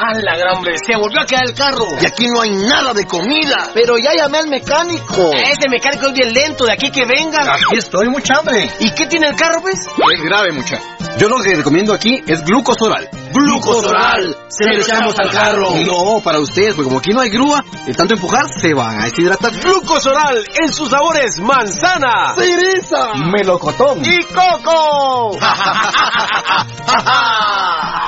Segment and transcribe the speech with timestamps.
[0.00, 0.76] ¡A la gran hombre!
[0.78, 1.84] ¡Se volvió a quedar el carro!
[2.00, 3.70] Y aquí no hay nada de comida.
[3.74, 5.32] Pero ya llamé al mecánico.
[5.32, 7.40] Ese mecánico es bien lento, de aquí que venga.
[7.52, 8.70] Aquí estoy, mucha hambre.
[8.78, 9.74] ¿Y qué tiene el carro, pues?
[9.74, 10.78] Es grave, mucha.
[11.18, 13.08] Yo lo que recomiendo aquí es glucosoral.
[13.32, 14.36] ¡Glucosoral!
[14.46, 15.68] Se lo echamos al carro.
[15.84, 19.04] No, para ustedes, porque como aquí no hay grúa, de tanto empujar se van a
[19.06, 19.50] deshidratar.
[19.50, 23.14] Glucosoral en sus sabores manzana, ¡Cereza!
[23.32, 25.36] melocotón ¡Y coco!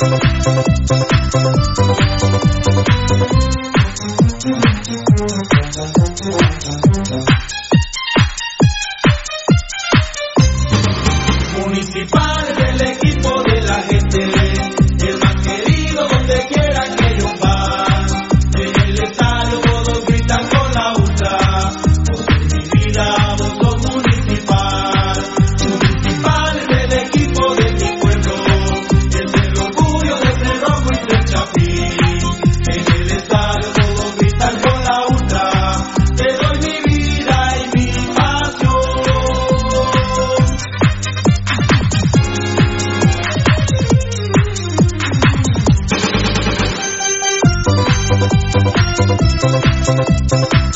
[0.00, 0.38] Municipal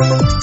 [0.02, 0.41] Municipal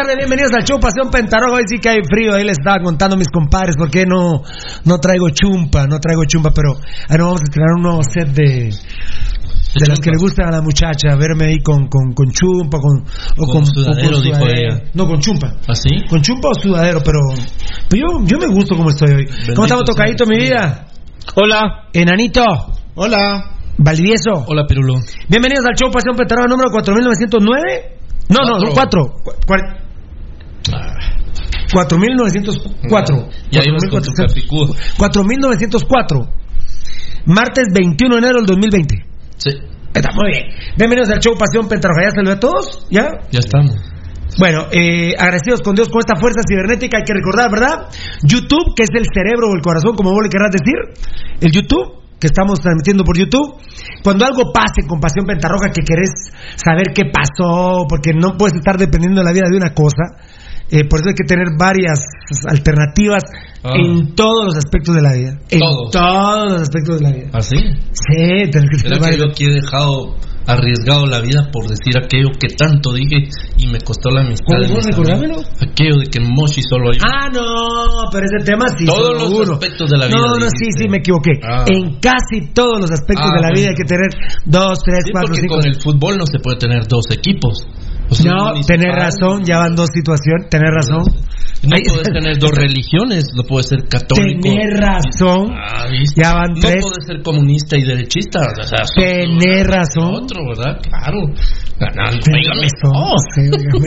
[0.00, 1.56] tardes, bienvenidos al show Pasión Pentarroja.
[1.56, 4.42] Hoy sí que hay frío, ahí les estaba contando a mis compadres por qué no,
[4.84, 6.72] no traigo chumpa, no traigo chumpa, pero
[7.08, 10.52] ahí nos vamos a estrenar un nuevo set de, de las que le gustan a
[10.52, 13.04] la muchacha, verme ahí con, con, con chumpa, con,
[13.38, 14.74] o Con sudadero, o dijo sudadero.
[14.74, 14.90] ella.
[14.94, 15.52] No, con chumpa.
[15.68, 15.90] ¿Así?
[16.08, 17.20] Con chumpa o sudadero, pero,
[17.88, 19.26] pero yo, yo me gusto como estoy hoy.
[19.54, 20.86] ¿Cómo estamos, sea tocadito, mi vida?
[21.36, 21.88] Hola.
[21.92, 22.44] Enanito.
[22.94, 23.56] Hola.
[23.78, 24.44] Valdivieso.
[24.46, 24.94] Hola, Pirulo.
[25.28, 27.96] Bienvenidos al show Pasión Pentarroja número 4909.
[28.28, 29.14] No, no, son cuatro.
[29.46, 29.79] Cuar-
[31.72, 33.28] 4904.
[33.50, 34.34] Ya ibas con tu 4400.
[34.34, 34.68] capicúa.
[34.98, 36.28] 4904.
[37.26, 39.06] Martes 21 de enero del 2020.
[39.36, 39.50] Sí,
[39.94, 40.44] Está muy bien.
[40.76, 42.02] Bienvenidos al show Pasión Pentarroja.
[42.04, 42.86] ¿Ya saludé a todos?
[42.90, 43.10] ¿Ya?
[43.30, 43.76] ya estamos.
[44.38, 46.98] Bueno, eh, agradecidos con Dios con esta fuerza cibernética.
[46.98, 47.88] Hay que recordar, ¿verdad?
[48.22, 50.78] YouTube, que es el cerebro o el corazón, como vos le querrás decir.
[51.40, 53.58] El YouTube, que estamos transmitiendo por YouTube.
[54.04, 56.12] Cuando algo pase con Pasión Pentarroja, que querés
[56.54, 60.22] saber qué pasó, porque no puedes estar dependiendo de la vida de una cosa.
[60.70, 62.00] Eh, por eso hay que tener varias
[62.48, 63.24] alternativas
[63.62, 63.74] Ah.
[63.76, 65.32] en todos los aspectos de la vida.
[65.50, 65.90] En Todos.
[65.90, 67.28] todos los aspectos de la vida.
[67.34, 67.56] ¿Así?
[67.92, 69.18] Sí, tenés que ¿Será tener que varias.
[69.18, 73.78] yo aquí he dejado arriesgado la vida por decir aquello que tanto dije y me
[73.80, 74.56] costó la amistad?
[74.60, 75.42] Mis Recordámelo.
[75.60, 78.86] Aquello de que en Moshi solo hay Ah, no, pero ese tema sí.
[78.86, 81.32] Todos los aspectos de la vida, No, no, sí, sí, me equivoqué.
[81.44, 81.64] Ah.
[81.68, 83.60] En casi todos los aspectos Ah, de la bueno.
[83.60, 84.08] vida hay que tener
[84.46, 85.56] dos, tres, Sí, cuatro, porque cinco.
[85.56, 87.66] con el fútbol no se puede tener dos equipos.
[88.10, 91.02] O sea, No, tenés razón, ya van dos situaciones, tenés razón.
[91.62, 94.40] No puedes tener dos religiones, no puedes ser católico.
[94.42, 95.86] Tenés razón, Ah,
[96.16, 96.80] ya van no tres.
[96.82, 98.40] puedes ser comunista y derechista.
[98.40, 100.14] O sea, Tenés razón.
[100.24, 100.80] Otro, ¿verdad?
[100.82, 101.18] Claro.
[101.78, 102.18] Ganando.
[102.20, 103.78] Razón, sí, no.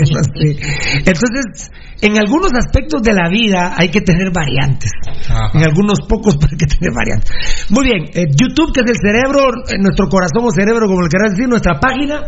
[1.06, 1.70] Entonces,
[2.02, 4.92] en algunos aspectos de la vida hay que tener variantes.
[5.30, 5.52] Ajá.
[5.54, 7.32] En algunos pocos hay que tener variantes.
[7.70, 11.10] Muy bien, eh, YouTube, que es el cerebro, eh, nuestro corazón o cerebro, como le
[11.10, 12.22] querrás decir, nuestra página,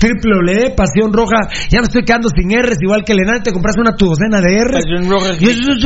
[0.00, 1.48] www, Pasión Roja.
[1.70, 4.40] Ya me estoy quedando sin R's, igual que el enano, te compraste una tu docena
[4.40, 4.84] de R's.
[4.84, 5.34] Pasión Roja.
[5.40, 5.82] Y eso es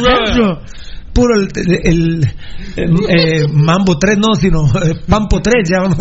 [0.00, 0.60] Roja.
[1.16, 2.24] Puro el, el-
[2.76, 5.96] el, eh, Mambo 3, no, sino eh, Pampo 3, ya vamos.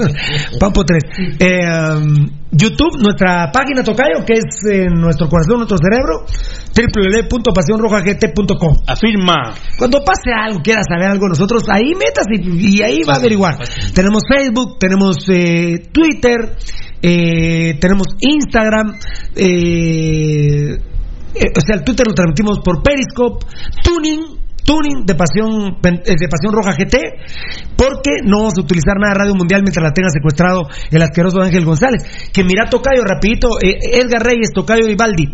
[0.60, 1.04] Pampo 3.
[1.40, 1.60] Eh,
[1.96, 4.62] um, YouTube, nuestra página Tocayo, que es
[4.94, 6.26] nuestro corazón, nuestro cerebro,
[6.76, 8.74] www.pasionrojagt.com.
[8.88, 9.54] Afirma.
[9.78, 13.58] Cuando pase algo, quiera saber algo, nosotros ahí metas y, y ahí va a averiguar.
[13.94, 16.56] Tenemos Facebook, tenemos eh, Twitter,
[17.02, 18.96] eh, tenemos Instagram,
[19.36, 20.76] eh,
[21.56, 23.46] o sea, el Twitter lo transmitimos por Periscope,
[23.84, 24.45] Tuning.
[24.66, 26.98] Tuning de Pasión, eh, de Pasión Roja GT,
[27.78, 31.40] porque no vamos a utilizar nada de Radio Mundial mientras la tenga secuestrado el asqueroso
[31.40, 32.02] Ángel González.
[32.34, 35.30] Que mira Tocayo, rapidito, eh, Edgar Reyes, Tocayo y Baldi,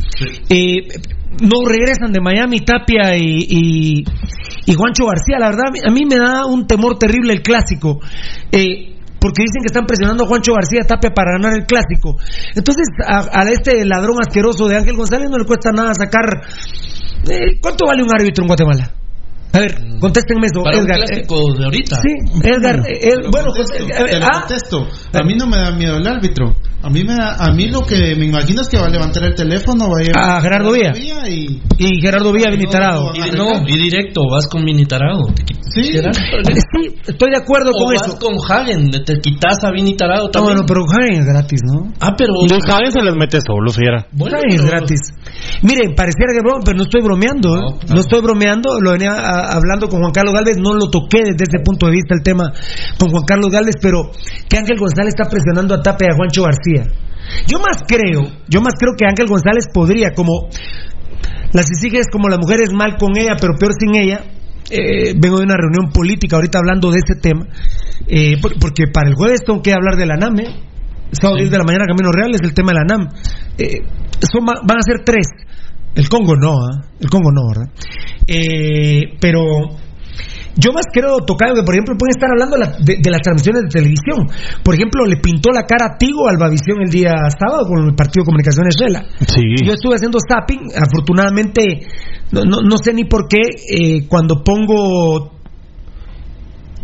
[0.50, 0.88] eh,
[1.42, 4.04] no regresan de Miami Tapia y, y,
[4.66, 5.40] y Juancho García.
[5.40, 8.00] La verdad, a mí me da un temor terrible el clásico.
[8.52, 12.18] Eh, porque dicen que están presionando a Juancho García Tapia para ganar el clásico.
[12.54, 16.26] Entonces, a, a este ladrón asqueroso de Ángel González no le cuesta nada sacar.
[17.30, 18.92] eh, ¿Cuánto vale un árbitro en Guatemala?
[19.54, 21.00] A ver, contéstenme eso, Para Edgar.
[21.00, 21.96] un clásico de ahorita.
[21.98, 22.80] Sí, Edgar.
[22.88, 24.88] eh, eh, bueno, Contesto, eh, te lo ah, contesto.
[25.14, 26.56] A mí no me da miedo el árbitro.
[26.84, 29.24] A mí, me, da- a mí lo que me imagino es que va a levantar
[29.24, 30.94] el teléfono, va a ir A Gerardo Villa.
[31.30, 31.62] y...
[31.78, 33.12] Y Gerardo Villa Vini Tarado.
[33.14, 35.26] Y, no, y directo, vas con Vini Tarado.
[35.36, 35.92] Te qui- Sí.
[37.08, 38.18] Estoy de acuerdo O con vas eso.
[38.20, 40.56] con Hagen, te quitas a Vini Tarado No, también.
[40.56, 41.94] bueno, pero Hagen es gratis, ¿no?
[42.00, 42.34] Ah, pero...
[42.50, 44.06] Los Javen se les mete solo, fiera.
[44.12, 45.00] Bueno, Hagen es gratis.
[45.62, 47.62] Miren, pareciera que broma, pero no estoy bromeando, ¿eh?
[47.88, 51.20] No, No, estoy bromeando, lo venía a- hablando con Juan Carlos Galvez, no lo toqué
[51.24, 52.52] desde ese punto de vista el tema
[52.98, 54.12] con Juan Carlos Galvez, pero
[54.50, 56.88] que Ángel González está presionando a Tape y a Juancho García.
[57.48, 60.50] Yo más creo, yo más creo que Ángel González podría, como
[61.54, 64.22] las exiges como la mujer es mal con ella, pero peor sin ella.
[64.74, 67.46] eh, vengo de una reunión política ahorita hablando de ese tema,
[68.08, 70.56] eh, por- porque para el jueves tengo que hablar de la NAM, ¿eh?
[71.12, 73.10] Sábado 10 de la mañana, Camino Real, es el tema de la NAM.
[73.58, 73.82] Eh,
[74.32, 75.28] son, va- van a ser tres.
[75.96, 76.86] El Congo no, ¿ah?
[77.00, 77.74] el Congo no, ¿verdad?
[78.28, 79.42] Eh, pero
[80.56, 83.70] yo más creo, Tocayo, que por ejemplo pueden estar hablando de, de- las transmisiones de
[83.70, 84.28] televisión.
[84.64, 87.96] Por ejemplo, le pintó la cara a Tigo al Babivisión el día sábado con el
[87.96, 89.04] Partido de Comunicaciones Shela.
[89.20, 89.42] Sí.
[89.66, 91.62] Yo estuve haciendo zapping, afortunadamente,
[92.32, 95.34] no, no, no sé ni por qué, eh, cuando pongo...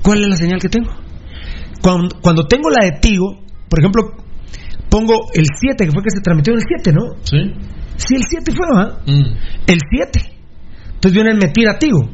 [0.03, 0.89] ¿Cuál es la señal que tengo?
[1.81, 4.03] Cuando, cuando tengo la de Tigo, por ejemplo,
[4.89, 7.03] pongo el 7, que fue que se transmitió en el 7, ¿no?
[7.23, 7.53] Sí.
[7.97, 8.97] Sí, el 7 fue, ¿ah?
[9.05, 9.37] Mm.
[9.67, 10.31] El 7.
[10.95, 12.09] Entonces viene el metir a Tigo.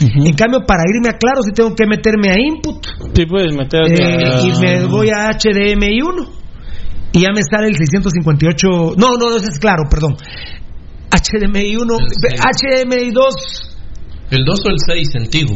[0.00, 2.86] En cambio, para irme a Claro, sí tengo que meterme a Input.
[3.14, 3.80] Sí, puedes meter.
[3.90, 6.30] Eh, y me voy a HDMI 1
[7.12, 8.68] y ya me sale el 658
[8.98, 10.14] no no no ese es claro perdón
[11.10, 12.40] HDMI 1 El seis.
[12.84, 13.78] HDMI 2
[14.30, 15.54] El 2 o el 6 en Tigo.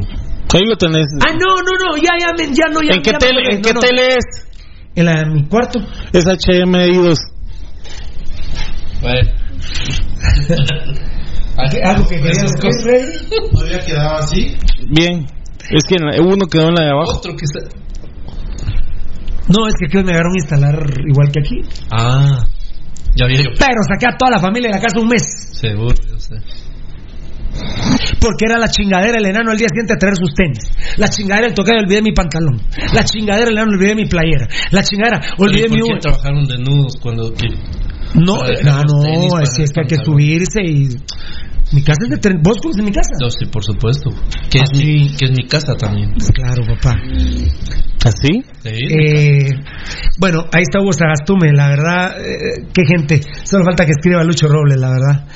[0.55, 1.07] Ahí lo tenés.
[1.27, 3.41] ah no no no ya ya me- ya no ya ¿En qué ya me tele,
[3.43, 3.55] acordé.
[3.57, 3.81] en No, qué no.
[3.81, 4.25] tele es?
[4.95, 5.79] en la en mi cuarto
[6.13, 7.05] Es HDMI 2.
[7.05, 7.15] Bueno.
[11.85, 12.85] algo que quería Esas decir, cosas.
[12.85, 13.05] Rey.
[13.53, 14.57] ¿No había quedado así?
[14.89, 15.27] Bien.
[15.71, 17.19] Es que uno quedó en la de abajo.
[17.19, 17.61] Otro que está...
[19.49, 20.77] no es que aquí me agarraron a instalar
[21.09, 21.61] igual que aquí
[21.91, 22.45] Ah.
[23.15, 23.51] Ya vi yo.
[23.59, 25.23] pero saqué a toda la familia de la casa un mes
[25.61, 26.35] Seguro, yo sé.
[28.19, 30.59] porque era la chingadera el enano al día siguiente a traer sus tenis.
[30.97, 32.61] La chingadera el tocayo olvidé mi pantalón.
[32.95, 34.49] La chingadera el enano olvidé mi playera.
[34.71, 37.33] La chingadera olvidé ¿Y mi por qué trabajaron desnudos cuando...
[38.15, 40.89] No, eh, dejar no, no, para es, que hay que subirse y
[41.73, 42.41] mi casa es de tren.
[42.43, 43.11] ¿Vos conoces mi casa?
[43.21, 44.11] No, sí, por supuesto.
[44.51, 45.17] Que, Ah, es mi, sí.
[45.19, 46.13] que es mi casa también.
[46.35, 46.97] Claro, papá.
[48.05, 48.43] ¿Así?
[48.63, 48.69] Sí.
[48.69, 49.49] Eh,
[50.19, 53.21] bueno, ahí está Hugo Sagastume, la verdad, eh, qué gente.
[53.45, 55.27] Solo falta que escriba Lucho Robles, la verdad.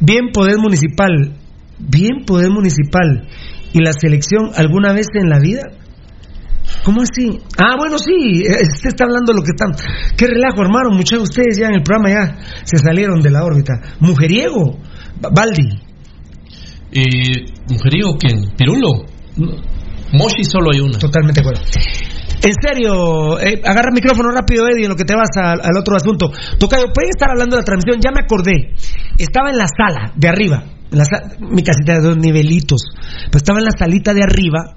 [0.00, 1.36] Bien poder municipal,
[1.78, 3.28] bien poder municipal
[3.72, 5.62] y la selección alguna vez en la vida.
[6.84, 7.38] ¿Cómo así?
[7.58, 9.70] Ah, bueno, sí, eh, usted está hablando de lo que están.
[10.16, 13.44] Qué relajo, hermano, muchos de ustedes ya en el programa ya se salieron de la
[13.44, 13.74] órbita.
[14.00, 14.78] Mujeriego,
[15.20, 15.78] Ba- Baldi.
[16.90, 18.52] ¿Y mujeriego quién?
[18.56, 19.06] ¿Pirulo?
[20.12, 20.98] Moshi solo hay una.
[20.98, 21.64] Totalmente de acuerdo.
[22.44, 25.78] En serio, eh, agarra el micrófono rápido, Eddie, en lo que te vas al, al
[25.78, 26.30] otro asunto.
[26.58, 28.74] Tocayo, pueden estar hablando de la transmisión, ya me acordé.
[29.16, 31.04] Estaba en la sala de arriba, en la
[31.38, 32.80] mi casita de dos nivelitos,
[33.26, 34.76] pero estaba en la salita de arriba,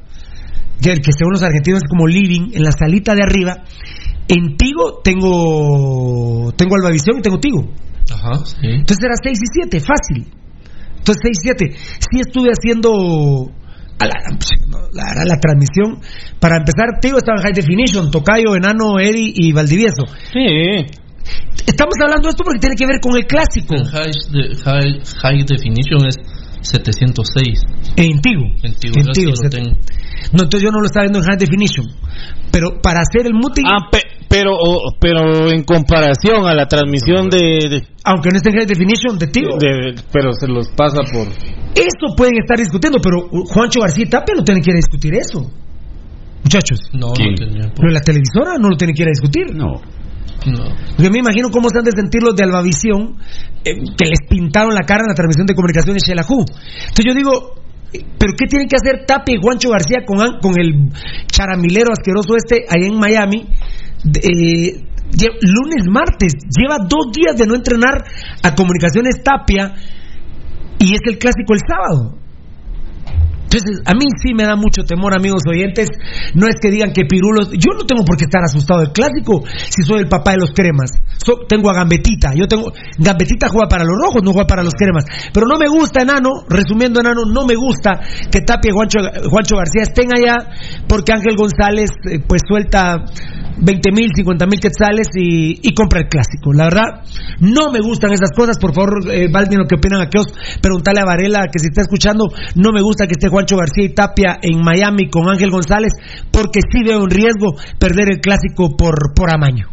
[0.81, 3.63] que, que según los argentinos es como living, en la salita de arriba.
[4.27, 7.61] En Tigo tengo tengo Albavisión y tengo Tigo.
[8.11, 8.57] Ajá, sí.
[8.63, 10.31] Entonces era 6 y 7, fácil.
[10.97, 11.75] Entonces 6 y 7.
[11.99, 13.51] Sí estuve haciendo
[13.99, 14.13] a la,
[14.93, 16.01] la, la transmisión.
[16.39, 20.05] Para empezar, Tigo estaba en High Definition, Tocayo, Enano, Eddie y Valdivieso.
[20.33, 20.85] Sí.
[21.65, 23.73] Estamos hablando de esto porque tiene que ver con el clásico.
[23.75, 26.17] El high, de- high, high definition es
[26.65, 27.59] 706.
[27.97, 28.43] En Tigo.
[28.63, 29.25] En Tigo, En sí.
[30.33, 31.85] No, entonces yo no lo estaba viendo en High Definition.
[32.51, 34.51] Pero para hacer el muting, Ah, pe- pero,
[34.99, 39.27] pero en comparación a la transmisión de, de- aunque no esté en High Definition, de
[39.27, 39.57] Tigo.
[39.59, 41.27] de- pero se los pasa por.
[41.75, 45.13] Eso pueden estar discutiendo, pero Juancho García y Tapia no tienen que ir a discutir
[45.15, 45.51] eso.
[46.43, 46.79] Muchachos.
[46.93, 47.31] No, ¿Quién?
[47.31, 47.73] no tenía.
[47.75, 49.53] Pero la televisora no lo tiene que ir a discutir.
[49.55, 49.81] No.
[50.45, 50.63] No.
[50.97, 53.17] Yo me imagino cómo se han de sentir los de Albavisión
[53.63, 56.45] eh, que les pintaron la cara en la transmisión de comunicaciones Shelahu.
[56.45, 57.55] Entonces yo digo,
[57.91, 60.91] ¿pero qué tienen que hacer Tapia y Juancho García con, con el
[61.27, 63.47] charamilero asqueroso este allá en Miami?
[64.05, 68.03] Eh, lunes, martes, lleva dos días de no entrenar
[68.43, 69.73] a comunicaciones Tapia
[70.79, 72.24] y es el clásico el sábado.
[73.45, 75.89] Entonces, a mí sí me da mucho temor, amigos oyentes.
[76.33, 77.51] No es que digan que Pirulos.
[77.51, 80.51] Yo no tengo por qué estar asustado del clásico si soy el papá de los
[80.51, 80.91] cremas.
[81.47, 82.33] Tengo a Gambetita.
[82.33, 82.73] Yo tengo.
[82.97, 85.05] Gambetita juega para los rojos, no juega para los cremas.
[85.31, 86.43] Pero no me gusta, enano.
[86.49, 90.49] Resumiendo, enano, no me gusta que Tapia y Juancho, García estén allá
[90.87, 93.05] porque Ángel González, eh, pues suelta
[93.57, 96.51] 20 mil, 50 mil quetzales y, y compra el clásico.
[96.53, 97.03] La verdad,
[97.39, 98.57] no me gustan esas cosas.
[98.59, 100.27] Por favor, eh, Balvin, lo que opinan aquellos,
[100.61, 103.93] preguntarle a Varela que si está escuchando, no me gusta que esté Juancho García y
[103.93, 105.91] Tapia en Miami con Ángel González,
[106.31, 109.67] porque sí veo un riesgo perder el clásico por, por amaño.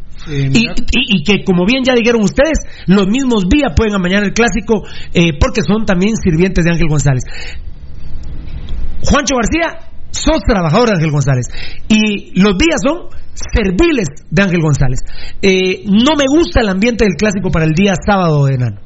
[0.53, 0.66] y,
[0.98, 4.83] y- y que, como bien ya dijeron ustedes, los mismos vías pueden amañar el clásico
[5.14, 7.22] eh, porque son también sirvientes de Ángel González.
[9.05, 9.79] Juancho García,
[10.11, 11.46] sos trabajador de Ángel González.
[11.88, 15.01] Y los días son serviles de Ángel González.
[15.40, 18.81] Eh, no me gusta el ambiente del clásico para el día sábado de enano.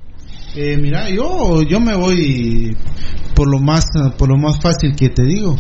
[0.57, 2.77] Eh, mira, yo, yo me voy
[3.35, 3.85] por lo más
[4.17, 5.57] por lo más fácil que te digo.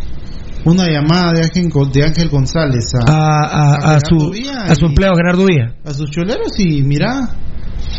[0.64, 5.14] Una llamada de Ángel, de Ángel González a, A, a- su, Villa a su empleado
[5.16, 5.74] Gerardo Villa.
[5.84, 7.28] a sus choleros y mira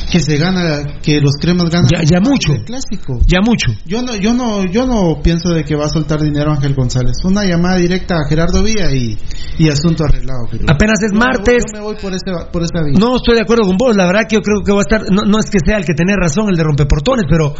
[0.09, 2.53] que se gana, que los cremas ganan Ya, ya mucho.
[2.53, 3.19] el clásico.
[3.27, 3.71] Ya mucho.
[3.85, 7.17] Yo no, yo no, yo no pienso de que va a soltar dinero Ángel González.
[7.25, 9.17] Una llamada directa a Gerardo Villa y,
[9.57, 10.45] y asunto arreglado.
[10.67, 11.63] Apenas es Yo me voy- martes.
[11.73, 12.97] yo me voy por, ese, por esa vía.
[12.99, 15.01] No estoy de acuerdo con vos, la verdad que yo creo que va a estar,
[15.11, 17.53] no, no es que sea el que tenía razón, el de rompeportones, pero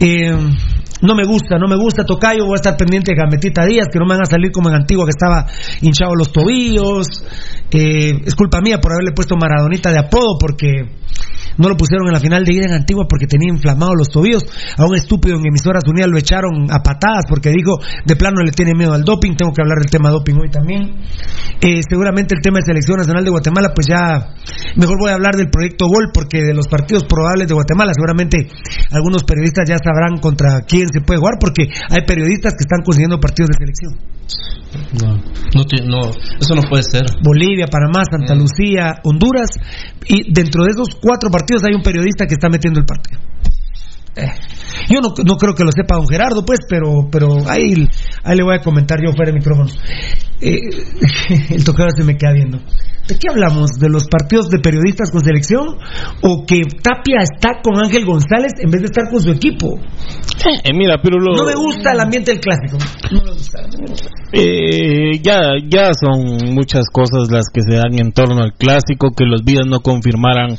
[0.00, 0.36] eh,
[1.00, 3.98] no me gusta, no me gusta Tocayo, voy a estar pendiente de Gametita Díaz, que
[3.98, 5.46] no me van a salir como en Antigua que estaba
[5.80, 7.06] hinchado los tobillos,
[7.70, 10.66] eh, es culpa mía por haberle puesto Maradonita de apodo porque
[11.58, 14.44] no lo pusieron en la final de ida en Antigua porque tenía inflamados los tobillos,
[14.76, 18.52] a un estúpido en emisoras unidas lo echaron a patadas porque dijo de plano le
[18.52, 20.94] tiene miedo al doping, tengo que hablar del tema doping hoy también.
[21.60, 24.34] Eh, seguramente el tema de selección nacional de Guatemala, pues ya
[24.76, 28.48] mejor voy a hablar del proyecto Gol, porque de los partidos probables de Guatemala, seguramente
[28.92, 33.18] algunos periodistas ya sabrán contra quién se puede jugar, porque hay periodistas que están consiguiendo
[33.18, 34.17] partidos de selección.
[35.00, 36.10] No, no, no,
[36.40, 37.06] eso no puede ser.
[37.22, 39.50] Bolivia, Panamá, Santa Lucía, Honduras,
[40.06, 43.20] y dentro de esos cuatro partidos hay un periodista que está metiendo el partido.
[44.16, 44.28] Eh,
[44.90, 47.88] yo no, no creo que lo sepa don Gerardo, pues, pero pero ahí,
[48.24, 49.70] ahí le voy a comentar yo fuera de micrófono.
[50.40, 50.60] Eh,
[51.50, 52.58] el tocado se me queda viendo.
[53.08, 53.70] ¿De qué hablamos?
[53.80, 55.64] ¿De los partidos de periodistas con selección?
[56.22, 59.80] ¿O que Tapia está con Ángel González en vez de estar con su equipo?
[60.62, 62.76] Eh, mira, pero lo- No me gusta el ambiente del clásico.
[63.10, 63.60] No me gusta.
[64.32, 69.24] Eh, ya, ya son muchas cosas las que se dan en torno al clásico, que
[69.24, 70.50] los vías no confirmaran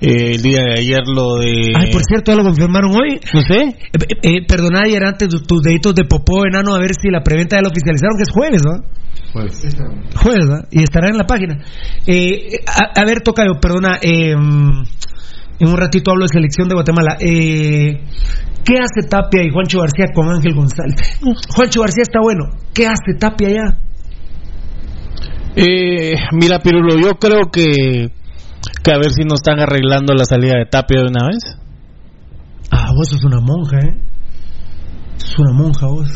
[0.00, 1.72] eh, el día de ayer lo de...
[1.76, 3.18] Ay, por cierto, ya lo confirmaron hoy.
[3.34, 3.76] No sé.
[4.22, 7.56] Eh, perdona ayer antes tus, tus deditos de popó enano a ver si la preventa
[7.56, 8.84] ya lo oficializaron, que es jueves, ¿no?
[9.32, 10.68] Jueves.
[10.70, 11.58] Y estará en la página.
[12.06, 14.34] Eh, a, a ver, Tocayo, perdona, eh,
[15.58, 17.16] en un ratito hablo de selección de Guatemala.
[17.20, 18.02] Eh,
[18.64, 21.20] ¿Qué hace Tapia y Juancho García con Ángel González?
[21.54, 22.50] Juancho García está bueno.
[22.74, 23.78] ¿Qué hace Tapia ya?
[25.54, 28.10] Eh, mira, Pirulo, yo creo que,
[28.82, 31.56] que a ver si nos están arreglando la salida de Tapia de una vez.
[32.70, 33.98] Ah, vos sos una monja, ¿eh?
[35.16, 36.10] Sos una monja vos.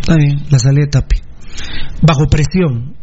[0.00, 1.22] Está bien, la salida de Tapia.
[2.02, 2.94] Bajo presión.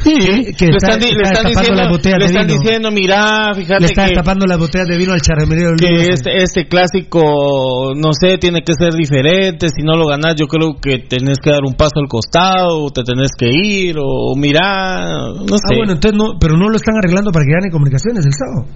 [0.00, 0.12] Sí,
[0.58, 1.88] que le está- están, le diciendo,
[2.18, 5.76] le están mira, fíjate Le está que, destapando las botellas de vino al charremería del
[5.76, 9.68] que este, este clásico, no sé, tiene que ser diferente.
[9.74, 12.90] Si no lo ganas, yo creo que tenés que dar un paso al costado, o
[12.90, 15.06] te tenés que ir, o mira,
[15.38, 15.64] no sé.
[15.72, 18.66] Ah, bueno, entonces no, pero no lo están arreglando para que gane comunicaciones el sábado.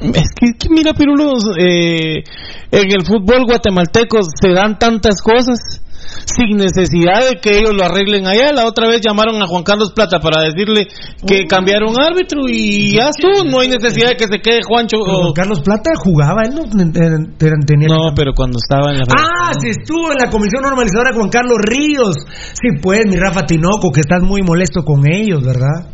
[0.00, 2.24] Es que, que mira, Pirulos, eh,
[2.72, 5.83] en el fútbol guatemalteco se dan tantas cosas
[6.24, 8.52] sin necesidad de que ellos lo arreglen allá.
[8.52, 10.88] La otra vez llamaron a Juan Carlos Plata para decirle
[11.26, 13.44] que cambiaron árbitro y ya estuvo.
[13.48, 14.96] No hay necesidad de que se quede Juancho.
[14.98, 16.92] O- Juan Carlos Plata jugaba, él no ten-
[17.36, 17.88] ten- tenía.
[17.88, 19.04] No, pero cuando estaba en la.
[19.10, 22.16] Ah, si estuvo en la comisión normalizadora Juan Carlos Ríos.
[22.52, 25.90] Sí, pues, mi Rafa Tinoco, que estás muy molesto con ellos, ¿verdad?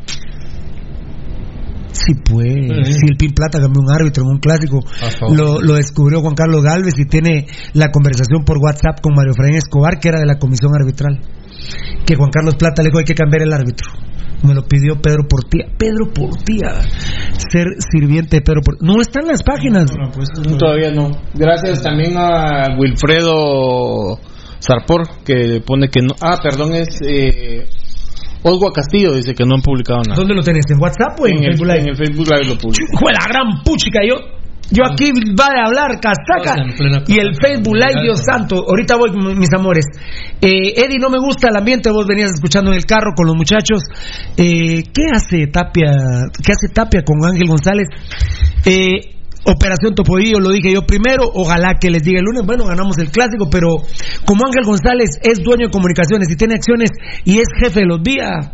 [1.92, 2.96] Sí, pues.
[2.96, 5.37] Si el Pin Plata cambió un árbitro en un clásico, favor.
[5.37, 9.57] lo, lo descubrió Juan Carlos Galvez y tiene la conversación por WhatsApp con Mario Efraín
[9.57, 11.20] Escobar, que era de la comisión arbitral.
[12.07, 13.88] Que Juan Carlos Plata le dijo: hay que cambiar el árbitro.
[14.42, 15.66] Me lo pidió Pedro Portía.
[15.76, 16.81] Pedro Portía.
[17.37, 18.87] Ser sirviente de Pedro Portía.
[18.87, 19.90] No está en las páginas.
[20.59, 21.11] Todavía no.
[21.35, 24.18] Gracias también a Wilfredo
[24.59, 26.14] Sarpor, que pone que no.
[26.22, 26.88] Ah, perdón, es.
[27.07, 27.66] Eh,
[28.42, 30.16] Oswa Castillo dice que no han publicado nada.
[30.16, 30.64] ¿Dónde lo tenés?
[30.70, 31.81] ¿En WhatsApp o en, en, el, Facebook Live?
[31.81, 32.85] en el Facebook Live lo publicó.
[32.92, 34.16] Hijo de la gran puchica, yo,
[34.70, 38.64] yo aquí va a hablar plena y el Facebook Live, Dios santo.
[38.66, 39.85] Ahorita voy, mis amores.
[40.40, 43.37] Eh, Eddie, no me gusta el ambiente, vos venías escuchando en el carro con los
[43.37, 43.83] muchachos.
[44.37, 45.92] Eh, ¿Qué hace Tapia?
[46.42, 47.88] ¿Qué hace Tapia con Ángel González?
[48.64, 52.98] Eh, Operación Topodillo, lo dije yo primero, ojalá que les diga el lunes, bueno, ganamos
[52.98, 53.68] el clásico, pero
[54.24, 56.90] como Ángel González es dueño de comunicaciones y tiene acciones
[57.24, 58.50] y es jefe de los días,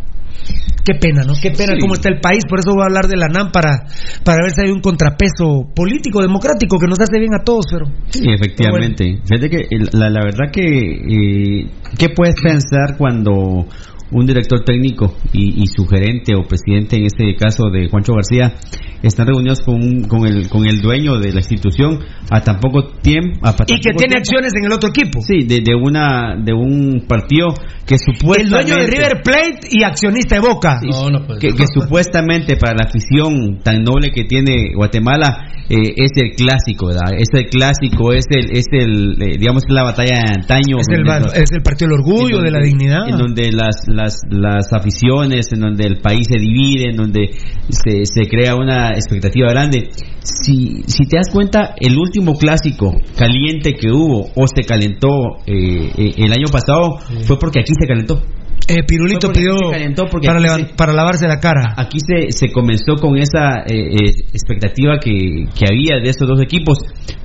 [0.86, 1.32] Qué pena, ¿no?
[1.34, 2.44] Qué pena cómo está el país.
[2.48, 3.90] Por eso voy a hablar de la NAM para,
[4.22, 7.86] para ver si hay un contrapeso político, democrático, que nos hace bien a todos, pero.
[8.08, 9.18] Sí, efectivamente.
[9.26, 11.66] Fíjate que la, la verdad que, eh,
[11.98, 13.66] ¿qué puedes pensar cuando
[14.10, 18.54] un director técnico y, y, su gerente o presidente, en este caso de Juancho García,
[19.02, 21.98] están reunidos con, con, el, con el dueño de la institución
[22.30, 23.40] a tan poco tiempo.
[23.42, 25.20] A y que tiene acciones en el otro equipo.
[25.20, 27.48] Sí, de, de, una, de un partido
[27.86, 28.42] que supuestamente.
[28.42, 30.78] El dueño de River Plate y accionista de Boca.
[30.82, 35.94] No, no, pues, que, que supuestamente para la afición tan noble que tiene Guatemala eh,
[35.96, 37.10] es el clásico, ¿verdad?
[37.18, 40.78] Es el clásico, es el, es el eh, digamos, la batalla de antaño.
[40.78, 41.02] Es el,
[41.34, 43.08] es el partido del orgullo, donde, de la dignidad.
[43.08, 47.30] En donde las, las, las aficiones, en donde el país se divide, en donde
[47.68, 49.90] se, se crea una expectativa grande.
[50.22, 56.12] Si, si te das cuenta, el último clásico caliente que hubo o se calentó eh,
[56.16, 58.22] el año pasado fue porque aquí se calentó.
[58.68, 61.74] Eh, Pirulito pidió para, se, para, lavarse la cara.
[61.76, 66.42] Aquí se, se comenzó con esa eh, eh, expectativa que, que había de estos dos
[66.42, 66.78] equipos,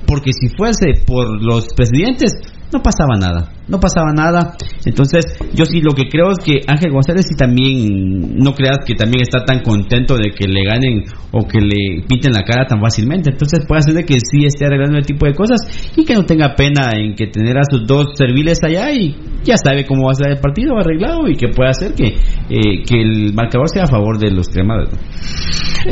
[0.06, 2.32] porque si fuese por los presidentes,
[2.72, 4.56] no pasaba nada, no pasaba nada.
[4.84, 8.94] Entonces, yo sí lo que creo es que Ángel González sí también, no creas que
[8.94, 12.80] también está tan contento de que le ganen o que le pinten la cara tan
[12.80, 13.30] fácilmente.
[13.30, 15.60] Entonces puede ser de que sí esté arreglando el tipo de cosas
[15.96, 19.56] y que no tenga pena en que tener a sus dos serviles allá y ya
[19.56, 23.00] sabe cómo va a ser el partido arreglado y que pueda hacer que, eh, que
[23.00, 24.88] el marcador sea a favor de los cremados.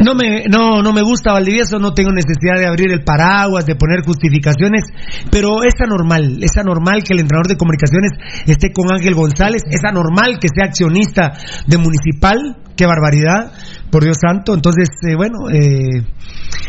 [0.05, 3.75] No me, no, no me gusta Valdivieso, no tengo necesidad de abrir el paraguas, de
[3.75, 4.85] poner justificaciones,
[5.31, 6.70] pero es anormal, es anormal
[7.05, 8.13] que el entrenador de comunicaciones
[8.47, 11.33] esté con Ángel González, es anormal que sea accionista
[11.67, 13.53] de Municipal, qué barbaridad,
[13.91, 14.55] por Dios santo.
[14.55, 16.07] Entonces, eh, bueno, eh,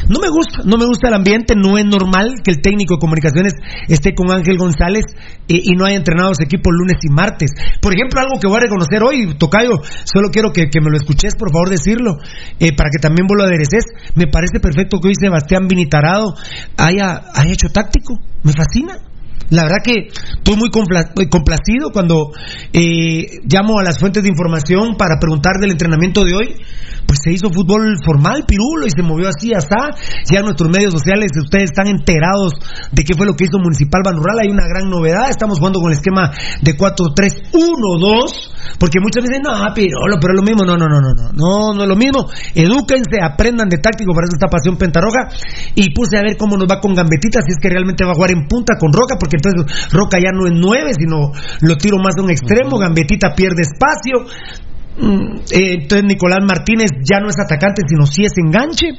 [0.10, 3.00] no me gusta, no me gusta el ambiente, no es normal que el técnico de
[3.00, 3.54] comunicaciones
[3.88, 5.06] esté con Ángel González
[5.48, 7.52] eh, y no haya entrenado su equipo lunes y martes.
[7.82, 10.98] Por ejemplo, algo que voy a reconocer hoy, Tocayo, solo quiero que, que me lo
[10.98, 12.18] escuches, por favor, decirlo,
[12.60, 13.86] eh, para que también vos lo adereces.
[14.16, 16.34] Me parece perfecto que hoy Sebastián Vinitarado
[16.78, 19.11] haya, haya hecho táctico, me fascina.
[19.52, 22.32] La verdad que estoy muy complacido cuando
[22.72, 26.56] eh, llamo a las fuentes de información para preguntar del entrenamiento de hoy.
[27.12, 30.00] Pues se hizo fútbol formal, pirulo, y se movió así hasta.
[30.32, 32.56] Ya en nuestros medios sociales ustedes están enterados
[32.90, 34.40] de qué fue lo que hizo Municipal Banurral.
[34.40, 35.30] Hay una gran novedad.
[35.30, 36.32] Estamos jugando con el esquema
[36.64, 38.80] de 4-3-1-2.
[38.80, 40.64] Porque muchas veces, no, pirulo, pero es lo mismo.
[40.64, 41.36] No, no, no, no, no.
[41.36, 42.32] No, no es lo mismo.
[42.56, 45.28] Edúquense, aprendan de táctico para eso esta pasión pentarroja.
[45.76, 48.16] Y puse a ver cómo nos va con Gambetita, si es que realmente va a
[48.16, 51.98] jugar en punta con Roca, porque entonces Roca ya no es nueve, sino lo tiro
[52.00, 54.32] más de un extremo, Gambetita pierde espacio.
[54.98, 58.90] Eh, entonces Nicolás Martínez ya no es atacante, sino si es enganche.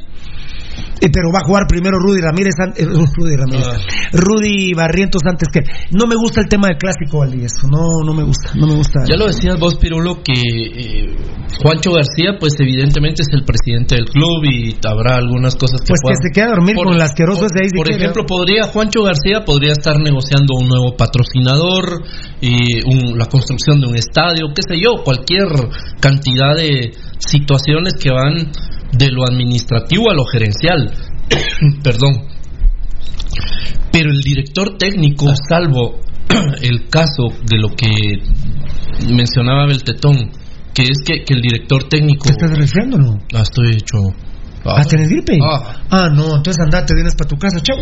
[1.01, 2.85] Eh, pero va a jugar primero Rudy Ramírez, eh,
[3.16, 3.66] Rudy Ramírez,
[4.12, 5.61] Rudy Barrientos antes que.
[5.90, 7.66] No me gusta el tema del clásico, Valdivieso.
[7.71, 9.01] No, no me gusta, no me gusta.
[9.07, 11.16] Ya lo decías vos, Pirulo, que eh,
[11.62, 15.92] Juancho García, pues evidentemente es el presidente del club y habrá algunas cosas que.
[15.92, 17.68] Pues que se quede a dormir con el asqueroso de ahí.
[17.75, 22.03] Por ejemplo, podría Juancho García podría estar negociando un nuevo patrocinador,
[22.42, 25.47] y un, la construcción de un estadio, qué sé yo, cualquier
[26.01, 26.92] cantidad de
[27.26, 28.50] situaciones que van
[28.92, 30.92] de lo administrativo a lo gerencial.
[31.82, 32.26] Perdón.
[33.90, 36.00] Pero el director técnico, salvo
[36.62, 38.22] el caso de lo que
[39.08, 40.30] mencionaba Beltetón,
[40.74, 42.24] que es que, que el director técnico.
[42.26, 43.18] ¿Te estás refrescando no?
[43.35, 43.98] Ah, estoy hecho.
[44.64, 45.38] Ah, ¿tenés gripe?
[45.42, 45.82] Ah.
[45.90, 47.78] ah, no, entonces andate, vienes para tu casa, chao.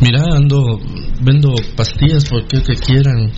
[0.00, 0.78] Mira, ando,
[1.22, 3.30] vendo pastillas porque que quieran.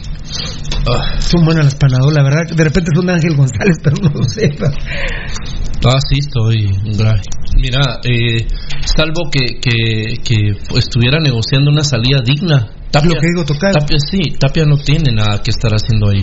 [0.91, 1.21] Ah.
[1.21, 2.57] Son buenas las panadolas, la verdad.
[2.57, 4.51] De repente son de Ángel González, pero no lo sé.
[5.85, 7.21] Ah, sí, estoy grave.
[7.57, 8.47] Mira, eh,
[8.85, 12.71] salvo que, que, que estuviera negociando una salida digna.
[12.91, 13.73] Tapia, lo que digo, tocar.
[13.75, 16.23] Tapia sí, Tapia no tiene nada que estar haciendo ahí.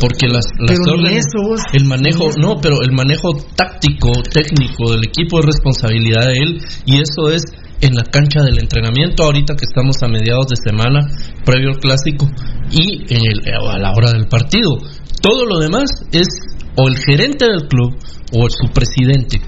[0.00, 5.40] Porque las, las órdenes, eso, el manejo, no, pero el manejo táctico, técnico del equipo
[5.40, 7.44] es responsabilidad de él y eso es
[7.80, 11.06] en la cancha del entrenamiento ahorita que estamos a mediados de semana
[11.44, 12.26] previo al clásico
[12.70, 14.70] y en el, a la hora del partido.
[15.20, 16.26] Todo lo demás es
[16.76, 17.96] o el gerente del club
[18.32, 19.40] o su presidente.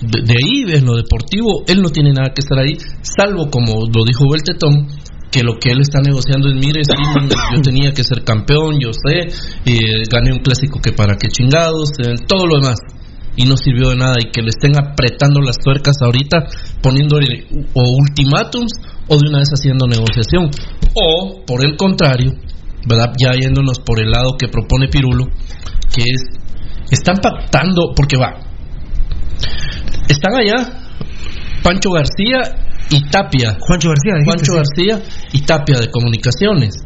[0.00, 3.86] De, de, ahí, en lo deportivo, él no tiene nada que estar ahí, salvo como
[3.86, 4.88] lo dijo Beltetón,
[5.30, 6.92] que lo que él está negociando es, mire, sí,
[7.54, 9.28] yo tenía que ser campeón, yo sé,
[9.64, 12.76] eh, gané un clásico que para qué chingados, eh, todo lo demás.
[13.36, 16.46] Y no sirvió de nada, y que le estén apretando las tuercas ahorita,
[16.82, 18.72] poniéndole o ultimátums,
[19.08, 20.50] o de una vez haciendo negociación.
[20.94, 22.32] O, por el contrario,
[22.88, 23.12] ¿verdad?
[23.18, 25.26] Ya yéndonos por el lado que propone Pirulo,
[25.94, 26.22] que es
[26.90, 28.32] están pactando, porque va,
[30.08, 30.86] están allá
[31.62, 32.42] Pancho García
[32.90, 33.56] y Tapia.
[33.60, 34.56] Juancho García, Juancho sí.
[34.56, 36.76] García y Tapia de Comunicaciones.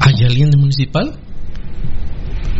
[0.00, 1.18] ¿Hay alguien de municipal?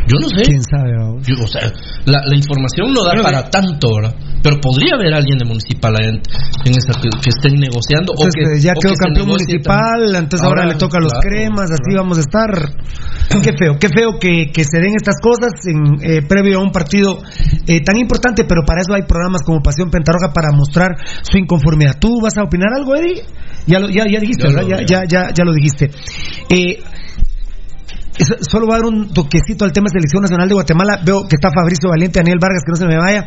[0.08, 0.42] Yo no sé.
[0.44, 0.96] ¿Quién sabe?
[0.98, 1.26] vamos?
[1.26, 1.62] Yo, o sea,
[2.06, 4.14] la, la información no da para tanto, ¿verdad?
[4.42, 6.16] Pero podría haber alguien de municipal en,
[6.66, 8.10] en esa que, que estén negociando.
[8.12, 10.22] o Entonces, que, eh, ya o quedó que se campeón negocie municipal, también.
[10.24, 12.50] entonces ahora, le toca a los claro, cremas, así vamos a estar.
[13.42, 16.72] Qué feo, qué feo que, que se den estas cosas en, eh, previo a un
[16.72, 17.22] partido
[17.66, 21.96] eh, tan importante, pero para eso hay programas como Pasión Pentarroja para mostrar su inconformidad.
[22.00, 23.22] ¿Tú vas a opinar algo, Eddie?
[23.66, 24.62] Ya lo, ya, ya dijiste, Ya ¿verdad?
[24.70, 25.90] lo- Ya, ya, ya, ya lo dijiste.
[26.50, 26.82] Eh,
[28.42, 31.00] Solo va a dar un toquecito al tema de selección nacional de Guatemala.
[31.04, 33.26] Veo que está Fabricio Valiente, Daniel Vargas, que no se me vaya.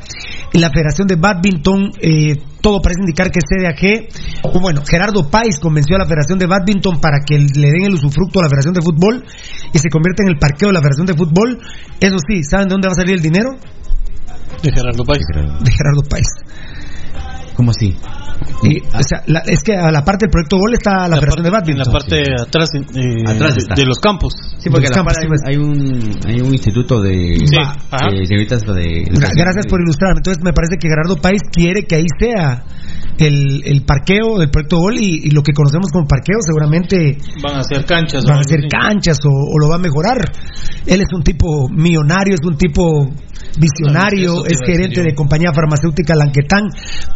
[0.54, 4.10] En la Federación de Badminton, eh, todo parece indicar que es CDAG.
[4.44, 7.94] O Bueno, Gerardo Páez convenció a la Federación de Badminton para que le den el
[7.96, 9.26] usufructo a la Federación de Fútbol
[9.74, 11.60] y se convierta en el parqueo de la Federación de Fútbol.
[12.00, 13.50] Eso sí, ¿saben de dónde va a salir el dinero?
[14.62, 15.26] De Gerardo Páez.
[15.34, 16.28] De Gerardo Páez.
[17.56, 17.96] ¿Cómo así?
[18.64, 21.44] Y, o sea, la- es que a la parte del proyecto Gol está la, Federación
[21.44, 21.86] de En Badminton.
[21.88, 23.76] la parte de atrás, eh, Atrás de, está.
[23.76, 24.34] de los campos.
[24.60, 28.28] Sí, porque la campos, sí, hay, hay un hay un instituto de Sí, eh,
[28.74, 29.04] de
[29.38, 30.20] Gracias por ilustrarme.
[30.20, 32.64] Entonces me parece que Gerardo País quiere que ahí sea
[33.18, 37.56] el, el parqueo del proyecto Gol y, y lo que conocemos como parqueo seguramente Van
[37.56, 38.26] a hacer canchas.
[38.26, 40.32] van a ser canchas o, o lo va a mejorar.
[40.86, 43.10] Él es un tipo millonario, es un tipo
[43.58, 46.64] visionario, es gerente de compañía farmacéutica Lanquetán.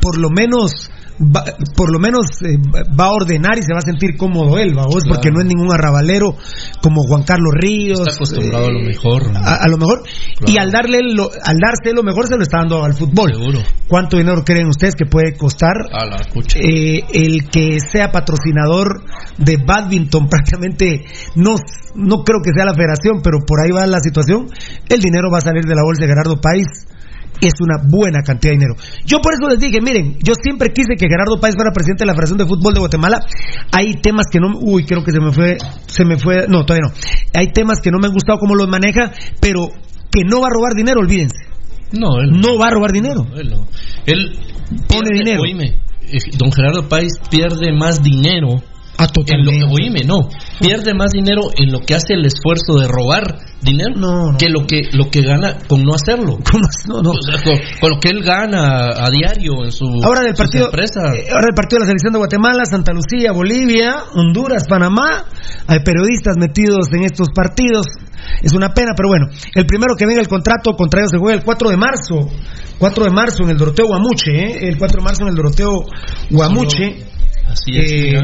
[0.02, 1.44] Por lo menos va,
[1.76, 2.58] por lo menos eh,
[3.00, 5.04] va a ordenar y se va a sentir cómodo él, ¿va vos?
[5.04, 5.16] Claro.
[5.16, 6.36] porque no es ningún arrabalero
[6.82, 8.00] como Juan Carlos Ríos.
[8.00, 9.32] Está acostumbrado a lo eh, mejor.
[9.32, 9.40] ¿no?
[9.40, 10.04] a, a lo mejor
[10.38, 10.54] Claro.
[10.54, 13.60] y al darle lo, al darse lo mejor se lo está dando al fútbol Seguro.
[13.88, 16.22] cuánto dinero creen ustedes que puede costar A la
[16.56, 19.04] eh, el que sea patrocinador
[19.38, 21.06] de badminton prácticamente
[21.36, 21.56] no
[21.96, 24.48] no creo que sea la federación pero por ahí va la situación
[24.88, 26.68] el dinero va a salir de la bolsa de Gerardo País
[27.42, 28.76] es una buena cantidad de dinero.
[29.06, 32.08] Yo por eso les dije, miren, yo siempre quise que Gerardo Páez fuera presidente de
[32.08, 33.20] la Federación de Fútbol de Guatemala.
[33.72, 36.90] Hay temas que no, uy, creo que se me fue, se me fue, no, todavía
[36.90, 36.94] no.
[37.40, 39.68] Hay temas que no me han gustado cómo los maneja, pero
[40.12, 41.38] que no va a robar dinero, olvídense.
[41.92, 43.26] No, él No va a robar dinero.
[43.36, 43.68] Él, no.
[44.06, 44.38] Él
[44.88, 45.42] Pone pierde- dinero.
[45.42, 45.80] Oíme,
[46.12, 48.62] eh, don Gerardo Páez pierde más dinero.
[49.02, 50.28] Ah, En lo, oíme, no.
[50.60, 54.38] Pierde más dinero en lo que hace el esfuerzo de robar dinero No, no.
[54.38, 56.38] que lo que lo que gana con no hacerlo.
[56.88, 57.12] No, no.
[57.12, 60.66] O sea, con, con lo que él gana a diario en su Ahora del partido,
[60.66, 61.16] empresas.
[61.16, 65.26] eh, ahora del partido de la selección de Guatemala, Santa Lucía, Bolivia, Honduras, Panamá.
[65.68, 67.86] Hay periodistas metidos en estos partidos.
[68.42, 69.28] Es una pena, pero bueno.
[69.56, 72.28] El primero que venga el contrato contra ellos se juega el 4 de marzo.
[72.80, 74.68] 4 de marzo en el Doroteo Guamuche, ¿eh?
[74.70, 75.72] El 4 de marzo en el Doroteo
[76.32, 77.06] Guamuche.
[77.48, 78.22] Así es, Eh.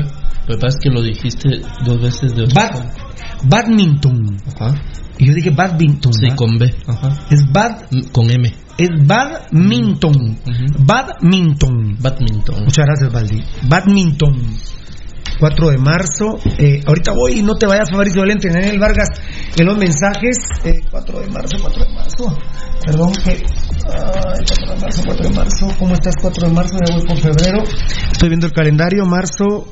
[0.47, 1.49] Lo que pasa es que lo dijiste
[1.85, 2.91] dos veces de Bad-
[3.43, 4.37] badminton.
[4.55, 4.75] Ajá.
[5.17, 6.13] Y yo dije badminton.
[6.13, 6.35] Sí, ¿va?
[6.35, 6.73] con B.
[6.87, 7.09] Ajá.
[7.29, 8.53] Es bad, Mm, Con M.
[8.77, 10.15] es badminton.
[10.15, 10.85] Ujú.
[10.85, 11.97] Badminton.
[11.99, 12.63] Badminton.
[12.63, 13.43] Muchas gracias, Valdi.
[13.69, 14.35] Badminton.
[15.39, 16.37] 4 de marzo.
[16.57, 18.49] Eh, ahorita voy y no te vayas, Fabricio Valente.
[18.49, 19.09] Daniel Vargas
[19.57, 20.37] en los mensajes.
[20.63, 22.37] Eh, 4 de marzo, 4 de marzo.
[22.85, 23.31] Perdón que.
[23.31, 25.67] Ay, 4 de marzo, 4 de marzo.
[25.79, 26.77] ¿Cómo estás, 4 de marzo?
[26.87, 27.63] Ya voy por febrero.
[28.11, 29.05] Estoy viendo el calendario.
[29.05, 29.67] Marzo.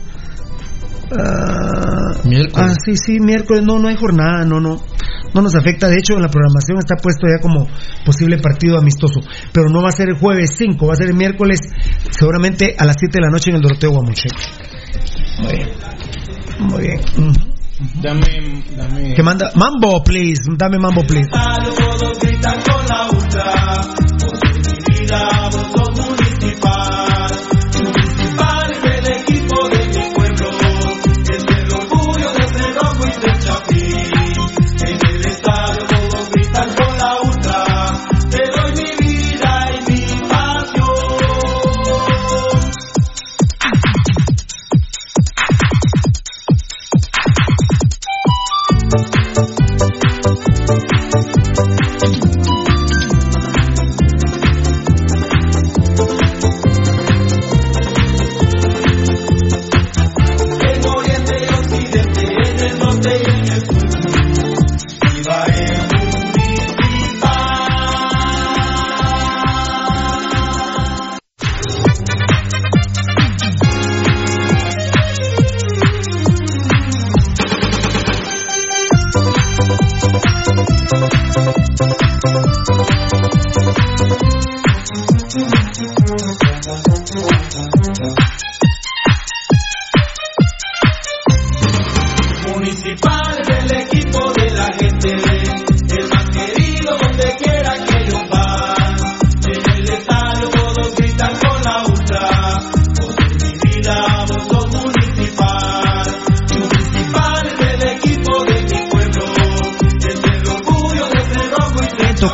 [1.12, 2.54] Ah, Miércoles.
[2.56, 3.64] Ah, sí, sí, miércoles.
[3.66, 4.46] No, no hay jornada.
[4.46, 4.82] No, no.
[5.34, 5.88] No nos afecta.
[5.88, 7.68] De hecho, en la programación está puesto ya como
[8.06, 9.20] posible partido amistoso.
[9.52, 11.60] Pero no va a ser el jueves 5, va a ser el miércoles,
[12.12, 14.30] seguramente a las 7 de la noche en el Doroteo Guamuche.
[15.42, 15.70] Muy bien.
[16.60, 17.00] Muy bien.
[17.18, 17.54] Ujú.
[18.02, 19.14] Dame, dame.
[19.16, 20.44] Que manda Mambo, please.
[20.58, 21.30] Dame Mambo, please.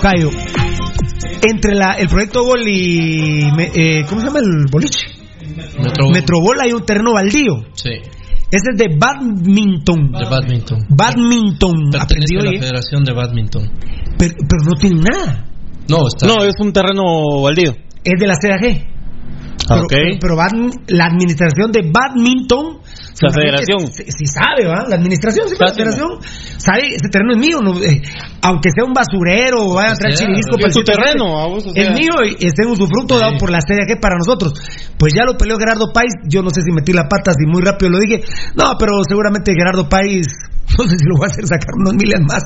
[0.02, 0.30] Tocayo.
[1.42, 3.50] Entre la, el proyecto Gol y.
[3.56, 5.08] me- eh, ¿Cómo se llama el boliche?
[5.82, 6.14] Metrobol.
[6.14, 7.64] Metrobol hay un terreno baldío.
[7.74, 7.90] Sí,
[8.52, 10.12] Ese es de badminton.
[10.12, 10.80] de badminton.
[10.90, 11.90] Badminton.
[11.92, 13.72] Pertenece a la Federación de Badminton.
[14.18, 15.46] pero, pero no tiene nada.
[15.88, 16.28] No, está.
[16.28, 17.72] No, es un terreno baldío.
[18.04, 18.89] Es de la CAG.
[19.70, 19.90] Pero, Ok.
[19.90, 22.80] pero, pero bad- la administración de badminton.
[23.22, 23.88] La federación.
[23.92, 24.88] Sí sabe, ¿va?
[24.88, 26.10] La administración, sí, la federación.
[26.58, 27.60] Sabe, ese terreno es mío.
[27.62, 28.02] no, eh,
[28.42, 31.48] aunque sea un basurero o vaya a entrar sea, chirilisco es para sitio terreno, a
[31.48, 34.54] vos, o Es mío y es un usufructo dado por la CDG para nosotros.
[34.98, 36.14] Pues ya lo peleó Gerardo Páez.
[36.30, 38.22] Yo no sé si metí la pata, si muy rápido lo dije.
[38.56, 40.28] No, pero seguramente Gerardo Páez.
[40.78, 42.44] No sé si lo va a hacer sacar unos miles más.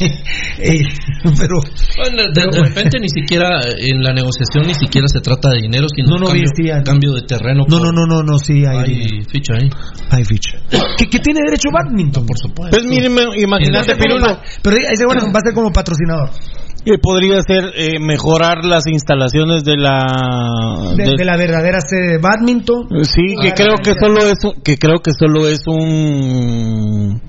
[0.62, 0.82] Eh,
[1.38, 1.56] pero.
[1.96, 5.86] Bueno, de, de repente ni siquiera en la negociación ni siquiera se trata de dinero,
[5.94, 7.64] sino No, no, cambio, sí, hay- cambio de terreno.
[7.68, 8.76] No, por- no, no, no, no, sí hay.
[8.78, 9.70] Hay ficha ahí.
[10.10, 10.58] Hay ficha.
[10.98, 12.26] ¿Qué, qué tiene derecho badminton?
[12.26, 12.76] Por supuesto.
[12.76, 16.30] Pues miren, imagínate, Pero Pirulo, pero ese bueno va a ser como patrocinador
[16.84, 20.94] que podría ser eh, mejorar las instalaciones de la...
[20.96, 22.86] de, de- de la verdadera sede de badminton.
[23.04, 27.20] Sí, que Ah, creo que solo es un- que creo que solo es un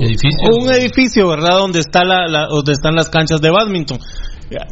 [0.00, 0.48] Edificio.
[0.60, 1.58] un edificio, ¿verdad?
[1.58, 3.98] Donde está la, la- donde están las canchas de badminton.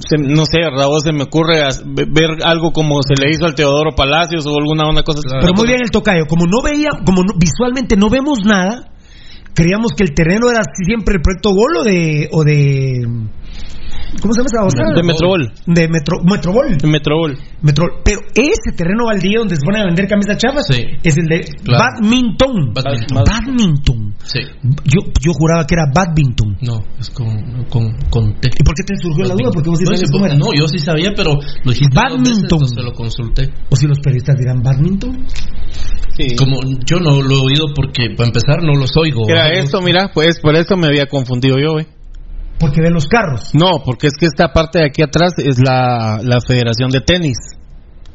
[0.09, 0.87] Se- no sé, ¿verdad?
[0.87, 1.63] Vos se me ocurre
[2.11, 5.21] ver algo como se le hizo al Teodoro Palacios o alguna una cosa.
[5.41, 6.27] Pero muy bien el tocayo.
[6.29, 8.91] Como no veía, como no- visualmente no vemos nada,
[9.55, 12.29] creíamos que el terreno era siempre el proyecto Gol o de.
[12.33, 13.07] O de
[14.21, 14.95] ¿Cómo se llama esa otra?
[14.95, 15.53] De Metrobol.
[15.67, 16.67] De Metro, Metrobol.
[16.83, 17.39] En Metrobol.
[17.63, 17.93] Metrobol.
[18.05, 20.83] Pero ese terreno baldío donde se ponen a vender camisas chafas Sí.
[21.03, 21.85] es el de Claro.
[21.85, 22.73] badminton.
[22.75, 23.25] Badminton.
[23.25, 24.15] Badminton.
[24.25, 24.41] Sí.
[24.85, 26.59] Yo, yo juraba que era badminton.
[26.61, 28.51] No, es con, con, con T.
[28.59, 29.51] ¿Y por qué te surgió la duda?
[29.53, 30.35] Porque vos sí no, sí, cómo era.
[30.37, 32.43] no, yo sí sabía, pero lo dijiste veces, Badminton.
[32.43, 33.51] entonces lo consulté.
[33.71, 35.27] O si los periodistas dirán badminton.
[36.37, 39.23] Como yo no lo he oído porque, para empezar, no los oigo.
[39.29, 39.65] Era ¿verdad?
[39.65, 41.87] esto, mira, pues por eso me había confundido yo, güey.
[42.59, 43.51] Porque ven los carros.
[43.55, 47.37] No, porque es que esta parte de aquí atrás es la, la Federación de Tenis.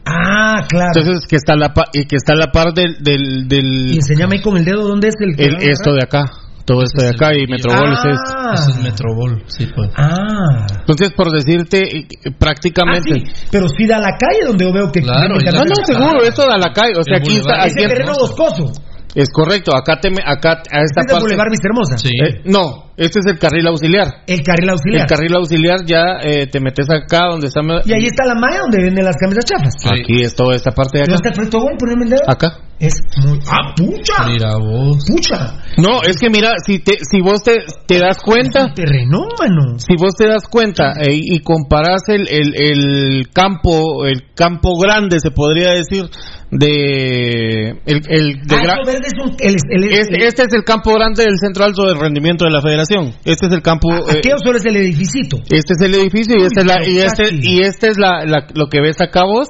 [0.05, 0.91] Ah, claro.
[0.95, 4.35] Entonces que está la pa- y que está la par del del, del- y enséñame
[4.37, 5.35] ahí con el dedo dónde es el.
[5.37, 6.23] el- esto de acá,
[6.63, 7.45] todo esto de es el acá y.
[7.45, 8.31] Metrobol es esto.
[8.37, 8.51] Ah.
[8.53, 9.89] Ese es Metrobol, sí, pues.
[9.97, 10.65] Ah.
[10.79, 14.71] Entonces por decirte eh, Ah, prácticamente sí, pero sí da a la calle donde yo
[14.71, 17.23] veo que Claro, que- y No, no, seguro, esto da la calle, o sea, El
[17.23, 18.71] aquí está aquí Ese terreno boscoso.
[19.13, 21.97] es correcto, acá te me- acá a esta Este es el parte Boulevard Vista Hermosa.
[21.97, 22.11] Sí.
[22.15, 24.07] Eh, no, este es el carril auxiliar.
[24.27, 25.01] El carril auxiliar.
[25.03, 28.59] El carril auxiliar ya eh, te metes acá donde está Y ahí está la malla
[28.61, 29.73] donde venden las camisas chafas.
[29.79, 29.87] Sí.
[29.89, 31.29] Aquí es toda esta parte de ¿Dónde acá.
[31.29, 31.77] está el proyecto gol?
[31.79, 32.23] Poneme el dedo.
[32.27, 32.57] Acá.
[32.79, 32.93] Es
[33.25, 33.39] muy.
[33.49, 34.27] ¡Ah, pucha!
[34.29, 34.97] Mira vos.
[35.07, 35.53] ¡Pucha!
[35.77, 37.55] No, es que mira, si te si vos te,
[37.87, 39.79] te das cuenta, Terreno, mano.
[39.79, 45.19] si vos te das cuenta eh, y comparas el, el, el campo, el campo grande,
[45.19, 46.05] se podría decir,
[46.51, 49.35] de el, el de Ah, verde es un.
[49.39, 52.51] El, el, el- este, este es el campo grande del centro alto de rendimiento de
[52.51, 52.86] la federación.
[53.25, 53.93] Este es el campo.
[53.93, 55.37] eh, Aquello solo es el edificito.
[55.49, 58.25] este es el edificio y Uy, este es la, y este y este es la,
[58.25, 59.47] la- lo que ves acá vos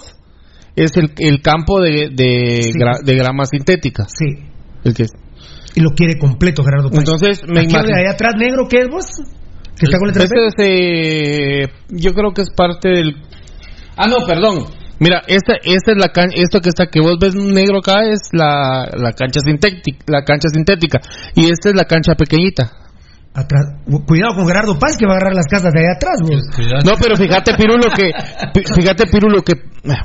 [0.75, 2.71] es el, el campo de de, Sí.
[2.73, 4.05] gra- de grama sintética.
[4.07, 4.25] Sí.
[4.83, 5.05] El que
[5.75, 6.99] Y lo quiere completo, Gerardo Páez.
[6.99, 7.83] entonces me imagino.
[7.83, 9.05] de ahí atrás negro, ¿qué es vos?
[9.79, 13.15] ¿Que está con letra Este es, eh, yo creo que es parte del.
[13.95, 14.65] Ah, no, perdón.
[14.99, 18.17] Mira, esta, esta es la cancha, esto que está que vos ves negro acá es
[18.31, 20.99] la, la cancha sintética, la cancha sintética
[21.35, 22.71] y esta es la cancha pequeñita.
[23.37, 23.65] Atrás.
[24.07, 26.41] Cuidado con Gerardo Páez que va a agarrar las casas de ahí atrás, vos.
[26.83, 28.09] No, pero fíjate Pirulo que,
[28.73, 29.53] fíjate Pirulo que,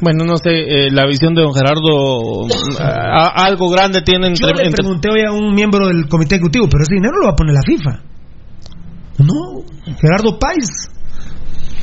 [0.02, 2.44] bueno, no sé, eh, la visión de don Gerardo,
[2.78, 6.34] a- algo grande tiene Yo entre, le entre- pregunté hoy a un miembro del comité
[6.34, 8.02] ejecutivo, pero ese dinero lo va a poner la FIFA.
[9.18, 9.64] No,
[9.98, 10.68] Gerardo Páez.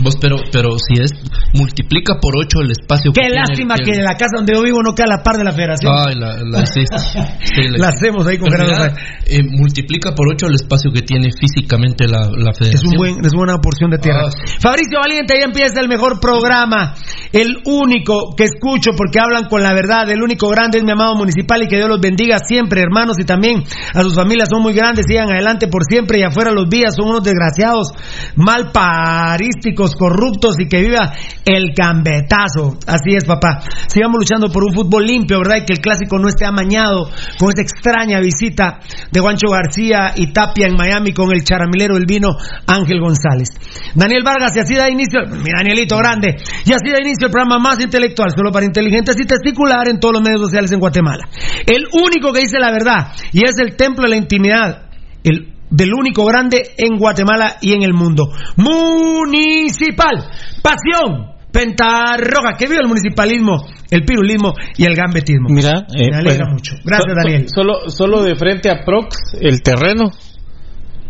[0.02, 1.12] Vos, pero, pero si es,
[1.54, 4.93] multiplica por 8 el espacio Qué tiene lástima que la casa donde yo vivo no
[4.95, 5.91] queda a la par de la federación.
[5.95, 6.97] Ay, la, la hiciste.
[7.50, 8.93] Sí, La hacemos ahí con Páez.
[9.26, 12.91] eh, multiplica por 8 el espacio que tiene físicamente la, la Es, federación.
[12.91, 14.28] un buen, es buena porción de tierra.
[14.28, 14.56] Ah, sí.
[14.60, 16.93] Fabricio Valiente, ahí empieza el mejor programa.
[17.34, 20.10] El único que escucho porque hablan con la verdad.
[20.10, 23.18] El único grande es mi amado municipal y que Dios los bendiga siempre, hermanos.
[23.20, 25.06] Y también a sus familias son muy grandes.
[25.08, 26.20] Sigan adelante por siempre.
[26.20, 27.91] Y afuera los vías son unos desgraciados,
[28.36, 31.14] mal parísticos, corruptos y que viva
[31.46, 32.78] el gambetazo.
[32.88, 33.62] Así es, papá.
[33.88, 35.58] Sigamos luchando por un fútbol limpio, ¿verdad?
[35.58, 38.80] Y que el clásico no esté amañado con esta extraña visita
[39.12, 42.30] de Juancho García y Tapia en Miami con el charamilero del vino
[42.68, 43.50] Ángel González.
[43.96, 47.60] Daniel Vargas, y así da inicio, mi Danielito grande, y así da inicio el programa
[47.60, 51.28] más intelectual, solo para inteligentes y testicular en todos los medios sociales en Guatemala.
[51.66, 54.90] El único que dice la verdad, y es el templo de la intimidad.
[55.24, 58.30] El del único grande en Guatemala y en el mundo.
[58.58, 60.30] Municipal.
[60.62, 61.38] Pasión.
[61.52, 62.54] Pentarroja.
[62.60, 65.48] Que viva el municipalismo, el pirulismo y el gambetismo.
[65.50, 66.76] Mira, eh, Me alegra bueno, mucho.
[66.86, 67.46] Gracias, so- Daniel.
[67.50, 70.12] Solo, solo de frente a Prox, el terreno,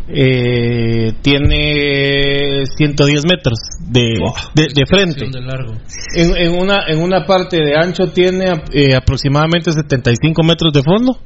[0.08, 4.14] eh, tiene 110 metros de,
[4.56, 5.26] de, de frente.
[5.30, 5.74] De largo.
[6.16, 11.20] En, en una, en una parte de ancho tiene eh, aproximadamente 75 metros de fondo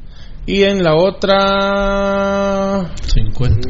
[0.46, 3.70] y en la otra 50.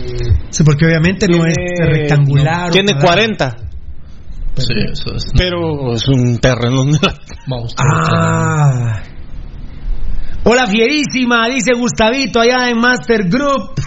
[0.49, 2.69] Sí, porque obviamente no es rectangular.
[2.69, 3.35] o Tiene cuadrado.
[3.37, 3.55] 40.
[4.55, 5.31] Sí, eso es.
[5.35, 6.83] Pero es un terreno.
[7.47, 7.75] Vamos.
[7.77, 9.01] Ah.
[10.45, 13.79] Hola fierísima, dice Gustavito allá en Master Group.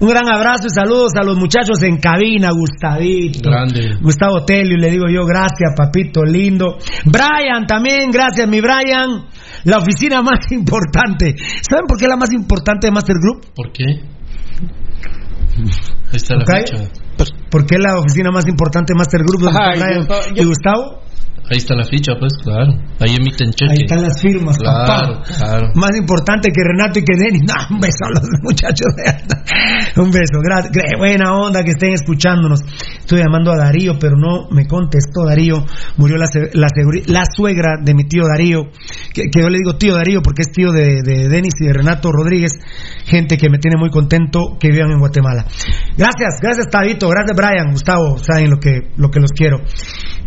[0.00, 3.50] Un gran abrazo y saludos a los muchachos en cabina, Gustavito.
[3.50, 3.98] Grande.
[4.00, 6.78] Gustavo Telio, le digo yo, gracias, papito lindo.
[7.04, 9.26] Brian también, gracias, mi Brian.
[9.64, 11.34] La oficina más importante.
[11.68, 13.46] ¿Saben por qué es la más importante de Master Group?
[13.54, 13.84] ¿Por qué?
[16.10, 16.50] Ahí está la Ok.
[16.68, 16.88] ficha.
[17.50, 19.48] ¿Por qué es la oficina más importante de Master Group?
[19.48, 21.02] Ajá, yo- yo- y Gustavo.
[21.50, 22.72] Ahí está la ficha, pues, claro.
[23.00, 23.72] Ahí emiten cheque.
[23.72, 25.22] Ahí están las firmas, Claro, papá.
[25.36, 25.66] claro.
[25.74, 27.42] Más importante que Renato y que Denis.
[27.70, 28.86] Un beso a los muchachos.
[29.96, 30.38] un beso.
[30.40, 32.60] Gra- gra- buena onda que estén escuchándonos.
[33.00, 35.64] Estoy llamando a Darío, pero no me contestó Darío.
[35.96, 38.70] Murió la, la, suegra de mi tío Darío.
[39.12, 41.72] Que, que yo le digo tío Darío porque es tío de, de Denis y de
[41.72, 42.52] Renato Rodríguez.
[43.06, 45.44] Gente que me tiene muy contento que vivan en Guatemala.
[45.96, 47.08] Gracias, gracias Tabito.
[47.08, 48.18] Gracias Brian, Gustavo.
[48.18, 49.58] Saben lo que, lo que los quiero.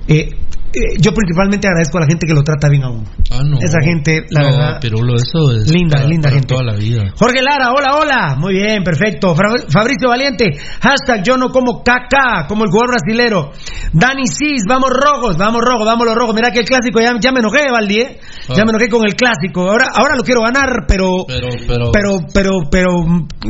[0.07, 0.27] Eh,
[0.75, 3.03] eh, yo principalmente agradezco a la gente que lo trata bien a uno.
[3.31, 3.57] Ah, no.
[3.59, 4.79] Esa gente, la no, verdad.
[4.81, 5.69] Pirulo, eso es.
[5.71, 6.47] Linda, para- linda para gente.
[6.53, 7.03] toda la vida.
[7.17, 8.35] Jorge Lara, hola, hola.
[8.37, 9.35] Muy bien, perfecto.
[9.35, 10.45] Fabricio Valiente,
[10.81, 13.51] hashtag yo no como caca, como el jugador brasilero.
[13.93, 16.35] Dani Cis, vamos rojos, vamos rojos, vamos los rojos.
[16.35, 18.19] Mira que el clásico ya, ya me enojé, Valdi, ¿eh?
[18.49, 18.53] Ah.
[18.55, 19.69] Ya me enojé con el clásico.
[19.69, 21.91] Ahora, ahora lo quiero ganar, pero, Pero, pero.
[21.91, 22.89] pero, pero, pero,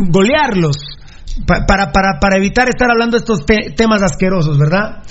[0.10, 0.76] golearlos.
[1.48, 5.02] Pa- para, para, para evitar estar hablando de estos te- temas asquerosos, ¿verdad?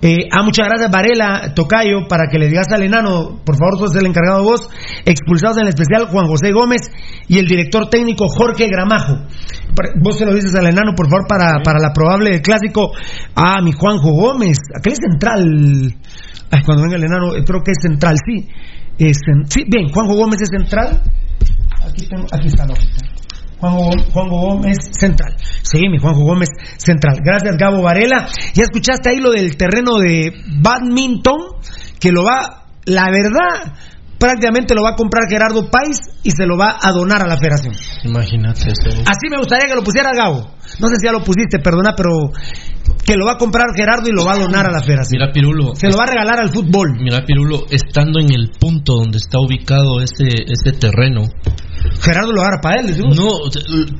[0.00, 3.84] Eh, ah, muchas gracias Varela, Tocayo, para que le digas al enano, por favor, tú
[3.86, 4.70] eres el encargado de vos,
[5.04, 6.82] expulsados en el especial Juan José Gómez
[7.26, 9.26] y el director técnico Jorge Gramajo.
[10.00, 12.92] Vos se lo dices al enano, por favor, para, para la probable clásico.
[13.34, 15.94] Ah, mi Juanjo Gómez, aquel es central.
[16.50, 18.48] Ay, cuando venga el enano, eh, creo que es central, sí.
[18.98, 19.18] Es
[19.48, 21.02] sí, bien, Juanjo Gómez es central.
[21.86, 23.17] Aquí, tengo, aquí está la hojita.
[23.60, 25.36] Juanjo, Juanjo Gómez Central.
[25.62, 27.20] Sí, mi Juanjo Gómez Central.
[27.22, 28.28] Gracias, Gabo Varela.
[28.54, 31.38] Ya escuchaste ahí lo del terreno de badminton,
[31.98, 33.74] que lo va, la verdad,
[34.18, 37.36] prácticamente lo va a comprar Gerardo País y se lo va a donar a la
[37.36, 37.74] federación.
[38.04, 39.00] Imagínate eso.
[39.06, 40.50] Así me gustaría que lo pusiera Gabo.
[40.80, 42.30] No sé si ya lo pusiste, perdona, pero
[43.04, 45.20] que lo va a comprar Gerardo y lo va a donar a la federación.
[45.20, 45.74] Mira, Pirulo.
[45.74, 46.98] Se lo va a regalar al fútbol.
[47.00, 51.22] Mira, Pirulo, estando en el punto donde está ubicado ese, ese terreno.
[52.02, 53.02] Gerardo lo agarra para él, ¿sí?
[53.02, 53.38] No,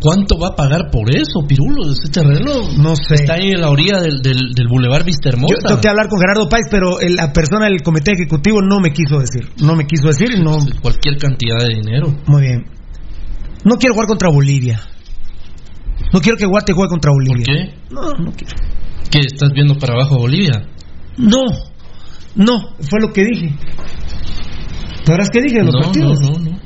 [0.01, 1.91] ¿cuánto va a pagar por eso, Pirulo?
[1.93, 3.15] Ese terreno No sé.
[3.15, 5.55] está ahí en la orilla del, del, del Boulevard Vista Hermosa.
[5.63, 8.81] Yo tengo que hablar con Gerardo Páez, pero el- la persona del comité ejecutivo no
[8.81, 9.49] me quiso decir.
[9.63, 10.59] No me quiso decir y no.
[10.83, 12.15] Cualquier cantidad de dinero.
[12.27, 12.65] Muy bien.
[13.65, 14.81] No quiero jugar contra Bolivia.
[16.13, 17.45] No quiero que Guate juegue contra ¿Por Bolivia.
[17.45, 17.75] qué?
[17.95, 18.55] No, no quiero.
[19.11, 19.21] ¿Qué?
[19.21, 20.67] ¿Estás viendo para abajo a Bolivia?
[21.17, 21.45] No,
[22.37, 23.55] no, fue lo que dije.
[25.05, 26.21] ¿Te verás qué dije de los No, partidos?
[26.21, 26.59] no, no, no.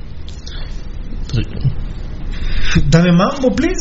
[2.88, 3.80] Dame mambo, please.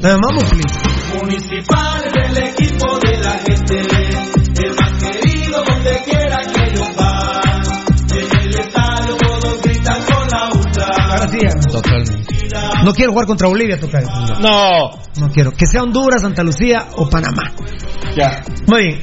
[0.00, 0.78] Dame mambo, please.
[1.18, 3.82] Municipal es el equipo de la gente,
[12.84, 14.04] No quiero jugar contra Bolivia, tocar.
[14.40, 14.90] No.
[15.18, 15.52] No quiero.
[15.52, 17.52] Que sea Honduras, Santa Lucía o Panamá.
[18.16, 18.44] Ya.
[18.66, 19.00] Muy bien,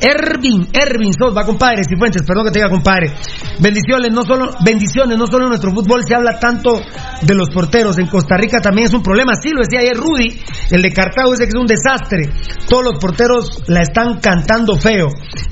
[0.00, 3.12] Ervin, Ervin Sosa, compadre, Cifuentes, perdón que te diga compadre.
[3.58, 6.80] Bendiciones, no solo, bendiciones, no solo en nuestro fútbol se habla tanto
[7.22, 10.40] de los porteros, en Costa Rica también es un problema, sí lo decía ayer Rudy,
[10.70, 12.30] el de Cartago dice que es un desastre,
[12.68, 15.08] todos los porteros la están cantando feo,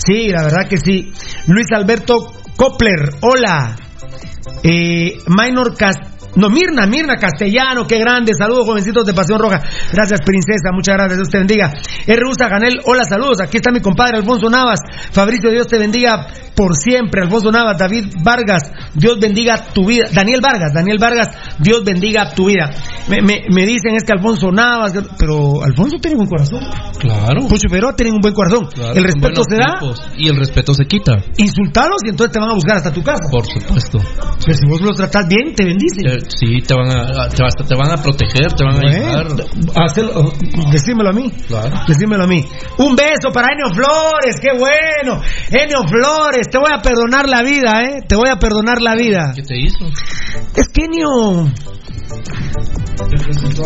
[0.07, 1.13] sí, la verdad que sí.
[1.47, 3.77] Luis Alberto Copler, hola.
[4.63, 8.33] Eh, Minor Cast no, Mirna, Mirna Castellano, qué grande.
[8.39, 9.61] Saludos, jovencitos de Pasión Roja.
[9.93, 10.71] Gracias, princesa.
[10.73, 11.19] Muchas gracias.
[11.19, 11.73] Dios te bendiga.
[12.07, 12.23] R.
[12.29, 13.41] Usa Ganel, hola, saludos.
[13.43, 14.81] Aquí está mi compadre Alfonso Navas.
[15.13, 17.23] Fabricio, Dios te bendiga por siempre.
[17.23, 20.07] Alfonso Navas, David Vargas, Dios bendiga tu vida.
[20.13, 21.29] Daniel Vargas, Daniel Vargas,
[21.59, 22.71] Dios bendiga tu vida.
[23.09, 26.61] Me, me, me dicen es que Alfonso Navas, pero Alfonso tiene un buen corazón.
[26.99, 27.49] Claro.
[27.49, 28.67] Pucho Figueroa tiene un buen corazón.
[28.67, 30.03] claro, el respeto se da, tipos.
[30.17, 31.13] Y el respeto se quita.
[31.39, 33.29] insultalos y entonces te van a buscar hasta tu casa.
[33.31, 33.99] Por supuesto.
[34.45, 36.20] Pero si vos los tratas bien, te bendicen.
[36.29, 39.27] Sí, te van a, te, van a proteger, te van a ayudar.
[39.77, 40.33] Hacelo,
[40.73, 41.31] decímelo a mí.
[41.49, 41.81] Claro.
[41.87, 42.47] Decímelo a mí.
[42.79, 45.21] Un beso para Enio Flores, qué bueno.
[45.51, 48.03] Enio Flores, te voy a perdonar la vida, ¿eh?
[48.07, 49.33] Te voy a perdonar la vida.
[49.35, 49.85] ¿Qué te hizo?
[50.57, 51.47] Es que Enio.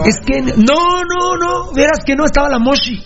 [0.05, 0.41] Es que.
[0.43, 1.73] No, no, no.
[1.75, 3.03] Verás que no estaba la Moshi.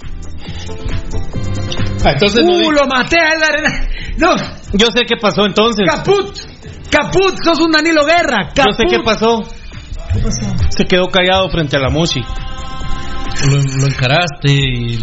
[2.04, 3.88] Ah, entonces no uh, di- lo maté a Edgar.
[4.18, 4.36] No,
[4.72, 5.86] Yo sé qué pasó entonces.
[5.88, 6.36] Caput.
[6.90, 8.48] Caput, sos un Danilo Guerra.
[8.54, 8.76] Yo Caput.
[8.76, 9.42] sé qué pasó.
[10.12, 10.46] ¿Qué pasó?
[10.70, 12.20] Se quedó callado frente a la Moshi.
[12.20, 14.98] lo, lo encaraste y...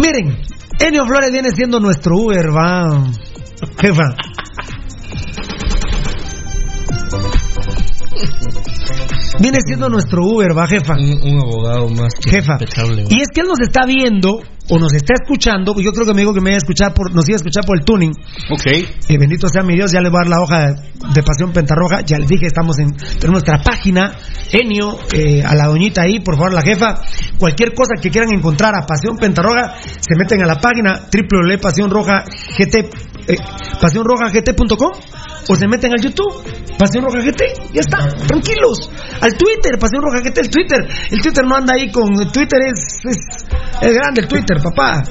[0.00, 0.38] Miren,
[0.78, 3.04] Enio Flores viene siendo nuestro Uber, va.
[3.80, 4.14] Jefa.
[9.40, 10.94] Viene siendo nuestro Uber, va, jefa.
[10.94, 12.56] Un, un abogado más que Jefa.
[13.10, 15.74] Y es que él nos está viendo o nos está escuchando.
[15.80, 17.64] Yo creo que me dijo que me iba a escuchar por, nos iba a escuchar
[17.64, 18.12] por el tuning.
[18.50, 18.66] Ok.
[18.66, 20.74] Eh, bendito sea mi Dios, ya le voy a dar la hoja
[21.14, 22.00] de Pasión Pentarroja.
[22.00, 24.16] Ya les dije, estamos en tenemos nuestra página.
[24.52, 27.02] Enio, eh, a la doñita ahí, por favor, la jefa.
[27.38, 33.36] Cualquier cosa que quieran encontrar a Pasión Pentarroja, se meten a la página www.pasionroja.gt, eh,
[33.80, 34.92] pasionrojagt.com
[35.48, 36.42] o se meten al YouTube,
[36.76, 38.90] Pasión Roja GT, ya está, tranquilos.
[39.20, 40.88] Al Twitter, Pasión Roja GT, el Twitter.
[41.10, 42.14] El Twitter no anda ahí con.
[42.32, 43.18] Twitter es, es,
[43.80, 45.04] es grande el Twitter, papá.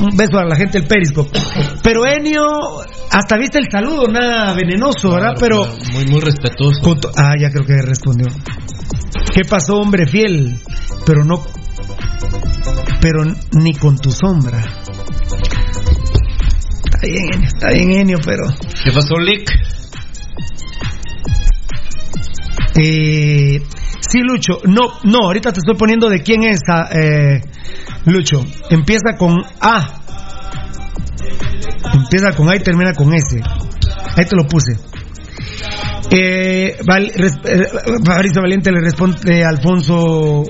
[0.00, 1.38] Un beso a la gente del Periscope.
[1.82, 2.46] Pero Enio,
[3.10, 5.34] hasta viste el saludo, nada venenoso, ¿verdad?
[5.38, 5.66] Pero.
[5.92, 6.80] Muy, muy respetuoso.
[7.16, 8.28] ah, ya creo que respondió.
[9.34, 10.60] ¿Qué pasó, hombre fiel?
[11.04, 11.42] Pero no.
[13.00, 14.62] Pero ni con tu sombra.
[17.02, 18.44] Está bien, Enio, está bien, Enio, pero.
[18.84, 19.50] ¿Qué pasó, Lick?
[22.76, 23.60] Eh,
[24.08, 24.60] sí, Lucho.
[24.64, 27.42] No, no, ahorita te estoy poniendo de quién es, ah, eh,
[28.06, 28.44] Lucho.
[28.70, 30.00] Empieza con A.
[31.94, 33.40] Empieza con A y termina con S.
[34.16, 34.72] Ahí te lo puse.
[36.10, 37.66] Eh, Val- res- eh,
[38.40, 40.44] Valiente le responde a Alfonso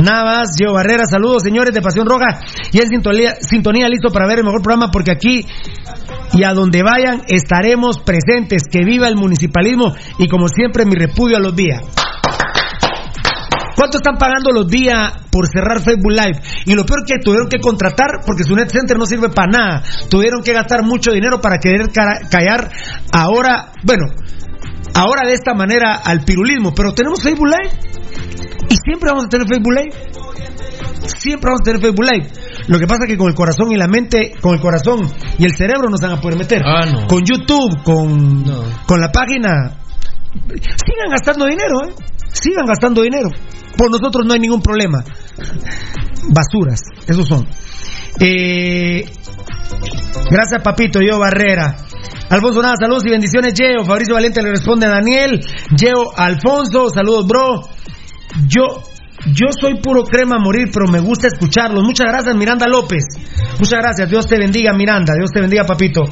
[0.00, 2.40] Navas, Gio Barrera, saludos señores de Pasión Roja
[2.72, 5.46] y en sintonía, sintonía listo para ver el mejor programa porque aquí
[6.32, 11.36] y a donde vayan estaremos presentes, que viva el municipalismo y como siempre mi repudio
[11.36, 11.82] a los días.
[13.74, 16.40] ¿Cuánto están pagando los días por cerrar Facebook Live?
[16.66, 19.82] Y lo peor que tuvieron que contratar, porque su net center no sirve para nada.
[20.08, 22.70] Tuvieron que gastar mucho dinero para querer callar
[23.12, 24.04] ahora, bueno,
[24.94, 26.74] ahora de esta manera al pirulismo.
[26.74, 27.70] Pero tenemos Facebook Live.
[28.68, 30.12] Y siempre vamos a tener Facebook Live.
[31.18, 32.30] Siempre vamos a tener Facebook Live.
[32.68, 35.00] Lo que pasa es que con el corazón y la mente, con el corazón
[35.38, 36.62] y el cerebro nos van a poder meter.
[36.64, 37.06] Ah, no.
[37.06, 38.44] Con YouTube, con,
[38.86, 39.78] con la página.
[40.32, 41.94] Sigan gastando dinero, ¿eh?
[42.32, 43.28] Sigan gastando dinero.
[43.76, 45.04] Por nosotros no hay ningún problema.
[46.28, 47.46] Basuras, esos son.
[48.20, 49.04] Eh,
[50.30, 51.00] gracias, papito.
[51.00, 51.76] Yo, Barrera.
[52.32, 53.84] Alfonso Nada, saludos y bendiciones, Yeo.
[53.84, 55.38] Fabricio Valente le responde a Daniel.
[55.76, 57.60] Yeo, Alfonso, saludos, bro.
[58.48, 58.82] Yo,
[59.34, 61.84] yo soy puro crema a morir, pero me gusta escucharlos.
[61.84, 63.04] Muchas gracias, Miranda López.
[63.58, 64.08] Muchas gracias.
[64.08, 65.12] Dios te bendiga, Miranda.
[65.12, 66.04] Dios te bendiga, papito.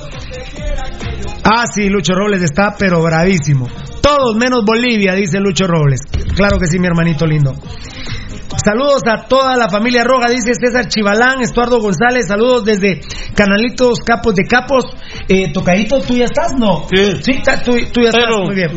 [1.43, 3.67] Ah, sí, Lucho Robles está, pero bravísimo.
[4.03, 6.01] Todos menos Bolivia, dice Lucho Robles.
[6.37, 7.55] Claro que sí, mi hermanito lindo.
[8.65, 13.01] Saludos a toda la familia Roja, dice César Chivalán, Estuardo González, saludos desde
[13.35, 14.85] Canalitos Capos de Capos.
[15.29, 16.53] Eh, Tocadito, ¿tú ya estás?
[16.59, 16.87] No.
[17.23, 18.25] Sí, ta- tú, tú ya estás.
[18.45, 18.71] Muy bien.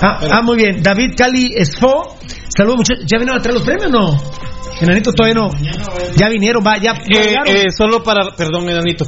[0.00, 0.82] Ah, ah, muy bien.
[0.82, 2.16] David Cali Esfo,
[2.56, 3.04] saludos muchachos.
[3.06, 4.16] ¿Ya vinieron a traer los premios no?
[4.80, 5.50] Enanito todavía no.
[6.16, 6.92] Ya vinieron, va, ya.
[6.92, 7.48] Eh, llegaron.
[7.56, 9.04] eh, solo para, perdón, Enanito.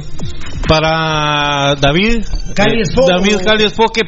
[0.67, 2.23] Para David.
[2.55, 3.01] Cali eh, Esfo.
[3.07, 4.01] David Cali Esfo que,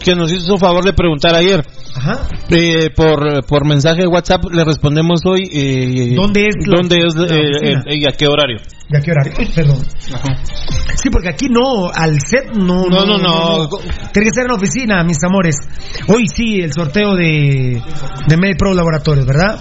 [0.00, 1.64] que nos hizo favor de preguntar ayer.
[1.98, 2.28] Ajá.
[2.50, 5.48] Eh, por, por mensaje de WhatsApp le respondemos hoy.
[5.52, 8.58] eh, ¿Dónde es la- ¿Dónde es eh, eh, y a qué horario?
[8.90, 9.32] ¿Ya qué horario?
[9.54, 9.78] Perdón.
[10.94, 12.86] Sí, porque aquí no, al set no.
[12.86, 13.68] No, no, no.
[14.12, 15.56] Tiene que ser en la oficina, mis amores.
[16.08, 17.80] Hoy sí, el sorteo de,
[18.26, 19.60] de MedPro Laboratorios, ¿verdad?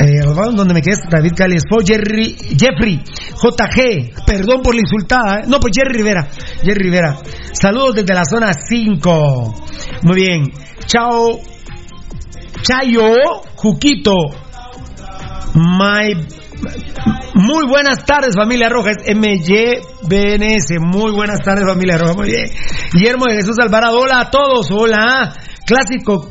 [0.00, 0.20] Eh,
[0.54, 3.00] donde me quedé, David Cali Expo, Jerry, Jeffrey,
[3.36, 5.42] JG, perdón por la insultada, ¿eh?
[5.46, 6.26] no, pues Jerry Rivera,
[6.62, 7.16] Jerry Rivera.
[7.52, 9.66] Saludos desde la zona 5.
[10.02, 10.52] Muy bien.
[10.86, 11.40] Chao.
[12.62, 14.14] Chayo, Juquito.
[15.54, 16.14] My
[17.34, 18.92] muy buenas tardes, familia Roja.
[18.92, 20.80] Es MYBNS.
[20.80, 22.14] Muy buenas tardes, familia Roja.
[22.14, 22.46] Muy bien.
[22.92, 23.98] Guillermo de Jesús Alvarado.
[23.98, 24.70] Hola a todos.
[24.70, 25.34] Hola.
[25.66, 26.30] Clásico.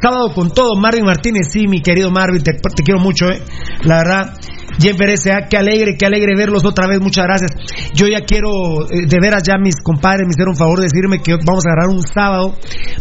[0.00, 0.76] Sábado con todo.
[0.76, 1.48] Marvin Martínez.
[1.50, 2.42] Sí, mi querido Marvin.
[2.42, 3.42] Te, te quiero mucho, eh.
[3.82, 4.38] La verdad.
[4.78, 5.46] Jennifer S.A.
[5.48, 7.00] Qué alegre, qué alegre verlos otra vez.
[7.00, 7.50] Muchas gracias.
[7.94, 8.48] Yo ya quiero,
[8.90, 11.72] eh, de veras, ya mis compadres me hicieron un favor de decirme que vamos a
[11.72, 12.54] agarrar un sábado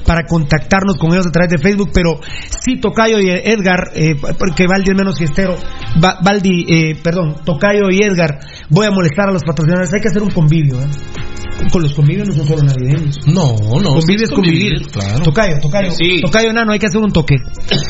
[0.06, 1.90] para contactarnos con ellos a través de Facebook.
[1.94, 2.20] Pero
[2.62, 5.56] sí, Tocayo y Edgar, eh, porque Valdi es menos fiestero.
[6.04, 9.94] Va- Valdi, eh, perdón, Tocayo y Edgar, voy a molestar a los patrocinadores.
[9.94, 10.88] Hay que hacer un convivio, ¿eh?
[11.72, 13.18] Con los convivios no son solo navideños.
[13.28, 13.90] No, no.
[13.96, 14.88] Convivio sí es convivir.
[14.92, 15.20] Claro.
[15.24, 15.92] Tocayo, Tocayo.
[16.22, 17.36] Tocayo enano, hay que hacer un toque.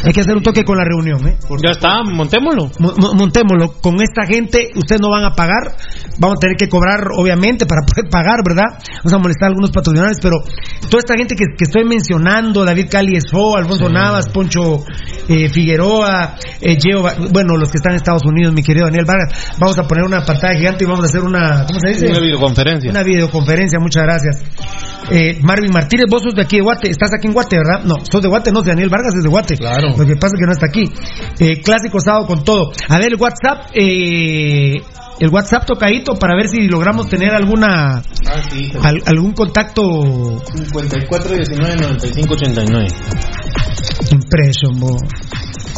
[0.03, 1.37] Hay que hacer un toque con la reunión, ¿eh?
[1.63, 2.71] Ya está, montémoslo.
[2.79, 3.73] Mo- mo- montémoslo.
[3.81, 5.75] Con esta gente, ustedes no van a pagar.
[6.17, 8.79] Vamos a tener que cobrar, obviamente, para poder pagar, ¿verdad?
[9.03, 10.37] Vamos a molestar a algunos patrocinadores, pero
[10.89, 14.83] toda esta gente que, que estoy mencionando, David Cali Esfo, Alfonso Navas, Poncho
[15.27, 17.03] eh, Figueroa, eh, Geo,
[17.33, 20.23] bueno, los que están en Estados Unidos, mi querido Daniel Vargas, vamos a poner una
[20.23, 22.07] pantalla gigante y vamos a hacer una, ¿cómo se dice?
[22.09, 22.91] Una videoconferencia.
[22.91, 24.41] Una videoconferencia, muchas gracias.
[25.11, 27.83] Eh, Marvin Martínez, vos sos de aquí de Guate, estás aquí en Guate, ¿verdad?
[27.85, 29.57] No, sos de Guate, no, Daniel Vargas es de Guate.
[29.57, 29.89] Claro.
[29.97, 30.91] Lo que pasa es que no está aquí.
[31.39, 32.71] Eh, clásico sábado con todo.
[32.89, 34.73] A ver, el WhatsApp, eh,
[35.19, 38.71] el WhatsApp tocadito para ver si logramos tener alguna Ah, sí.
[38.81, 42.87] al- algún contacto 54 19 95 89.
[44.11, 44.97] impression, bo.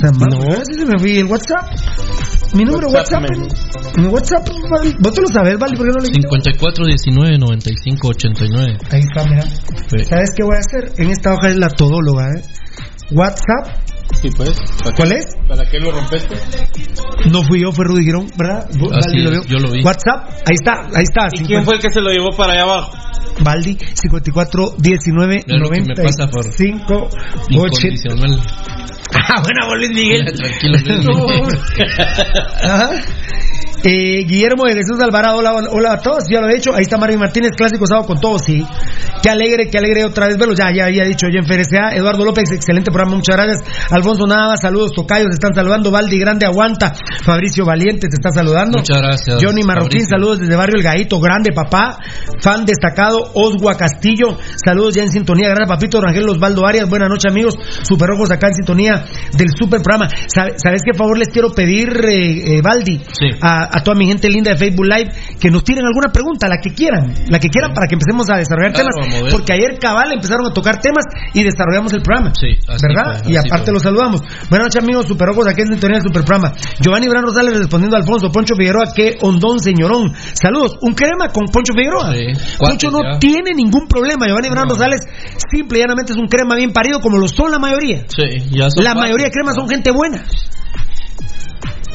[0.01, 1.65] No, si se me fui el WhatsApp.
[2.53, 3.23] Mi número WhatsApp.
[3.97, 4.47] Mi WhatsApp,
[4.99, 5.75] vos te lo sabes, ¿vale?
[5.75, 8.77] ¿Por qué no le 54 19 95 89.
[8.91, 9.41] Ahí está, mira.
[9.41, 10.05] Sí.
[10.05, 10.93] ¿Sabes qué voy a hacer?
[10.97, 12.41] En esta hoja es la todóloga, ¿eh?
[13.11, 13.85] WhatsApp,
[14.21, 14.55] Sí, pues.
[14.83, 15.25] ¿Para ¿Cuál qué- es?
[15.49, 16.35] ¿Para qué lo rompiste?
[17.29, 18.65] no fui yo, fue Rudy Girón, ¿verdad?
[18.69, 19.57] Así Valdi, lo es, vio.
[19.59, 19.83] yo lo vi.
[19.83, 21.27] WhatsApp, ahí está, ahí está.
[21.33, 22.91] ¿Y quién fue el que se lo llevó para allá abajo?
[23.41, 27.09] Valdi, 54 19 Es lo que me pasa por 95
[27.51, 28.15] 80.
[29.29, 30.25] Ah, buena, vos, Luis Miguel.
[30.35, 31.59] Tranquilo, Luis.
[32.63, 32.89] Ajá.
[33.83, 36.71] Eh, Guillermo de Jesús Alvarado, hola, hola a todos, ya lo he dicho.
[36.73, 38.65] Ahí está Marvin Martínez, clásico sábado con todos, sí.
[39.21, 40.53] Qué alegre, qué alegre otra vez verlo.
[40.55, 41.95] Ya, ya había dicho yo en FRSA.
[41.95, 43.91] Eduardo López, excelente programa, muchas gracias.
[43.91, 45.91] Alfonso Nava, saludos, Tocayos, te están saludando.
[45.91, 46.93] Valdi Grande, aguanta.
[47.23, 48.79] Fabricio Valiente, te está saludando.
[48.79, 49.43] Muchas gracias.
[49.43, 50.09] Johnny Marroquín, Fabricio.
[50.09, 51.99] saludos desde Barrio El Gaito, grande papá.
[52.41, 55.49] Fan destacado, Osgua Castillo, saludos ya en sintonía.
[55.49, 57.55] Grande papito, Rangel Osvaldo Arias, buenas noches amigos.
[57.83, 59.05] Super Rojos acá en sintonía
[59.37, 60.09] del super programa.
[60.27, 62.97] ¿Sabe- ¿Sabes qué favor les quiero pedir, eh, eh, Valdi?
[63.11, 63.27] Sí.
[63.41, 66.57] a, a toda mi gente linda de Facebook Live que nos tiren alguna pregunta, la
[66.61, 69.77] que quieran, la que quieran para que empecemos a desarrollar Claro, temas, a porque ayer
[69.79, 73.23] cabal empezaron a tocar temas y desarrollamos el programa, Sí, así ¿verdad?
[73.27, 74.21] y así aparte los saludamos.
[74.49, 76.53] Buenas noches amigos, super ojos, aquí en sintonía del super programa.
[76.79, 80.13] Giovanni Bran Rosales respondiendo a Alfonso, Poncho Figueroa, que hondón señorón.
[80.33, 82.13] Saludos, un crema con Poncho Figueroa.
[82.13, 83.19] Sí, Poncho no ya.
[83.19, 85.01] tiene ningún problema, Giovanni Bran Rosales
[85.51, 88.03] simple y llanamente es un crema bien parido como lo son la mayoría.
[88.07, 89.01] Sí, ya son La cuatro.
[89.01, 90.23] mayoría de cremas son gente buena.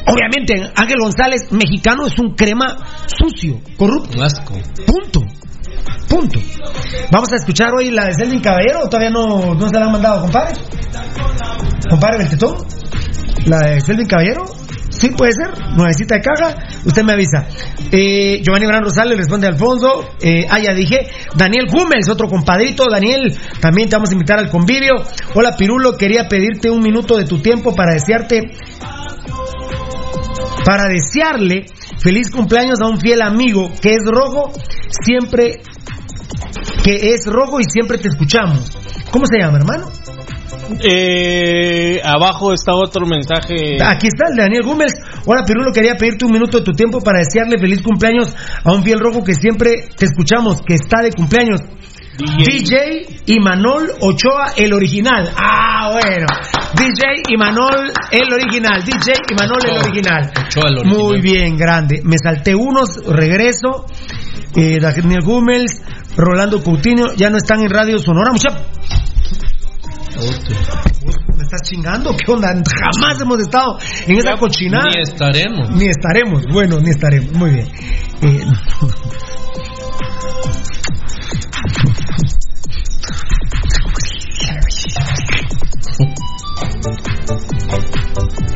[0.05, 2.77] Obviamente, Ángel González, mexicano, es un crema
[3.07, 4.21] sucio, corrupto.
[4.21, 4.53] Asco.
[4.85, 5.21] Punto.
[6.09, 6.39] Punto.
[7.11, 9.91] Vamos a escuchar hoy la de Selvin Caballero, ¿o todavía no, no se la han
[9.91, 10.55] mandado, compadre.
[11.89, 12.57] Compadre Beltetón,
[13.45, 14.62] la de Selvin Caballero.
[15.03, 17.45] Sí, puede ser, nuevecita de caja, usted me avisa.
[17.91, 20.05] Eh, Giovanni Gran Rosales responde a Alfonso.
[20.21, 20.95] Eh, ah, ya dije.
[21.35, 22.85] Daniel Gómez, otro compadrito.
[22.89, 24.93] Daniel, también te vamos a invitar al convivio.
[25.33, 28.49] Hola Pirulo, quería pedirte un minuto de tu tiempo para desearte
[30.63, 31.65] para desearle
[31.99, 34.53] feliz cumpleaños a un fiel amigo que es rojo,
[35.03, 35.59] siempre
[36.81, 38.71] que es rojo y siempre te escuchamos.
[39.11, 39.87] ¿Cómo se llama, hermano?
[40.81, 43.77] Eh, abajo está otro mensaje.
[43.83, 44.93] Aquí está el de Daniel Gómez.
[45.25, 48.33] Hola, Pirulo, quería pedirte un minuto de tu tiempo para desearle feliz cumpleaños
[48.63, 51.61] a un fiel rojo que siempre te escuchamos, que está de cumpleaños.
[52.17, 55.31] DJ Imanol Ochoa, el original.
[55.35, 56.27] Ah, bueno.
[56.75, 58.83] DJ Imanol, el original.
[58.83, 60.31] DJ Imanol, el original.
[60.45, 60.97] Ochoa, el original.
[60.97, 62.01] Muy bien, grande.
[62.03, 63.87] Me salté unos, regreso.
[64.55, 65.81] Eh, Daniel Gómez,
[66.15, 68.31] Rolando Coutinho, ya no están en Radio Sonora.
[68.31, 68.49] Mucha...
[71.35, 72.15] ¿Me estás chingando?
[72.15, 72.49] ¿Qué onda?
[72.49, 74.89] Jamás hemos estado en esa cochinada.
[74.95, 75.69] Ni estaremos.
[75.71, 76.45] Ni estaremos.
[76.51, 77.31] Bueno, ni estaremos.
[77.33, 77.67] Muy bien.
[78.21, 78.45] Eh,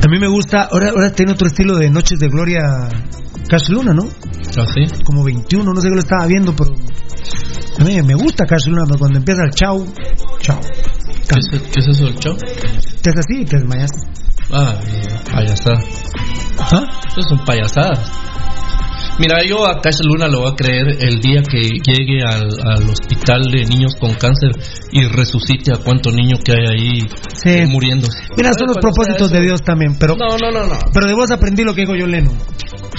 [0.03, 2.87] A mí me gusta, ahora, ahora tiene otro estilo de Noches de Gloria
[3.49, 4.03] Cash Luna, ¿no?
[4.03, 5.03] ¿Así?
[5.03, 6.73] Como 21, no sé qué lo estaba viendo, pero
[7.79, 9.85] a mí me gusta Cash Luna, pero cuando empieza el chau,
[10.39, 10.59] chau.
[11.27, 12.35] ¿Qué es, qué es eso del show?
[12.37, 13.91] Te haces así y te desmayas.
[14.51, 14.79] Ah,
[15.31, 15.79] payasada.
[16.59, 16.83] ¿Ah?
[17.17, 17.99] Eso son payasadas.
[19.19, 22.87] Mira, yo a Cash Luna lo voy a creer el día que llegue al, al
[22.89, 24.51] hospital de niños con cáncer
[24.91, 26.99] y resucite a cuánto niño que hay ahí
[27.33, 27.49] Sí.
[27.49, 28.19] eh, muriéndose.
[28.37, 30.77] Mira, son los propósitos de Dios también, pero, No, no, no, no.
[30.93, 32.31] pero de vos aprendí lo que digo yo Leno.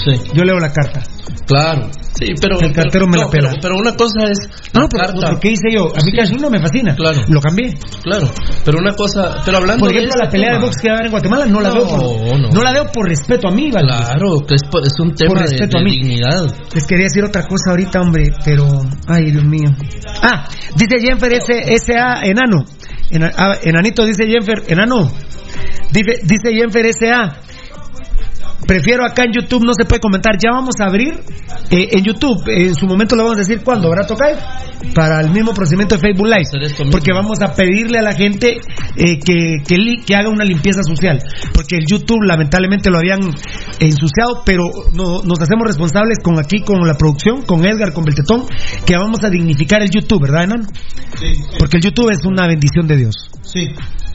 [0.03, 1.01] Sí, Yo leo la carta.
[1.45, 1.89] claro.
[2.19, 2.59] Sí, pero.
[2.59, 3.49] El cartero pero, me la pela.
[3.49, 4.39] Pero, pero una cosa es.
[4.73, 5.19] No, pero, carta.
[5.21, 5.85] pero ¿qué hice yo?
[5.87, 6.17] A mí Sí.
[6.17, 6.93] Cash Luna me fascina.
[6.95, 7.21] Claro.
[7.29, 7.73] Lo cambié.
[8.03, 8.29] Claro.
[8.65, 9.37] Pero una cosa.
[9.45, 11.11] Pero hablando Por ejemplo, de la este pelea de box que va a haber en
[11.11, 12.01] Guatemala no la veo por,
[12.39, 12.49] no.
[12.49, 13.87] no la veo por respeto a mí, ¿vale?
[13.87, 16.08] Claro, que es, po- es un tema de, respeto de a mí.
[16.73, 18.65] Les quería decir otra cosa ahorita, hombre, pero.
[19.07, 19.69] Ay, Dios mío.
[20.21, 22.21] Ah, dice Jenfer S- S.A.
[22.25, 22.65] Enano.
[23.11, 25.11] Ena- ah, enanito dice Jenfer, enano.
[25.91, 27.35] Dice, dice Jenfer S.A.
[28.67, 30.33] Prefiero acá en YouTube, no se puede comentar.
[30.41, 31.13] Ya vamos a abrir
[31.71, 32.43] eh, en YouTube.
[32.47, 34.35] En su momento lo vamos a decir cuándo, ¿verdad, Tocay?
[34.93, 36.91] Para el mismo procedimiento de Facebook Live.
[36.91, 38.59] Porque vamos a pedirle a la gente
[38.95, 41.19] eh, que, que, li- que haga una limpieza social.
[41.53, 43.19] Porque el YouTube lamentablemente lo habían
[43.79, 48.45] ensuciado, pero no- nos hacemos responsables con aquí, con la producción, con Edgar, con Beltetón,
[48.85, 50.65] que vamos a dignificar el YouTube, ¿verdad, Enano?
[51.19, 53.15] Sí, Porque el YouTube es una bendición de Dios.
[53.43, 53.69] sí.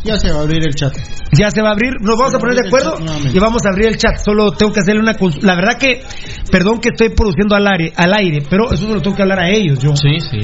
[0.05, 0.94] Ya se va a abrir el chat.
[1.32, 2.98] Ya se va a abrir, nos vamos a poner de acuerdo
[3.32, 4.16] y vamos a abrir el chat.
[4.24, 6.02] Solo tengo que hacerle una cons- La verdad que,
[6.50, 9.40] perdón que estoy produciendo al aire, al aire, pero eso se lo tengo que hablar
[9.40, 9.78] a ellos.
[9.78, 9.96] Yo.
[9.96, 10.38] Sí, sí.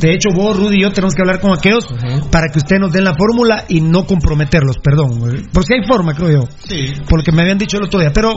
[0.00, 1.86] De hecho, vos, Rudy y yo tenemos que hablar con aquellos
[2.30, 5.20] para que ustedes nos den la fórmula y no comprometerlos, perdón.
[5.52, 6.48] Porque hay forma, creo yo.
[6.66, 6.94] Sí.
[7.08, 8.10] Por lo que me habían dicho el otro día.
[8.12, 8.32] Pero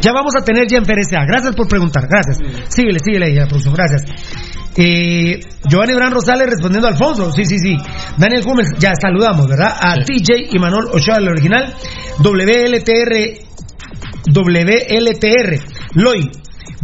[0.00, 1.24] ya vamos a tener ya en.
[1.26, 2.04] Gracias por preguntar.
[2.08, 2.38] Gracias.
[2.68, 3.74] Síguele, síguele ahí, producción.
[3.74, 4.02] Gracias.
[4.76, 7.30] Eh, Giovanni Bran Rosales respondiendo a Alfonso.
[7.32, 7.76] Sí, sí, sí.
[8.16, 9.74] Daniel Gómez, ya saludamos, ¿verdad?
[9.78, 11.74] A TJ y Manuel Ochoa, el original.
[12.18, 13.42] WLTR.
[14.32, 15.60] WLTR.
[15.94, 16.30] Loy.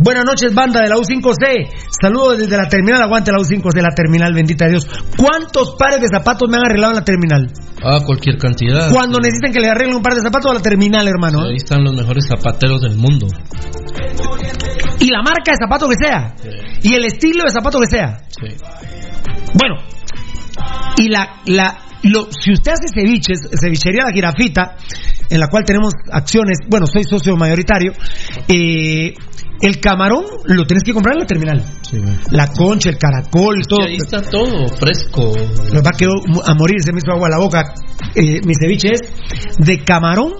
[0.00, 1.70] Buenas noches, banda de la U5C.
[2.00, 3.02] Saludos desde la terminal.
[3.02, 4.86] Aguante la U5C, la terminal, bendita Dios.
[5.16, 7.50] ¿Cuántos pares de zapatos me han arreglado en la terminal?
[7.82, 8.92] Ah, cualquier cantidad.
[8.92, 11.42] Cuando necesiten que le arreglen un par de zapatos a la terminal, hermano.
[11.42, 13.26] Ahí están los mejores zapateros del mundo.
[15.00, 16.34] Y la marca de zapato que sea.
[16.82, 18.20] Y el estilo de zapato que sea.
[18.28, 18.48] Sí.
[19.54, 19.76] Bueno.
[20.96, 24.76] Y la, la, lo, si usted hace ceviches, cevichería La Girafita,
[25.30, 27.92] en la cual tenemos acciones, bueno, soy socio mayoritario,
[28.48, 29.14] eh,
[29.60, 31.64] el camarón lo tenés que comprar en la terminal.
[32.30, 33.84] La concha, el caracol, todo.
[33.84, 35.32] ahí está todo fresco.
[35.72, 36.12] Nos va a quedar
[36.46, 37.74] a morir, se me hizo agua a la boca.
[38.14, 39.00] Eh, mi ceviche es
[39.58, 40.34] de camarón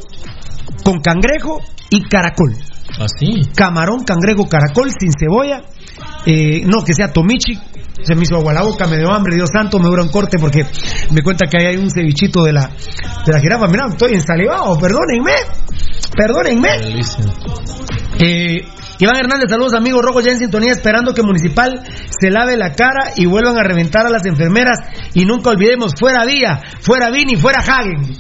[0.85, 1.59] con cangrejo
[1.91, 2.55] y caracol.
[2.99, 3.51] Así.
[3.55, 5.63] Camarón, cangrejo, caracol, sin cebolla.
[6.27, 7.59] Eh, no, que sea tomichi.
[8.03, 10.09] Se me hizo agua a la boca, me dio hambre, Dios santo, me dura un
[10.09, 10.65] corte porque
[11.11, 12.71] me cuenta que ahí hay un cevichito de la,
[13.27, 13.67] de la jirafa.
[13.67, 15.33] Mira, estoy ensalivado, perdónenme.
[16.17, 16.69] Perdónenme.
[18.21, 18.65] Eh,
[19.01, 21.83] Iván Hernández, saludos amigos rojos ya en sintonía esperando que Municipal
[22.21, 24.79] se lave la cara y vuelvan a reventar a las enfermeras
[25.15, 28.17] y nunca olvidemos fuera Vía, fuera Vini, fuera Hagen.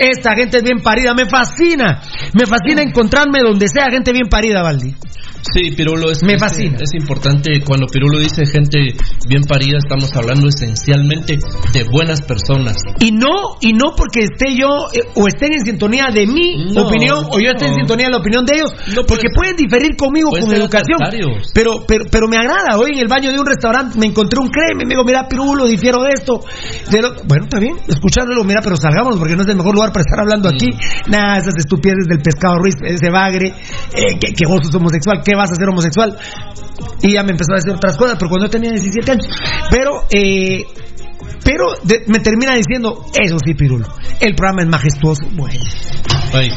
[0.00, 2.00] Esta gente es bien parida, me fascina,
[2.32, 4.94] me fascina encontrarme donde sea gente bien parida, Valdi.
[5.42, 6.78] Sí, Pirulo es, Me fascina.
[6.80, 8.94] Es, importante cuando Pirulo dice gente
[9.26, 11.38] bien parida, estamos hablando esencialmente
[11.72, 12.76] de buenas personas.
[13.00, 16.86] Y no, y no porque esté yo eh, o estén en sintonía de mi No,
[16.86, 18.72] opinión o yo esté en sintonía de la opinión de ellos,
[19.08, 20.98] porque pueden diferir conmigo con educación.
[21.54, 22.78] Pero, pero, pero me agrada.
[22.78, 25.66] Hoy en el baño de un restaurante me encontré un creme, me digo, mira, Pirulo,
[25.66, 26.40] difiero de esto.
[26.90, 29.92] de lo- Bueno, está bien, escucharlo, mira, pero salgamos porque no es el mejor lugar
[29.92, 30.66] para estar hablando aquí.
[30.66, 31.10] Mm.
[31.10, 33.54] Nada, esas estupideces del pescado Ruiz, ese bagre,
[33.94, 36.16] eh, que, que vos sos homosexual, ¿qué vas a ser homosexual?
[37.02, 39.26] Y ya me empezó a decir otras cosas, pero cuando yo tenía 17 años.
[39.70, 40.64] Pero, eh,
[41.44, 43.86] pero de- me termina diciendo, eso sí, Pirulo,
[44.20, 45.22] el programa es majestuoso.
[45.32, 45.58] Bueno,
[46.32, 46.48] Ahí,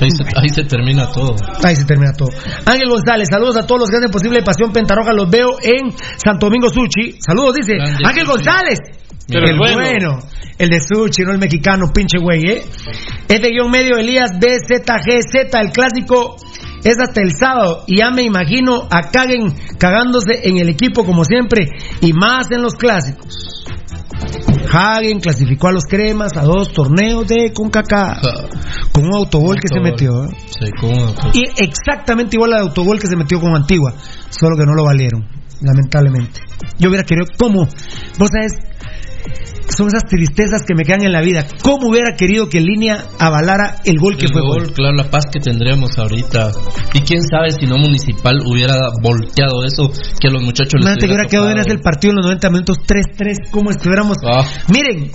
[0.00, 1.36] ahí, se, ahí se termina todo.
[1.62, 2.28] ahí se termina todo.
[2.64, 6.46] Ángel González, saludos a todos los que hacen posible Pasión Pentarroja, los veo en Santo
[6.46, 7.16] Domingo Suchi.
[7.20, 8.26] Saludos, dice Grande Ángel.
[8.26, 8.78] González.
[9.28, 9.76] Pero el bueno.
[9.76, 10.18] bueno.
[10.58, 12.62] el de Suchi, no el mexicano, pinche güey, ¿eh?
[13.28, 16.36] Es de guion medio Elías BZGZ, el clásico
[16.84, 21.24] es hasta el sábado y ya me imagino a Caguen cagándose en el equipo como
[21.24, 21.66] siempre
[22.00, 23.64] y más en los clásicos.
[24.72, 28.22] Hagen clasificó a los cremas a dos torneos de CONCACAF
[28.92, 29.90] con un autogol que se Autogol.
[29.90, 30.24] metió.
[30.24, 30.36] ¿eh?
[30.46, 31.14] Sí, ¿cómo?
[31.32, 33.94] Y exactamente igual al autogol que se metió con Antigua,
[34.30, 35.26] solo que no lo valieron,
[35.60, 36.40] lamentablemente.
[36.78, 37.66] Yo hubiera querido, ¿cómo?
[38.18, 38.52] Vos sabes,
[39.76, 41.46] son esas tristezas que me quedan en la vida.
[41.62, 44.72] ¿Cómo hubiera querido que Línea avalara el gol que El fue gol, gol?
[44.72, 46.50] claro, la paz que tendríamos ahorita.
[46.94, 49.90] Y quién sabe si no Municipal hubiera volteado eso
[50.20, 51.68] que a los muchachos les que hubiera quedado en tocado.
[51.68, 54.16] ese el partido en los 90 minutos 3-3, ¿cómo estuviéramos?
[54.26, 54.44] Ah.
[54.68, 55.10] Miren,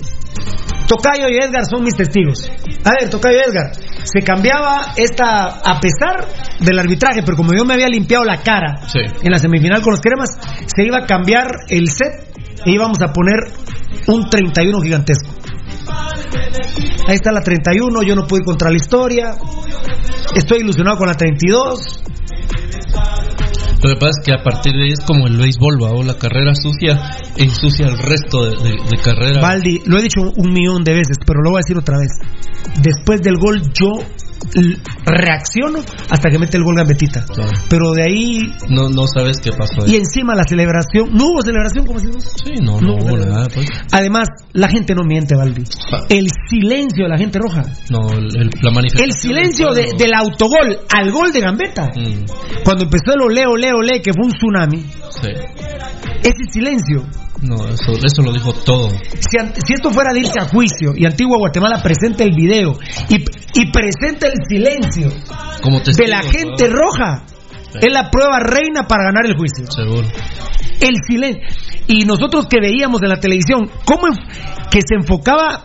[0.88, 2.48] Tocayo y Edgar son mis testigos.
[2.84, 3.72] A ver, Tocayo y Edgar,
[4.04, 6.24] se cambiaba esta, a pesar
[6.60, 9.00] del arbitraje, pero como yo me había limpiado la cara Sí.
[9.22, 10.30] en la semifinal con los cremas,
[10.66, 13.52] se iba a cambiar el set e íbamos a poner
[14.06, 15.30] un 31 gigantesco.
[17.08, 19.34] Ahí está la 31, yo no pude ir contra la historia.
[20.34, 22.02] Estoy ilusionado con la 32.
[23.82, 26.18] Lo que pasa es que a partir de ahí es como el béisbol, o la
[26.18, 26.98] carrera sucia
[27.36, 29.40] ensucia el resto de, de, de carrera.
[29.40, 32.10] Baldi, lo he dicho un millón de veces, pero lo voy a decir otra vez.
[32.82, 33.92] Después del gol yo
[35.04, 35.80] reacciono
[36.10, 37.24] hasta que mete el gol Gambetita.
[37.24, 37.50] Claro.
[37.68, 39.92] Pero de ahí No, no sabes qué pasó ahí.
[39.92, 42.06] y encima la celebración, no hubo celebración como si.
[42.44, 43.68] Sí, no, no, hubo nada, pues.
[43.92, 45.64] Además, la gente no miente, Baldi.
[46.08, 47.62] El silencio de la gente roja.
[47.90, 49.04] No, el- la manifestación.
[49.10, 51.90] El silencio del de- del autogol al gol de Gambetta.
[51.94, 52.24] Mm,
[52.64, 54.80] Cuando empezó el ole, ole, ole, que fue un tsunami,
[55.10, 55.30] sí.
[56.22, 57.04] ese silencio
[57.42, 58.88] No, eso, eso lo dijo todo.
[58.88, 62.78] si, esto fuera de irse a juicio y Antigua Guatemala presenta el video
[63.08, 65.12] y, y presenta el silencio
[65.62, 66.76] Como de la gente ¿no?
[66.76, 67.24] roja,
[67.80, 69.70] es la prueba reina para ganar el juicio.
[69.70, 70.08] Seguro.
[70.80, 71.42] El silencio.
[71.88, 74.08] Y nosotros que veíamos en la televisión, cómo
[74.70, 75.64] que se enfocaba,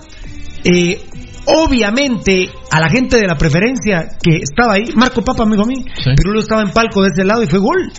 [0.63, 1.01] eh,
[1.45, 5.83] obviamente, a la gente de la preferencia que estaba ahí, Marco Papa, amigo mío,
[6.15, 7.91] Pirulo estaba en palco de ese lado y fue gol.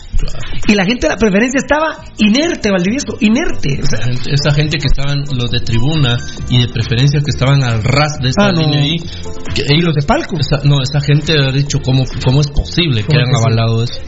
[0.66, 3.80] Y la gente de la preferencia estaba inerte, Valdivieso, inerte.
[3.82, 6.18] O sea, Gente- Esa gente que estaban, los de tribuna
[6.48, 8.60] y de preferencia que estaban al ras de esta Ah, no.
[8.62, 8.96] línea ahí.
[9.54, 10.36] que ellos, los de palco.
[10.64, 14.00] no, esa gente ha dicho cómo, cómo es posible que ¿Cómo es hayan avalado eso.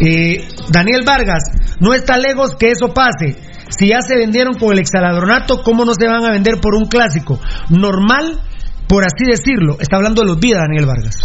[0.00, 1.42] Eh, Daniel Vargas,
[1.80, 3.36] no está lejos que eso pase.
[3.78, 6.86] Si ya se vendieron con el exaladronato, ¿cómo no se van a vender por un
[6.86, 7.40] clásico?
[7.70, 8.40] Normal,
[8.92, 9.78] por así decirlo.
[9.80, 11.16] Está hablando de los vidas, Daniel Vargas.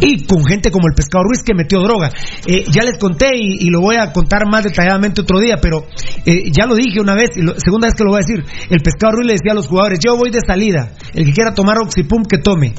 [0.00, 2.10] Y con gente como el Pescado Ruiz que metió droga.
[2.46, 5.84] Eh, ya les conté y, y lo voy a contar más detalladamente otro día, pero
[6.26, 8.44] eh, ya lo dije una vez y lo- segunda vez que lo voy a decir.
[8.70, 10.92] El Pescado Ruiz le decía a los jugadores, yo voy de salida.
[11.14, 12.74] El que quiera tomar Oxipum, que tome.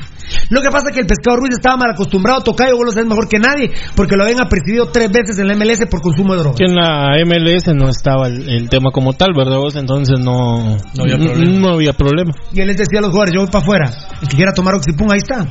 [0.49, 2.85] Lo que pasa es que el Pescado Ruiz estaba mal acostumbrado a tocar y vos
[2.85, 6.01] lo sabes mejor que nadie, porque lo habían apercibido tres veces en la MLS por
[6.01, 6.55] consumo de droga.
[6.57, 9.75] Que en la MLS no estaba el, el tema como tal, ¿verdad vos?
[9.75, 11.59] Entonces no, No había problema.
[11.59, 12.31] no había problema.
[12.53, 13.91] Y él les decía a los jugadores, yo voy para afuera.
[14.21, 15.45] El que quiera tomar Oxipum, ahí está.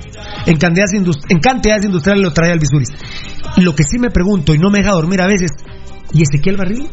[0.46, 0.56] En
[1.28, 2.88] en cantidades industriales lo trae al Bisuris.
[3.56, 5.50] Y lo que sí me pregunto, y no me deja dormir a veces,
[6.12, 6.88] ¿y Ezequiel Barril?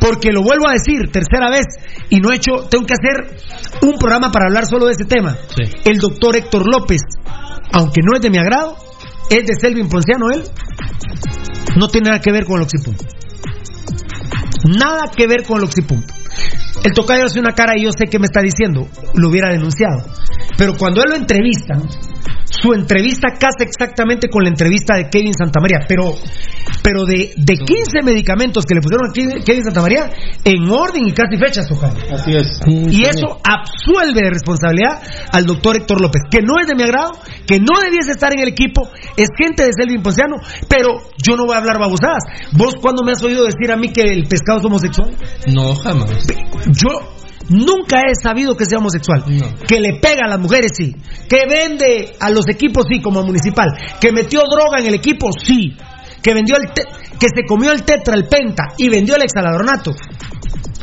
[0.00, 1.66] Porque lo vuelvo a decir, tercera vez,
[2.08, 3.36] y no he hecho, tengo que hacer
[3.82, 5.36] un programa para hablar solo de ese tema.
[5.84, 7.00] El doctor Héctor López,
[7.72, 8.76] aunque no es de mi agrado,
[9.28, 10.44] es de Selvin Ponciano él,
[11.76, 12.94] no tiene nada que ver con el Oxipum.
[14.78, 16.00] Nada que ver con el Oxipum.
[16.84, 20.04] El tocayo hace una cara y yo sé qué me está diciendo, lo hubiera denunciado.
[20.56, 21.88] Pero cuando él lo entrevistan,
[22.50, 26.14] su entrevista casa exactamente con la entrevista de Kevin Santamaría, pero,
[26.82, 30.10] pero de, de 15 medicamentos que le pusieron a Kevin Kevin Santamaría,
[30.44, 31.96] en orden y casi fechas, tocayo.
[32.12, 32.60] Así es.
[32.66, 35.00] Y eso absuelve de responsabilidad
[35.32, 37.12] al doctor Héctor López, que no es de mi agrado,
[37.46, 40.36] que no debiese estar en el equipo, es gente de Selvin Ponciano,
[40.68, 42.24] pero yo no voy a hablar babosadas.
[42.52, 45.14] ¿Vos cuándo me has oído decir a mí que el pescado es homosexual?
[45.46, 46.26] No, jamás.
[46.72, 46.88] Yo
[47.48, 49.24] nunca he sabido que sea homosexual.
[49.66, 50.94] Que le pega a las mujeres, sí.
[51.28, 53.68] Que vende a los equipos, sí, como municipal.
[54.00, 55.76] Que metió droga en el equipo, sí.
[56.22, 56.84] Que vendió el te-
[57.18, 59.90] que se comió el tetra, el penta y vendió el exaladronato.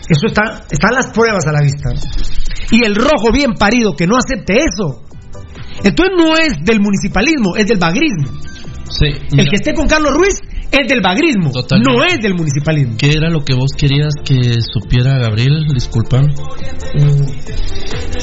[0.10, 1.90] Eso está, están las pruebas a la vista.
[2.72, 5.04] Y el rojo bien parido que no acepte eso.
[5.84, 8.32] Entonces no es del municipalismo, es del bagrismo.
[8.90, 9.08] Sí,
[9.38, 10.40] El que esté con Carlos Ruiz
[10.72, 11.94] es del bagrismo, Totalmente.
[11.94, 12.96] no es del municipalismo.
[12.98, 15.66] ¿Qué era lo que vos querías que supiera Gabriel?
[15.74, 16.22] Disculpa.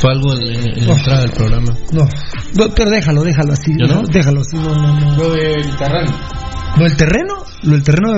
[0.00, 0.96] Fue algo en, en la Oh.
[0.96, 1.74] entrada del programa.
[1.92, 2.08] No,
[2.54, 3.72] doctor, déjalo, déjalo así.
[3.78, 4.02] ¿Yo no?
[4.02, 5.16] Déjalo así, no, no, no.
[5.16, 6.12] Lo del terreno.
[6.76, 7.34] ¿Lo del terreno?
[7.62, 8.12] ¿Lo del terreno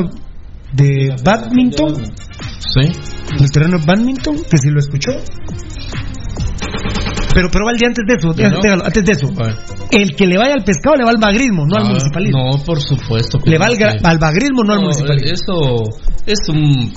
[0.72, 1.94] de, de badminton?
[2.58, 2.92] Sí.
[3.32, 4.36] ¿Lo del terreno de badminton?
[4.50, 5.12] Que si lo escuchó.
[7.36, 8.60] Pero, pero Valdi, antes de eso, ¿Yo no?
[8.62, 9.28] déjalo, antes de eso.
[9.28, 9.54] Bueno.
[9.90, 12.50] El que le vaya al pescado le va al bagrismo, no al Ah, municipalismo.
[12.50, 13.38] No, por supuesto.
[13.44, 15.34] Le va al, al bagrismo, no, al municipalismo.
[15.34, 15.82] Eso
[16.24, 16.94] es un.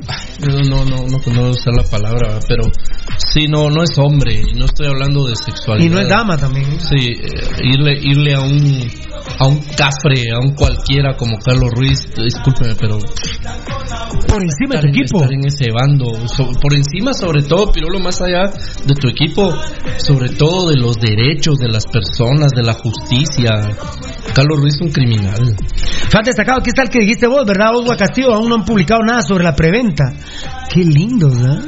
[0.48, 2.64] No, no, no, no, no usar la palabra, pero
[3.18, 4.42] sí, no, no es hombre.
[4.50, 5.86] y No estoy hablando de sexualidad.
[5.86, 6.66] Y no es dama también.
[6.72, 6.78] ¿eh?
[6.80, 12.00] Sí, eh, irle, irle a un a un cafre, a un cualquiera como Carlos Ruiz,
[12.16, 12.98] discúlpeme, pero
[14.28, 15.18] Por encima de tu en- equipo.
[15.22, 18.52] estar en ese bando, so- por encima sobre todo, Pirulo, más allá
[18.86, 19.54] de tu equipo,
[19.98, 23.50] sobre todo de los derechos de las personas, de la justicia.
[24.34, 25.56] Carlos Ruiz es un criminal.
[26.10, 27.76] Fan destacado, aquí está el que dijiste vos, ¿verdad?
[27.76, 30.12] Oswa Castillo, aún no han publicado nada sobre la preventa.
[30.74, 31.64] Qué lindo, ¿verdad?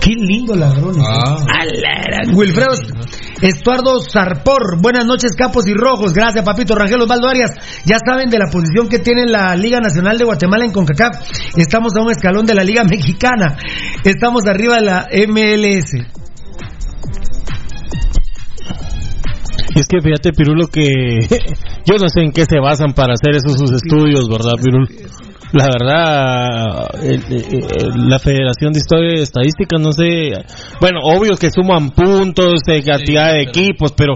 [0.00, 1.02] Qué lindo ladrones.
[1.06, 1.36] Ah.
[2.34, 2.72] Wilfredo
[3.40, 6.12] Estuardo Zarpor, buenas noches, capos y rojos.
[6.12, 7.50] Gracias, papito Rangel Osvaldo Arias.
[7.84, 11.16] Ya saben de la posición que tiene la Liga Nacional de Guatemala en CONCACAF.
[11.56, 13.56] Estamos a un escalón de la Liga Mexicana.
[14.04, 15.94] Estamos arriba de la MLS.
[19.74, 20.82] Y es que fíjate, Pirulo, que
[21.86, 24.86] yo no sé en qué se basan para hacer esos sus estudios, ¿verdad, Pirulo?
[25.52, 30.32] La verdad, el- el- la Federación de Historia y Estadística, no sé.
[30.80, 34.14] Bueno, obvio que suman puntos de cantidad de equipos, pero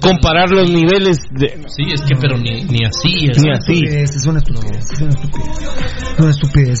[0.00, 1.48] comparar los niveles de.
[1.68, 3.28] Sí, es que, pero ni, ni así.
[3.30, 3.72] es- Ni así.
[3.74, 6.18] Estupidez, es una estupidez, es una estupidez.
[6.18, 6.78] Una estupidez.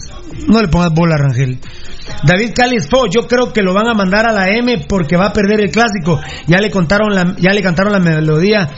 [0.48, 1.58] No le pongas bola, Rangel.
[2.24, 5.26] David Cáliz Fo, yo creo que lo van a mandar a la M porque va
[5.26, 6.20] a perder el clásico.
[6.46, 8.70] Ya le contaron la, ya le cantaron la melodía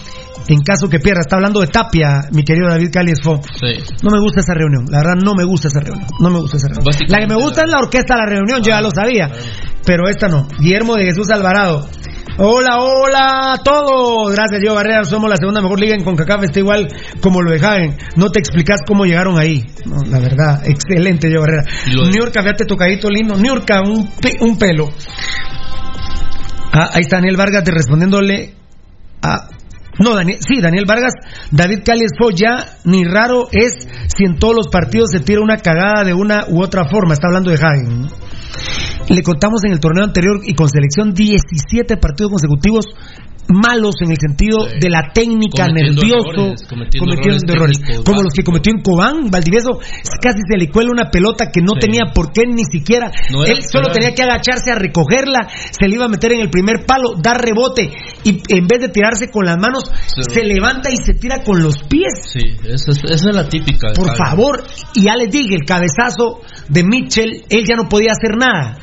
[0.48, 1.20] en caso que pierda.
[1.20, 3.40] Está hablando de Tapia, mi querido David Cáliz Fo.
[3.42, 3.82] Sí.
[4.02, 6.56] No me gusta esa reunión, la verdad no me gusta esa reunión, no me gusta
[6.56, 6.94] esa reunión.
[7.08, 9.30] La que me gusta es la orquesta de la reunión, yo ya lo sabía,
[9.84, 10.46] pero esta no.
[10.58, 11.86] Guillermo de Jesús Alvarado.
[12.38, 14.32] Hola, hola a todos.
[14.34, 15.04] Gracias, Diego Barrera.
[15.04, 16.44] Somos la segunda mejor liga en CONCACAF.
[16.44, 16.88] Está igual
[17.20, 17.96] como lo de Hagen.
[18.16, 19.66] No te explicas cómo llegaron ahí.
[19.84, 21.64] No, la verdad, excelente, Diego Barrera.
[21.86, 23.34] New York, fíjate tocadito lindo.
[23.34, 24.88] New York, un, pe- un pelo.
[26.72, 28.54] Ah, ahí está Daniel Vargas de respondiéndole
[29.22, 29.48] a.
[29.98, 31.12] No, Daniel, sí, Daniel Vargas,
[31.50, 31.80] David
[32.18, 33.72] Fo, ya ni raro es
[34.16, 37.12] si en todos los partidos se tira una cagada de una u otra forma.
[37.12, 38.06] Está hablando de Hagen.
[39.08, 42.86] Le contamos en el torneo anterior y con selección 17 partidos consecutivos
[43.50, 48.22] malos en el sentido de la técnica, Cometiendo nervioso, errores, cometiendo errores errores, técnicos como
[48.22, 49.78] los que cometió en Cobán, Valdivieso,
[50.20, 53.58] casi se le cuela una pelota que no tenía por qué ni siquiera, No él
[53.62, 57.14] solo tenía que agacharse a recogerla, se le iba a meter en el primer palo,
[57.20, 57.90] dar rebote
[58.24, 60.22] y en vez de tirarse con las manos, Sí.
[60.32, 62.12] se levanta y se tira con los pies.
[62.32, 63.92] Sí, esa es, esa es la típica.
[63.94, 64.62] Por favor,
[64.94, 68.78] y ya les dije, el cabezazo de Mitchell, él ya no podía hacer nada.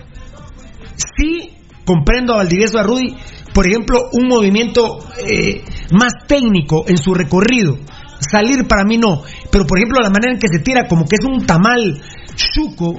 [1.17, 1.51] Sí,
[1.85, 3.15] comprendo a Valdivieso a Rudy,
[3.53, 7.77] por ejemplo, un movimiento eh, más técnico en su recorrido.
[8.19, 9.21] Salir para mí no,
[9.51, 12.01] pero por ejemplo la manera en que se tira como que es un tamal
[12.35, 12.95] chuco,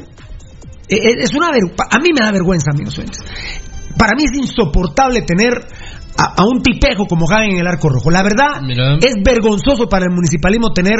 [0.88, 3.00] eh, eh, es una ver- a mí me da vergüenza, amigos.
[3.98, 5.66] Para mí es insoportable tener
[6.18, 8.10] a, a un tipejo como Javi en el arco rojo.
[8.10, 8.96] La verdad Mira.
[9.00, 10.96] es vergonzoso para el municipalismo tener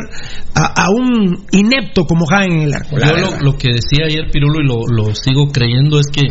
[0.55, 2.97] a, a un inepto como Javi en el arco.
[2.97, 6.23] Yo lo, lo que decía ayer Pirulo y lo, lo sigo creyendo es que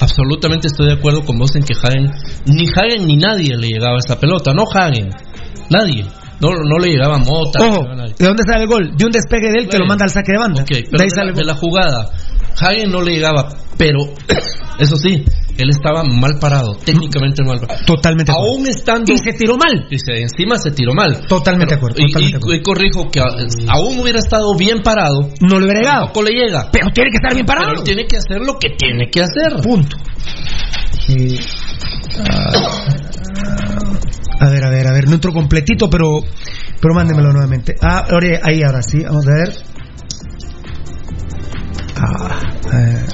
[0.00, 2.10] absolutamente estoy de acuerdo con vos en que Hagen,
[2.46, 5.10] ni Hagen ni nadie le llegaba a esa pelota, no Hagen,
[5.68, 6.06] nadie.
[6.40, 7.62] No, no le llegaba Mota.
[7.62, 8.08] Ojo, no.
[8.08, 8.96] ¿de dónde sale el gol?
[8.96, 10.62] De un despegue de él que lo manda al saque de banda.
[10.62, 12.10] De pero ahí de, sale la, de la jugada,
[12.58, 13.98] Hagen no le llegaba, pero
[14.78, 15.22] eso sí,
[15.62, 17.84] él estaba mal parado, técnicamente mal parado.
[17.86, 18.52] Totalmente acuerdo.
[18.54, 19.12] Aún estando.
[19.12, 19.86] Y se tiró mal.
[19.90, 21.20] Y se- encima se tiró mal.
[21.26, 21.96] Totalmente de acuerdo.
[22.00, 22.54] Y, totalmente de y- acuerdo.
[22.56, 25.28] y corrijo que a- aún hubiera estado bien parado.
[25.40, 26.00] No le hubiera llegado.
[26.06, 26.68] Tampoco le llega.
[26.72, 27.68] Pero tiene que estar bien parado.
[27.70, 29.62] Pero tiene que hacer lo que tiene que hacer.
[29.62, 29.96] Punto.
[34.40, 36.20] A ver, a ver, a ver, no entro completito, pero
[36.80, 37.76] pero mándemelo nuevamente.
[37.82, 39.52] Ah, ahora, ahí, ahora sí, vamos a ver.
[41.96, 42.40] Ah,
[42.72, 43.04] eh.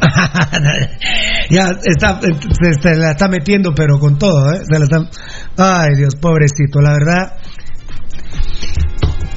[1.50, 4.62] ya está, se, se la está metiendo, pero con todo, ¿eh?
[4.70, 5.10] Se la está-
[5.56, 7.32] Ay, Dios, pobrecito, la verdad.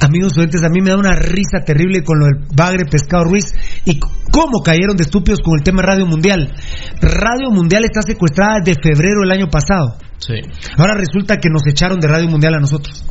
[0.00, 3.44] Amigos oyentes, a mí me da una risa terrible con lo del Bagre Pescado Ruiz
[3.84, 6.52] y cómo cayeron de estúpidos con el tema Radio Mundial.
[7.00, 9.96] Radio Mundial está secuestrada desde febrero del año pasado.
[10.18, 10.34] Sí.
[10.76, 13.04] Ahora resulta que nos echaron de Radio Mundial a nosotros.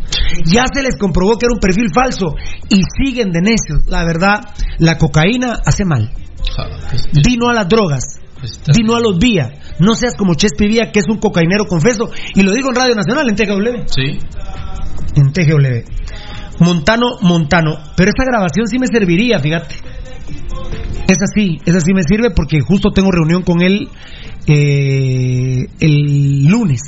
[0.46, 2.36] Ya se les comprobó que era un perfil falso
[2.70, 3.84] y siguen de necios.
[3.88, 4.42] La verdad,
[4.80, 6.12] la cocaína hace mal.
[6.56, 8.04] Ja, pues, Dino a las drogas.
[8.74, 9.52] Dino a los vía.
[9.80, 12.10] No seas como Chespi Vía, que es un cocainero confeso.
[12.36, 13.88] Y lo digo en Radio Nacional, en TGW.
[13.88, 14.20] Sí.
[15.16, 16.03] En TGW.
[16.60, 17.78] Montano, Montano.
[17.96, 19.76] Pero esta grabación sí me serviría, fíjate.
[21.08, 23.90] Esa sí, esa sí me sirve porque justo tengo reunión con él
[24.48, 26.82] eh, el lunes.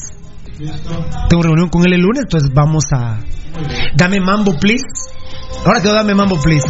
[1.29, 3.19] Tengo reunión con él el lunes, entonces vamos a...
[3.95, 4.85] Dame mambo, please.
[5.65, 6.65] Ahora te dame mambo, please.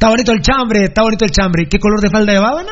[0.00, 1.64] Está bonito el chambre, está bonito el chambre.
[1.64, 2.70] ¿Y qué color de falda llevaba, no?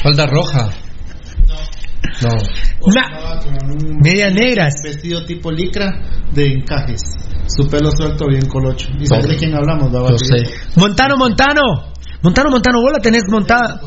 [0.00, 0.68] Falda roja.
[2.22, 2.30] No.
[4.00, 4.74] Medias negras.
[4.84, 5.90] Vestido tipo licra
[6.32, 7.00] de encajes.
[7.48, 8.86] Su pelo suelto bien colocho.
[8.96, 9.90] ¿Y sabes de quién hablamos?
[9.90, 10.36] Yo sé.
[10.76, 11.62] Montano, Montano.
[12.22, 13.80] Montano, Montano, vos la tenés montada.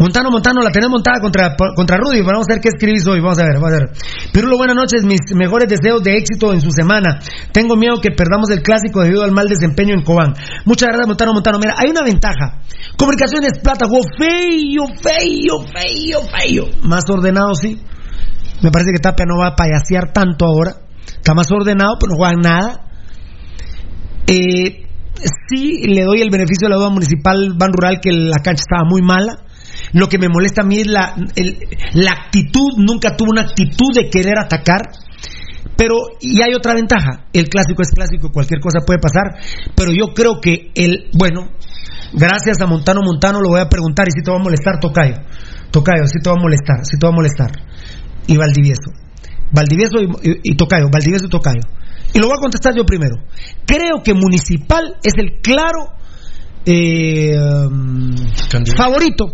[0.00, 2.22] Montano, Montano, la tenés montada contra, contra Rudy.
[2.22, 3.20] Vamos a ver qué escribís hoy.
[3.20, 3.92] Vamos a ver, vamos a ver.
[4.32, 5.04] Pirulo, buenas noches.
[5.04, 7.20] Mis mejores deseos de éxito en su semana.
[7.52, 10.32] Tengo miedo que perdamos el clásico debido al mal desempeño en Cobán.
[10.64, 11.58] Muchas gracias, Montano, Montano.
[11.60, 12.62] Mira, hay una ventaja.
[12.96, 16.64] Comunicaciones Plata jugó feo, feo, feo, feo.
[16.82, 17.78] Más ordenado, sí.
[18.62, 20.76] Me parece que Tapia no va a payasear tanto ahora.
[21.12, 22.86] Está más ordenado, pero no juegan nada.
[24.26, 24.86] Eh,
[25.48, 28.88] sí, le doy el beneficio de la duda municipal Ban Rural que la cancha estaba
[28.88, 29.44] muy mala.
[29.92, 31.58] Lo que me molesta a mí es la, el-
[31.94, 34.82] la actitud, nunca tuvo una actitud de querer atacar.
[35.76, 39.40] Pero, y hay otra ventaja, el clásico es clásico, cualquier cosa puede pasar,
[39.74, 41.48] pero yo creo que el, bueno,
[42.12, 45.16] gracias a Montano Montano lo voy a preguntar y si te va a molestar, Tocayo.
[45.70, 47.50] Tocayo, si te va a molestar, si te va a molestar.
[48.26, 48.90] Y Valdivieso.
[49.52, 51.60] Valdivieso y, y- y Tocayo, Valdivieso y Tocayo.
[52.12, 53.16] Y lo voy a contestar yo primero.
[53.66, 55.92] Creo que Municipal es el claro
[56.66, 57.34] eh,
[58.76, 59.32] favorito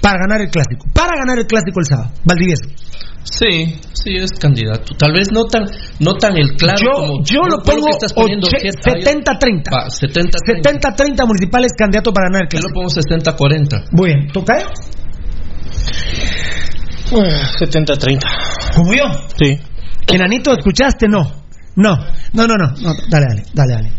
[0.00, 0.86] para ganar el clásico.
[0.94, 2.10] Para ganar el clásico el sábado.
[2.24, 2.64] Valdivieso.
[3.22, 4.94] Sí, sí es candidato.
[4.96, 5.64] Tal vez no tan,
[5.98, 9.70] no tan el claro yo como yo lo pongo que estás poniendo oche- que- 70-30.
[9.70, 12.74] Va, 70 70-30 municipales candidato para ganar el Yo lo clásico.
[12.74, 13.84] pongo 60-40.
[13.92, 14.28] Muy bien.
[14.32, 14.66] ¿Tocayo?
[17.10, 18.20] 70-30.
[18.74, 19.04] ¿Como yo?
[19.38, 19.58] Sí.
[20.06, 21.08] Enanito, ¿escuchaste?
[21.08, 21.30] No.
[21.76, 21.96] No.
[22.32, 22.68] No, no, no.
[22.80, 22.94] no.
[23.10, 23.92] Dale, dale, dale, dale.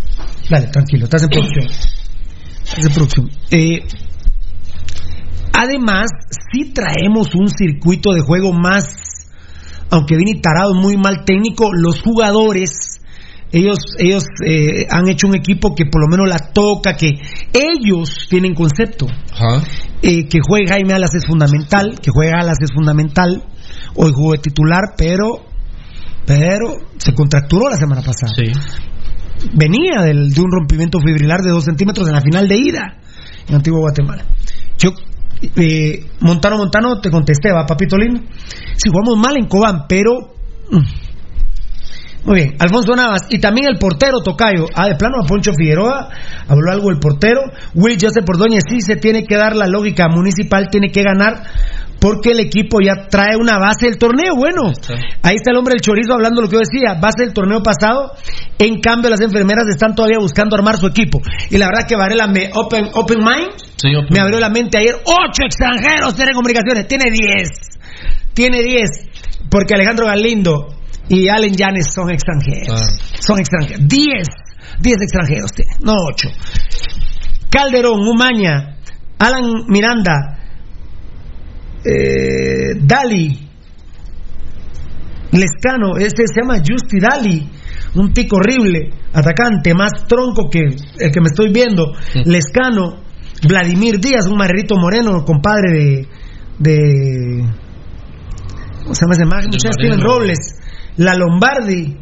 [0.50, 1.06] Dale, tranquilo.
[1.06, 1.66] Estás en producción.
[2.66, 3.30] Estás en producción.
[3.52, 3.80] Eh,
[5.54, 6.08] además,
[6.52, 8.86] sí traemos un circuito de juego más,
[9.90, 13.00] aunque Vini Tarado muy mal técnico, los jugadores,
[13.52, 17.20] ellos, ellos eh, han hecho un equipo que por lo menos la toca, que
[17.54, 19.08] ellos tienen concepto.
[20.02, 23.44] Eh, que juegue Jaime Alas es fundamental, que juegue Alas es fundamental.
[23.96, 25.46] Hoy jugó de titular, pero
[26.26, 28.32] pero se contracturó la semana pasada.
[28.36, 28.52] Sí.
[29.54, 32.98] Venía del- de un rompimiento fibrilar de dos centímetros en la final de ida
[33.50, 34.26] en Antigua Guatemala.
[34.78, 34.92] Yo,
[35.42, 38.22] eh, Montano Montano, te contesté, va, papito lindo.
[38.76, 40.12] Si jugamos mal en Cobán, pero.
[40.70, 41.12] mm.
[42.24, 44.68] Muy bien, Alfonso Navas y también el portero Tocayo.
[44.76, 46.10] Ah, de plano a Poncho Figueroa,
[46.48, 47.42] habló algo el portero.
[47.74, 51.42] Will Joseph Ordóñez, sí se tiene que dar la lógica municipal, tiene que ganar
[52.02, 54.36] porque el equipo ya trae una base del torneo.
[54.36, 54.74] Bueno,
[55.22, 58.14] ahí está el hombre del chorizo hablando lo que yo decía, base del torneo pasado.
[58.58, 61.22] En cambio, las enfermeras están todavía buscando armar su equipo.
[61.52, 64.80] Y la verdad que Varela me open, open mind Sí, open me abrió la mente
[64.80, 64.96] ayer.
[65.06, 67.50] Ocho extranjeros tiene comunicaciones, tiene diez.
[68.34, 68.90] Tiene diez.
[69.52, 70.76] Porque Alejandro Galindo
[71.08, 72.82] y Allen Yanes son extranjeros.
[73.20, 73.88] Son extranjeros.
[73.88, 74.28] Diez.
[74.80, 76.30] Diez extranjeros tiene, no ocho.
[77.52, 78.78] Calderón, Umaña,
[79.20, 80.41] Alan Miranda,
[81.84, 83.50] eh, Dali,
[85.32, 87.50] Lescano, este se llama Justy Dali,
[87.96, 91.94] un tico horrible, atacante, más tronco que el que me estoy viendo,
[92.26, 93.02] Lescano,
[93.48, 96.08] Vladimir Díaz, un marrerito moreno, compadre de,
[96.60, 97.46] de
[98.84, 100.04] ¿cómo se llama ese Steven Mariano.
[100.04, 100.40] Robles,
[100.98, 101.98] La Lombardi,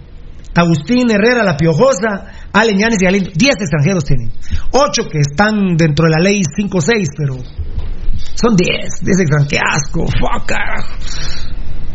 [0.55, 3.29] Agustín Herrera, La Piojosa, Allen Yanes y Galindo.
[3.33, 4.31] 10 extranjeros tienen.
[4.71, 7.35] 8 que están dentro de la ley 5-6, pero
[8.41, 9.01] son 10.
[9.01, 9.47] 10 extranjeros.
[9.49, 10.05] ¡Qué asco!
[10.05, 10.93] ¡Fuck, carajo!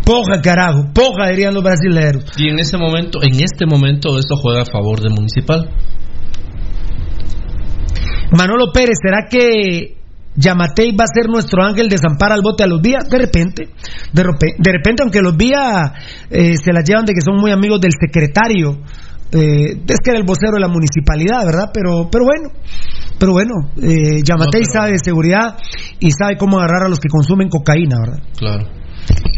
[0.04, 0.84] Poja, carajo.
[0.92, 2.24] Poja, dirían los brasileños.
[2.36, 5.70] Y en ese momento, en este momento, eso juega a favor de Municipal.
[8.36, 9.96] Manolo Pérez, ¿será que
[10.36, 13.08] Yamatei va a ser nuestro ángel de zampar al bote a los vías?
[13.08, 13.68] De repente,
[14.12, 15.92] de, rope- de repente, aunque los vías
[16.30, 18.80] eh, se las llevan de que son muy amigos del secretario,
[19.35, 21.70] eh, es que era el vocero de la municipalidad, ¿verdad?
[21.73, 22.48] Pero, pero bueno,
[23.19, 25.56] pero bueno, eh, Yamatei sabe de seguridad
[25.98, 28.23] y sabe cómo agarrar a los que consumen cocaína, ¿verdad?
[28.39, 28.69] Claro.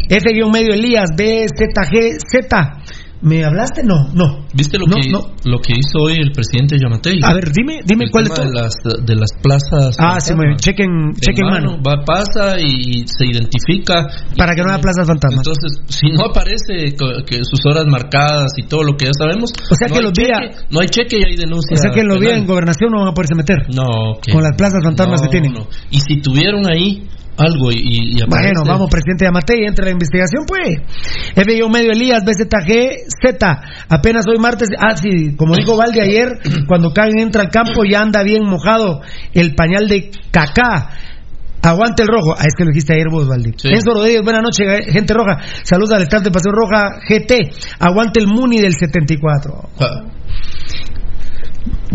[0.08, 2.82] F-medio Elías, BZG, Z.
[3.22, 3.82] ¿Me hablaste?
[3.82, 4.44] No, no.
[4.52, 5.20] ¿Viste lo, No, que, no.
[5.44, 7.18] lo que hizo hoy el presidente Yamatei?
[7.22, 9.96] A ver, dime, dime El cuál tema de las, de las plazas.
[9.98, 10.20] Ah, bien.
[10.20, 10.56] fantasmas.
[10.56, 11.78] Chequen, chequen mano.
[11.82, 14.06] Va, pasa y se identifica.
[14.36, 15.44] Para que no haya plazas fantasmas.
[15.46, 16.94] Entonces, si no aparece
[17.26, 19.50] que sus horas marcadas y todo lo que ya sabemos.
[19.70, 21.74] O sea no que los cheque, días- No hay cheque y hay denuncia.
[21.74, 23.66] O sea que en los días en gobernación no van a poderse meter.
[23.74, 25.54] No, que- Con las plazas fantasmas que tienen.
[25.90, 28.52] Y si tuvieron ahí algo y, y aparece.
[28.54, 30.78] Bueno, vamos, presidente Yamatei, entre la investigación, pues.
[31.34, 33.62] FIO Medio Elías, BZG, Z.
[33.88, 36.38] Apenas hoy martes, ah, sí, como dijo Valde ayer,
[36.68, 39.00] cuando Karen entra al campo ya anda bien mojado
[39.34, 40.90] el pañal de Cacá.
[41.62, 42.32] Aguante el rojo.
[42.38, 43.52] Ah, es que lo dijiste ayer vos, Valdi.
[43.56, 43.68] Sí.
[43.68, 45.38] Enzo Rodríguez, buenas noches, eh, gente roja.
[45.62, 47.50] Saludos al staff de Paseo Roja GT.
[47.80, 49.70] Aguante el Muni del 74.
[49.80, 50.02] Ah,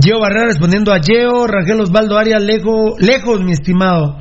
[0.04, 4.18] Geo Barrera respondiendo a Geo, Rangel Osvaldo Arias, lejos, lejos, mi estimado.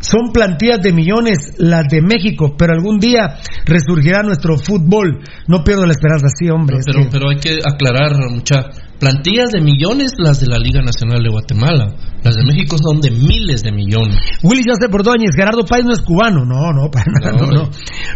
[0.00, 5.22] Son plantillas de millones las de México, pero algún día resurgirá nuestro fútbol.
[5.48, 6.78] No pierdo la esperanza, sí, hombre.
[6.84, 8.66] pero, pero hay que aclarar, mucha.
[8.98, 11.94] Plantillas de millones las de la Liga Nacional de Guatemala.
[12.24, 14.16] Las de México son de miles de millones.
[14.42, 16.44] Willy Joseph Ordóñez, Gerardo Páez no es cubano.
[16.44, 17.70] No, no, para nada, no, no.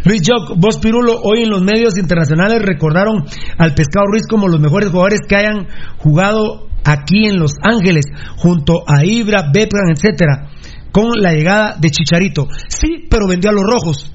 [0.05, 3.25] Luis Jock, vos Pirulo, hoy en los medios internacionales recordaron
[3.59, 5.69] al Pescado Ruiz como los mejores jugadores que hayan
[5.99, 8.07] jugado aquí en Los Ángeles,
[8.37, 10.51] junto a Ibra, Bepran, etcétera,
[10.93, 12.47] con la llegada de Chicharito.
[12.69, 14.13] Sí, pero vendió a los rojos.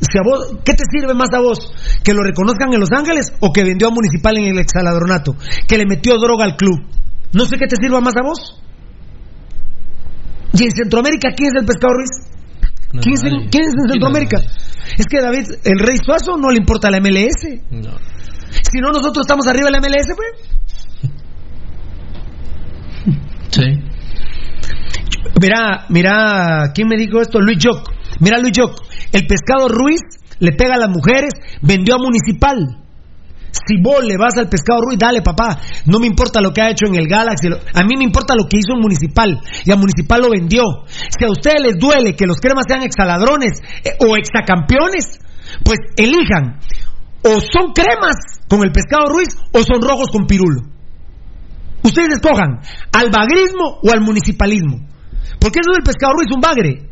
[0.00, 1.58] Si a vos, ¿Qué te sirve más a vos?
[2.02, 5.36] ¿Que lo reconozcan en Los Ángeles o que vendió a Municipal en el exaladronato?
[5.68, 6.78] ¿Que le metió droga al club?
[7.34, 8.62] No sé qué te sirva más a vos.
[10.54, 12.10] ¿Y en Centroamérica quién es el pescado Ruiz?
[12.92, 13.48] No, ¿Quién, es, en- nadie.
[13.50, 14.38] quién es en Centroamérica?
[14.98, 17.42] Es que David, el Rey Suazo no le importa la MLS.
[18.72, 20.28] Si no, nosotros estamos arriba de la MLS, pues.
[23.50, 23.89] Sí.
[25.40, 27.40] Mira, mira, ¿quién me dijo esto?
[27.40, 27.90] Luis Joc.
[28.20, 28.80] Mira, Luis Joc.
[29.12, 30.00] El pescado Ruiz
[30.38, 31.32] le pega a las mujeres,
[31.62, 32.80] vendió a Municipal.
[33.52, 35.58] Si vos le vas al pescado Ruiz, dale, papá.
[35.86, 37.48] No me importa lo que ha hecho en el Galaxy.
[37.48, 39.40] A mí me importa lo que hizo en Municipal.
[39.64, 40.62] Y a Municipal lo vendió.
[40.86, 45.18] Si a ustedes les duele que los cremas sean exaladrones eh, o exacampeones,
[45.64, 46.60] pues elijan.
[47.22, 48.16] O son cremas
[48.48, 50.62] con el pescado Ruiz o son rojos con pirulo.
[51.82, 52.60] Ustedes escojan
[52.92, 54.89] al bagrismo o al municipalismo.
[55.40, 56.88] Porque eso del pescado Ruiz, un bagre.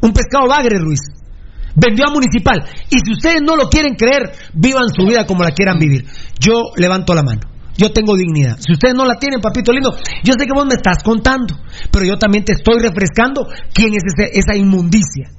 [0.00, 1.00] Un pescado bagre, Ruiz.
[1.76, 2.64] Vendió a Municipal.
[2.90, 6.04] Y si ustedes no lo quieren creer, vivan su vida como la quieran vivir.
[6.40, 7.40] Yo levanto la mano.
[7.78, 8.58] Yo tengo dignidad.
[8.58, 9.90] Si ustedes no la tienen, papito lindo,
[10.24, 11.54] yo sé que vos me estás contando,
[11.90, 15.30] pero yo también te estoy refrescando quién es ese- esa inmundicia.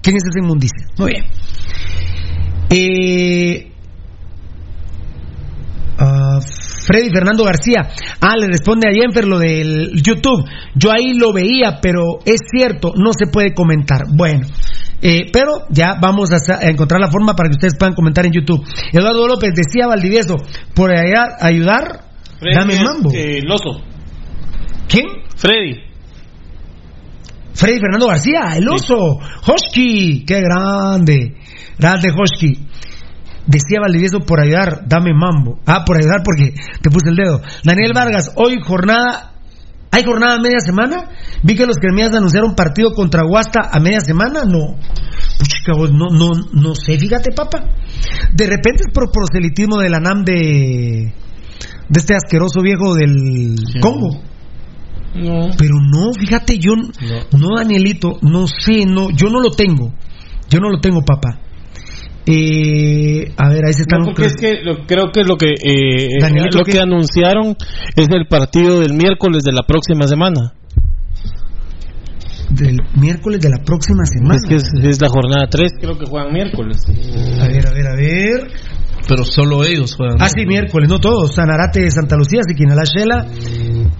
[0.00, 0.86] ¿Quién es esa inmundicia?
[0.98, 1.24] Muy bien.
[2.70, 3.68] Eh,
[5.98, 6.40] Ah,
[6.84, 7.88] Freddy Fernando García.
[8.20, 10.44] Ah, le responde a Jenfer lo del YouTube.
[10.74, 14.02] Yo ahí lo veía, pero es cierto, no se puede comentar.
[14.12, 14.46] Bueno,
[15.00, 18.64] eh, pero ya vamos a, encontrar la forma para que ustedes puedan comentar en YouTube.
[18.92, 20.36] Eduardo López decía Valdivieso,
[20.74, 22.04] por allá ayudar,
[22.40, 23.10] dame mambo.
[23.12, 23.82] Eh, el oso.
[24.88, 25.06] ¿Quién?
[25.36, 25.92] Freddy.
[27.54, 29.18] Freddy Fernando García, el oso.
[29.46, 31.36] Hoshki, qué grande.
[31.78, 32.68] Grande Hoshki.
[33.46, 35.58] Decía Valdivieso por ayudar, dame mambo.
[35.66, 37.40] Ah, por ayudar porque te puse el dedo.
[37.64, 39.30] Daniel Vargas, hoy jornada.
[39.90, 41.10] ¿Hay jornada a media semana?
[41.42, 44.44] Vi que los cremías anunciaron partido contra Huasta a media semana.
[44.44, 44.78] No.
[45.38, 47.64] Puchica, vos, no, no, no sé, fíjate, papá.
[48.32, 51.12] De repente es por proselitismo de la NAM de.
[51.88, 54.22] de este asqueroso viejo del Congo.
[55.14, 55.50] No.
[55.58, 57.56] Pero no, fíjate, yo no.
[57.56, 59.92] Danielito, no sé, no, yo no lo tengo.
[60.48, 61.38] Yo no lo tengo, papá.
[62.26, 65.54] Eh, a ver, ahí se están No, porque es que lo- creo que lo que
[65.54, 66.72] eh, Danielito, lo ¿qué?
[66.72, 67.56] que anunciaron
[67.96, 70.52] es el partido del miércoles de la próxima semana.
[72.50, 74.36] del miércoles de la próxima semana.
[74.36, 76.76] Es que es, es la jornada 3, creo que juegan miércoles.
[77.40, 78.50] A ver, a ver, a ver.
[79.08, 80.16] Pero solo ellos juegan.
[80.20, 81.34] Ah, sí, miércoles, no todos.
[81.34, 83.26] Sanarate de Santa Lucía, Siquinalá Shela,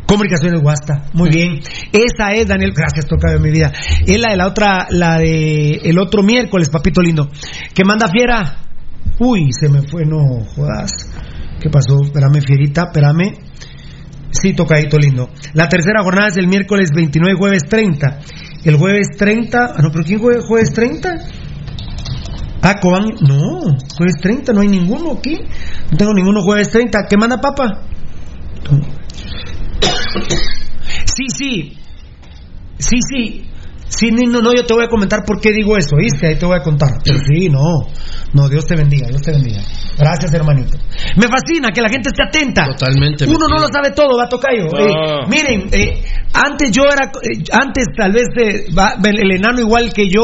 [0.06, 1.06] Comunicaciones Guasta.
[1.12, 1.60] Muy bien.
[1.92, 3.72] Esa es, Daniel, gracias, toca de mi vida.
[4.06, 7.28] Es la de la otra, la de el otro miércoles, papito lindo.
[7.74, 8.58] Que manda fiera.
[9.18, 10.92] Uy, se me fue, no jodas.
[11.60, 12.02] ¿Qué pasó?
[12.04, 13.34] Espérame, fierita, espérame.
[14.30, 15.28] Sí, tocadito lindo.
[15.52, 18.20] La tercera jornada es el miércoles 29, jueves 30.
[18.64, 19.74] El jueves 30.
[19.76, 21.16] Ah, no, pero ¿quién jueves 30?
[22.62, 23.04] Ah, Cobán.
[23.20, 23.60] No,
[23.96, 25.36] jueves 30, no hay ninguno aquí.
[25.90, 27.06] No tengo ninguno jueves 30.
[27.08, 27.82] ¿Qué manda, papa?
[31.14, 31.76] Sí, sí.
[32.78, 33.44] Sí, sí.
[33.96, 36.26] Sí, no, no, yo te voy a comentar por qué digo eso, ¿viste?
[36.26, 36.88] Ahí te voy a contar.
[37.04, 37.60] Pero sí, no.
[38.32, 39.60] No, Dios te bendiga, Dios te bendiga.
[39.98, 40.78] Gracias, hermanito.
[41.16, 42.64] Me fascina que la gente esté atenta.
[42.64, 43.26] Totalmente.
[43.26, 44.64] Uno no lo sabe todo, va tocayo.
[44.72, 44.78] No.
[44.78, 46.02] Eh, miren, eh,
[46.32, 50.22] antes yo era, eh, antes tal vez eh, va- el, el enano igual que yo,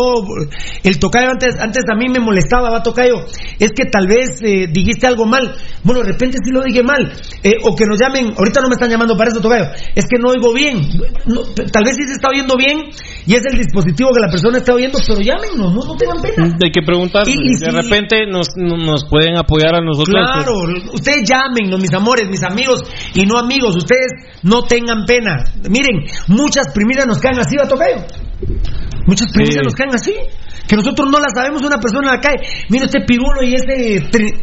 [0.82, 3.26] el tocayo antes, antes a mí me molestaba, va tocayo.
[3.58, 5.54] Es que tal vez eh, dijiste algo mal.
[5.84, 7.12] Bueno, de repente sí lo dije mal.
[7.42, 9.66] Eh, o que nos llamen, ahorita no me están llamando para eso, tocayo.
[9.94, 10.80] Es que no oigo bien.
[11.26, 12.78] No, tal vez sí se está oyendo bien
[13.26, 16.56] y es el dispositivo que la persona está oyendo, pero llámenos, no, no tengan pena.
[16.62, 20.14] Hay que preguntar, Y- y de si- repente nos, nos pueden apoyar a nosotros.
[20.14, 20.52] Claro,
[20.94, 22.82] ustedes llámenos, mis amores, mis amigos
[23.14, 24.12] y no amigos, ustedes
[24.42, 25.44] no tengan pena.
[25.68, 27.96] Miren, muchas primicias nos caen así, ¿va tocayo?
[29.06, 29.64] Muchas primicias Sí.
[29.64, 30.14] nos caen así.
[30.68, 32.46] Que nosotros no las sabemos una persona en la calle.
[32.68, 34.02] Mira este pirulo y ese...
[34.10, 34.34] tri-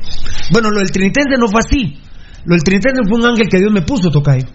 [0.51, 1.99] Bueno, lo del trinitense no fue así.
[2.45, 4.45] Lo del trinitense fue un ángel que Dios me puso, tocayo.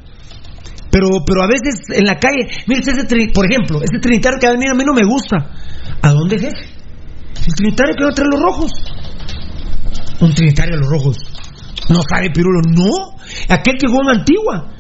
[0.91, 4.53] Pero, pero a veces en la calle, mire ese por ejemplo, ese trinitario que va
[4.53, 5.37] a venir a mí no me gusta.
[6.03, 6.67] ¿A dónde jefe?
[7.47, 8.71] El trinitario que va a traer los rojos.
[10.21, 11.17] Un trinitario a los rojos.
[11.89, 13.17] No sabe Pirulo, no.
[13.49, 14.71] Aquel que jugó en Antigua.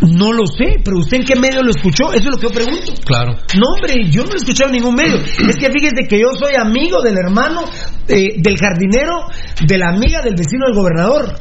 [0.00, 2.54] No lo sé, pero usted en qué medio lo escuchó, eso es lo que yo
[2.54, 2.92] pregunto.
[3.04, 3.32] Claro.
[3.56, 5.16] No, hombre, yo no lo he escuchado en ningún medio.
[5.16, 7.62] Es que fíjese que yo soy amigo del hermano,
[8.06, 9.26] eh, del jardinero,
[9.66, 11.40] de la amiga del vecino del gobernador.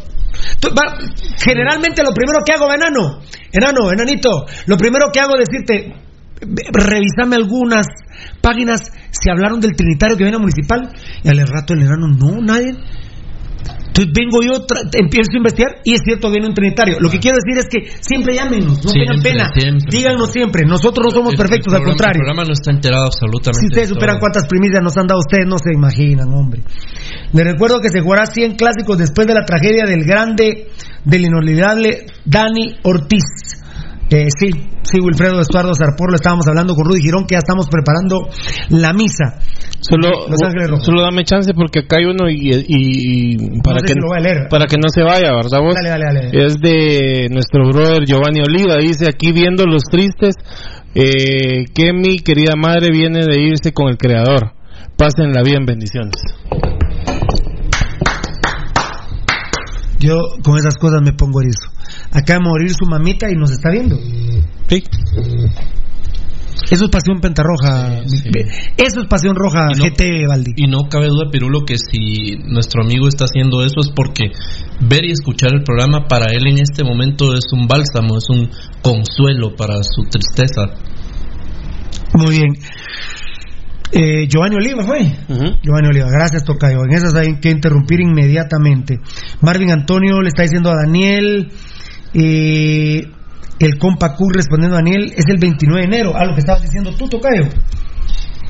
[1.44, 3.20] Generalmente lo primero que hago, enano,
[3.52, 5.94] enano, enanito, lo primero que hago es decirte,
[6.42, 7.88] revisame algunas
[8.42, 10.92] páginas si hablaron del trinitario que viene a municipal.
[11.24, 12.76] Y al rato el enano, no, nadie.
[13.66, 16.98] Entonces vengo yo, empiezo a investigar y es cierto, viene un trinitario.
[17.00, 19.50] Lo que quiero decir es que siempre llámenos, no tengan Siempre, pena.
[19.56, 19.88] siempre.
[19.90, 22.20] Díganos siempre, nosotros no somos El- perfectos, el al contrario.
[22.20, 23.62] El programa no está enterado absolutamente.
[23.62, 26.62] Si ustedes de superan cuántas primicias nos han dado ustedes, no se imaginan, hombre.
[27.32, 30.68] Les recuerdo que se jugará 100 clásicos después de la tragedia del grande,
[31.06, 33.64] del inolvidable Dani Ortiz.
[34.12, 34.50] Eh, sí,
[34.84, 38.20] sí, Wilfredo Estuardo Zarpor, lo estábamos hablando con Rudy Girón, que ya estamos preparando
[38.70, 39.40] la misa.
[39.82, 40.86] Solo, Los Ángeles Rojos.
[40.86, 44.08] solo dame chance porque acá hay uno y, y- y para, sé que, si lo
[44.08, 44.48] voy a leer.
[44.50, 45.74] para que no se vaya, ¿verdad vos?
[45.76, 46.46] Dale, dale, dale.
[46.46, 50.36] Es de nuestro brother Giovanni Oliva, dice aquí viendo los tristes
[50.94, 54.54] eh, que mi querida madre viene de irse con el creador.
[54.98, 56.14] Pásenla bien, bendiciones.
[60.00, 61.75] Yo con esas cosas me pongo erizo.
[62.16, 63.98] Acaba de morir su mamita y nos está viendo.
[64.68, 64.84] Sí.
[66.72, 68.00] Eso es pasión pentarroja.
[68.78, 70.52] Eso es pasión roja, Y no- GT Valdi.
[70.56, 74.32] Y no cabe duda, Pirulo, que si nuestro amigo está haciendo eso es porque
[74.80, 78.50] ver y escuchar el programa para él en este momento es un bálsamo, es un
[78.82, 80.64] consuelo para su tristeza.
[82.14, 82.54] Muy bien.
[83.92, 85.00] Eh, Giovanni Oliva fue.
[85.62, 86.80] Giovanni Oliva, gracias Tocayo.
[86.90, 89.00] En esas hay que interrumpir inmediatamente.
[89.42, 91.52] Marvin Antonio le está diciendo a Daniel,
[92.16, 93.12] eh,
[93.60, 96.14] el compa Q respondiendo a Daniel, es el 29 de enero.
[96.16, 97.44] Ah, lo que estabas diciendo tú, Tocayo.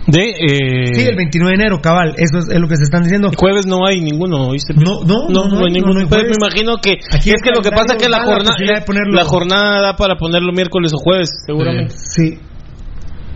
[0.08, 2.14] De, eh, Sí, el 29 de enero, cabal.
[2.18, 3.32] Eso es, es lo que se están diciendo.
[3.36, 4.74] Jueves no hay ninguno, ¿viste?
[4.76, 5.94] No, no, no, no hay- ninguno.
[5.96, 6.28] no hay jueves.
[6.30, 8.56] me imagino que Aquí es el que lo que pasa es que la jornada
[9.12, 11.96] la jornada da para ponerlo miércoles o jueves, seguramente.
[11.98, 12.38] Sí.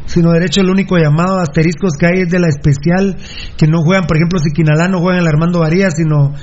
[0.06, 3.18] Sino derecho, el único llamado a asteriscos que hay es de la especial,
[3.58, 6.34] que no juegan, por ejemplo, Siquinalá no juega en el Armando Varías, sino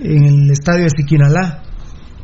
[0.00, 1.62] en el estadio de Siquinalá.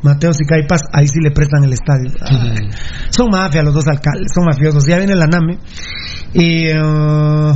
[0.05, 2.11] Mateo Sicaipas, ahí sí le prestan el estadio.
[2.21, 2.69] Ay,
[3.09, 4.85] Son mafia los dos alcaldes, son mafiosos.
[4.87, 5.57] Ya viene la NAME.
[6.33, 6.67] Y.
[6.67, 7.53] eh,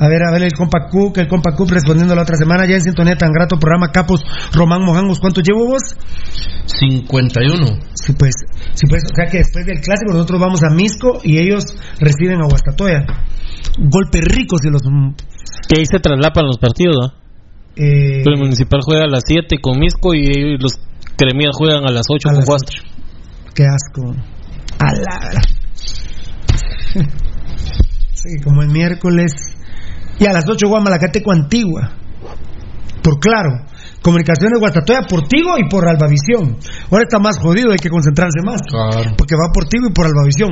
[0.00, 2.76] a ver, a ver el compa Cook, el compa Cook respondiendo la otra semana, ya
[2.76, 5.82] en sintonía tan grato programa Capos, Román Mojangos, ¿cuánto llevo vos?
[6.64, 7.66] 51.
[7.92, 8.32] Sí, pues,
[8.72, 11.64] sí, pues, o sea que después del clásico nosotros vamos a Misco y ellos
[11.98, 13.04] reciben a Guastatoya.
[13.78, 14.80] Golpe rico si los...
[15.68, 17.20] Que ahí se traslapan los partidos, ¿no?
[17.76, 20.80] Eh, El municipal juega a las 7 con Misco y los
[21.20, 22.48] cremías juegan a las 8 A con las.
[23.54, 24.14] Qué asco.
[24.78, 25.42] A la...
[28.14, 29.32] Sí, como el miércoles.
[30.18, 31.92] Y a las 8 Guamalacateco Antigua.
[33.02, 33.64] Por claro.
[34.02, 36.58] Comunicaciones Guastatoya por Tigo y por Albavisión.
[36.90, 38.60] Ahora está más jodido, hay que concentrarse más.
[39.16, 40.50] Porque va por Tigo y por Albavisión.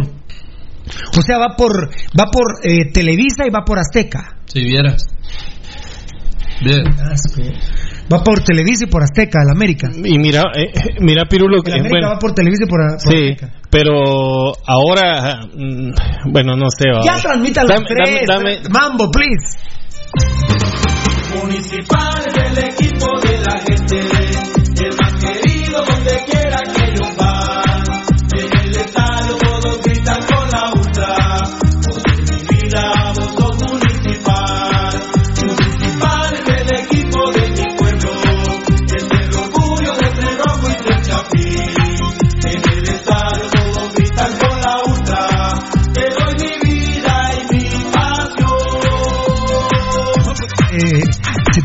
[1.18, 4.38] O sea, va por va por eh, Televisa y va por Azteca.
[4.46, 5.04] Si vieras.
[6.62, 6.84] Bien.
[8.12, 9.89] Va por Televisa y por Azteca, el América.
[9.93, 13.01] Y mira, eh, mira Pirulo, que El América bueno, va por Televisa y por, por
[13.01, 13.52] sí, Azteca.
[13.70, 16.85] pero ahora, mm, bueno, no sé.
[17.05, 18.26] Ya transmita los Dame- tres.
[18.26, 19.59] dame- dame- Mambo, please.
[21.43, 24.01] Municipal es el equipo de la gente,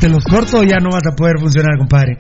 [0.04, 2.18] te los corto ya no vas a poder funcionar, compadre.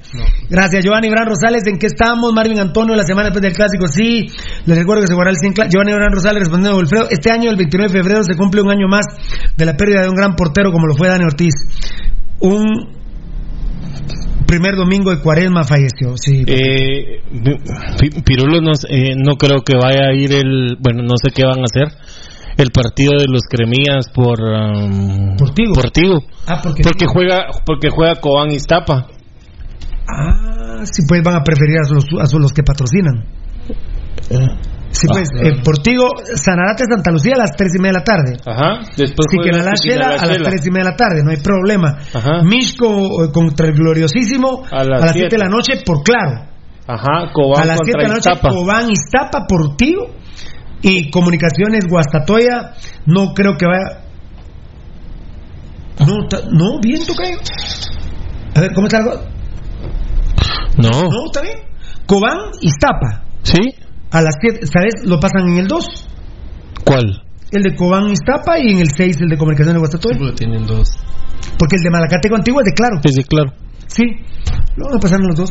[0.50, 1.68] Gracias, Giovanni Bran Rosales.
[1.68, 2.32] ¿En qué estamos?
[2.34, 3.88] Marvin Antonio, la semana después del clásico.
[3.88, 4.28] Sí,
[4.66, 7.08] les recuerdo que se guarda el 100 cla- Giovanni Bran Rosales respondiendo a Wilfredo.
[7.10, 9.04] Este año, el 29 de febrero, se cumple un año más
[9.58, 11.54] de la pérdida de un gran portero como lo fue Dani Ortiz.
[12.40, 12.64] Un
[14.48, 16.16] primer domingo de cuaresma falleció.
[16.16, 16.44] Sí.
[16.48, 17.22] Eh,
[18.00, 21.44] Pi- Pirulo no, eh, no creo que vaya a ir el, bueno, no sé qué
[21.44, 21.98] van a hacer,
[22.58, 25.74] el partido de los cremías por um, Portigo.
[25.74, 26.20] Portigo.
[26.48, 29.08] Ah, porque, Porque juega, porque juega Cobán Iztapa.
[30.08, 33.26] Ah, sí, pues van a preferir a los, a los que patrocinan.
[34.92, 36.06] Sí, pues, Ah, eh, Portigo,
[36.36, 38.38] Sanarate, Santa Lucía a las 3 y media de la tarde.
[38.46, 38.80] Ajá.
[38.96, 41.38] Después Sí, que la Shela a las 3 y media de la tarde, no hay
[41.38, 41.98] problema.
[42.14, 42.44] Ajá.
[42.44, 45.36] Mishko eh, contra el Gloriosísimo A a las las 7 siete.
[45.36, 46.46] de la noche por claro.
[46.86, 48.50] Ajá, Cobán a las 7 contra de la noche Iztapa.
[48.50, 50.06] Cobán Iztapa por Tigo
[50.84, 52.74] y Comunicaciones Guastatoya
[53.08, 54.04] no creo que vaya
[56.00, 57.38] no, no, bien tocayo.
[58.56, 59.14] A ver, ¿cómo está algo?
[60.78, 60.90] No.
[60.90, 61.60] No, está bien.
[62.06, 63.24] Cobán Iztapa.
[63.44, 63.60] ¿Sí?
[64.12, 65.06] A las 7, ¿sabes?
[65.06, 66.10] Lo pasan en el 2.
[66.84, 67.24] ¿Cuál?
[67.52, 70.18] El de Cobán Iztapa y en el 6 el de Comunicaciones Guastatoya.
[70.18, 70.90] Porque tienen dos.
[71.58, 73.00] Porque el de Malacateco Antiguo es de claro.
[73.04, 73.54] Sí, sí, claro.
[73.88, 74.04] Sí.
[74.76, 75.50] Lo van a pasar en los dos.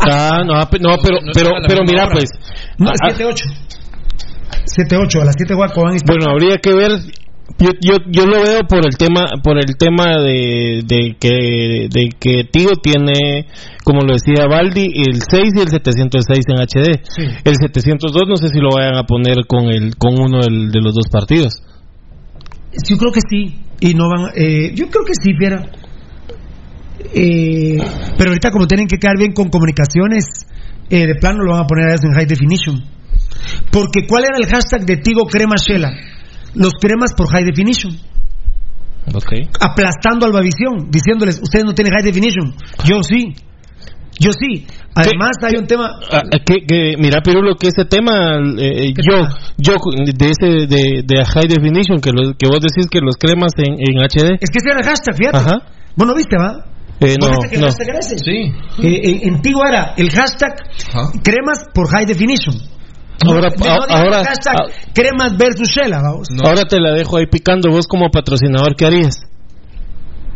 [0.00, 2.14] Ah, no, no, pero, no pero, pero mira, hora.
[2.14, 2.28] pues.
[2.78, 3.75] No, ah, 7-8.
[4.66, 6.14] 7-8, a las 7 juega Cobán Iztapa.
[6.18, 6.90] Bueno, habría que ver.
[7.58, 12.10] Yo, yo, yo lo veo por el tema, por el tema de, de que, de
[12.18, 13.46] que Tigo tiene,
[13.84, 17.00] como lo decía Baldi, el 6 y el 706 en HD.
[17.08, 17.22] Sí.
[17.44, 20.80] El 702 no sé si lo vayan a poner con el, con uno del- de
[20.82, 21.62] los dos partidos.
[22.86, 23.58] Yo creo que sí.
[23.80, 24.32] Y no van.
[24.34, 25.64] Eh, yo creo que sí, Fiera.
[27.14, 27.78] Eh,
[28.18, 30.24] pero ahorita, como tienen que quedar bien con comunicaciones,
[30.90, 32.82] eh, de plano lo van a poner en high definition.
[33.70, 35.92] Porque ¿cuál era el hashtag de Tigo Crema Shela?
[36.54, 37.92] Los cremas por high definition.
[39.14, 39.32] Ok.
[39.60, 42.54] Aplastando a Albavisión, diciéndoles, ustedes no tienen high definition.
[42.84, 43.34] Yo sí.
[44.18, 44.66] Yo sí.
[44.94, 45.90] Además hay un tema...
[46.10, 49.28] Ah, que, que, mira, Pirulo, que ese tema, eh, yo,
[49.58, 53.52] yo, de ese, de, de High Definition, que, lo, que vos decís que los cremas
[53.58, 54.38] en, en HD.
[54.40, 55.36] Es que ese era el hashtag, fíjate.
[55.36, 55.58] Ajá.
[55.96, 56.64] Bueno, ¿viste, va?
[57.00, 57.66] Eh, ¿Vos no, viste que el no.
[57.66, 58.18] hashtag era ese?
[58.18, 58.52] Sí.
[58.82, 60.64] Eh, en, en Tigo era el hashtag
[61.22, 62.56] cremas por high definition.
[63.24, 66.28] Ahora, No, no digas ahora, ah, cremas versus Shela, vamos.
[66.44, 67.70] ahora te la dejo ahí picando.
[67.70, 69.22] Vos como patrocinador, ¿qué harías?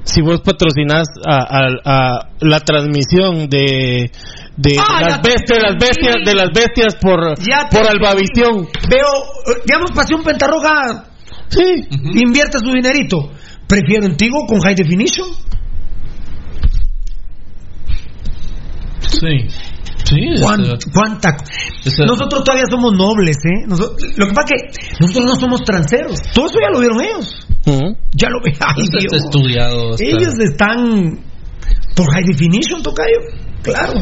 [0.02, 4.10] Si vos patrocinás a, a- a la transmisión de
[4.56, 7.86] de Ah, las bestias, las bestias, de las bestias por Ya por.
[7.86, 8.66] Albavisión.
[8.88, 9.06] Veo,
[9.46, 11.04] eh, digamos, Pasión Pentarroja
[11.48, 11.62] Sí.
[12.14, 13.30] invierte su dinerito.
[13.66, 15.28] Prefiero en Tigo con high definition.
[19.00, 19.48] Sí.
[20.04, 20.16] Sí.
[20.42, 21.36] ¿Cuán- ese- ¿Cuánta?
[22.06, 23.66] Nosotros todavía somos nobles, ¿eh?
[23.68, 26.18] Lo que pasa es que nosotros no somos transeros.
[26.34, 27.46] Todo eso ya lo vieron ellos.
[28.14, 28.40] Ya lo
[29.00, 29.24] Dios.
[29.24, 29.94] estudiado.
[29.94, 31.20] está- Ellos están
[31.94, 33.18] por high definition, tocayo.
[33.62, 34.00] Claro.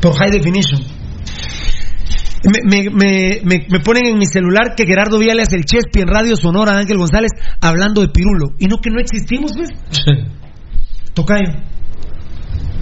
[0.00, 0.80] Por high definition.
[2.44, 6.36] Me, me, me, me, ponen en mi celular que Gerardo Viales, el Chespi en Radio
[6.36, 7.30] Sonora, Ángel González,
[7.60, 8.50] hablando de Pirulo.
[8.60, 9.70] Y no que no existimos, ¿ves?
[11.14, 11.52] Tocayo.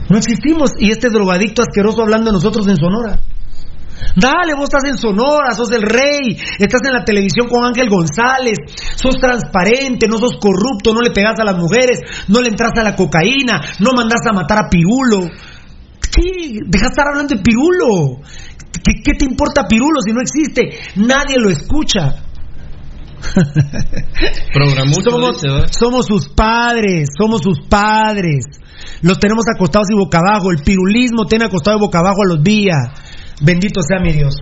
[0.08, 0.72] No existimos.
[0.78, 3.20] Y este drogadicto asqueroso hablando de nosotros en Sonora.
[4.14, 8.58] Dale, vos estás en Sonora, sos el rey, estás en la televisión con Ángel González,
[8.94, 12.82] sos transparente, no sos corrupto, no le pegas a las mujeres, no le entras a
[12.82, 15.28] la cocaína, no mandas a matar a Pirulo.
[16.00, 16.60] ¿Qué?
[16.66, 18.20] Deja de estar hablando de Pirulo.
[18.84, 20.78] ¿Qué, qué te importa Pirulo si no existe?
[20.96, 22.22] Nadie lo escucha.
[25.10, 28.44] Somos, somos sus padres, somos sus padres.
[29.02, 30.51] Los tenemos acostados y boca abajo.
[30.51, 32.78] El pirulismo tiene acostado y boca abajo a los días.
[33.43, 34.36] Bendito sea mi Dios.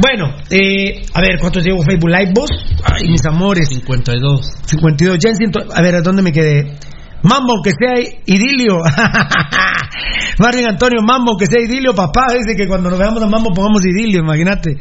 [0.00, 2.50] Bueno, eh, a ver, ¿cuántos llevo Facebook Live vos?
[2.84, 3.68] Ay, mis amores.
[3.68, 4.40] 52.
[4.66, 5.18] 52.
[5.18, 5.60] Ya en ciento...
[5.74, 6.76] A ver, ¿a dónde me quedé?
[7.22, 8.78] Mambo, aunque sea idilio.
[10.38, 12.26] Marvin Antonio, Mambo, aunque sea idilio, papá.
[12.32, 14.76] Dice que cuando nos veamos a Mambo pongamos idilio, imagínate.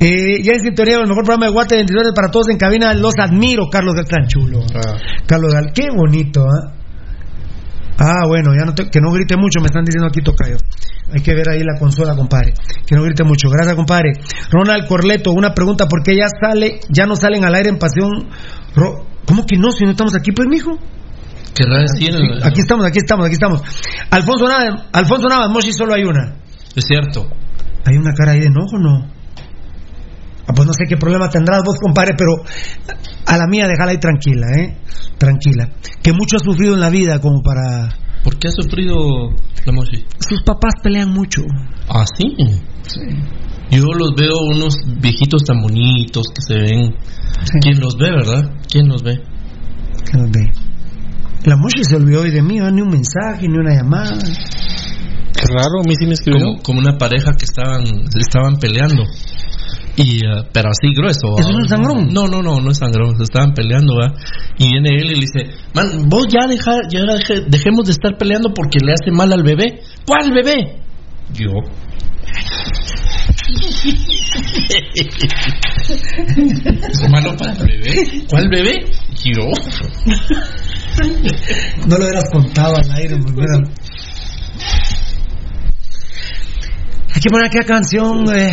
[0.00, 2.94] Eh, ya en sintonía, el mejor programa de Guate 22 para todos en cabina.
[2.94, 4.60] Los admiro, Carlos Gal, tan chulo.
[5.26, 6.77] Carlos Gal, qué bonito, ¿ah?
[7.98, 10.56] Ah, bueno, ya no te- que no grite mucho, me están diciendo aquí Tocayo.
[11.12, 12.52] Hay que ver ahí la consola, compadre.
[12.86, 13.48] Que no grite mucho.
[13.50, 14.12] Gracias, compadre.
[14.50, 18.28] Ronald Corleto, una pregunta, ¿por qué ya sale, ya no salen al aire en pasión?
[18.76, 19.70] Ro- ¿Cómo que no?
[19.72, 20.78] Si no estamos aquí, pues, mijo.
[21.54, 22.14] Querrá decir.
[22.14, 23.62] eh, Aquí estamos, aquí estamos, aquí estamos.
[24.10, 26.36] Alfonso Navas, Alfonso Navas, Moshi solo hay una.
[26.76, 27.26] Es cierto.
[27.84, 29.17] ¿Hay una cara ahí de enojo no?
[30.48, 32.42] Ah, pues no sé qué problema tendrás vos, compadre, pero
[33.26, 34.78] a la mía déjala ahí tranquila, ¿eh?
[35.18, 35.68] Tranquila.
[36.02, 37.90] Que mucho ha sufrido en la vida como para...
[38.24, 38.96] ¿Por qué ha sufrido
[39.66, 40.06] la Moshi?
[40.18, 41.42] Sus papás pelean mucho.
[41.88, 42.34] Ah, sí.
[43.70, 46.94] Yo los veo unos viejitos tan bonitos que se ven.
[47.60, 48.50] ¿Quién los ve, verdad?
[48.70, 49.20] ¿Quién los ve?
[50.10, 50.50] Que nos ve.
[51.44, 52.72] La Moshi se olvidó hoy de mí, ¿eh?
[52.72, 54.18] ni un mensaje, ni una llamada.
[55.40, 56.44] Qué raro, a mí sí me escribió.
[56.46, 57.82] Como, como una pareja que estaban
[58.18, 59.04] estaban peleando.
[59.96, 61.34] Y, eh, pero así grueso.
[61.38, 62.08] ¿Eso es sangrón?
[62.12, 63.16] No, no, no, no es sangrón.
[63.16, 64.14] Se estaban peleando, ¿va?
[64.58, 68.16] Y viene él y le dice: Man, vos ya, deja, ya deje- dejemos de estar
[68.16, 69.80] peleando porque le hace mal al bebé.
[70.06, 70.82] ¿Cuál bebé?
[71.34, 71.50] Yo.
[75.88, 77.94] ¿Es malo para el bebé?
[78.30, 78.74] ¿Cuál bebé?
[79.24, 79.44] Yo.
[81.86, 83.68] No lo hubieras contado al aire, me hubiera-
[87.14, 88.52] Hay que poner aquí la canción, eh.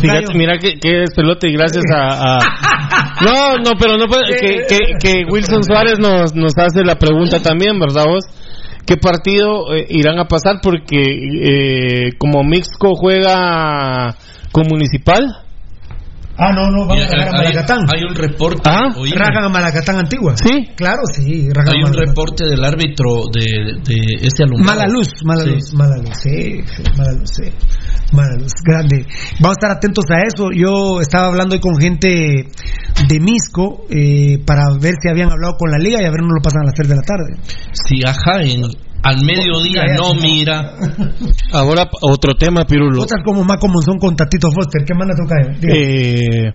[0.00, 4.66] Fíjate, mira que, que despelote y gracias a, a- No, no, pero no puede- que,
[4.68, 8.24] que, que Wilson Suárez nos, nos hace la pregunta también, ¿verdad vos?
[8.86, 10.56] ¿Qué partido eh, irán a pasar?
[10.62, 14.14] Porque eh, como Mixco juega
[14.52, 15.24] con Municipal.
[16.38, 17.78] Ah, no, no, vamos Mira, a rajar a Malacatán.
[17.94, 18.60] hay un reporte.
[18.66, 18.88] Ah.
[19.14, 20.34] Rajan a Malacatán antigua.
[20.36, 20.68] Sí.
[20.76, 21.48] Claro, sí.
[21.72, 23.96] Hay un reporte del árbitro de, de
[24.26, 24.76] este alumnado.
[24.78, 25.50] Mala luz, mala Sí.
[25.50, 26.60] luz, mala luz, sí,
[26.98, 27.50] mala luz, sí.
[28.12, 29.06] Mala luz, grande.
[29.40, 30.50] Vamos a estar atentos a eso.
[30.54, 32.08] Yo estaba hablando hoy con gente
[33.08, 36.28] de Misco eh, para ver si habían hablado con la liga y a ver no
[36.28, 37.40] lo pasan a las 3 de la tarde.
[37.72, 38.62] Si ajá, en,
[39.06, 40.72] al mediodía no mira.
[41.52, 43.02] Ahora otro tema, Pirulo.
[43.02, 44.82] Otras como Maco Monzón con Tatito Foster.
[44.84, 45.14] ¿Qué manda?
[45.60, 45.74] Diga.
[45.74, 46.52] Eh,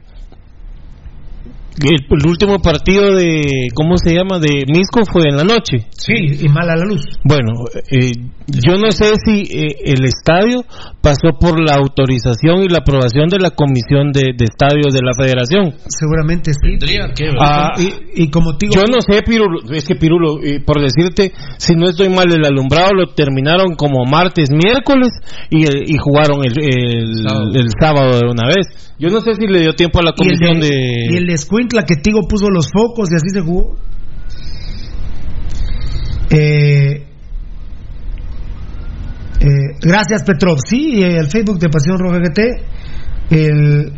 [1.80, 4.40] El, el último partido de, ¿cómo se llama?
[4.40, 5.88] De Misco fue en la noche.
[5.92, 7.02] Sí, y mala la luz.
[7.24, 7.54] Bueno,
[7.90, 8.12] eh,
[8.48, 10.64] yo no sé si eh, el estadio
[11.02, 15.14] pasó por la autorización y la aprobación de la comisión de, de estadios de la
[15.18, 15.74] federación.
[15.88, 16.78] Seguramente sí.
[16.78, 20.60] Tendría que, Ah, y, y como digo, Yo no sé, Pirulo, es que Pirulo, eh,
[20.64, 25.10] por decirte, si no estoy mal, el alumbrado lo terminaron como martes, miércoles
[25.50, 27.52] y, el- y jugaron el, el, Sábado.
[27.56, 28.68] el sábado de una vez.
[29.00, 31.08] Yo no sé si le dio tiempo a la y el comisión de, de...
[31.14, 31.34] y el de
[31.72, 33.76] Escuintla que Tigo puso los focos y así se jugó.
[36.30, 37.08] Eh,
[39.40, 40.58] eh, gracias Petrov.
[40.66, 42.40] Sí, eh, el Facebook de Pasión Roja GT.
[43.30, 43.94] El,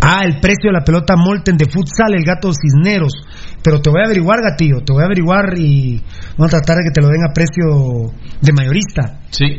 [0.00, 3.12] ah, el precio de la pelota Molten de futsal, el gato Cisneros.
[3.62, 4.80] Pero te voy a averiguar, gatillo.
[4.84, 6.02] Te voy a averiguar y
[6.38, 9.20] vamos a tratar de que te lo den a precio de mayorista.
[9.30, 9.58] Sí.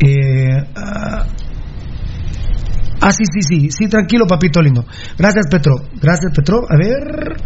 [0.00, 1.26] Eh, ah,
[3.08, 4.84] ah, sí, sí, sí, sí, tranquilo, papito lindo.
[5.18, 5.74] Gracias, Petro.
[6.00, 6.60] Gracias, Petro.
[6.68, 7.36] A ver.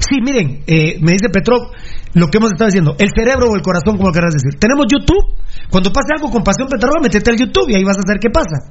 [0.00, 1.70] Sí, miren, eh, me dice Petro
[2.14, 2.96] lo que hemos estado diciendo.
[2.98, 4.58] El cerebro o el corazón, como querrás decir.
[4.58, 5.34] Tenemos YouTube.
[5.70, 8.30] Cuando pase algo con Pasión Petro, métete al YouTube y ahí vas a saber qué
[8.30, 8.70] pasa.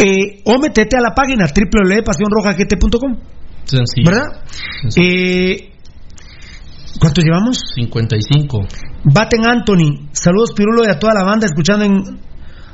[0.00, 3.16] Eh, o métete a la página www.pasionrojagt.com.
[3.64, 4.10] Sencillo.
[4.10, 4.44] ¿Verdad?
[4.96, 5.70] Eh,
[7.00, 7.60] ¿Cuánto llevamos?
[7.74, 8.66] 55.
[9.04, 12.20] Baten Anthony, saludos Pirulo y a toda la banda escuchando en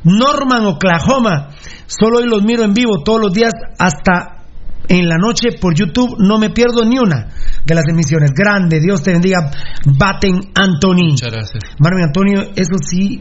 [0.04, 1.48] Norman, Oklahoma.
[1.86, 4.44] Solo hoy los miro en vivo todos los días hasta
[4.88, 6.16] en la noche por YouTube.
[6.18, 7.28] No me pierdo ni una
[7.64, 8.30] de las emisiones.
[8.34, 9.50] Grande, Dios te bendiga.
[9.98, 11.10] Baten Anthony.
[11.10, 11.64] Muchas gracias.
[11.78, 13.20] Marvin Antonio, eso sí,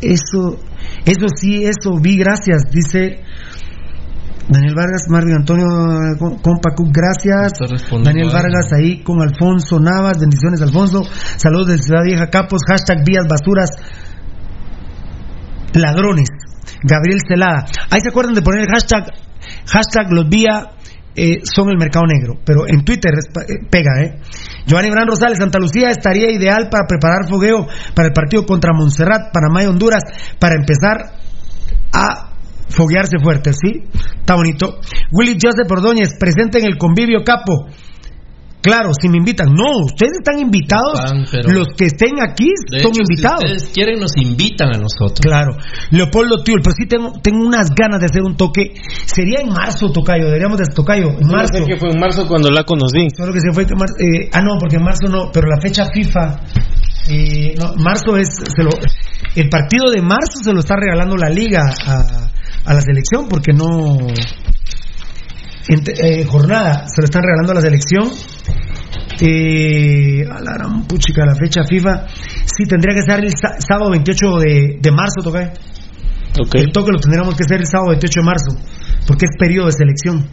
[0.00, 0.58] eso,
[1.04, 2.62] eso sí, eso vi, gracias.
[2.70, 3.22] Dice
[4.48, 5.66] Daniel Vargas, Marvin Antonio,
[6.18, 7.52] com- compa gracias.
[8.02, 8.30] Daniel.
[8.32, 11.02] Vargas ahí con Alfonso Navas, bendiciones Alfonso.
[11.36, 13.70] Saludos de Ciudad Vieja Capos, hashtag vías basuras
[15.74, 16.28] ladrones.
[16.82, 17.66] Gabriel Celada.
[17.90, 19.06] Ahí se acuerdan de poner el hashtag,
[19.66, 20.72] hashtag los vía
[21.16, 24.20] eh, son el mercado negro, pero en Twitter eh, pega, ¿eh?
[24.64, 29.32] Giovanni Bran Rosales, Santa Lucía estaría ideal para preparar fogueo para el partido contra Montserrat,
[29.32, 30.02] Panamá y Honduras,
[30.38, 31.18] para empezar
[31.92, 32.30] a
[32.68, 33.82] foguearse fuerte, ¿sí?
[34.20, 34.78] Está bonito.
[35.10, 37.66] Willy Joseph Ordóñez, presente en el convivio capo.
[38.62, 39.54] Claro, si me invitan.
[39.54, 41.00] No, ustedes están invitados.
[41.02, 43.40] Están, pero- Los que estén aquí De son hecho, invitados.
[43.40, 45.20] Si ustedes quieren, nos invitan a nosotros.
[45.22, 45.56] Claro.
[45.90, 48.74] Leopoldo Tiul, pero sí tengo, tengo unas ganas de hacer un toque.
[49.06, 50.26] Sería en marzo, Tocayo.
[50.26, 51.54] Deberíamos de Tocayo, en No marzo.
[51.54, 53.08] sé que fue en marzo cuando la conocí.
[53.16, 56.40] Solo que se fue eh, ah no porque en marzo no pero la fecha FIFA
[57.08, 58.70] eh, no, marzo es se lo,
[59.36, 62.28] el partido de marzo se lo está regalando la liga a,
[62.64, 63.98] a la selección porque no
[65.74, 68.10] eh, jornada se lo están regalando a la selección
[69.20, 72.06] eh, a la gran puchica la fecha FIFA
[72.46, 75.52] sí tendría que ser el sá- sábado 28 de, de marzo toca
[76.54, 78.56] el toque lo tendríamos que hacer el sábado 28 de marzo
[79.06, 80.26] porque es periodo de selección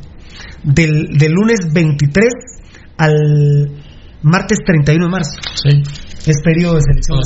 [0.64, 2.26] del, del lunes 23
[2.98, 3.14] al
[4.22, 5.32] martes 31 de marzo.
[6.26, 7.18] Es periodo de selección.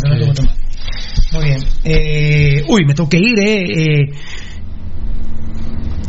[1.33, 1.59] Muy bien.
[1.83, 3.63] Eh, uy, me tengo que ir, eh.
[3.65, 4.09] eh.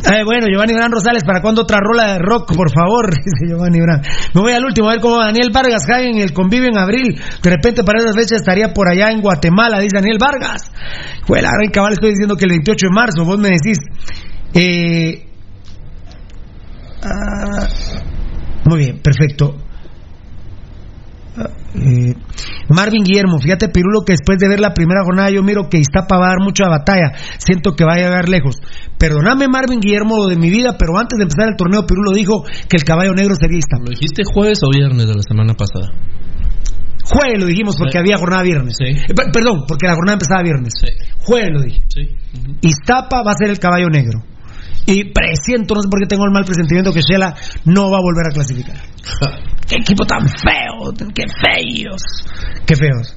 [0.04, 3.14] Eh, bueno, Giovanni Gran Rosales, ¿para cuándo otra rola de rock, por favor?
[3.24, 4.02] Dice Giovanni Gran.
[4.34, 7.20] Me voy al último, a ver cómo Daniel Vargas cae en el convivio en abril.
[7.42, 10.72] De repente para esa fecha estaría por allá en Guatemala, dice Daniel Vargas.
[11.28, 13.78] Bueno, ahora en cabal estoy diciendo que el 28 de marzo, vos me decís.
[14.54, 15.24] Eh,
[17.04, 17.68] ah,
[18.64, 19.56] muy bien, perfecto.
[21.74, 22.14] Eh,
[22.68, 26.18] Marvin Guillermo, fíjate Pirulo que después de ver la primera jornada yo miro que Iztapa
[26.18, 28.56] va a dar mucha batalla, siento que va a llegar lejos.
[28.98, 32.76] Perdóname Marvin Guillermo de mi vida, pero antes de empezar el torneo Pirulo dijo que
[32.76, 33.84] el caballo negro sería Iztapa.
[33.84, 35.88] ¿Lo dijiste jueves o viernes de la semana pasada?
[37.04, 37.98] Jueves lo dijimos porque Sí.
[37.98, 38.76] había jornada viernes.
[38.78, 38.84] Sí.
[38.86, 40.72] Eh, per- perdón, porque la jornada empezaba viernes.
[41.24, 41.80] Jueves lo dije.
[42.60, 44.20] Iztapa va a ser el caballo negro.
[44.86, 47.34] Y presiento, no sé por qué tengo el mal presentimiento que Shela
[47.64, 48.76] no va a volver a clasificar.
[49.68, 50.92] ¡Qué equipo tan feo!
[51.14, 52.02] ¡Qué feos!
[52.66, 53.16] ¡Qué feos!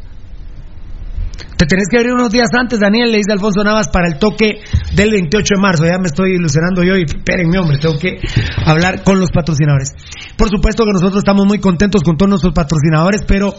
[1.57, 4.59] Te tenés que abrir unos días antes, Daniel, le dice Alfonso Navas, para el toque
[4.93, 5.85] del 28 de marzo.
[5.85, 8.19] Ya me estoy ilusionando yo y espérenme, hombre, tengo que
[8.65, 9.93] hablar con los patrocinadores.
[10.37, 13.53] Por supuesto que nosotros estamos muy contentos con todos nuestros patrocinadores, pero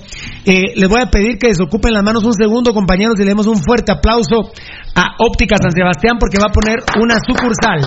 [0.44, 3.46] eh, les voy a pedir que desocupen las manos un segundo, compañeros, y le demos
[3.46, 4.52] un fuerte aplauso
[4.94, 7.80] a Óptica San Sebastián porque va a poner una sucursal.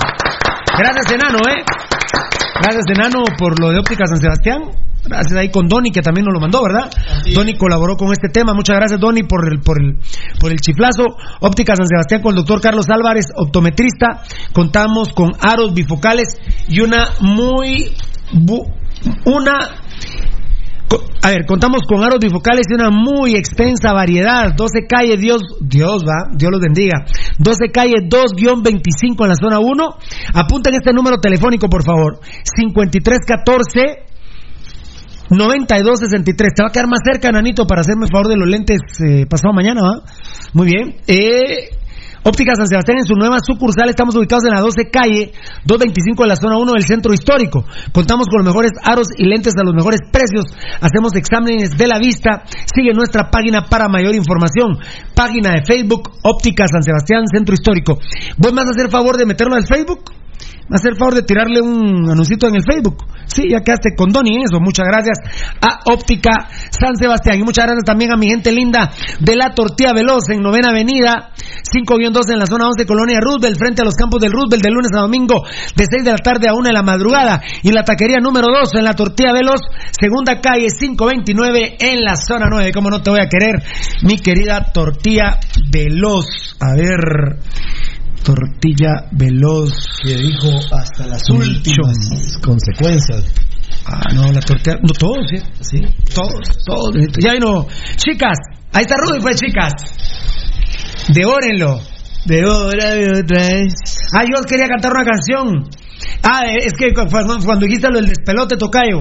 [0.75, 2.38] Gracias, Enano, ¿eh?
[2.55, 4.63] Gracias, Enano, por lo de Óptica San Sebastián.
[5.05, 6.91] Gracias ahí con Donny, que también nos lo mandó, ¿verdad?
[7.33, 8.53] Donny colaboró con este tema.
[8.53, 9.97] Muchas gracias, Donny, por el, por el,
[10.39, 11.05] por el chiflazo.
[11.39, 14.23] Óptica San Sebastián con el doctor Carlos Álvarez, optometrista.
[14.53, 17.93] Contamos con aros bifocales y una muy.
[18.33, 18.67] bu-
[19.25, 19.57] una
[21.21, 24.53] A ver, contamos con aros bifocales y una muy extensa variedad.
[24.55, 27.05] 12 calle Dios, Dios va, Dios los bendiga.
[27.37, 29.87] 12 calle 2-25 en la zona 1.
[30.33, 32.19] Apunten este número telefónico, por favor.
[32.43, 34.09] 5314
[35.29, 36.53] 9263.
[36.55, 39.25] Te va a quedar más cerca, Nanito, para hacerme el favor de los lentes eh,
[39.29, 40.01] pasado mañana, ¿va?
[40.53, 40.95] Muy bien.
[41.05, 41.69] Eh,
[42.23, 43.89] Óptica San Sebastián en su nueva sucursal.
[43.89, 45.31] Estamos ubicados en la 12 calle
[45.65, 47.63] 225 de la zona 1 del centro histórico.
[47.91, 50.45] Contamos con los mejores aros y lentes a los mejores precios.
[50.81, 52.43] Hacemos exámenes de la vista.
[52.73, 54.77] Sigue nuestra página para mayor información.
[55.15, 57.99] Página de Facebook Óptica San Sebastián Centro Histórico.
[58.37, 60.18] ¿Vos me vas a hacer favor de meterlo al Facebook?
[60.69, 63.03] ¿Me a hacer favor de tirarle un anuncito en el Facebook?
[63.25, 64.59] Sí, ya quedaste con Donny en eso.
[64.59, 65.17] Muchas gracias
[65.61, 67.39] a Óptica San Sebastián.
[67.39, 71.31] Y muchas gracias también a mi gente linda de la Tortilla Veloz en Novena Avenida,
[71.73, 74.91] 5-2 en la zona 11, Colonia Roosevelt, frente a los campos del Roosevelt, de lunes
[74.95, 75.41] a domingo,
[75.75, 77.41] de 6 de la tarde a 1 de la madrugada.
[77.63, 79.61] Y la taquería número 2 en la Tortilla Veloz,
[79.99, 82.71] segunda calle 529 en la zona 9.
[82.73, 83.55] ¿Cómo no te voy a querer,
[84.03, 85.39] mi querida Tortilla
[85.71, 86.57] Veloz?
[86.59, 87.39] A ver.
[88.23, 89.73] Tortilla veloz.
[90.03, 93.23] Que dijo hasta las últimas consecuencias.
[93.85, 94.75] Ah, no, la tortilla.
[94.81, 95.37] No, todos, ¿sí?
[95.61, 95.79] Sí,
[96.13, 96.93] todos, todos.
[97.19, 97.65] Ya vino.
[97.95, 98.37] Chicas,
[98.73, 99.73] ahí está Rudy, pues, chicas.
[101.13, 101.79] Devórenlo.
[102.25, 103.73] Devórame otra vez.
[104.13, 105.69] Ah, yo quería cantar una canción.
[106.23, 108.99] Ah, es que cu- cuando, dijiste lo del despelote, tocayo.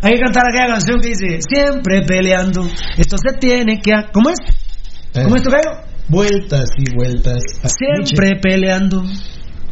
[0.00, 2.66] Hay que cantar aquella canción que dice: Siempre peleando.
[2.96, 3.92] Esto se tiene que.
[3.92, 4.10] ha-".
[4.12, 4.38] ¿Cómo es?
[5.12, 5.70] ¿Cómo es, tocayo?
[6.08, 7.42] Vueltas y vueltas.
[7.62, 9.04] Siempre peleando.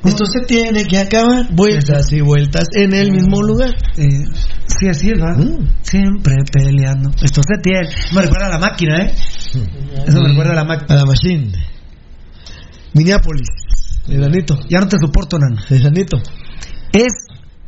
[0.05, 1.47] Esto se tiene que acabar.
[1.53, 3.71] Vueltas y vueltas en el mismo lugar.
[3.97, 4.09] Eh,
[4.67, 5.37] sí, así es, ¿va?
[5.83, 7.11] Siempre peleando.
[7.23, 7.89] Esto se tiene.
[8.13, 9.15] Me recuerda a la máquina, ¿eh?
[10.07, 10.95] Eso me recuerda a la máquina.
[10.95, 11.53] A la machine.
[12.95, 13.49] Minneapolis.
[14.69, 15.59] Ya no te soporto, Nan.
[15.71, 16.21] Eranito.
[16.93, 17.13] Es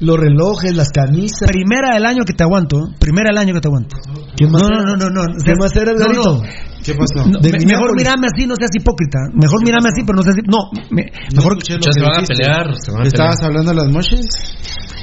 [0.04, 1.48] los relojes, las camisas.
[1.50, 2.76] Primera del año que te aguanto.
[2.78, 2.94] ¿eh?
[3.00, 3.96] Primera del año que te aguanto.
[4.36, 4.78] ¿Qué más no, era?
[4.84, 5.34] no, no, no, no.
[5.44, 6.34] ¿Qué más era, No, Edgarito?
[6.36, 6.42] no.
[6.84, 7.24] ¿Qué pasó?
[7.26, 9.18] No, De me- mejor mirame así, no seas hipócrita.
[9.32, 11.56] Mejor mirame así, pero no seas hip- No, me- mejor.
[11.58, 13.50] que se van a pelear, se van a ¿Estabas pelear.
[13.50, 14.20] hablando de las moches?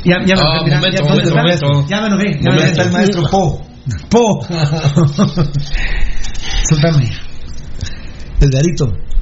[0.06, 1.86] Ya, ya me Ah, momento, ya, momento, ya, momento.
[1.90, 2.40] Ya me enojé.
[2.42, 2.64] Ya me.
[2.66, 3.62] Está el maestro Po.
[4.10, 4.46] Po.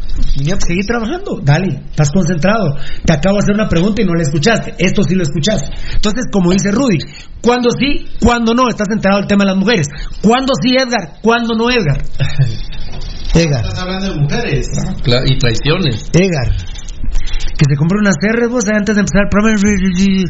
[0.09, 0.41] Soltame.
[0.41, 0.65] Edgarito.
[0.67, 2.75] Seguí trabajando, dale, estás concentrado.
[3.05, 4.75] Te acabo de hacer una pregunta y no la escuchaste.
[4.77, 5.69] Esto sí lo escuchaste.
[5.93, 6.97] Entonces, como dice Rudy,
[7.41, 8.67] ¿cuándo sí, cuándo no?
[8.69, 9.87] Estás enterado del tema de las mujeres.
[10.21, 11.19] ¿Cuándo sí, Edgar?
[11.21, 11.97] ¿Cuándo no, Edgar?
[13.35, 13.63] Edgar.
[13.63, 14.67] Estás hablando de mujeres.
[15.27, 16.09] Y traiciones.
[16.13, 16.55] Edgar.
[17.57, 19.59] Que se compre unas R, vos, antes de empezar el programa.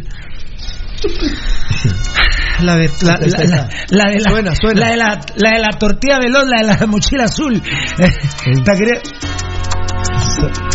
[2.61, 4.79] La de la, la, la- la de la, Suena, suena.
[4.81, 7.53] la de la, la de la tortilla veloz, la de la mochila azul.
[10.29, 10.69] ¿Te quería-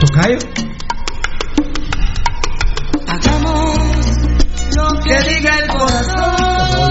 [0.00, 0.38] ¿Tocayo?
[3.08, 3.78] Hagamos
[4.76, 6.90] lo que diga el corazón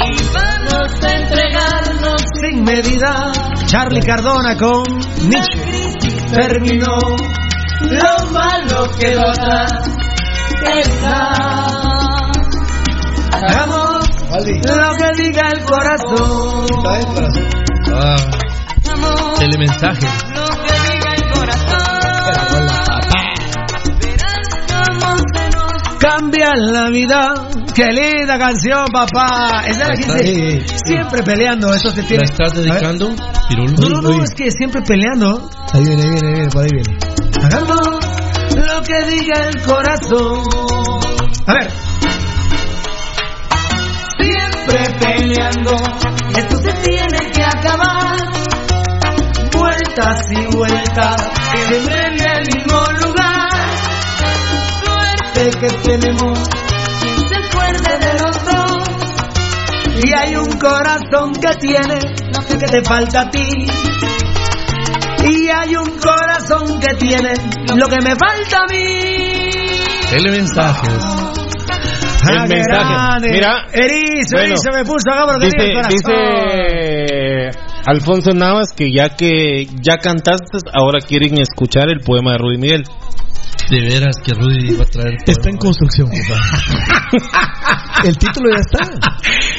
[0.00, 3.32] y vamos a entregarnos sin medida.
[3.66, 4.82] Charlie Cardona con
[5.28, 5.60] Nietzsche.
[6.34, 6.96] Terminó.
[7.80, 9.32] lo malo que va
[13.32, 16.66] Hagamos lo que diga el corazón.
[17.94, 18.16] Ah,
[19.38, 20.06] telemensaje.
[26.22, 27.34] Nos Cambia la vida.
[27.74, 29.64] Qué linda canción, papá.
[29.66, 30.62] Esa la dice.
[30.84, 31.74] Siempre peleando.
[31.74, 32.24] Eso se tiene.
[32.24, 33.14] ¿La estás dedicando?
[33.56, 35.50] No, no, no, es que siempre peleando.
[35.72, 36.98] Ahí viene, ahí viene, ahí viene, por ahí viene.
[37.42, 37.80] Hagamos
[38.54, 40.42] lo que diga el corazón.
[41.46, 41.70] A ver.
[44.18, 45.72] siempre peleando.
[46.36, 48.16] Esto se tiene que acabar.
[49.52, 51.16] Vueltas y vueltas.
[51.70, 52.71] En el.
[55.50, 56.38] Que tenemos.
[56.38, 60.04] Se acuerde de los dos.
[60.04, 61.98] Y hay un corazón que tiene
[62.32, 63.66] lo que te falta a ti.
[65.24, 67.32] Y hay un corazón que tiene
[67.76, 69.00] lo que me falta a mí.
[70.10, 71.04] Telemensajes.
[72.30, 73.28] El Ah, mensaje.
[73.32, 76.12] Mira, erizo, bueno, erizo me puso, hagamos lo que diga el Dice,
[77.50, 82.58] dice Alfonso Navas que ya que ya cantaste, ahora quieren escuchar el poema de Rudy
[82.58, 82.84] Miguel.
[83.70, 85.16] De veras que Rudy va a traer.
[85.26, 86.08] Está en construcción.
[88.04, 88.84] El título ya está.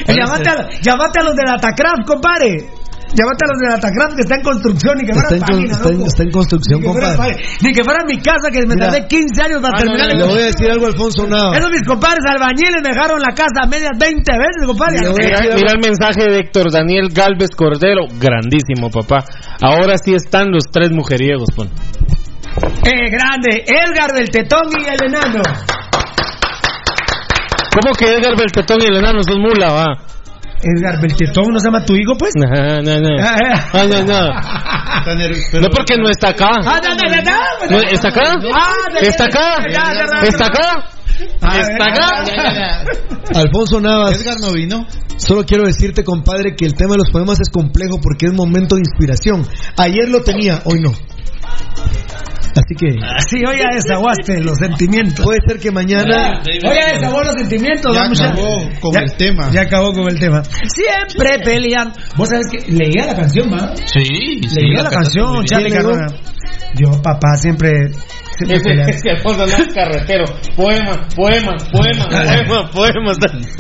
[0.08, 2.70] Eh, llamate, a, llamate a los de la Tacraft, compadre.
[3.14, 5.78] Llamate a los de la Tacraft que está en construcción y que Está con- páginas,
[5.78, 6.08] está en- loco.
[6.08, 7.36] está en construcción, Ni fuera compadre.
[7.62, 8.88] Ni que fuera mi casa que me Mira.
[8.90, 10.08] tardé 15 años para Ah, no, terminar.
[10.18, 11.58] no, Le voy a decir algo Alfonso Nava.
[11.58, 14.98] Esos mis compadres albañiles me dejaron la casa a medias 20 veces, compadre.
[15.00, 19.24] Mira, mira el mensaje de Héctor Daniel Galvez Cordero, grandísimo papá.
[19.62, 21.70] Ahora sí están los tres mujeriegos, pon.
[22.86, 23.66] Eh, grande.
[23.66, 25.42] Edgar del Tetón y el enano.
[27.74, 29.86] ¿Cómo que Edgar Beltetón y el enano son mula, va?
[30.62, 32.34] Edgar Beltetón, ¿no se llama tu hijo, pues?
[32.36, 33.18] No, no, no.
[33.20, 33.70] Ah, ah.
[33.74, 35.60] Ah, no, no.
[35.60, 36.50] No porque no está acá.
[36.66, 37.72] Ah, no, no, no, no.
[37.72, 38.22] No, ¿Está acá?
[38.54, 39.58] Ah, ¿Está acá?
[40.22, 40.86] ¿Está acá?
[41.60, 42.84] ¿Está acá?
[43.36, 44.22] Alfonso Navas.
[44.22, 44.86] Edgar no vino.
[45.18, 48.76] Solo quiero decirte, compadre, que el tema de los poemas es complejo porque es momento
[48.76, 49.48] de inspiración.
[49.78, 50.94] Ayer lo tenía, hoy no.
[52.56, 52.92] Así que
[53.30, 55.26] Sí, hoy ya desaguaste los sentimientos.
[55.26, 56.42] puede ser que mañana.
[56.46, 58.26] Hoy ya desahogó los sentimientos, Ya vamos ya.
[58.30, 59.52] acabó con Ya- el tema.
[59.52, 60.44] Ya acabó con el tema.
[60.44, 61.94] Siempre pelean.
[62.16, 63.76] Vos sabés que leía la canción, ¿va?
[63.86, 64.60] Sí, sí.
[64.62, 65.72] Leía la, canción, Charlie.
[65.72, 66.08] Cardona.
[66.76, 67.72] Yo, papá, siempre.
[68.40, 70.26] Es que Alfonso no es carretero.
[70.56, 73.11] Poema, poema, poema, poema, poema.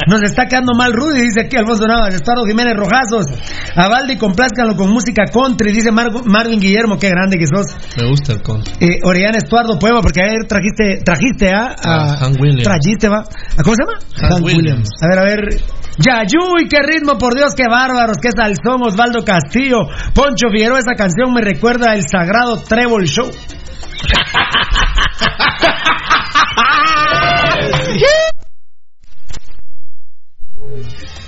[0.07, 3.25] Nos está quedando mal Rudy, dice aquí Alfonso Navas, Estuardo Jiménez Rojazos.
[3.75, 7.67] A Valdi, complázcanlo con música country, dice Mar- Marvin Guillermo, qué grande que sos.
[7.97, 8.61] Me gusta el con.
[8.79, 12.63] Eh, Orellana Estuardo, poema, porque ayer trajiste, trajiste a, a A Hank Williams.
[12.63, 13.19] Trajiste, va.
[13.19, 13.99] ¿A ¿Cómo se llama?
[14.35, 14.89] Hank Williams.
[15.01, 15.61] A ver, a ver.
[15.95, 19.85] Yayuy, qué ritmo, por Dios, qué bárbaros, qué salsón, Osvaldo Castillo.
[20.15, 23.29] Poncho Figueroa, esa canción me recuerda el sagrado Treble Show.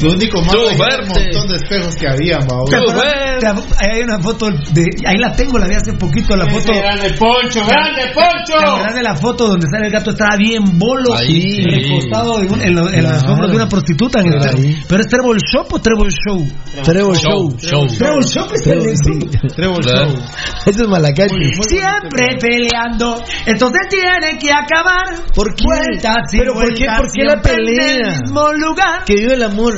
[0.00, 2.64] Lo único malo Tú, es un montón de espejos que había, ma.
[2.68, 3.38] ¿Te acuerdas?
[3.40, 3.46] Te-
[3.84, 4.84] Ahí hay una foto de.
[5.06, 6.72] Ahí la tengo, la vi hace poquito, la foto.
[6.72, 8.58] Grande Poncho, grande ¿Te Poncho.
[8.58, 10.10] acuerdas de la foto donde sale el gato?
[10.10, 11.62] Estaba bien bolo, Ahí, sí.
[11.64, 14.20] recostado en, en en las hombros de una prostituta.
[14.20, 14.76] En el.
[14.88, 16.46] ¿Pero es Treble Shop o Treble Show?
[16.84, 17.56] Treble Show.
[17.58, 17.86] Show.
[17.86, 18.80] Treble Shop es el
[19.56, 19.80] Claro.
[19.82, 20.14] Show.
[20.66, 21.34] Eso es malacachi.
[21.68, 25.24] Siempre peleando, entonces tiene que acabar.
[25.34, 25.64] ¿Por qué?
[25.64, 28.12] Vueltas y ¿Pero por qué- por qué la siempre en pelea?
[28.14, 29.04] el mismo lugar.
[29.04, 29.74] Que vive el amor.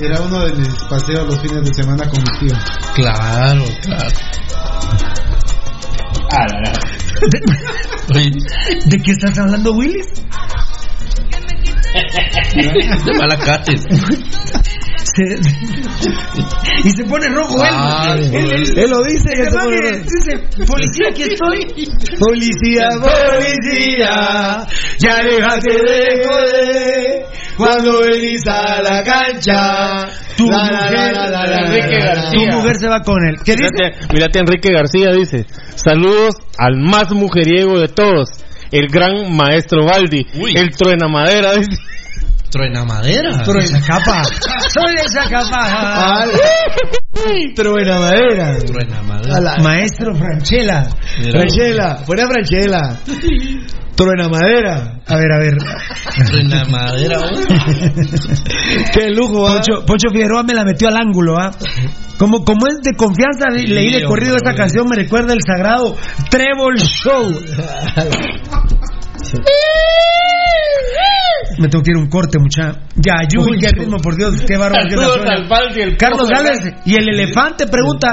[0.00, 2.56] Era uno de mis paseos los fines de semana con mi tío.
[2.94, 4.16] Claro, claro.
[8.14, 8.30] Oye,
[8.86, 10.06] ¿De qué estás hablando, Willis?
[13.04, 13.86] de malacates.
[15.04, 15.40] Se-
[16.84, 17.70] y se pone rojo él.
[17.72, 19.28] Ah, Él- él- Él lo dice.
[19.34, 20.04] que se pone rojo.
[20.04, 21.58] dice, policía, aquí estoy.
[22.18, 24.66] Policía, policía,
[24.98, 27.26] ya déjate de joder
[27.56, 30.08] cuando venís a la cancha.
[30.36, 32.48] Tu La, mujer, la, la, la, Enrique la, la, la, García.
[32.50, 33.36] Tu mujer se va con él.
[33.44, 33.68] ¿Qué dice?
[33.74, 38.30] Mírate, mírate, Enrique García dice: Saludos al más mujeriego de todos,
[38.70, 40.54] el gran maestro Baldi, Uy.
[40.56, 41.54] el truena madera.
[41.56, 41.70] Dice.
[42.52, 43.42] Truena madera.
[43.44, 44.24] Truena capa.
[44.68, 46.26] Soy de esa capa.
[47.54, 48.58] Truena madera.
[48.58, 49.40] Truena madera.
[49.40, 50.86] La- Maestro Franchella.
[51.18, 51.30] Mira.
[51.32, 52.98] Franchella, fuera Franchella.
[53.96, 55.00] Truena madera.
[55.06, 55.56] A ver, a ver.
[56.26, 57.18] Truena madera.
[57.30, 57.42] güey.
[58.92, 59.54] Qué lujo, ¿ah?
[59.54, 61.52] Poncho, Poncho Figueroa me la metió al ángulo, ¿ah?
[62.18, 65.40] Como, como es de confianza, Sí, leí de corrido hombre, esta canción, me recuerda el
[65.42, 65.96] sagrado
[66.30, 67.32] Treble Show.
[71.58, 72.72] Me tengo que ir a un corte, mucha.
[72.96, 74.84] Ya, Yuy, qué ritmo, por Dios, qué bárbaro.
[74.88, 75.32] qué Saludos suena.
[75.34, 78.12] al Baldi, el Carlos Gálvez y el elefante pregunta.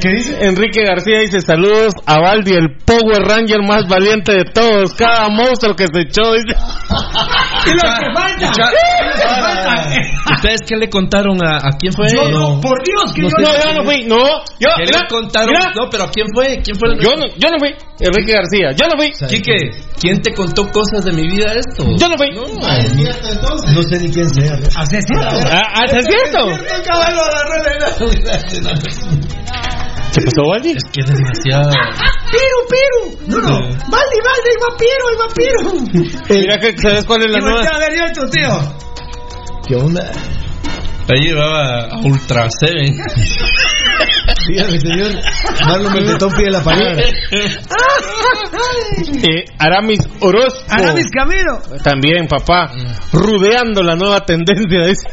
[0.00, 0.36] ¿Qué dice?
[0.40, 4.94] Enrique García dice: Saludos a Baldi, el Power Ranger más valiente de todos.
[4.94, 6.32] Cada monstruo que se echó.
[6.32, 6.56] Dice.
[7.66, 8.52] Y lo que falta.
[10.36, 12.08] ¿Ustedes qué le contaron a, a quién fue?
[12.12, 14.16] Yo no, por Dios, que No, yo yo no fui, no.
[14.58, 15.48] Yo, ¿Qué mira, le contaron?
[15.50, 15.72] mira.
[15.74, 16.60] No, pero ¿a quién fue?
[16.62, 16.88] ¿Quién fue?
[16.94, 17.70] el- Yo no, yo no fui.
[18.00, 19.10] Enrique García, yo no fui.
[19.28, 21.84] Quique, ¿quién te contó cosas de mi vida esto?
[21.96, 22.30] Yo no fui.
[23.74, 24.54] No sé ni quién sea.
[24.76, 25.04] Así es.
[25.18, 26.46] Ah, ah, ¿es cierto?
[30.12, 30.70] ¿Qué pasó, Baldi?
[30.70, 31.70] Es que es demasiado.
[32.30, 33.02] Piru, Piru.
[33.28, 33.58] No, no.
[33.60, 35.58] Valdi, Valdi, el vampiro, el vampiro.
[36.30, 37.60] Mira que sabes cuál es la nueva.
[37.60, 38.48] a ver yo a tu tío.
[39.66, 40.12] ¿Qué onda?
[41.08, 42.86] Ahí llevaba a Ultra Seven.
[44.48, 45.12] Dígame, señor.
[45.66, 47.02] Marlon Beltetón pide la palabra.
[49.28, 50.60] Eh, Aramis Orozco.
[50.68, 51.60] Aramis Camilo.
[51.82, 52.70] También, papá.
[53.12, 54.86] Rudeando la nueva tendencia.
[54.86, 55.08] dice.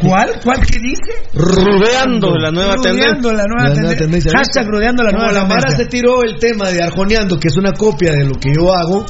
[0.00, 0.40] ¿Cuál?
[0.42, 1.28] ¿Cuál que dice?
[1.34, 3.32] Rudeando la nueva Rudeando tendencia.
[3.32, 4.32] la nueva La nueva tendencia.
[4.34, 7.56] Hashtag rudeando la Como nueva la Mara se tiró el tema de Arjoneando, que es
[7.58, 9.04] una copia de lo que yo hago,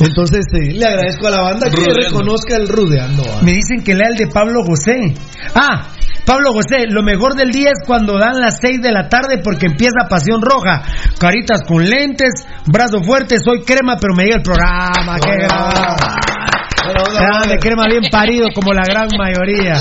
[0.00, 2.00] entonces eh, le agradezco a la banda que Rudeando.
[2.08, 3.22] reconozca el Rudeando.
[3.30, 3.40] ¿ah?
[3.42, 5.12] Me dicen que lea el de Pablo José.
[5.54, 5.88] Ah,
[6.28, 9.64] Pablo José, lo mejor del día es cuando dan las 6 de la tarde porque
[9.64, 10.82] empieza Pasión Roja.
[11.18, 15.18] Caritas con lentes, brazo fuerte, soy crema, pero me llega el programa.
[15.18, 16.28] ¡Qué grande!
[17.18, 19.80] Grande, crema bien parido como la gran mayoría.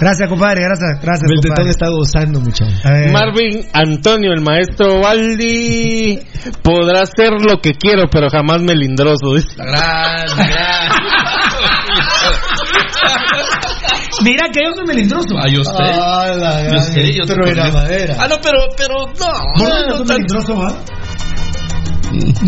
[0.00, 1.70] Gracias, compadre, gracias, gracias, compadre.
[1.70, 2.80] está gozando, muchachos.
[3.10, 6.20] Marvin Antonio, el maestro Baldi,
[6.62, 9.34] podrá ser lo que quiero, pero jamás melindroso.
[9.34, 9.56] dice.
[9.56, 10.32] Grande,
[14.24, 15.36] Mira que yo soy melindroso.
[15.38, 15.70] Ah, yo sé.
[15.78, 17.78] Ah, la Yo sé, yo te truena conozco.
[17.78, 18.16] madera.
[18.18, 19.32] Ah, no, pero, pero, no.
[19.58, 20.72] ¿Por qué no, no tan- melindroso, va?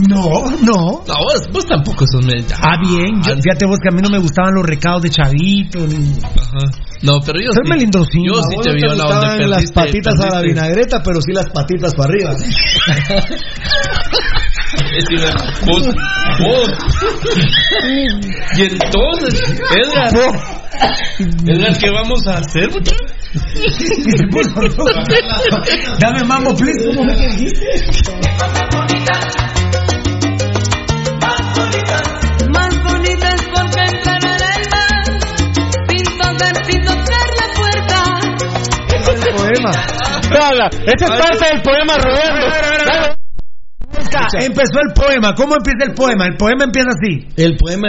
[0.09, 1.03] No, no.
[1.07, 2.45] No, vos, vos tampoco sos medio.
[2.61, 3.23] Ah, bien.
[3.23, 5.79] Yo, fíjate vos que a mí no me gustaban los recados de chavito.
[5.87, 6.13] Ni...
[6.23, 6.59] Ajá.
[7.03, 7.65] No, pero yo Soy
[8.05, 8.19] sí.
[8.27, 11.33] Yo sí te no vi la gustaban las perdiste, patitas a la vinagreta, pero sí
[11.33, 12.35] las patitas para arriba.
[15.67, 16.69] Vos, vos.
[18.57, 20.13] Y entonces, Edgar,
[21.47, 22.69] Edgar, ¿qué vamos a hacer?
[26.01, 26.85] Dame mambo, please.
[26.87, 27.67] ¿Cómo me dijiste?
[32.51, 34.87] Más bonitas porque entran al alma,
[35.89, 37.99] sin tocar, sin tocar la puerta.
[38.91, 39.73] El poema.
[40.41, 43.19] Habla, esa es parte del poema Roberto.
[44.41, 45.35] Empezó el poema.
[45.35, 46.27] ¿Cómo empieza el poema?
[46.27, 47.29] El poema empieza así.
[47.37, 47.89] El poema,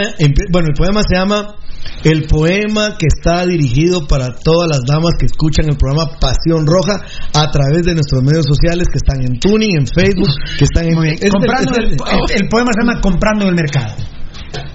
[0.50, 1.56] bueno, el poema se llama
[2.04, 7.00] El poema que está dirigido para todas las damas que escuchan el programa Pasión Roja
[7.34, 10.98] a través de nuestros medios sociales que están en Tuning, en Facebook, que están en
[11.04, 13.94] es del- Comprando es el, el- el poema se llama Comprando en el mercado.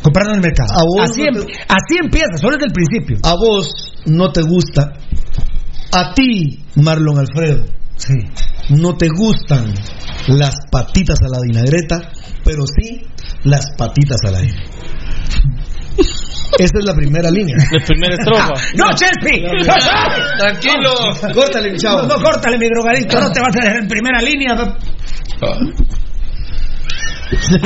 [0.01, 0.69] Comprando en el mercado.
[0.73, 3.17] A vos Así, no em- te- así empieza, solo desde el principio.
[3.23, 4.93] A vos no te gusta.
[5.93, 7.65] A ti, Marlon Alfredo,
[7.95, 8.13] Sí.
[8.69, 9.73] no te gustan
[10.27, 12.11] las patitas a la vinagreta,
[12.43, 13.01] pero sí
[13.43, 14.55] las patitas al aire.
[15.97, 17.55] Esa es la primera línea.
[17.71, 18.53] La primera estrofa.
[18.75, 19.49] ¡No, Chelsea!
[20.37, 20.91] Tranquilo.
[21.33, 22.01] Córtale, mi chavo.
[22.03, 23.19] No, no, córtale, mi drogadicto.
[23.19, 24.53] No te vas a dejar en primera línea.
[24.55, 24.75] La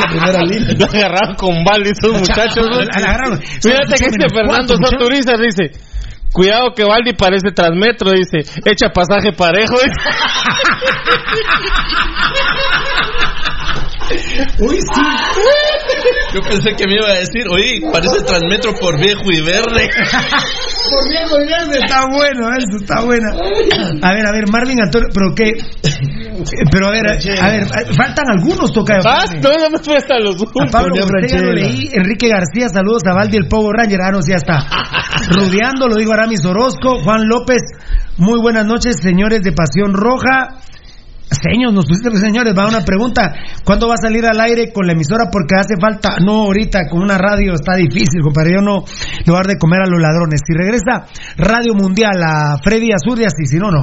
[0.07, 0.73] primera línea.
[0.77, 2.67] Lo agarraron con balde esos muchachos.
[2.69, 2.77] ¿no?
[2.91, 3.41] Agarraron.
[3.41, 5.71] Fíjate que este Fernando Soturizar dice.
[6.31, 8.39] Cuidado que Baldi parece transmetro, dice.
[8.65, 9.77] Echa pasaje parejo.
[14.59, 15.01] Uy, sí.
[16.33, 19.89] Yo pensé que me iba a decir, oye, parece transmetro por viejo y verde.
[20.85, 21.79] Por viejo y verde.
[21.83, 23.29] Está bueno, eso está buena.
[23.31, 25.53] A ver, a ver, Marvin Antonio, pero qué.
[26.71, 27.65] Pero a ver, a, a ver,
[27.95, 28.99] faltan algunos toca.
[28.99, 33.47] No, no me presta los A Pablo lo leí, Enrique García, saludos a Valdi el
[33.47, 34.59] Power Ranger, ah, no, sí, ya está.
[35.31, 37.61] Rudeando, lo digo Aramis Orozco, Juan López,
[38.17, 40.59] muy buenas noches, señores de Pasión Roja.
[41.29, 43.33] Señores, nos pusiste, señores, va una pregunta.
[43.65, 45.25] ¿Cuándo va a salir al aire con la emisora?
[45.31, 48.53] Porque hace falta, no ahorita, con una radio está difícil, compadre.
[48.53, 50.41] Yo no le voy a dar de comer a los ladrones.
[50.45, 51.05] Si regresa
[51.37, 53.81] Radio Mundial a Freddy Azurias, y si no, no.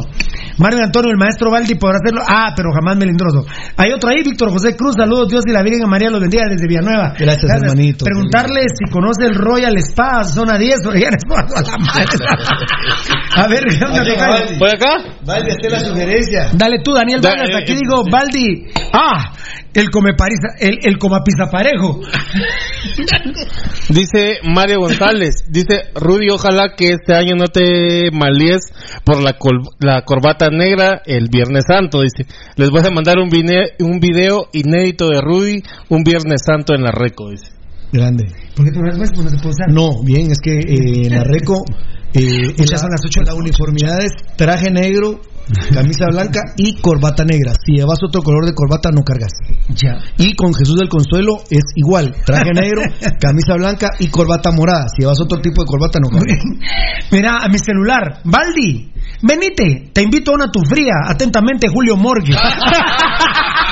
[0.59, 2.23] Mario Antonio, el maestro Valdi podrá hacerlo.
[2.29, 3.45] Ah, pero jamás melindroso.
[3.77, 4.95] Hay otro ahí, Víctor José Cruz.
[4.97, 7.15] Saludos, Dios y la Virgen María los bendiga desde Villanueva.
[7.19, 8.05] Gracias, hermanito.
[8.05, 12.07] Preguntarle si conoce el Royal Spa, zona 10, o ya a la madre.
[13.35, 14.33] A ver, ¿qué onda, Oye, tocayo?
[14.45, 14.59] Valdi.
[14.59, 14.95] ¿Por acá?
[15.25, 16.49] Valdi, hazte la sugerencia.
[16.53, 18.67] Dale tú, Daniel Da- Eh, Aquí eh, digo, Baldi.
[18.93, 19.33] Ah,
[19.75, 22.01] el come parisa, el, el coma parejo.
[23.89, 28.61] Dice Mario González, dice Rudy, ojalá que este año no te malíes
[29.05, 32.27] por la, col- la corbata negra el Viernes Santo, dice.
[32.57, 36.83] Les voy a mandar un, vine- un video inédito de Rudy un Viernes Santo en
[36.83, 37.51] la Reco, dice.
[37.93, 38.25] Grande.
[38.57, 39.69] ¿Por qué te lo pues, no se puede usar?
[39.71, 41.63] No, bien, es que eh, en la Reco,
[42.15, 43.23] eh, son las ocho.
[43.23, 45.21] la uniformidad es traje negro,
[45.73, 47.53] camisa blanca y corbata negra.
[47.65, 49.33] Si llevas otro color de corbata, no cargas.
[49.69, 49.99] Ya.
[50.19, 52.83] Y con Jesús del Consuelo es igual, traje negro,
[53.21, 54.87] camisa blanca y corbata morada.
[54.89, 56.39] Si llevas otro tipo de corbata, no cargas.
[57.11, 58.21] Mira, a mi celular.
[58.25, 59.91] Baldi, venite.
[59.93, 60.95] Te invito a una tu fría.
[61.07, 62.35] Atentamente, Julio Morgue.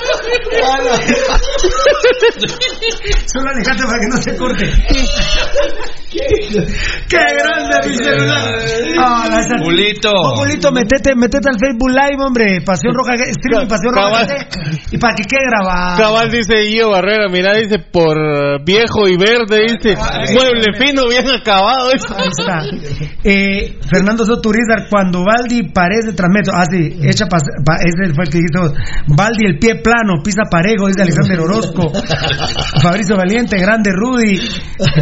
[3.25, 4.65] Solo alejate para que no se corte.
[6.11, 8.59] ¡Qué grande mi celular!
[8.99, 9.29] Ah,
[9.63, 10.11] Julito.
[10.13, 12.61] Oh, Julito, metete, metete al Facebook Live, hombre.
[12.65, 14.09] Pasión Roja, streaming Pasión Roja.
[14.11, 14.27] Cabal.
[14.27, 15.97] GT, Y para que quede grabado.
[15.97, 18.17] Cabal dice Guillo Barrera, mira, dice por
[18.65, 19.95] viejo y verde, dice
[20.33, 21.89] mueble fino, bien acabado.
[21.89, 21.95] Ahí
[22.37, 22.63] está.
[23.23, 26.53] Eh, Fernando Soturizar, cuando Baldi parece transmetro.
[26.55, 28.73] Ah, sí, echa pas, pa- ese fue el que dijiste vos.
[29.07, 31.91] Baldi, el pie plano, pisa parejo, dice Alexander Orozco.
[32.81, 34.39] Fabricio Valiente, grande Rudy.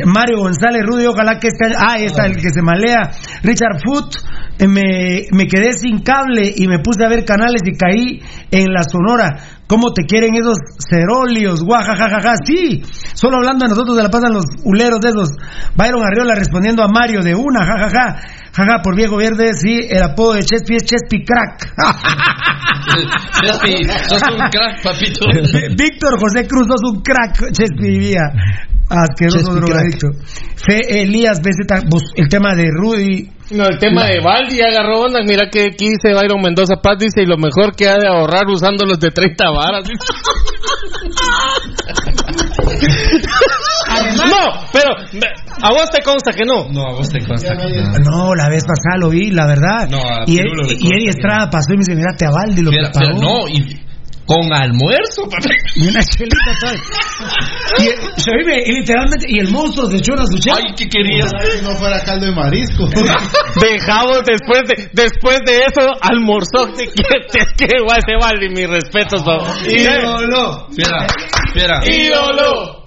[0.06, 1.76] Mario González, Rudy, ojalá que este año.
[1.80, 3.11] Ah, está el que se malea.
[3.44, 4.15] Richard Foot,
[4.60, 8.22] eh, me, me quedé sin cable y me puse a ver canales y caí
[8.52, 9.59] en la sonora.
[9.70, 11.64] ¿Cómo te quieren esos cerolios?
[11.64, 12.38] Guajajajaja.
[12.44, 12.82] Sí,
[13.14, 15.30] solo hablando de nosotros se la pasan los uleros de esos.
[15.76, 18.20] Byron Arriola respondiendo a Mario de una, jajaja.
[18.52, 21.72] Jaja, por viejo verde, sí, el apodo de Chespi es Chespi Crack.
[23.44, 25.28] Chespi, sos un crack, papito.
[25.78, 28.24] Víctor José Cruz, sos un crack, Chespi vivía.
[28.90, 30.07] Asqueroso Chespi drogadicto.
[30.56, 31.40] Fe Elías
[32.16, 33.30] el tema de Rudy.
[33.52, 37.24] No, el tema de Baldi agarró onda, mira que aquí dice Byron Mendoza Paz, dice,
[37.24, 39.86] y lo mejor que ha de ahorrar usando los de 30 varas.
[44.18, 44.91] no, pero
[45.61, 46.70] a vos te consta que no.
[46.70, 47.94] No, a vos te consta que no.
[47.99, 49.88] No, la vez pasada lo vi, la verdad.
[49.90, 50.44] No, a y, le
[50.78, 53.20] y Eddie Estrada pasó y me dice, mira, te Avaldi lo que pagó.
[53.20, 53.89] no, y
[54.30, 55.23] con almuerzo.
[55.76, 56.76] Y una chelita tal.
[57.77, 57.85] Y,
[58.19, 60.57] se y literalmente, y el monstruo se echó una su chela.
[60.57, 61.31] Ay, ¿qué querías?
[61.31, 62.88] Que no fuera caldo de marisco.
[63.61, 69.22] Dejamos después de después de eso almorzó que que que igual se vale mis respetos
[69.23, 69.38] pa.
[69.65, 70.68] Ídolo.
[70.73, 71.07] Fiera,
[71.53, 71.81] fiera.
[71.85, 72.78] ídolo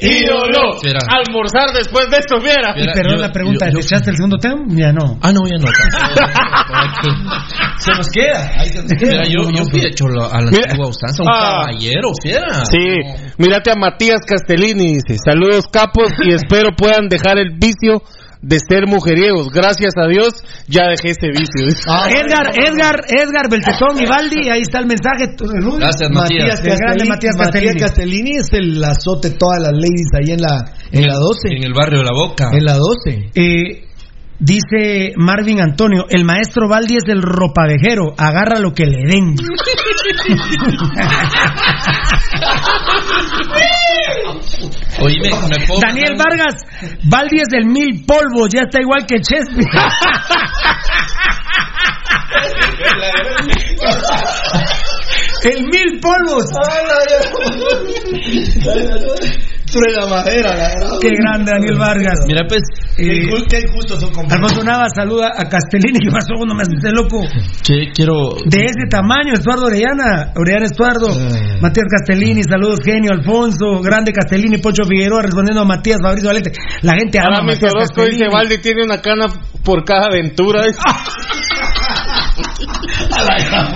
[0.00, 1.00] ídolo Fiera.
[1.08, 4.10] almorzar después de esto viera Y Fiera, perdón yo- la pregunta, yo- ¿te yo- echaste
[4.10, 4.62] el segundo tema?
[4.68, 5.18] Ya no.
[5.22, 5.68] Ah, no, ya no.
[7.78, 8.50] Se nos queda.
[8.58, 9.22] Ahí se nos Mira, queda.
[9.24, 11.62] yo, yo fui hecho a la antigua usanza, un Ah.
[11.66, 12.64] caballero, fiera.
[12.64, 12.78] Sí,
[13.38, 18.02] mírate a Matías Castellini, dice, saludos capos y espero puedan dejar el vicio
[18.42, 19.50] de ser mujeriegos.
[19.50, 21.66] Gracias a Dios ya dejé ese vicio.
[21.68, 21.82] dice.
[21.86, 25.34] Edgar, Edgar, Edgar Beltetón y Valdi, ahí está el mensaje.
[25.36, 26.60] Gracias, Matías.
[26.60, 27.80] Matías El grande Castellini, Matías Matías Castellini.
[27.80, 31.56] Castellini es el azote todas las ladies ahí en la, en la 12.
[31.56, 32.50] En el barrio de la Boca.
[32.52, 33.30] En la 12.
[33.34, 33.87] Eh,
[34.38, 39.34] dice Marvin Antonio, el maestro Valdi es el ropavejero, agarra lo que le den.
[45.00, 46.64] Oíme, me puedo Daniel Vargas,
[47.04, 49.64] Valdi es del mil polvos, ya está igual que Chespi.
[55.44, 56.50] el mil polvos.
[59.70, 60.98] Truena madera, la verdad.
[61.00, 62.20] Qué grande Daniel Vargas.
[62.26, 62.62] Mira, pues,
[62.96, 64.10] Qué Eh, Qué injustos son.
[64.32, 67.22] Alfonso Nava saluda a Castellini, que pasó uno me asusté loco.
[67.64, 68.30] que quiero.
[68.46, 71.58] De ese tamaño, Estuardo Orellana, Orellana Estuardo, Eh.
[71.60, 76.52] Matías Castellini, saludos genio, Alfonso, grande Castellini, Pocho Figueroa, respondiendo a Matías Fabricio Valente.
[76.82, 78.24] La gente ama a Aramis Matías Orozco dice.
[78.32, 79.26] Valdi tiene una cana
[79.64, 80.62] por cada aventura.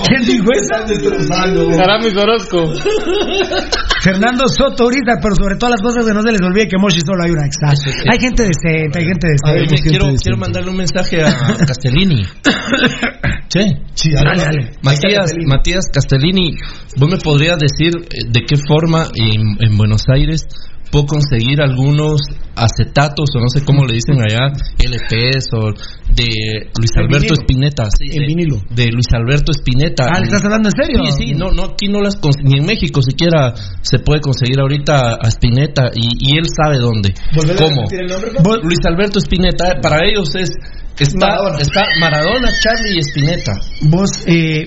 [0.06, 1.82] ¿Quién dijo eso?
[1.82, 2.72] Aramis Orozco.
[4.02, 7.00] Fernando Soto ahorita, pero sobre todas las cosas que no se les olvide que Moshi
[7.00, 7.88] solo hay una exacto.
[7.88, 8.08] Eso sí.
[8.10, 9.90] Hay gente decente, hay gente A ver, decente.
[9.90, 11.32] Quiero, quiero mandarle un mensaje a
[11.66, 12.24] Castellini.
[13.48, 13.60] Sí.
[13.94, 14.70] Sí, Dale, dale.
[14.82, 15.46] Matías, Castellini.
[15.46, 16.56] Matías Castellini,
[16.96, 20.46] ¿vos me podrías decir eh, de qué forma en, en Buenos Aires
[20.90, 22.20] puedo conseguir algunos
[22.56, 25.72] acetatos o no sé cómo le dicen allá, LPs o
[26.14, 27.34] de Luis Alberto.
[27.34, 27.84] Espineta?
[27.96, 28.56] Sí, En de, vinilo.
[28.70, 30.06] De Luis Alberto Espineta.
[30.10, 31.04] Ah, ¿le estás hablando en serio?
[31.12, 35.14] Sí, sí, no, no, aquí no las ni en México siquiera se puede conseguir ahorita
[35.22, 37.14] a Spinetta y, y él sabe dónde.
[37.34, 37.84] Volver a ¿Cómo?
[37.90, 40.50] el nombre, Vos- Luis Alberto Spinetta, eh, para ellos es
[40.98, 41.58] está Maradona.
[41.58, 43.52] está Maradona, Charlie y Spinetta.
[43.82, 44.66] Vos, eh,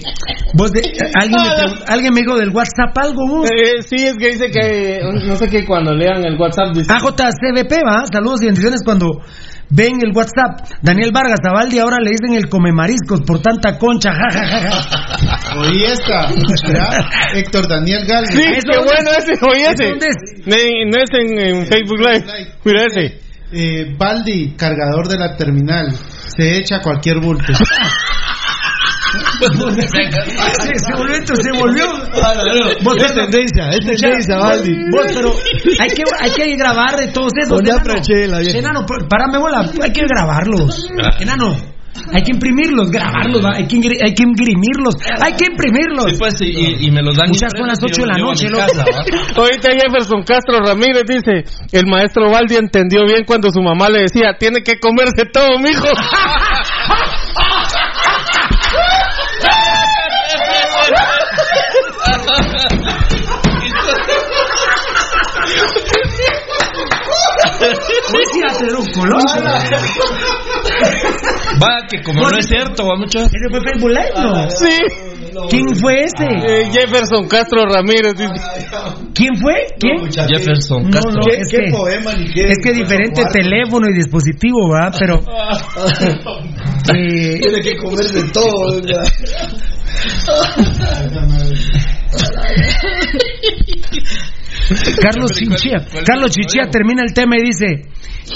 [0.55, 0.81] vos de-
[1.13, 3.49] alguien, me alguien me dijo del WhatsApp algo, vos.
[3.49, 6.91] Eh, sí, es que dice que, no sé qué, cuando lean el WhatsApp dice...
[6.91, 9.21] AJCBP, va, saludos y bendiciones cuando
[9.69, 10.67] ven el WhatsApp.
[10.81, 14.47] Daniel Vargas, a Valdi ahora le dicen el come mariscos por tanta concha, ja, ja,
[14.47, 15.57] ja, ja.
[15.59, 16.27] Oí esta.
[17.33, 18.31] Héctor Daniel Galvez.
[18.33, 19.29] Sí, ¿Eso qué dónde bueno es?
[19.29, 19.89] ese, oye ¿Eso ese.
[19.89, 20.15] dónde es?
[20.45, 22.25] No es en, en Facebook Live.
[22.63, 23.19] Mira ese.
[23.51, 25.91] Eh, Baldi, cargador de la terminal.
[26.35, 27.53] Se echa cualquier bulto.
[29.39, 31.85] se, se volvió, esto se volvió.
[32.83, 34.73] Vos, Es tendencia, es tendencia, Valdi.
[34.91, 35.33] Vos, pero
[35.79, 37.59] hay que, hay que grabar de todos esos.
[37.61, 37.77] Enano.
[38.39, 38.57] Viejo.
[38.59, 40.89] Enano, pa- párame bola, hay que grabarlos.
[41.19, 41.55] Enano.
[42.13, 46.11] Hay que imprimirlos, grabarlos, va, hay que, ingri- hay que imprimirlos, hay que imprimirlos.
[46.11, 48.47] Sí, pues, y, me los dan Muchas son las impresos y 8 de la noche.
[49.33, 54.35] Ahorita Jefferson Castro Ramírez dice, el maestro Valdi entendió bien cuando su mamá le decía,
[54.37, 55.87] tiene que comerse todo, mijo.
[68.11, 69.21] Puedes ir a tener un colón.
[71.61, 73.19] Va, que como no es cierto, va mucho.
[73.19, 74.49] ¿Ese fue Facebook Live, no?
[74.49, 74.77] Sí.
[75.49, 76.25] ¿Quién fue ese?
[76.25, 78.33] Eh, Jefferson Castro Ramírez dice,
[79.13, 79.53] ¿Quién fue?
[79.79, 80.09] ¿Quién?
[80.11, 81.11] Jefferson No, Castro.
[81.11, 82.45] no, ¿Qué, es qué que, poema ni qué?
[82.51, 84.91] es que diferente teléfono y dispositivo, ¿va?
[84.97, 85.15] Pero.
[86.95, 88.81] eh, Tiene que comer de todo.
[95.01, 95.85] Carlos Chinchilla.
[96.05, 97.89] Carlos Chinchilla termina el tema y dice: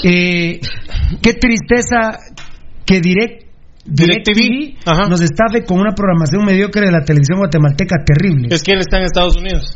[0.04, 0.60] eh,
[1.22, 2.18] Qué tristeza
[2.84, 3.50] que direct.
[3.82, 4.76] DirecTV
[5.08, 8.48] nos estafe con una programación mediocre de la televisión guatemalteca terrible.
[8.50, 9.74] es que él está en Estados Unidos.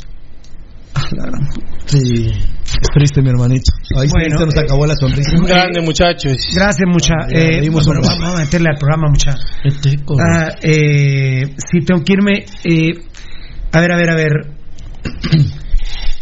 [1.86, 2.26] Sí.
[2.30, 3.72] Es triste, mi hermanito.
[3.98, 5.30] Ahí Bueno, se nos eh, acabó la sonrisa.
[5.46, 6.36] Grande muchachos.
[6.54, 7.14] Gracias, mucha.
[7.30, 9.34] Eh, bueno, vamos a meterle al programa, mucha.
[10.20, 12.44] Ah, eh, sí, tengo que irme.
[12.64, 13.00] eh,
[13.72, 14.32] a ver, a ver, a ver.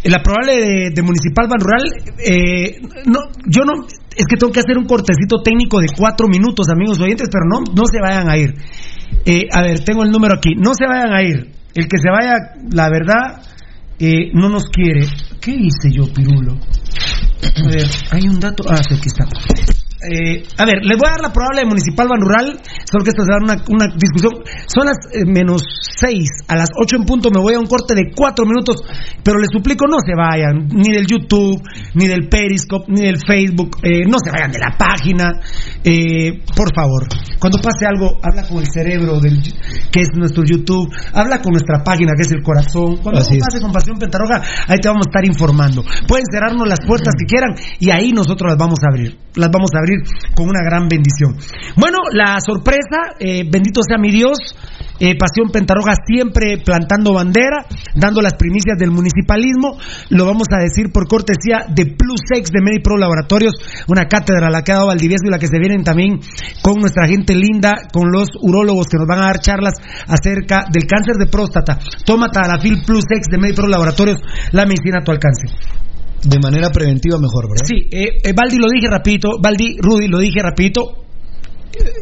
[0.04, 4.76] La probable de, Municipal Ban Rural, eh, no, yo no, es que tengo que hacer
[4.76, 8.54] un cortecito técnico de cuatro minutos, amigos oyentes, pero no, no se vayan a ir.
[9.24, 11.52] Eh, a ver, tengo el número aquí, no se vayan a ir.
[11.74, 12.34] El que se vaya,
[12.72, 13.42] la verdad,
[13.98, 15.06] eh, no nos quiere.
[15.40, 16.54] ¿Qué hice yo, Pirulo?
[16.54, 18.64] A ver, hay un dato.
[18.68, 19.24] Ah, sí, aquí está.
[20.02, 22.60] Eh, a ver, les voy a dar la probable de Municipal Ban Rural,
[22.90, 24.32] solo que esto se va a dar una, una discusión.
[24.66, 25.62] Son las eh, menos
[26.02, 28.82] 6, a las 8 en punto me voy a un corte de 4 minutos,
[29.22, 31.62] pero les suplico no se vayan, ni del YouTube,
[31.94, 35.30] ni del Periscope, ni del Facebook, eh, no se vayan de la página,
[35.84, 37.06] eh, por favor.
[37.38, 39.42] Cuando pase algo, habla con el cerebro del,
[39.90, 42.98] que es nuestro YouTube, habla con nuestra página que es el corazón.
[43.02, 43.46] Cuando Así algo es.
[43.46, 45.82] pase con Pasión Pentarroja, ahí te vamos a estar informando.
[46.06, 49.18] Pueden cerrarnos las puertas que quieran y ahí nosotros las vamos a abrir.
[49.34, 49.91] Las vamos a abrir
[50.34, 51.36] con una gran bendición.
[51.76, 54.38] Bueno, la sorpresa, eh, bendito sea mi Dios,
[55.02, 57.66] eh, Pasión Pentarroja siempre plantando bandera,
[57.96, 59.76] dando las primicias del municipalismo.
[60.10, 63.54] Lo vamos a decir por cortesía de Plus X de MediPro Laboratorios,
[63.88, 66.20] una cátedra la que ha dado Valdivieso y la que se vienen también
[66.62, 69.74] con nuestra gente linda, con los urólogos que nos van a dar charlas
[70.06, 71.80] acerca del cáncer de próstata.
[72.04, 74.20] Toma Tadalafil Plus X de MediPro Laboratorios,
[74.52, 75.81] la medicina a tu alcance.
[76.24, 77.66] De manera preventiva mejor, ¿verdad?
[77.66, 81.01] Sí, eh, eh, Valdi lo dije rapidito, Valdi, Rudy lo dije rapidito.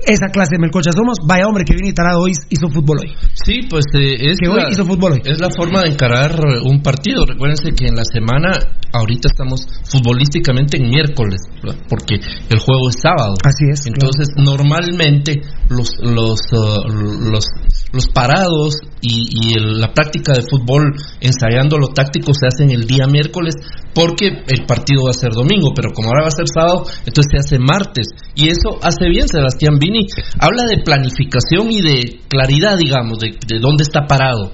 [0.07, 1.19] Esa clase de melcocha somos.
[1.27, 3.13] Vaya hombre que viene y tarado hoy hizo fútbol hoy.
[3.45, 5.21] Sí, pues eh, es, Que hoy la, hizo fútbol hoy.
[5.25, 6.35] es la forma de encarar
[6.65, 7.25] un partido.
[7.27, 8.51] Recuérdense que en la semana,
[8.93, 11.79] ahorita estamos futbolísticamente en miércoles, ¿verdad?
[11.89, 13.35] porque el juego es sábado.
[13.45, 13.87] Así es.
[13.87, 17.45] Entonces, normalmente los los, uh, los
[17.93, 22.87] los parados y, y el- la práctica de fútbol ensayando lo táctico se hacen el
[22.87, 23.55] día miércoles
[23.95, 27.27] porque el partido va a ser domingo, pero como ahora va a ser sábado, entonces
[27.33, 28.07] se hace martes.
[28.37, 29.27] Y eso hace bien
[29.61, 30.07] Sebastián Vini.
[30.39, 34.53] Habla de planificación y de claridad, digamos, de, de dónde está parado.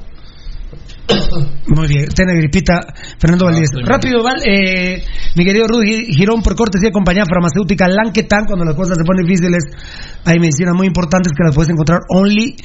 [1.69, 2.81] Muy bien, tiene gripita
[3.19, 3.71] Fernando Valdés.
[3.71, 5.05] estoy Rápido, Val, eh,
[5.37, 9.63] mi querido Rudy Girón, por cortesía compañía farmacéutica Lanquetan, cuando las cosas se ponen difíciles,
[10.25, 12.57] hay medicinas muy importantes que las puedes encontrar only.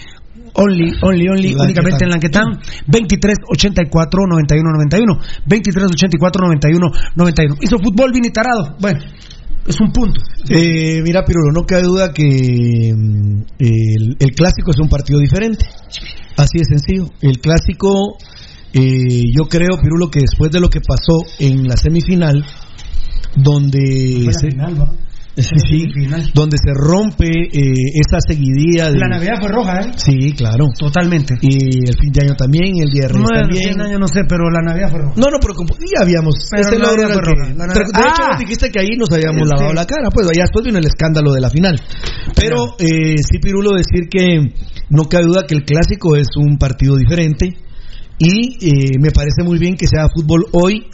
[0.54, 2.44] Only, only, only, únicamente en Lanquetán,
[2.86, 7.56] 23 84 91 91, 23 84 91 91.
[7.62, 8.76] Hizo fútbol y tarado.
[8.78, 9.00] Bueno,
[9.68, 10.20] es un punto.
[10.50, 15.66] Eh, mira, Pirulo, no cabe duda que mm, el, el clásico es un partido diferente.
[16.38, 17.12] Así de sencillo.
[17.22, 18.18] El clásico,
[18.74, 22.44] eh, yo creo, Pirulo, que después de lo que pasó en la semifinal,
[23.36, 24.92] donde Fue la se, final, ¿va?
[25.42, 25.88] Sí, sí,
[26.34, 29.92] donde se rompe eh, esa seguidilla de La Navidad fue roja, ¿eh?
[29.96, 30.66] Sí, claro.
[30.78, 31.36] Totalmente.
[31.42, 33.64] Y el fin de año también, el día de Reyes Bueno, también.
[33.70, 35.14] fin de año no sé, pero la Navidad fue roja.
[35.18, 36.36] No, no, pero como ya habíamos.
[36.52, 38.30] Pero ese logro era fue el que- la de, Navidad- de hecho, ¡Ah!
[38.32, 40.10] nos dijiste que ahí nos habíamos lavado la cara.
[40.14, 41.76] Pues allá después vino el escándalo de la final.
[42.36, 44.54] Pero eh, sí, Pirulo, decir que
[44.90, 47.58] no cabe duda que el clásico es un partido diferente.
[48.20, 50.86] Y eh, me parece muy bien que sea fútbol hoy.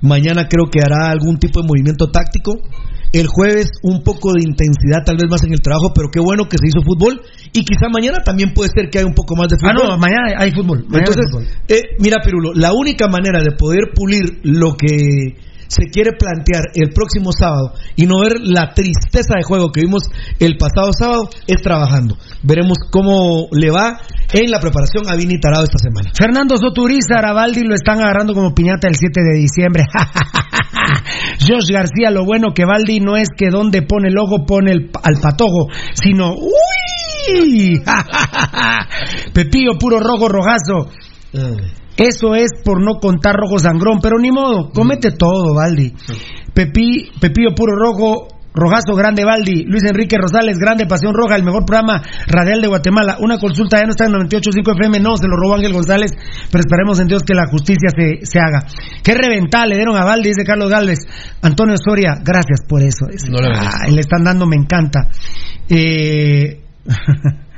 [0.00, 2.54] Mañana creo que hará algún tipo de movimiento táctico.
[3.12, 6.48] El jueves un poco de intensidad, tal vez más en el trabajo, pero qué bueno
[6.48, 7.20] que se hizo fútbol.
[7.52, 9.88] Y quizá mañana también puede ser que haya un poco más de Ah, fútbol.
[9.90, 10.78] no, mañana hay fútbol.
[10.88, 11.46] mañana hay Entonces, fútbol.
[11.68, 15.36] eh, mira, Pirulo, la única manera de poder pulir lo que
[15.72, 20.04] se quiere plantear el próximo sábado y no ver la tristeza de juego que vimos
[20.38, 22.16] el pasado sábado es trabajando.
[22.42, 24.00] Veremos cómo le va
[24.32, 26.10] en la preparación a Vini Tarado esta semana.
[26.14, 29.84] Fernando Soturiza, Arabaldi lo están agarrando como piñata el 7 de diciembre.
[31.40, 34.90] Josh García, lo bueno que Baldi no es que donde pone el ojo pone el,
[35.02, 37.82] al patojo, sino ¡Uy!
[39.32, 40.90] Pepillo puro rojo rojazo.
[42.02, 45.94] Eso es por no contar rojo sangrón, pero ni modo, comete todo, Baldi.
[46.52, 49.64] Pepi, Pepillo puro rojo, rojazo grande, Baldi.
[49.66, 53.18] Luis Enrique Rosales, grande Pasión Roja, el mejor programa radial de Guatemala.
[53.20, 56.10] Una consulta ya no está en 98.5 FM, no, se lo robó Ángel González,
[56.50, 58.66] pero esperemos en Dios que la justicia se, se haga.
[59.04, 60.98] Qué reventada le dieron a Baldi, dice Carlos Galvez.
[61.40, 63.06] Antonio Soria, gracias por eso.
[63.10, 63.30] dice.
[63.30, 63.48] No le.
[63.56, 65.08] Ay, le están dando, me encanta.
[65.68, 66.64] Eh...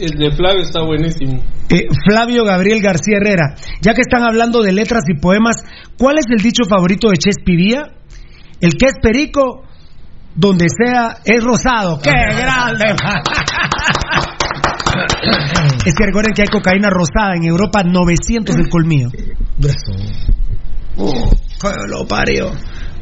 [0.00, 1.42] El de Flavio está buenísimo.
[1.68, 5.56] Eh, Flavio Gabriel García Herrera, ya que están hablando de letras y poemas,
[5.98, 7.92] ¿cuál es el dicho favorito de Chespivía?
[8.60, 9.62] El que es perico,
[10.34, 12.00] donde sea, es rosado.
[12.00, 12.84] ¡Qué grande!
[15.84, 19.10] es que recuerden que hay cocaína rosada en Europa, 900 el colmillo.
[20.96, 21.30] Oh,
[21.88, 22.52] lo parió.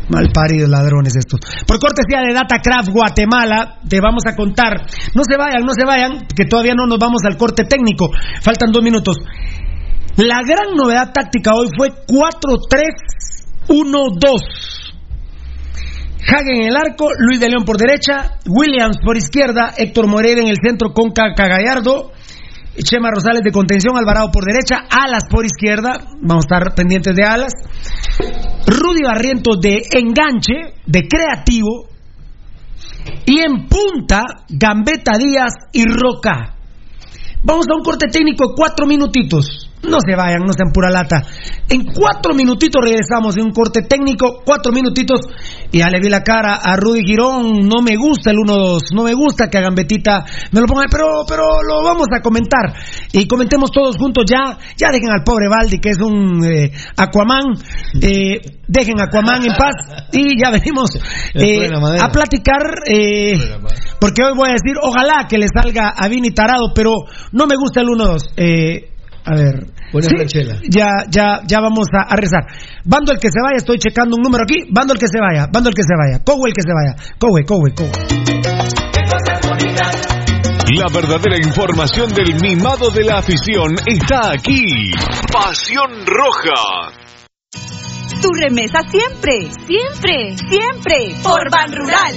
[0.09, 1.41] Mal paridos ladrones estos.
[1.67, 4.87] Por cortesía de Datacraft Guatemala, te vamos a contar.
[5.15, 8.11] No se vayan, no se vayan, que todavía no nos vamos al corte técnico.
[8.41, 9.19] Faltan dos minutos.
[10.17, 14.89] La gran novedad táctica hoy fue 4-3-1-2.
[16.27, 20.49] Hagen en el arco, Luis de León por derecha, Williams por izquierda, Héctor Moreira en
[20.49, 22.13] el centro con Caca Gallardo,
[22.83, 27.25] Chema Rosales de contención, Alvarado por derecha, Alas por izquierda, vamos a estar pendientes de
[27.25, 27.53] Alas,
[28.67, 31.89] Rudy Barrientos de enganche, de creativo,
[33.25, 36.55] y en punta, Gambetta Díaz y Roca.
[37.43, 39.68] Vamos a un corte técnico de cuatro minutitos.
[39.83, 41.23] No se vayan, no sean pura lata.
[41.69, 45.21] En cuatro minutitos regresamos de un corte técnico, cuatro minutitos,
[45.71, 49.05] y ya le vi la cara a Rudy Girón, no me gusta el 1-2, no
[49.05, 52.75] me gusta que hagan Betita, me lo pongan, pero, pero lo vamos a comentar.
[53.13, 57.55] Y comentemos todos juntos ya, ya dejen al pobre Baldi, que es un eh, Aquaman,
[58.01, 59.75] eh, dejen a Aquaman en paz,
[60.13, 60.91] y ya venimos
[61.35, 61.69] eh,
[62.01, 63.39] a platicar, eh,
[64.01, 66.93] porque hoy voy a decir, ojalá que le salga a Vini Tarado, pero
[67.33, 68.33] no me gusta el 1-2.
[68.37, 69.67] Eh, a ver.
[69.93, 70.61] Buena Sí, ranchela.
[70.69, 72.45] ya, ya, ya vamos a, a rezar.
[72.85, 74.69] Bando el que se vaya, estoy checando un número aquí.
[74.71, 76.23] Bando el que se vaya, bando el que se vaya.
[76.25, 76.95] Cowe el que se vaya.
[77.19, 77.93] Cowe, Cowe, Cowe.
[80.77, 84.93] La verdadera información del mimado de la afición está aquí.
[85.33, 86.93] Pasión Roja.
[88.21, 92.15] Tu remesa siempre, siempre, siempre por Ban Rural.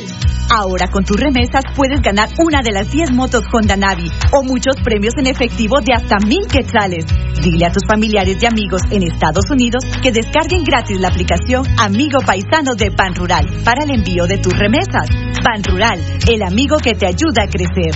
[0.49, 4.75] Ahora con tus remesas puedes ganar una de las 10 motos Honda Navi o muchos
[4.83, 7.05] premios en efectivo de hasta mil quetzales.
[7.41, 12.19] Dile a tus familiares y amigos en Estados Unidos que descarguen gratis la aplicación Amigo
[12.25, 15.07] Paisano de Ban Rural para el envío de tus remesas.
[15.43, 17.95] Ban Rural, el amigo que te ayuda a crecer.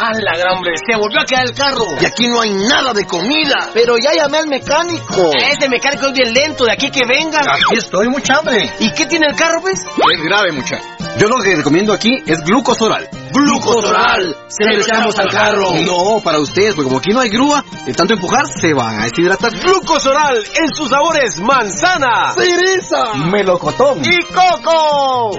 [0.00, 0.74] ¡A la gran hombre!
[0.76, 1.84] ¡Se volvió a quedar el carro!
[2.00, 3.70] Y aquí no hay nada de comida.
[3.74, 5.32] Pero ya llamé al mecánico.
[5.34, 7.40] Ese mecánico es bien lento, de aquí que venga.
[7.40, 8.72] Aquí estoy, mucha hambre.
[8.78, 9.80] ¿Y qué tiene el carro, pues?
[9.80, 10.78] Es grave, mucha.
[11.18, 13.08] Yo lo que recomiendo aquí es glucosoral.
[13.32, 14.36] Glucosoral.
[14.46, 15.72] Se lo echamos al carro.
[15.84, 19.04] No, para ustedes, porque como aquí no hay grúa, de tanto empujar se van a
[19.04, 19.50] deshidratar.
[19.58, 23.14] Glucosoral en sus sabores manzana, ¡Cereza!
[23.14, 24.00] Melocotón.
[24.04, 25.36] y coco.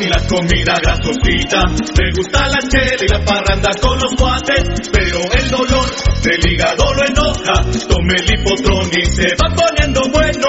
[0.00, 1.62] y la comida grasosita.
[1.96, 4.90] Le gusta la chela y la parranda con los guates.
[4.92, 5.86] Pero el dolor
[6.22, 7.62] del hígado lo enoja.
[7.88, 10.48] Tome el hipotrón y se va poniendo bueno.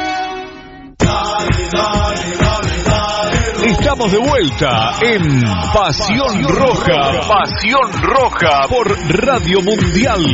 [3.64, 5.42] Estamos de vuelta en
[5.74, 10.24] Pasión Roja, Pasión Roja por Radio Mundial.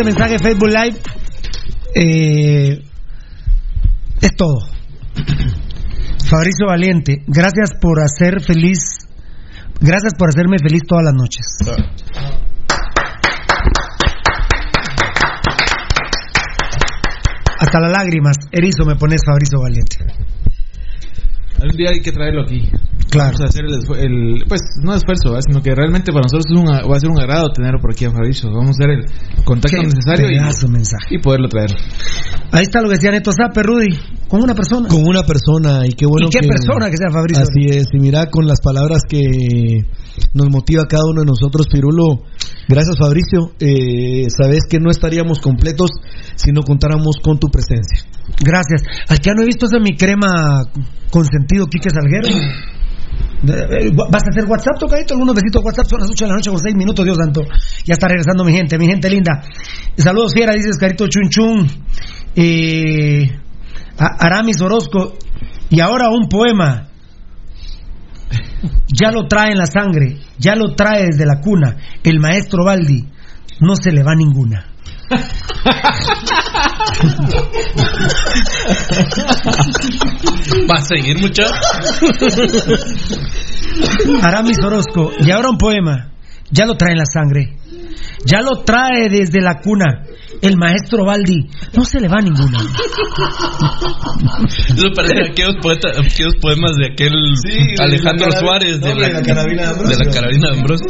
[0.00, 0.98] Este, mensaje Facebook Live
[1.94, 2.82] eh,
[4.20, 4.58] es todo.
[6.28, 9.08] Fabricio Valiente, gracias por hacer feliz,
[9.80, 11.58] gracias por hacerme feliz todas las noches.
[17.58, 19.96] Hasta las lágrimas, erizo me pones Fabricio Valiente.
[21.62, 22.70] Un día hay que traerlo aquí.
[23.10, 23.32] Claro.
[23.32, 25.42] Vamos a hacer el, el- pues no esfuerzo, ¿verdad?
[25.48, 28.04] sino que realmente para nosotros es un, va a ser un agrado tenerlo por aquí
[28.04, 28.48] a Fabricio.
[28.50, 31.06] Vamos a hacer el contacto Qué necesario de mensaje.
[31.10, 31.70] y, y poderlo traer.
[32.52, 34.88] Ahí está lo que decía Neto Zape, Rudy, con una persona.
[34.88, 37.42] Con una persona y qué bueno ¿Y qué que- persona que sea Fabricio?
[37.42, 39.82] Así es, y mira con las palabras que
[40.34, 42.22] nos motiva cada uno de nosotros, Pirulo.
[42.68, 45.90] Gracias Fabricio, eh, sabes que no estaríamos completos
[46.36, 48.04] si no contáramos con tu presencia.
[48.44, 48.82] Gracias.
[49.08, 50.62] Aquí ya no he visto esa mi crema
[51.10, 52.28] consentido, Quique Salguero.
[53.42, 55.14] Eh, ¿Vas a hacer WhatsApp, tocadito?
[55.14, 57.42] Algunos besitos WhatsApp, son las 8 de la noche con 6 minutos, Dios santo.
[57.84, 59.42] Ya está regresando mi gente, mi gente linda.
[59.96, 61.66] Saludos, Fiera, dices Carito Chun Chun.
[62.36, 63.30] Eh,
[63.96, 65.14] Aramis Orozco.
[65.70, 66.88] Y ahora un poema.
[68.92, 71.76] Ya lo trae en la sangre, ya lo trae desde la cuna.
[72.02, 73.08] El maestro Baldi,
[73.60, 74.66] no se le va ninguna.
[80.70, 81.52] ¿Va a seguir, muchacho?
[84.22, 86.10] Aramis Orozco, y ahora un poema.
[86.50, 87.56] Ya lo trae en la sangre.
[88.26, 90.04] Ya lo trae desde la cuna.
[90.42, 91.48] El maestro Baldi.
[91.76, 92.58] No se le va ninguna.
[94.48, 97.12] Eso parece a aquellos, poetas, aquellos poemas de aquel
[97.78, 99.98] Alejandro Suárez de no, la, de la carabina de Ambrosio.
[99.98, 100.86] de la carabina de Ambrosio.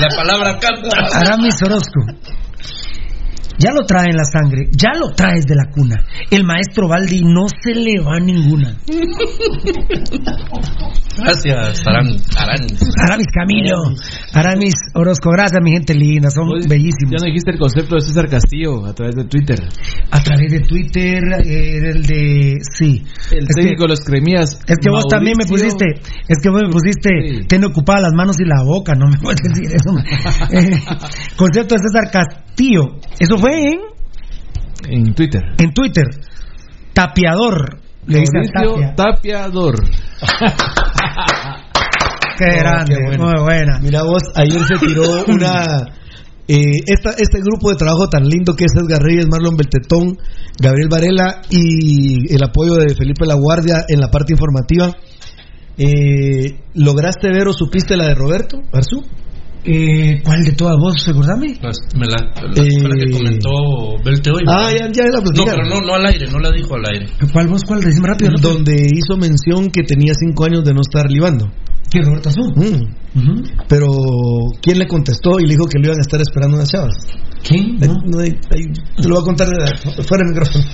[0.00, 0.88] La palabra canta.
[1.14, 2.00] Aramis Orozco.
[3.62, 4.68] Ya lo trae en la sangre.
[4.72, 6.04] Ya lo trae desde la cuna.
[6.30, 8.76] El maestro Baldi no se le va ninguna.
[11.18, 12.22] Gracias, Aramis.
[12.36, 12.80] Aramis.
[13.06, 13.76] Aramis Camilo.
[14.32, 15.30] Aramis Orozco.
[15.30, 16.30] Gracias, mi gente linda.
[16.30, 17.12] Son bellísimos.
[17.12, 19.58] Ya no dijiste el concepto de César Castillo a través de Twitter.
[20.10, 22.58] A través de Twitter, eh, el de.
[22.76, 23.02] Sí.
[23.30, 24.58] El Es que- técnico de los cremías.
[24.66, 25.84] Es que vos también me pusiste,
[26.28, 29.40] es que vos me pusiste, tiene ocupadas las manos y la boca, no me puedes
[29.42, 29.92] decir eso.
[30.52, 30.70] Eh,
[31.36, 32.42] concepto de César Castillo,
[33.18, 33.80] eso fue en,
[34.88, 35.42] En Twitter.
[35.58, 36.04] en Twitter.
[36.92, 38.94] Tapiador, le dice a Mauricio Tapia.
[38.94, 39.74] Tapiador.
[42.38, 43.78] Qué grande, muy buena.
[43.80, 45.86] Mira vos, ayer se tiró una...
[46.48, 50.18] eh, esta, este grupo de trabajo tan lindo que es Edgar Reyes, Marlon Beltetón,
[50.58, 54.90] Gabriel Varela y el apoyo de Felipe La Guardia en la parte informativa.
[55.78, 59.02] Eh, ¿Lograste ver o supiste la de Roberto Arzú?
[59.64, 61.56] Eh, ¿Cuál de todas vos, recordame?
[61.60, 63.48] Pues, me la, la, fue la que comentó
[64.04, 64.42] Belte hoy.
[64.48, 65.60] Ah, ya, ya la No, platicaron.
[65.68, 67.06] pero no, no al aire, no la dijo al aire.
[67.32, 67.80] ¿Cuál vos, cuál?
[67.80, 68.32] Decime rápido.
[68.40, 71.48] Donde hizo mención que tenía cinco años de no estar libando.
[71.90, 72.52] ¿Quién, Roberto Azul?
[72.56, 73.42] Mm.
[73.68, 73.86] Pero,
[74.62, 76.94] ¿quién le contestó y le dijo que le iban a estar esperando unas chavas?
[77.46, 77.76] ¿Quién?
[77.78, 79.46] No, ahí- ahí- te lo voy a contar
[80.08, 80.64] fuera del micrófono.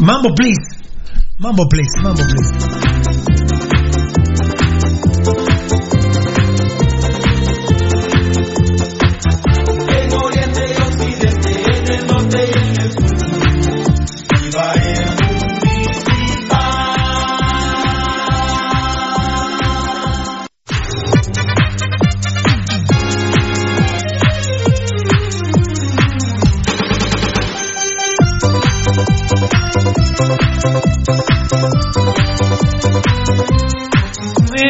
[0.00, 0.60] Mambo, please.
[1.38, 1.90] Mambo, please.
[2.02, 3.53] Mambo, please.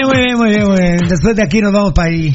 [0.07, 0.99] Muy bien, muy bien, muy bien.
[1.09, 2.35] Después de aquí nos vamos para ahí.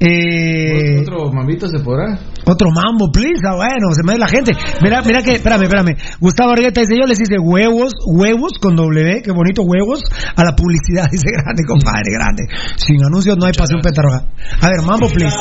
[0.00, 2.18] Eh, otro mambito se podrá.
[2.44, 3.40] Otro mambo, please.
[3.46, 4.52] Ah, bueno, se me ve la gente.
[4.82, 5.94] Mira, mira que, espérame, espérame.
[6.18, 10.02] Gustavo Argueta dice: Yo les hice huevos, huevos con W, qué bonito, huevos
[10.34, 11.06] a la publicidad.
[11.12, 12.42] Dice: Grande, compadre, grande.
[12.76, 14.26] Sin anuncios no hay pasión petarroja.
[14.60, 15.36] A ver, mambo, please.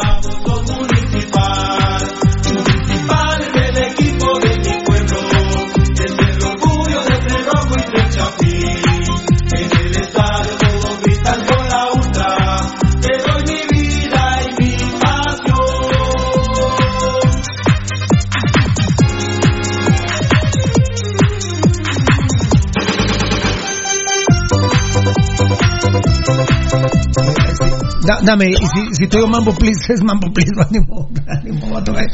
[28.12, 30.52] Da- dame, si, si te digo mambo, please, es mambo, please.
[30.72, 31.10] ni modo,
[31.44, 32.06] ni modo, va a tocar.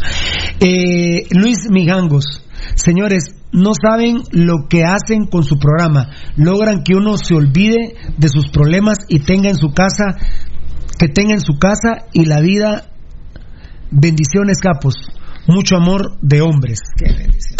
[0.59, 2.43] Eh, Luis Mijangos.
[2.75, 6.09] Señores, no saben lo que hacen con su programa.
[6.35, 10.05] Logran que uno se olvide de sus problemas y tenga en su casa,
[10.99, 12.89] que tenga en su casa y la vida
[13.89, 14.95] bendiciones, capos.
[15.47, 16.79] Mucho amor de hombres.
[16.97, 17.57] Qué bendición.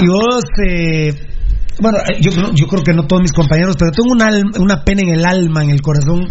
[0.00, 1.33] Y vos, eh,
[1.80, 4.30] bueno, eh, yo, creo- yo creo que no todos mis compañeros, pero tengo una,
[4.60, 6.28] una pena en el alma, en el corazón,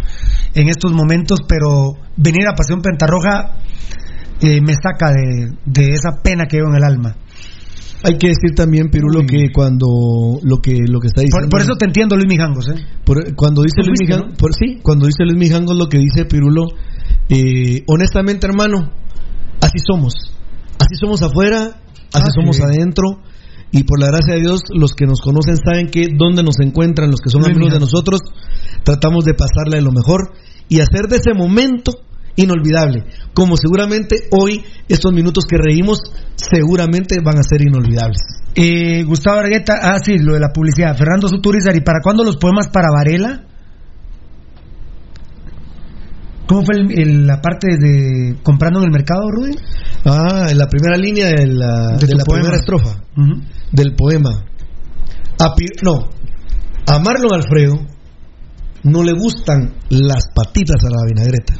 [0.54, 3.58] en estos momentos, pero venir a Pasión Pentarroja
[4.42, 7.16] eh, me saca de, de esa pena que veo en el alma.
[8.06, 9.88] Hay que decir también, Pirulo, que cuando
[10.44, 11.48] lo que lo que está diciendo.
[11.48, 12.76] Por, por eso te entiendo, Luis Mijangos, ¿eh?
[13.06, 16.68] Por- cuando dice Luis Mijangos, por, sí, cuando dice Luis Mijangos lo que dice Pirulo,
[17.30, 18.92] eh, honestamente, hermano,
[19.62, 20.14] así somos.
[20.80, 21.80] Así somos afuera,
[22.14, 22.64] así Ah, somos sí.
[22.64, 23.22] adentro.
[23.76, 27.10] Y por la gracia de Dios, los que nos conocen saben que donde nos encuentran,
[27.12, 28.22] los que son amigos de nosotros,
[28.84, 30.32] tratamos de pasarle lo mejor
[30.70, 31.92] y hacer de ese momento
[32.36, 33.04] inolvidable.
[33.34, 36.00] Como seguramente hoy, estos minutos que reímos,
[36.36, 38.20] seguramente van a ser inolvidables.
[38.56, 40.96] Eh, Gustavo Argueta, ah, sí, lo de la publicidad.
[40.96, 43.44] Fernando Suturizar, ¿y para cuándo los poemas para Varela?
[46.48, 49.56] ¿Cómo fue el- el- la parte de comprando en el mercado, Rudy?
[50.06, 52.42] Ah, en la primera línea de la, De de tu la poema.
[52.42, 53.02] primera estrofa.
[53.74, 54.46] Del poema.
[55.40, 56.10] A no,
[56.88, 57.74] a Marlon Alfredo
[58.84, 61.56] no le gustan las patitas a la vinagreta,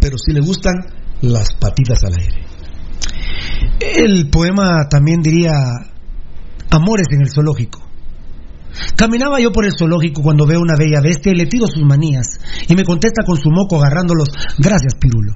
[0.00, 0.74] pero sí le gustan
[1.22, 2.44] las patitas al aire.
[3.80, 5.52] El poema también diría
[6.70, 7.80] Amores en el zoológico.
[8.96, 12.26] Caminaba yo por el zoológico cuando veo una bella bestia y le tiro sus manías
[12.68, 14.28] y me contesta con su moco agarrándolos.
[14.58, 15.32] Gracias, Pirulo.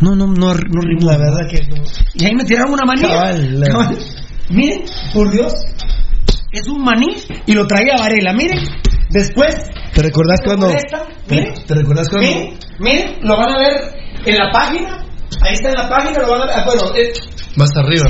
[0.00, 0.82] No, no, no, no.
[1.00, 1.82] La verdad que no.
[2.14, 3.08] Y ahí me tiraron una manía.
[3.08, 3.98] Cabal, la- Cabal.
[4.50, 4.82] Miren,
[5.14, 5.52] por Dios,
[6.52, 7.14] es un maní
[7.46, 8.32] y lo traía Varela.
[8.32, 8.58] Miren,
[9.10, 9.56] después.
[9.94, 10.68] ¿Te recordás cuando?
[10.68, 12.28] molesta, Miren, ¿Te recordás cuando?
[12.28, 13.94] miren, miren, lo van a ver
[14.24, 14.98] en la página.
[15.40, 16.54] Ahí está en la página, lo van a ver.
[16.56, 17.12] ah, Bueno, eh,
[17.56, 18.04] Más arriba.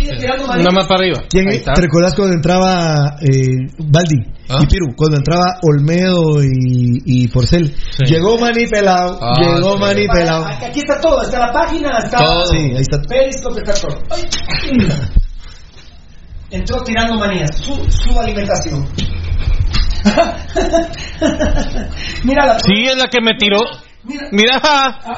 [0.58, 1.22] Una más para arriba.
[1.30, 1.46] ¿Quién-.
[1.64, 4.16] ¿Te recordás cuando entraba eh, Baldi
[4.48, 4.58] ¿Ah?
[4.62, 4.94] y Piru?
[4.96, 7.74] Cuando entraba Olmedo y, y Porcel.
[7.90, 8.04] Sí.
[8.12, 9.80] Llegó Mani Pelao, Ah, llegó sí.
[9.80, 10.44] Mani Pelao.
[10.44, 12.46] Aquí aquí está todo, está la página, está Todo.
[12.46, 13.00] Sí, ahí está.
[13.08, 13.98] Periscope, está todo.
[14.10, 14.22] Ay,
[16.52, 18.86] Entró tirando manías, su, su alimentación.
[22.24, 23.60] Mira la Sí, es la que me tiró.
[24.04, 24.60] Mira, Mira,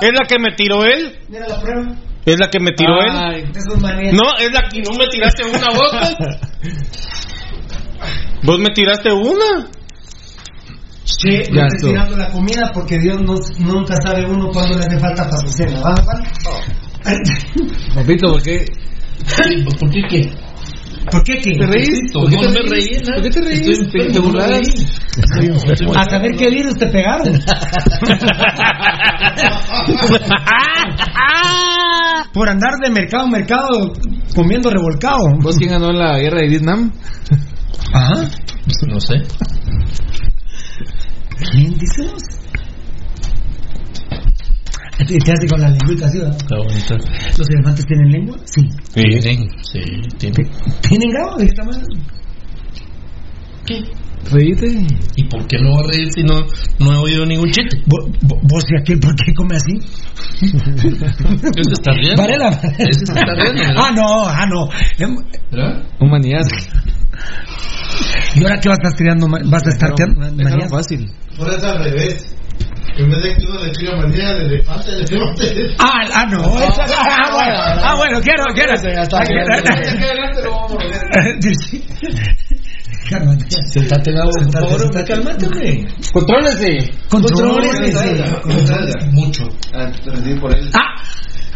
[0.01, 1.19] es la que me tiró él.
[1.29, 1.95] mira la prueba.
[2.27, 3.11] Es la que me tiró él.
[3.13, 3.45] Ay.
[4.13, 6.11] No, es la que no me tiraste una boca.
[8.43, 9.69] Vos me tiraste una.
[11.05, 11.91] Sí, Ya estuvo.
[11.93, 15.49] tirando la comida porque Dios no- nunca sabe uno cuándo le hace falta para su
[15.49, 15.81] cena.
[15.81, 16.23] ¿va, Juan?
[17.95, 18.65] Papito, ¿por qué?
[19.81, 20.31] ¿Por qué qué?
[21.11, 21.37] ¿Por qué?
[21.37, 21.89] ¿Te reís?
[22.13, 22.71] No, ¿Por qué no te me reís?
[22.71, 23.15] reí, nada.
[23.15, 23.69] ¿Por qué te reís?
[23.81, 24.61] Estoy ¿Te, no burlas?
[25.97, 27.41] A saber qué virus te pegaron.
[32.33, 33.69] Por andar de mercado en mercado
[34.35, 35.19] comiendo revolcado.
[35.41, 36.93] ¿Vos quién ganó en la guerra de Vietnam?
[37.93, 38.29] Ajá.
[38.89, 39.15] No sé.
[41.53, 42.23] ¿Quién dice vos?
[44.97, 46.37] Te hace con la lengüita así, ¿verdad?
[46.41, 46.97] Está bonito.
[47.39, 48.37] ¿Los elefantes tienen lengua?
[48.45, 48.63] Sí.
[48.95, 49.81] Tienen, sí,
[50.19, 50.51] tienen.
[50.89, 51.37] ¿Tienen grado?
[51.39, 51.85] ¿De qué tamaño?
[53.67, 53.83] ¿Qué?
[54.31, 54.67] Reíte.
[55.17, 56.41] ¿Y por qué no va a reír si no,
[56.79, 57.77] no he oído ningún chiste?
[57.87, 59.73] Vo- vo- ¿Vos y aquel por qué come así?
[60.41, 62.23] Ese está riendo.
[62.23, 62.49] Varela.
[62.79, 63.75] Ese se está riendo, ¿verdad?
[63.77, 64.69] Ah, no, ah, no.
[64.99, 65.17] Em,
[65.51, 65.83] ¿Verdad?
[66.01, 66.11] Un.
[68.35, 69.27] ¿Y ahora qué vas a estar tirando?
[69.29, 70.71] ¿Vas a estar tirando manías?
[70.71, 71.07] fácil.
[71.37, 72.35] Por eso al revés.
[72.97, 75.25] En vez de que uno le tira manía al elefante, le tira.
[75.81, 76.45] Ah, ah, no.
[76.45, 78.73] Ah, bueno, ah, bueno, quiero, quiero.
[78.75, 81.43] adelante lo vamos a ver.
[81.43, 81.85] Sí.
[83.11, 83.45] Cálmate.
[83.67, 85.13] Sentate, Gabo, por Sentate, favor, sentate.
[85.13, 85.87] cálmate, hombre.
[86.13, 86.91] Contrólese.
[87.09, 88.23] Contrólese.
[89.13, 89.49] Mucho.
[89.75, 89.91] Ah,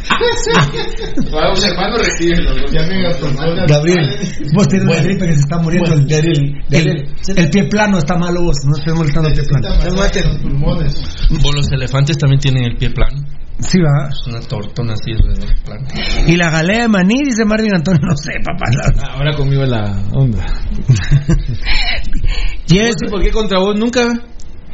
[0.09, 1.29] rendí por él.
[1.31, 3.67] Ah, Va observando, recibe los llamen a personas.
[3.69, 4.11] Gabriel,
[4.55, 5.91] Vos tenés una gripe que se está muriendo.
[5.91, 7.09] Bueno, el, Gabriel, Gabriel.
[7.29, 8.57] el, el pie plano está malo vos.
[8.65, 9.69] No estés molestando el pie plano.
[9.85, 11.29] los pulmones.
[11.45, 13.19] O los elefantes también tienen el pie plano.
[13.61, 14.09] Sí, va.
[14.09, 15.85] Es una tortona así del plano.
[16.27, 18.01] Y la galea de maní, dice Marvin Antonio.
[18.09, 18.65] No sé, papá.
[18.71, 19.83] la- Ahora conmigo la
[20.13, 20.47] onda.
[22.67, 24.03] Sé por qué contra vos nunca.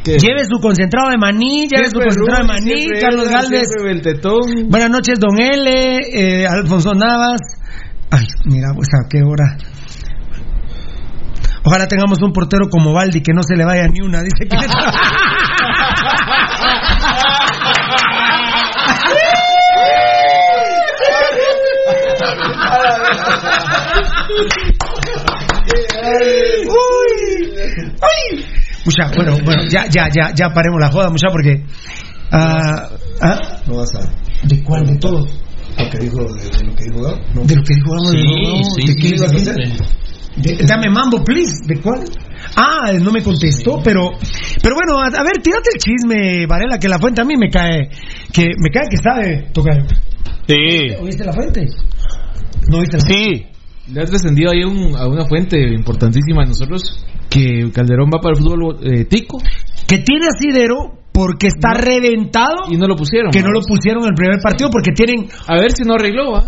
[0.04, 0.18] ¿Qué?
[0.18, 3.68] Lleve su concentrado de maní, lleve su concentrado de maní, Carlos Galvez.
[4.68, 5.70] Buenas noches, don L,
[6.12, 7.40] eh, Alfonso Navas.
[8.10, 9.56] Ay, mira, pues a qué hora.
[11.64, 14.56] Ojalá tengamos un portero como Baldi que no se le vaya ni una, dice que.
[26.66, 27.54] Uy,
[28.02, 28.63] uy.
[28.84, 31.64] Mucha, bueno, bueno, ya, ya, ya, ya paremos la joda, mucha, porque.
[32.30, 32.90] ah,
[33.22, 34.00] ah, No vas a.
[34.46, 34.86] ¿De cuál?
[34.86, 35.24] De todo.
[35.76, 37.00] Lo que dijo, de, de lo que dijo.
[37.34, 37.42] No.
[37.44, 39.36] De lo que dijo Gabo, de Sí, Gabo, sí, ¿de qué sí, ibas a sí,
[39.36, 39.54] hacer?
[39.66, 39.84] sí.
[40.36, 41.52] De- dame mambo, please.
[41.66, 42.04] ¿De cuál?
[42.56, 44.10] Ah, no me contestó, pero
[44.62, 47.48] pero bueno, a, a ver, tírate el chisme, Varela, que la fuente a mí me
[47.50, 47.88] cae
[48.32, 49.86] que me cae que sabe tocar.
[50.46, 50.90] Sí.
[51.00, 51.66] ¿Oíste la fuente?
[52.68, 53.46] ¿No oíste la Sí.
[53.92, 57.04] Le has descendido ahí un- a una fuente importantísima de nosotros
[57.34, 59.38] que Calderón va para el fútbol eh, tico
[59.86, 63.30] Que tiene asidero porque está reventado y no lo pusieron.
[63.30, 66.32] que no lo pusieron en el primer partido porque tienen A ver si no arregló,
[66.32, 66.38] ¿va?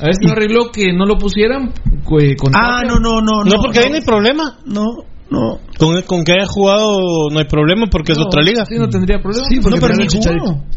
[0.00, 1.72] A ver si no arregló que no lo pusieran.
[2.20, 2.92] eh, con Ah, Tapia.
[2.92, 4.58] no, no, no, No, porque ahí no hay problema.
[4.66, 4.84] No,
[5.30, 5.58] no.
[5.78, 8.64] Con, con que haya jugado no hay problema porque es otra liga.
[8.66, 9.46] Sí, no tendría problema.
[9.48, 9.94] Sí, no, pero.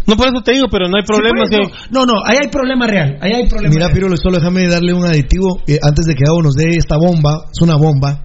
[0.07, 1.45] No, por eso te digo, pero no hay problema.
[1.47, 3.17] Sí, si- no, no, no, ahí hay problema real.
[3.21, 3.95] Ahí hay problema Mira, real.
[3.95, 7.45] Pirulo, solo déjame darle un aditivo eh, antes de que Gabo nos dé esta bomba.
[7.51, 8.23] Es una bomba.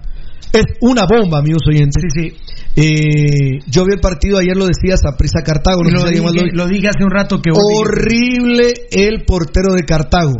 [0.51, 2.01] Es una bomba, amigos oyentes.
[2.13, 2.37] Sí, sí.
[2.75, 5.83] Eh, yo vi el partido ayer, lo decía, Saprisa Cartago.
[5.83, 7.51] No Lo dije, lo- lo dije hace un rato que.
[7.51, 10.33] Horrible el portero de Cartago.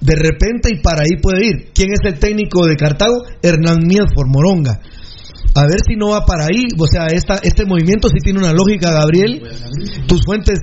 [0.00, 1.70] De repente y para ahí puede ir.
[1.74, 3.24] ¿Quién es el técnico de Cartago?
[3.42, 4.80] Hernán Miedford, Moronga.
[5.54, 6.64] A ver si no va para ahí.
[6.78, 9.42] O sea, esta, este movimiento sí tiene una lógica, Gabriel.
[10.06, 10.60] Tus fuentes,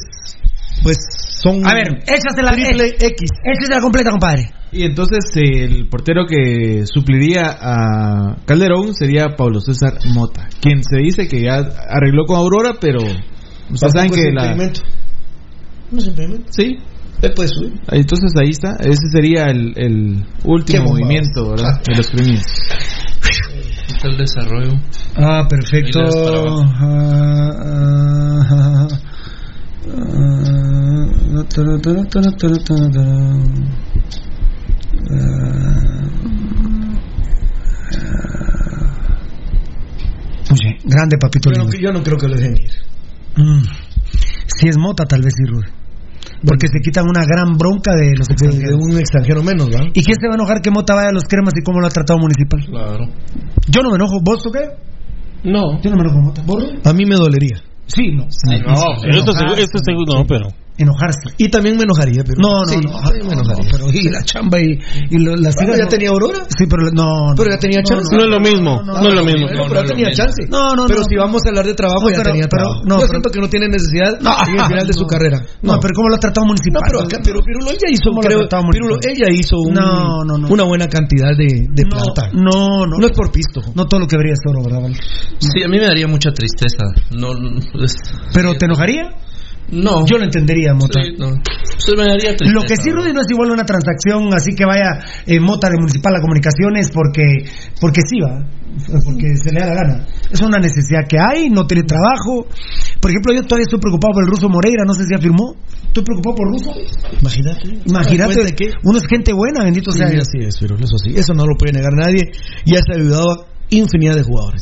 [0.85, 0.97] pues,
[1.41, 3.29] son A ver, échasela triple eh, X.
[3.43, 4.51] Échasela completa, compadre.
[4.71, 11.27] Y entonces el portero que supliría a Calderón sería Pablo César Mota, quien se dice
[11.27, 14.51] que ya arregló con Aurora, pero ustedes saben es que la...
[14.51, 14.81] impedimento.
[15.89, 16.45] No es impedimento.
[16.51, 16.77] Sí,
[17.35, 17.73] puede subir.
[17.91, 21.81] entonces ahí está, ese sería el, el último movimiento ¿verdad?
[21.87, 22.43] de los premios.
[23.87, 24.73] Está el desarrollo.
[25.15, 25.99] Ah, perfecto.
[40.51, 42.71] Oye, grande papito Yo no, yo no creo que lo dejen ir.
[43.35, 43.63] Mm.
[44.47, 45.69] Si es mota, tal vez sí, Rudy.
[46.45, 48.69] Porque se quitan una gran bronca de los extranjeros.
[48.69, 49.85] de un extranjero menos, ¿va?
[49.93, 51.87] ¿Y quién se va a enojar que Mota vaya a los cremas y cómo lo
[51.87, 52.63] ha tratado municipal?
[52.65, 53.05] Claro.
[53.67, 54.19] Yo no me enojo.
[54.23, 54.69] ¿Vos o qué?
[55.43, 55.81] No.
[55.81, 56.43] Yo no me enojo, Mota.
[56.45, 56.63] ¿Vos?
[56.83, 57.61] A mí me dolería.
[57.87, 58.25] Sí, no.
[58.67, 60.47] No, esto, seguro- esto seguro no, pero.
[60.77, 61.31] Enojarse.
[61.37, 62.35] Y también me enojaría, pero.
[62.41, 63.63] No, no, Sí, no, también me enojaría.
[63.63, 64.75] no, pero y la chamba y,
[65.09, 66.39] y lo- Bueno, hijas ya no- tenía Aurora.
[66.51, 67.35] Sí, pero no, no.
[67.35, 68.15] Pero ya tenía chance.
[68.15, 69.47] No es lo mismo, no es lo mismo.
[69.47, 70.43] Pero ya tenía chance.
[70.49, 71.05] No, no, Pero no.
[71.07, 72.81] si vamos a hablar de trabajo, No, ya pero- tenía pero- trabajo.
[72.83, 75.07] no, Yo pero- siento que no tiene necesidad No, en el final de su no.
[75.07, 75.37] carrera.
[75.61, 76.81] No, pero ¿cómo lo ha tratado municipal?
[76.81, 80.23] No, pero acá, pero Pirulo ella hizo, ¿Cómo lo creo, Pirulo, ella hizo un- No,
[80.25, 80.47] no, no.
[80.49, 82.29] una buena cantidad de, de no, plata.
[82.33, 82.97] no, no.
[82.99, 83.61] No es por pisto.
[83.75, 84.89] No todo lo que brilla es oro, ¿verdad?
[85.39, 86.83] Sí, a mí me daría mucha tristeza.
[87.11, 87.59] No, no,
[88.33, 89.09] Pero ¿te enojaría?
[89.71, 90.05] No.
[90.05, 91.01] Yo lo entendería, Mota.
[91.01, 91.33] Sí, no.
[91.77, 92.53] Sí, me daría tristeza.
[92.53, 95.77] Lo que sí, Rudy, no es igual una transacción así que vaya eh, Mota de
[95.77, 97.45] Municipal a Comunicaciones porque,
[97.81, 98.47] porque sí va,
[99.03, 100.07] porque se le da la gana.
[100.31, 102.47] Es una necesidad que hay, no tiene trabajo.
[102.99, 105.55] Por ejemplo, yo todavía estoy preocupado por el ruso Moreira, no sé si afirmó.
[105.87, 106.71] Estoy preocupado por ruso.
[107.21, 107.69] Imagínate.
[107.85, 110.27] Imagínate, de que uno es gente buena, bendito Sí, sea Dios.
[110.27, 111.13] así es, Pirulo, eso sí.
[111.15, 112.31] Eso no lo puede negar nadie.
[112.65, 114.61] Y ha ayudado a infinidad de jugadores.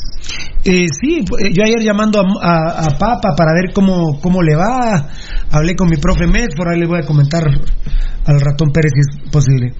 [0.66, 4.56] Eh, sí, eh, yo ayer llamando a, a- a Papa para ver cómo, cómo le
[4.56, 5.10] va,
[5.52, 9.32] hablé con mi profe Medford, ahí le voy a comentar al ratón Pérez si es
[9.32, 9.74] posible.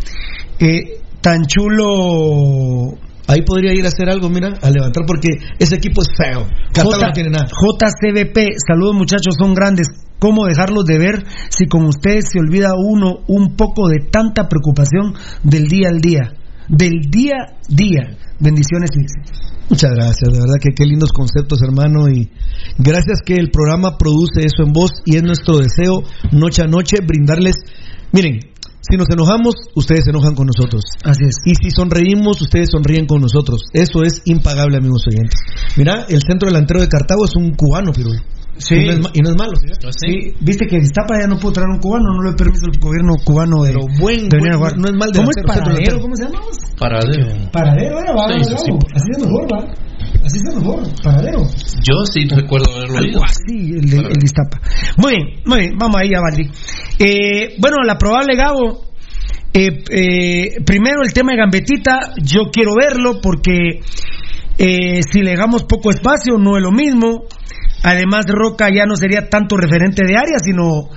[0.60, 6.02] Eh, tan chulo Ahí podría ir a hacer algo, mira, a levantar, porque ese equipo
[6.02, 6.42] es feo.
[6.42, 7.46] J- no tiene nada.
[7.48, 8.38] JCBP,
[8.68, 9.88] saludos muchachos, son grandes.
[10.20, 15.14] ¿Cómo dejarlos de ver si con ustedes se olvida uno un poco de tanta preocupación
[15.42, 16.34] del día al día?
[16.68, 18.18] Del día a día.
[18.40, 18.90] Bendiciones.
[19.70, 22.10] Muchas gracias, de verdad que qué lindos conceptos, hermano.
[22.10, 22.30] Y
[22.78, 26.98] gracias que el programa produce eso en voz y es nuestro deseo, noche a noche,
[27.06, 27.56] brindarles.
[28.12, 28.40] Miren,
[28.82, 30.84] si nos enojamos, ustedes se enojan con nosotros.
[31.04, 31.36] Así es.
[31.46, 33.62] Y si sonreímos, ustedes sonríen con nosotros.
[33.72, 35.40] Eso es impagable, amigos oyentes.
[35.78, 38.10] Mira, el centro delantero de Cartago es un cubano, pero
[38.58, 38.76] Sí.
[38.76, 39.68] Y no es, ma- y no es malo, ¿sí?
[40.00, 43.14] Sí, viste que Iztapa ya no pudo traer un cubano, no le permite el gobierno
[43.26, 44.78] cubano de, Pero buen, de venir a jugar.
[44.78, 46.00] no es mal ¿Cómo es paradero?
[46.00, 46.40] ¿Cómo se llama?
[46.78, 47.28] Paradero.
[47.52, 49.60] Paradero era, va, Sí, así es mejor, va.
[50.24, 51.40] Así es mejor, paradero.
[51.82, 52.98] Yo sí recuerdo haberlo.
[53.00, 54.62] Algo así, el de, el de Iztapa.
[54.98, 56.50] Muy bien, muy bien, vamos ahí a Valdi.
[57.00, 58.86] Eh, bueno, la probable Gabo.
[59.54, 63.80] eh, eh, primero el tema de Gambetita, yo quiero verlo porque
[64.58, 67.24] eh, si le damos poco espacio no es lo mismo.
[67.84, 70.90] Además, Roca ya no sería tanto referente de área, sino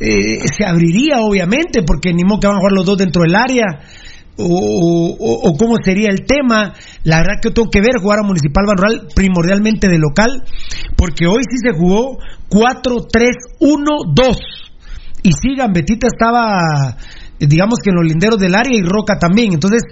[0.00, 3.36] eh, se abriría, obviamente, porque ni modo que van a jugar los dos dentro del
[3.36, 3.66] área.
[4.42, 6.72] O, cómo sería el tema.
[7.04, 10.42] La verdad que tengo que ver jugar a Municipal Banrural primordialmente de local,
[10.96, 12.16] porque hoy sí se jugó
[12.48, 14.38] 4-3-1-2.
[15.22, 16.96] Y sí, Gambetita estaba,
[17.38, 19.52] digamos que en los linderos del área y Roca también.
[19.52, 19.82] Entonces,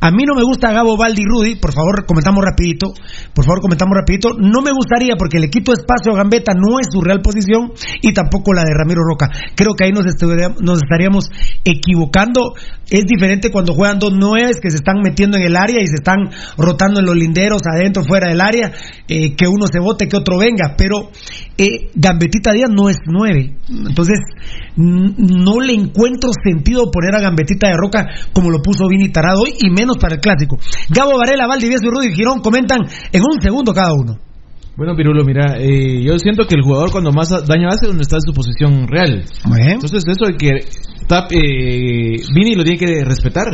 [0.00, 2.94] a mí no me gusta Gabo Valdi y Rudy, por favor comentamos rapidito,
[3.34, 4.30] por favor comentamos rapidito.
[4.38, 8.12] No me gustaría porque le quito espacio a Gambetta, no es su real posición y
[8.14, 9.28] tampoco la de Ramiro Roca.
[9.54, 10.04] Creo que ahí nos,
[10.62, 11.30] nos estaríamos
[11.64, 12.54] equivocando.
[12.88, 15.96] Es diferente cuando juegan dos nueves que se están metiendo en el área y se
[15.96, 18.72] están rotando en los linderos, adentro, fuera del área,
[19.06, 20.74] eh, que uno se vote, que otro venga.
[20.76, 21.10] Pero
[21.58, 23.54] eh, Gambetita Díaz no es nueve.
[23.68, 24.18] Entonces,
[24.76, 29.52] no le encuentro sentido poner a Gambetita de Roca como lo puso Vini Tarado hoy
[29.60, 30.58] y menos para el clásico.
[30.88, 32.80] Gabo Varela, Valdivieso y Rudy Girón comentan
[33.12, 34.18] en un segundo cada uno.
[34.76, 38.02] Bueno, Pirulo, mira, eh, yo siento que el jugador cuando más daño hace es donde
[38.02, 39.24] está en su posición real.
[39.74, 40.50] Entonces, eso de que
[41.06, 43.44] Tap, eh, Vini lo tiene que respetar.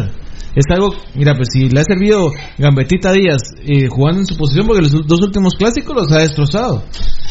[0.57, 4.67] Es algo, mira, pues si le ha servido Gambetita Díaz eh, jugando en su posición,
[4.67, 6.83] porque los dos últimos clásicos los ha destrozado.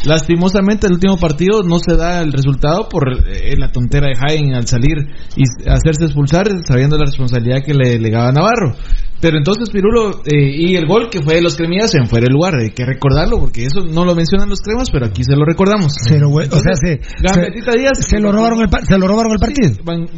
[0.06, 4.54] Lastimosamente, el último partido no se da el resultado por eh, la tontera de Jaén
[4.54, 4.98] al salir
[5.36, 8.76] y hacerse expulsar, sabiendo la responsabilidad que le legaba Navarro.
[9.22, 12.34] Pero entonces, Pirulo, eh, y el gol que fue de los cremillas en fuera de
[12.34, 15.46] lugar, hay que recordarlo, porque eso no lo mencionan los cremas, pero aquí se lo
[15.46, 15.96] recordamos.
[16.08, 19.32] Pero, güey, o sea, se, Gambetita se- Díaz se lo robaron el, se lo robaron
[19.32, 19.72] el partido.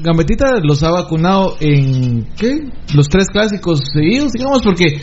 [0.03, 2.59] Gambetita los ha vacunado en ¿qué?
[2.97, 4.99] Los tres clásicos seguidos, digamos, porque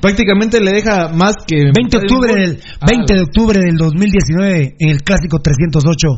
[0.00, 4.74] prácticamente le deja más que 20 de octubre del Ah, 20 de octubre del 2019
[4.78, 6.08] en el clásico 308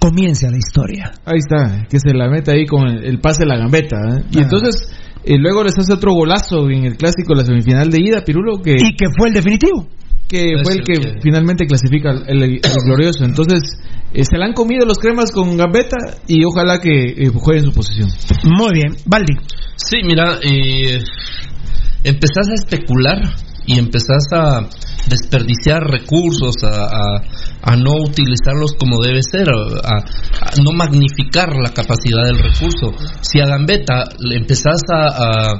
[0.00, 1.12] comienza la historia.
[1.26, 3.96] Ahí está, que se la mete ahí con el, el pase de la gambeta.
[3.96, 4.22] ¿eh?
[4.32, 4.42] Y Ah.
[4.42, 4.88] entonces
[5.24, 8.72] eh, luego les hace otro golazo en el clásico, la semifinal de ida, Pirulo, que
[8.74, 9.86] Y que fue el definitivo.
[10.28, 13.24] Que fue el que, que- finalmente clasifica el, el- el glorioso.
[13.24, 13.60] Entonces
[14.12, 15.96] eh, se la han comido los cremas con gambeta
[16.26, 18.08] y ojalá que eh, juegue en su posición.
[18.44, 19.34] Muy bien, Valdi.
[19.76, 21.00] Sí, mira, eh,
[22.04, 23.18] empezás a especular
[23.66, 24.60] y empezás a
[25.08, 27.22] desperdiciar recursos, a, a-
[27.66, 32.92] a no utilizarlos como debe ser, a, a no magnificar la capacidad del recurso.
[33.22, 35.52] Si a Gambetta le empezás a,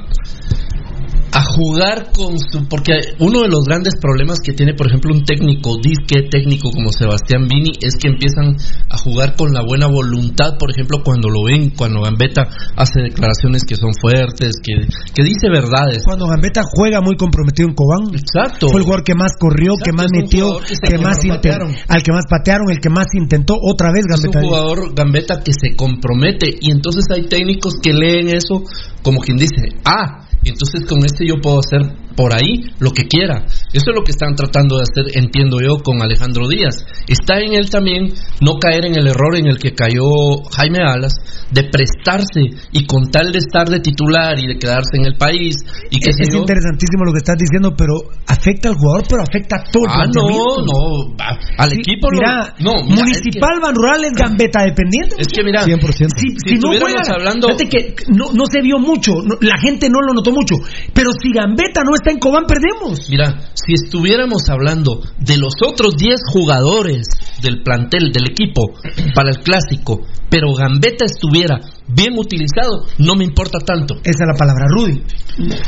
[1.35, 5.23] a- jugar con su porque uno de los grandes problemas que tiene por ejemplo un
[5.23, 8.55] técnico disque técnico como Sebastián Vini es que empiezan
[8.89, 12.43] a jugar con la buena voluntad por ejemplo cuando lo ven cuando Gambetta
[12.75, 14.73] hace declaraciones que son fuertes que,
[15.13, 18.13] que dice verdades Cuando Gambetta juega muy comprometido en Cobán.
[18.13, 18.69] Exacto.
[18.69, 21.71] Fue el jugador que más corrió, que más metió, que más patearon.
[21.87, 24.41] al que más patearon, el que más intentó otra vez es un Gambetta.
[24.47, 28.63] jugador gambeta que se compromete y entonces hay técnicos que leen eso
[29.03, 31.81] como quien dice, ah, entonces con este yo puedo hacer
[32.15, 33.45] por ahí lo que quiera.
[33.75, 36.75] Eso es lo que están tratando de hacer, entiendo yo, con Alejandro Díaz.
[37.07, 38.07] Está en él también
[38.41, 40.07] no caer en el error en el que cayó
[40.55, 41.13] Jaime Alas,
[41.51, 45.55] de prestarse y con tal de estar de titular y de quedarse en el país
[45.91, 47.93] y que Es, es interesantísimo lo que estás diciendo, pero
[48.27, 50.23] afecta al jugador, pero afecta a todo el Ah, no,
[50.65, 55.15] no, a- al Sí, equipo lo- mira, no, mira, Municipal Ban Rural es Gambetta dependiente.
[55.19, 56.15] Es que mira, 100%.
[56.17, 59.35] Si, Si si no estuviéramos juega, hablando- fíjate que no, no se vio mucho, no-
[59.41, 60.55] la gente no lo notó mucho,
[60.93, 63.07] pero si Gambetta no está en Cobán, perdemos.
[63.09, 67.07] Mira, si estuviéramos hablando de los otros 10 jugadores
[67.41, 68.73] del plantel, del equipo,
[69.13, 73.95] para el clásico, pero Gambetta estuviera bien utilizado, no me importa tanto.
[74.03, 75.01] Esa es la palabra, Rudy.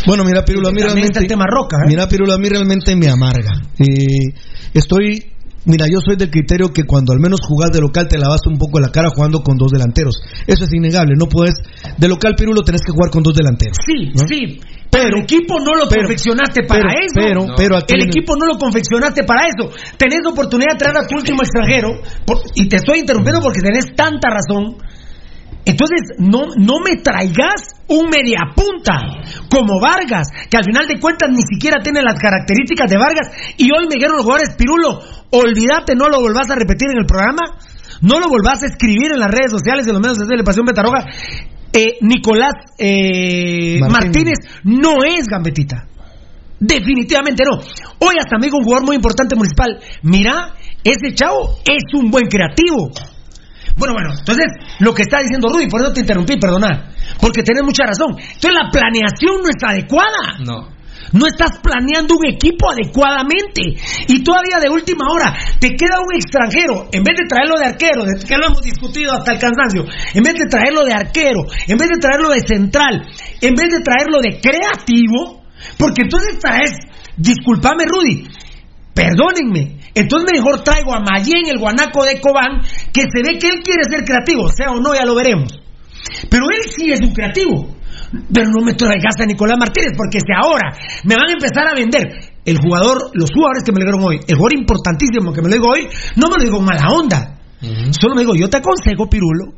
[0.06, 1.20] Bueno, mira, Pirulo, a mí realmente.
[1.20, 1.88] el tema Roca, ¿eh?
[1.88, 3.62] Mira, Pirulo, a mí realmente me amarga.
[3.80, 4.34] Eh,
[4.74, 5.34] estoy.
[5.66, 8.58] Mira, yo soy del criterio que cuando al menos jugás de local te lavas un
[8.58, 10.16] poco la cara jugando con dos delanteros.
[10.48, 11.16] Eso es innegable.
[11.20, 11.56] No puedes.
[11.98, 13.76] De local, Pirulo, tenés que jugar con dos delanteros.
[13.86, 14.24] Sí, ¿no?
[14.30, 14.60] sí.
[14.90, 17.14] Pero el equipo no lo pero- confeccionaste para pero- eso.
[17.16, 19.70] pero- pero aquí el equipo no lo confeccionaste para eso.
[19.98, 21.90] Tenés la oportunidad de traer a tu último extranjero
[22.26, 24.78] por- y te estoy interrumpiendo porque tenés tanta razón.
[25.66, 29.02] Entonces, no, no me traigas un mediapunta
[29.52, 33.28] como Vargas, que al final de cuentas ni siquiera tiene las características de Vargas.
[33.58, 35.02] Y hoy me dijeron los jugadores, Pirulo,
[35.32, 37.60] olvídate, no lo volvás a repetir en el programa,
[38.02, 41.04] no lo volvás a escribir en las redes sociales de los medios de Pasión Betarroja.
[41.78, 43.92] Eh, Nicolás eh, Martínez.
[43.92, 45.86] Martínez no es gambetita.
[46.60, 47.60] Definitivamente no.
[48.00, 49.80] Hoy hasta me dijo un jugador muy importante municipal.
[50.02, 52.90] Mira, ese chavo es un buen creativo.
[53.76, 54.48] Bueno, bueno, entonces
[54.80, 58.18] lo que está diciendo Rudy, por eso te interrumpí, perdona, porque tenés mucha razón.
[58.18, 60.40] Entonces la planeación no está adecuada.
[60.44, 60.70] No.
[61.14, 63.62] No estás planeando un equipo adecuadamente.
[64.08, 66.90] Y todavía de última hora te queda un extranjero.
[66.92, 69.86] En vez de traerlo de arquero, que lo hemos discutido hasta el cansancio.
[70.14, 73.08] En vez de traerlo de arquero, en vez de traerlo de central,
[73.42, 75.44] en vez de traerlo de creativo,
[75.78, 76.72] porque entonces traes,
[77.16, 78.28] discúlpame Rudy,
[78.94, 79.78] perdónenme.
[79.94, 82.62] Entonces mejor traigo a Mayén, el guanaco de Cobán,
[82.94, 85.52] que se ve que él quiere ser creativo, sea o no, ya lo veremos.
[86.30, 87.77] Pero él sí es un creativo.
[88.34, 90.72] Pero no me traigas a Nicolás Martínez, porque si ahora
[91.04, 92.08] me van a empezar a vender
[92.46, 95.56] el jugador, los jugadores que me lo dieron hoy, el jugador importantísimo que me lo
[95.56, 97.40] digo hoy, no me lo digo mala onda.
[97.92, 99.54] Solo me digo, yo te aconsejo, Pirulo,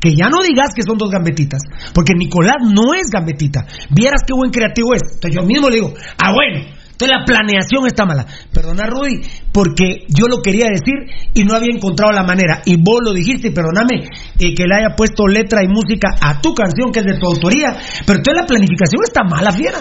[0.00, 1.62] que ya no digas que son dos gambetitas,
[1.94, 3.66] porque Nicolás no es gambetita.
[3.90, 5.02] Vieras qué buen creativo es.
[5.14, 8.24] Entonces yo mismo le digo, ah, bueno, entonces la planeación está mala.
[8.52, 10.94] Perdona, Rudy, porque yo lo quería decir
[11.34, 12.62] y no había encontrado la manera.
[12.64, 14.06] Y vos lo dijiste, perdóname,
[14.38, 17.26] eh, que le haya puesto letra y música a tu canción, que es de tu
[17.26, 17.76] autoría.
[18.06, 19.80] Pero entonces la planificación está mala, fiera.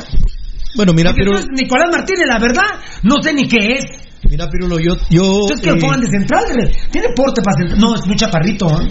[0.75, 3.83] Bueno, mira, Porque pero Nicolás Martínez, la verdad, no sé ni qué es.
[4.30, 6.45] Mira, Pirulo, yo yo Entonces que lo eh, pongan de central,
[6.92, 7.80] tiene porte para central.
[7.80, 8.88] No, es muy chaparrito, ¿eh?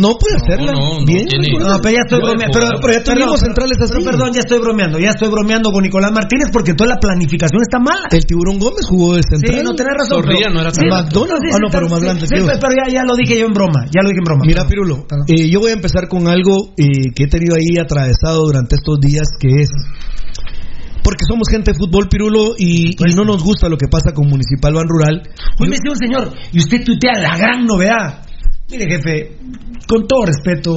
[0.00, 1.26] no puede hacerla no, no bien.
[1.26, 2.58] tiene- No, pero ya estoy No, bromeando.
[2.80, 3.92] pero- ya tuvimos centrales así.
[3.94, 4.98] pero perdón, ya estoy bromeando.
[4.98, 8.08] Ya estoy bromeando con Nicolás Martínez porque toda la planificación está mala.
[8.10, 9.58] El tiburón Gómez jugó de central.
[9.58, 10.24] Sí, no tenés razón.
[10.24, 11.42] No era sí, tan McDonald's.
[11.42, 13.84] sí, Ah, no, pero más grande, Sí, pero ya, ya lo dije yo en broma.
[13.86, 14.44] Ya lo dije en broma.
[14.46, 18.42] Mira, Pirulo, eh, yo voy a empezar con algo eh, que he tenido ahí atravesado
[18.46, 19.70] durante estos días, que es
[21.12, 24.28] porque somos gente de fútbol, Pirulo, y, y no nos gusta lo que pasa con
[24.28, 25.20] Municipal Ban Rural.
[25.60, 28.24] Hoy me decía un señor, y usted tuitea la gran novedad.
[28.70, 29.36] Mire, jefe,
[29.86, 30.72] con todo respeto,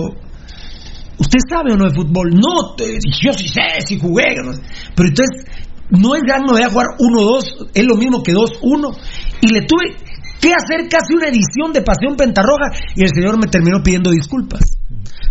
[1.18, 2.32] ¿usted sabe o no de fútbol?
[2.36, 4.36] No, te- yo sí sé, sí jugué.
[4.44, 4.62] no sé.
[4.94, 5.46] Pero entonces,
[5.92, 8.98] no es gran novedad jugar 1-2, es lo mismo que 2-1.
[9.40, 9.96] Y le tuve
[10.42, 14.60] que hacer casi una edición de Pasión Pentarroja, y el señor me terminó pidiendo disculpas.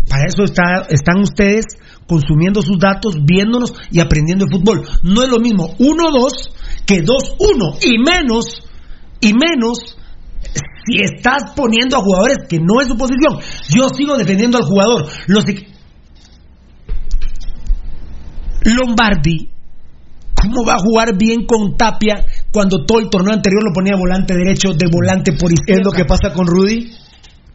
[0.08, 1.66] Para eso está, están ustedes
[2.06, 4.86] consumiendo sus datos, viéndonos y aprendiendo de fútbol.
[5.02, 6.50] No es lo mismo 1-2
[6.86, 8.44] que 2-1 y menos,
[9.20, 9.96] y menos
[10.86, 13.38] si estás poniendo a jugadores que no es su posición.
[13.74, 15.06] Yo sigo defendiendo al jugador.
[15.26, 15.44] Los
[18.64, 19.50] Lombardi,
[20.34, 24.34] ¿cómo va a jugar bien con Tapia cuando todo el torneo anterior lo ponía volante
[24.34, 25.80] derecho, de volante por izquierda?
[25.80, 26.90] Es lo que pasa con Rudy.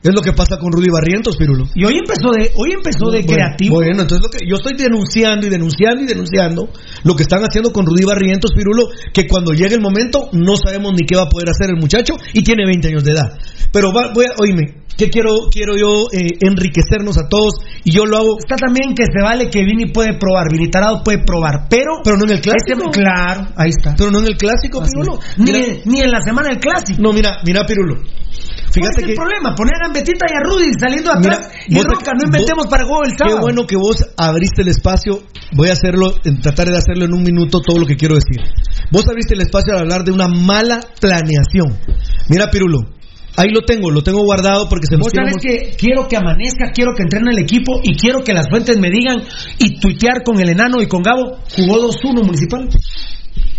[0.02, 1.66] Es lo que pasa con Rudy Barrientos, Pirulo.
[1.76, 3.76] Y hoy empezó de, hoy empezó de Bueno, creativo.
[3.76, 6.70] Bueno, entonces lo que yo estoy denunciando y denunciando y denunciando
[7.04, 10.94] lo que están haciendo con Rudy Barrientos, Pirulo, que cuando llegue el momento no sabemos
[10.94, 13.38] ni qué va a poder hacer el muchacho y tiene 20 años de edad.
[13.74, 18.06] Pero va- voy a, oíme, que quiero, quiero yo eh, enriquecernos a todos y yo
[18.06, 18.38] lo hago.
[18.40, 22.00] Está también que se vale que Vini puede probar, Vini Tarado puede probar, pero.
[22.06, 22.90] Pero no en el clásico.
[22.92, 23.96] Claro, ahí está.
[23.98, 25.20] Pero no en el clásico, Así Pirulo.
[25.38, 27.02] Ni, ni en la semana del clásico.
[27.02, 27.96] no, mira, mira, Pirulo.
[28.70, 29.12] ¿Cuál Fíjate es que.
[29.12, 29.56] el problema?
[29.56, 32.84] Poner a Gambetita y a Rudy saliendo atrás Mira, y Roca, no inventemos vos- para
[32.86, 33.38] sábado.
[33.38, 35.24] Qué bueno que vos abriste el espacio.
[35.54, 38.38] Voy a hacerlo, tratar de hacerlo en un minuto todo lo que quiero decir.
[38.92, 41.78] Vos abriste el espacio al hablar de una mala planeación.
[42.30, 42.80] Mira, Pirulo,
[43.38, 46.72] ahí lo tengo, lo tengo guardado porque se nos Vos sabes que quiero que amanezca,
[46.72, 49.18] quiero que entrene el equipo y quiero que las fuentes me digan
[49.58, 52.70] y tuitear con el enano y con Gabo, jugó 2-1 municipal.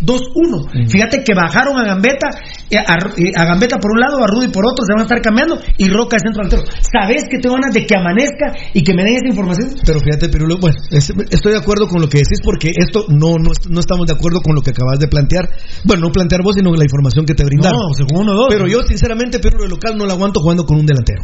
[0.01, 0.89] 2-1.
[0.89, 2.29] Fíjate que bajaron a Gambetta,
[2.71, 5.03] eh, a, eh, a Gambetta por un lado, a Rudy por otro, se van a
[5.05, 6.65] estar cambiando y Roca es centro delantero.
[6.81, 9.75] ¿Sabes que tengo ganas de que amanezca y que me den esa información?
[9.85, 13.37] Pero fíjate, Pirulo, bueno, es- estoy de acuerdo con lo que decís porque esto no,
[13.39, 15.51] no, no estamos de acuerdo con lo que acabas de plantear.
[15.85, 17.79] Bueno, no plantear vos, sino la información que te brindaron.
[17.79, 18.47] No, según uno, dos.
[18.51, 21.23] Pero yo, sinceramente, Pirulo, el local no lo aguanto jugando con un delantero.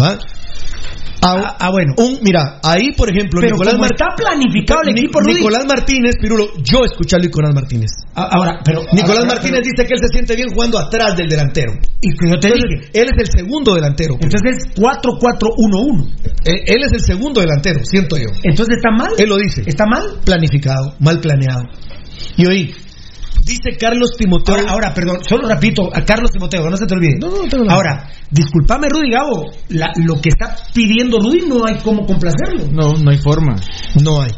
[0.00, 0.18] ¿Va?
[1.22, 1.92] Ah, ah, bueno.
[1.98, 5.34] Un, mira, ahí, por ejemplo, Pero Nicolás como Mar- está planificado el equipo, Rudy.
[5.34, 7.90] Nicolás Martínez, Pirulo, yo escuché a Nicolás Martínez.
[8.14, 8.80] Ah, Ahora, pero.
[8.92, 11.72] Nicolás ahora, Martínez pero- dice que él se siente bien jugando atrás del delantero.
[12.00, 12.90] Y que yo te Entonces, dije.
[13.02, 14.14] él es el segundo delantero.
[14.16, 14.32] Pirulo.
[14.38, 16.08] Entonces es 4-4-1-1.
[16.46, 18.28] Eh, él es el segundo delantero, siento yo.
[18.42, 19.12] Entonces está mal.
[19.18, 19.62] Él lo dice.
[19.66, 20.02] ¿Está mal?
[20.24, 21.64] Planificado, mal planeado.
[22.38, 22.74] Y oí,
[23.44, 24.54] dice Carlos Timoteo.
[24.56, 27.18] Ahora, ahora, perdón, solo repito a Carlos Timoteo, que no se te olvide.
[27.20, 27.76] No, no, tengo nada.
[27.76, 32.66] Ahora, discúlpame, Rudy Gabo, la- lo que está pidiendo Rudy no hay cómo complacerlo.
[32.72, 33.56] No, no hay forma.
[34.02, 34.30] No hay.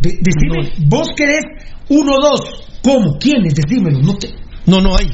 [0.00, 1.42] De- decime, vos querés
[1.88, 3.18] 1-2, ¿cómo?
[3.18, 3.54] ¿Quiénes?
[3.54, 4.28] Decímelo, no te...
[4.66, 5.08] No, no hay.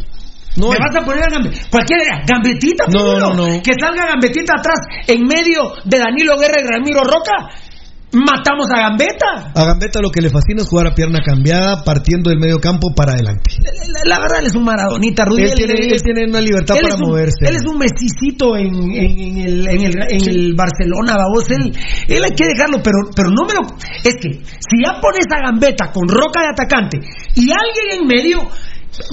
[0.56, 0.78] No ¿Me hay.
[0.80, 2.24] vas a poner a Gambe- cualquiera?
[2.26, 3.62] Gambetita, No, no, no.
[3.62, 7.48] Que salga Gambetita atrás en medio de Danilo Guerra y Ramiro Roca.
[8.10, 9.52] Matamos a Gambeta.
[9.54, 12.88] A Gambetta lo que le fascina es jugar a pierna cambiada, partiendo del medio campo
[12.96, 13.42] para adelante.
[13.60, 15.42] La, la verdad, él es un maradonita, Rudy.
[15.42, 17.44] Él tiene, él tiene una libertad para un- moverse.
[17.46, 21.50] Él es un mesicito en, en- en el, en, el, en el Barcelona, babos.
[21.50, 21.72] Él,
[22.08, 23.60] él hay que dejarlo, pero, pero no me lo.
[24.02, 26.98] Es que si ya pones a Gambetta con roca de atacante
[27.34, 28.48] y alguien en medio,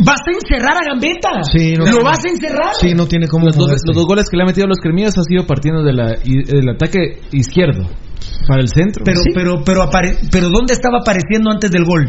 [0.03, 1.43] Vas a encerrar a Gambetta.
[1.51, 2.73] Sí, no- Lo vas a encerrar.
[2.79, 5.15] Sí, no tiene cómo Los los dos goles que le ha metido a los cremillas
[5.17, 7.87] ha sido partiendo de la, y- del ataque izquierdo
[8.47, 9.03] para el centro.
[9.05, 12.07] Pero, Sí, pero, pero, apare- pero ¿dónde estaba apareciendo antes del gol?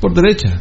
[0.00, 0.60] por derecha.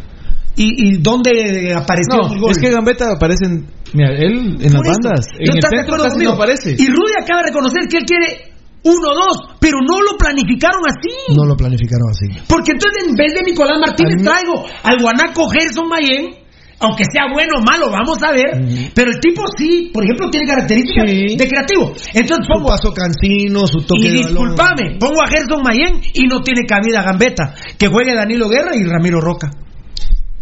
[0.56, 2.52] ¿Y, y dónde apareció No, el gol?
[2.52, 5.26] es que Gambetta aparece en, mira, él en las bandas.
[5.32, 6.32] ¿no En el estás de centro acuerdo casi conmigo?
[6.32, 6.72] no aparece.
[6.78, 8.52] Y Rudy acaba de reconocer que él quiere
[8.84, 11.34] 1-2, pero no lo planificaron así.
[11.36, 12.28] No lo planificaron así.
[12.48, 16.36] Porque entonces en vez de Nicolás Martínez mí- traigo al guanaco Gerson Mayén,
[16.82, 18.92] aunque sea bueno o malo, vamos a ver.
[18.94, 21.94] Pero el tipo sí, por ejemplo, tiene características de creativo.
[22.14, 26.42] Entonces Su pongo paso cansino, su toque y disculpame, pongo a Gerson Mayén y no
[26.42, 27.54] tiene cabida Gambetta.
[27.78, 29.52] Que juegue Danilo Guerra y Ramiro Roca.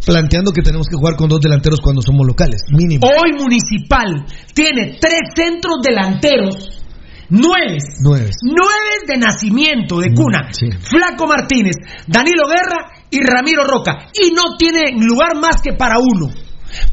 [0.05, 3.05] Planteando que tenemos que jugar con dos delanteros cuando somos locales, mínimo.
[3.05, 6.81] Hoy Municipal tiene tres centros delanteros,
[7.29, 7.77] nueve.
[8.01, 8.29] Nueve.
[8.43, 10.49] Nueve de nacimiento, de cuna.
[10.81, 11.75] Flaco Martínez,
[12.07, 14.09] Danilo Guerra y Ramiro Roca.
[14.13, 16.31] Y no tiene lugar más que para uno.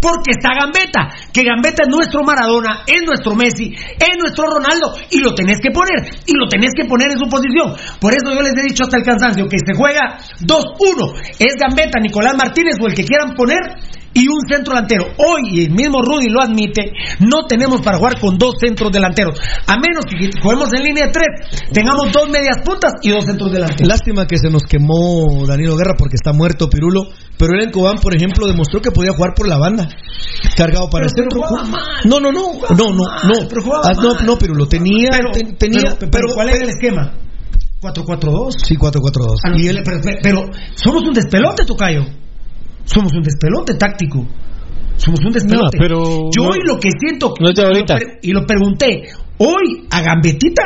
[0.00, 5.20] Porque está Gambetta, que Gambetta es nuestro Maradona, es nuestro Messi, es nuestro Ronaldo, y
[5.20, 7.74] lo tenés que poner, y lo tenés que poner en su posición.
[8.00, 12.00] Por eso yo les he dicho hasta el cansancio que se juega 2-1, es Gambetta,
[12.00, 13.60] Nicolás Martínez o el que quieran poner,
[14.16, 15.04] y un centro delantero.
[15.18, 19.38] Hoy, y el mismo Rudy lo admite, no tenemos para jugar con dos centros delanteros.
[19.66, 21.28] A menos que juguemos en línea de tres,
[21.72, 23.86] tengamos dos medias puntas y dos centros delanteros.
[23.88, 27.96] Lástima que se nos quemó Danilo Guerra porque está muerto Pirulo, pero él en Cobán,
[27.98, 29.88] por ejemplo, demostró que podía jugar por la banda,
[30.56, 31.40] cargado para Pero- el centro.
[31.40, 31.82] pero jugaba mal.
[32.04, 33.04] No, no, no, no, no,
[33.42, 33.48] no.
[33.48, 34.26] pero jugaba Ah, no, mal.
[34.26, 37.12] no, Pirulo, tenía, Pero- ten- tenía, pero- pero ¿cuál era el esquema?
[37.80, 38.56] 4-4-2.
[38.64, 39.36] Sí, 4-4-2.
[39.44, 40.40] Ah, no, pero, pero- pero
[40.74, 42.04] somos un despelote, Tocayo.
[42.86, 44.24] Somos un despelote táctico.
[44.96, 45.76] Somos un despelote.
[45.76, 45.98] No, pero
[46.34, 47.34] Yo no- hoy lo que siento.
[47.38, 47.94] no es de y lo ahorita.
[47.96, 49.02] pre- Y lo pregunté.
[49.38, 50.62] Hoy a Gambetita,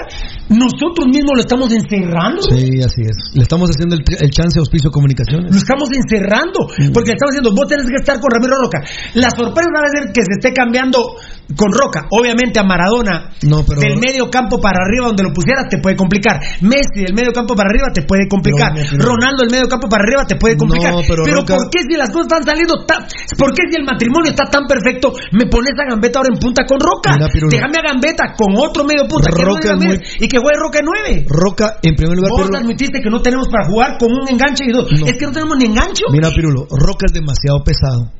[0.50, 2.40] nosotros mismos lo estamos encerrando.
[2.42, 3.34] Sí, así es.
[3.34, 5.50] Le estamos haciendo el, el chance a Auspicio Comunicaciones.
[5.50, 6.70] Lo estamos encerrando.
[6.94, 8.78] Porque le estamos diciendo, vos tenés que estar con Ramiro Roca.
[9.14, 11.16] La sorpresa va a ser que se esté cambiando
[11.56, 12.06] con Roca.
[12.10, 13.30] Obviamente a Maradona.
[13.42, 16.40] No, pero- Del medio campo para arriba, donde lo pusieras, te puede complicar.
[16.62, 18.72] Messi del medio campo para arriba te puede complicar.
[18.74, 20.94] No, pero- Ronaldo del medio campo para arriba te puede complicar.
[21.06, 23.06] Pero Roca- ¿por qué si las cosas están saliendo tan...
[23.38, 26.64] ¿Por qué si el matrimonio está tan perfecto, me pones a Gambetta ahora en punta
[26.66, 27.12] con Roca?
[27.48, 27.66] Mira.
[27.66, 29.30] Déjame a Gambetta con otro medio punta.
[29.30, 31.24] que Roca es muy- Y que juegue Roca en nueve.
[31.28, 34.64] Roca, en primer lugar, Vos Pirulo- admitiste que no tenemos para jugar con un enganche
[34.66, 34.86] y dos.
[35.06, 36.04] Es que no tenemos ni engancho.
[36.12, 38.12] Mira, Pirulo, Roca es demasiado pesado.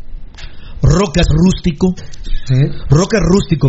[0.82, 1.94] Rocas Rústico.
[2.46, 2.54] ¿Sí?
[2.88, 3.68] Rocas Rústico.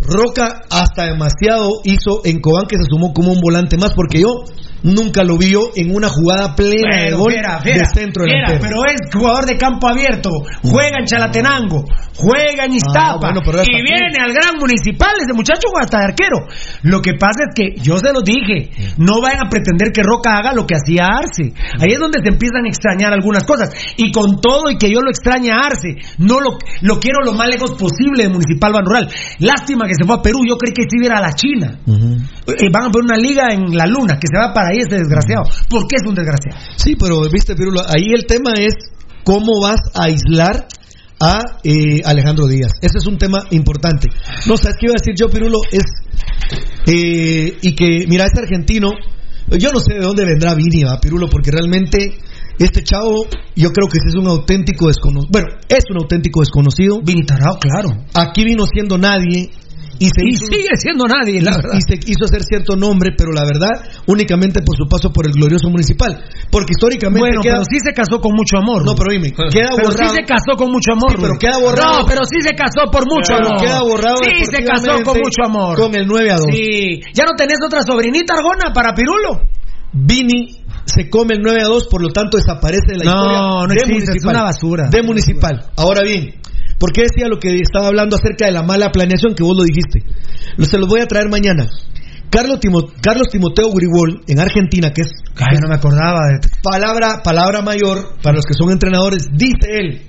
[0.00, 4.44] Roca hasta demasiado hizo en Cobán que se sumó como un volante más porque yo
[4.82, 8.24] nunca lo vi yo en una jugada plena de Pero, gol Fiera, de Fiera, centro
[8.24, 8.60] delantero.
[8.60, 10.30] pero es jugador de campo abierto,
[10.62, 11.84] juega en Chalatenango,
[12.14, 15.98] juega en Iztapa Ah, bueno, pero y viene al gran municipal, ese muchacho juega hasta
[15.98, 16.36] de arquero.
[16.82, 20.36] Lo que pasa es que yo se los dije, no vayan a pretender que Roca
[20.36, 21.52] haga lo que hacía Arce.
[21.80, 23.70] Ahí es donde se empiezan a extrañar algunas cosas.
[23.96, 27.32] Y con todo y que yo lo extrañe a Arce, no lo, lo quiero lo
[27.32, 29.08] más lejos posible de Municipal Ban Rural.
[29.38, 31.78] Lástima que se fue a Perú, yo creí que se iba a la China.
[31.86, 34.98] Eh, van a poner una liga en la luna, que se va para ahí ese
[34.98, 35.44] desgraciado.
[35.68, 36.58] ¿Por qué es un desgraciado?
[36.76, 38.74] Sí, pero viste, Pirulo, ahí el tema es
[39.24, 40.66] cómo vas a aislar
[41.20, 42.72] a eh, Alejandro Díaz.
[42.80, 44.08] Ese es un tema importante.
[44.46, 45.60] No, ¿sabes qué iba a decir yo, Pirulo?
[45.70, 45.84] Es,
[46.86, 48.90] eh, y que, mira, este argentino,
[49.58, 52.18] yo no sé de dónde vendrá Vini, ¿va, Pirulo, porque realmente
[52.58, 55.28] este chavo, yo creo que es un auténtico desconocido.
[55.30, 57.00] Bueno, es un auténtico desconocido.
[57.02, 57.90] Vini Tarao, claro.
[58.14, 59.50] Aquí vino siendo nadie.
[59.98, 61.78] Y, se Y hizo- sigue siendo nadie, la y- verdad.
[61.78, 63.72] y se quiso hacer cierto nombre, pero la verdad,
[64.06, 66.12] únicamente por su paso por el glorioso municipal.
[66.50, 67.20] Porque históricamente.
[67.20, 68.84] Bueno, queda- pero sí se casó con mucho amor.
[68.84, 70.12] No, pero dime, queda Pero borrado.
[70.12, 71.10] sí se casó con mucho amor.
[71.12, 72.00] Sí, pero queda borrado.
[72.00, 73.60] No, pero sí se casó por mucho Pero amor.
[73.60, 75.76] queda borrado Sí, se casó con mucho amor.
[75.78, 76.46] con el 9 a 2.
[76.52, 77.00] Sí.
[77.14, 79.48] ¿Ya no tenés otra sobrinita, Argona, para Pirulo?
[79.92, 83.38] Vini se come el 9 a 2, por lo tanto desaparece de la No, historia
[83.40, 84.16] no de existe, municipal.
[84.16, 84.88] es una basura.
[84.90, 85.70] De municipal.
[85.76, 86.34] Ahora bien,
[86.78, 89.64] ¿por qué decía lo que estaba hablando acerca de la mala planeación que vos lo
[89.64, 90.00] dijiste?
[90.58, 91.66] Se los voy a traer mañana.
[92.30, 96.48] Carlos, Timo- Carlos Timoteo Gribol en Argentina, que es Ay, no me acordaba de.
[96.62, 100.02] palabra, palabra mayor para los que son entrenadores, dice él,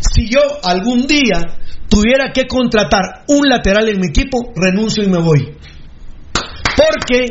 [0.00, 1.40] si yo algún día
[1.88, 5.54] tuviera que contratar un lateral en mi equipo, renuncio y me voy.
[6.76, 7.30] Porque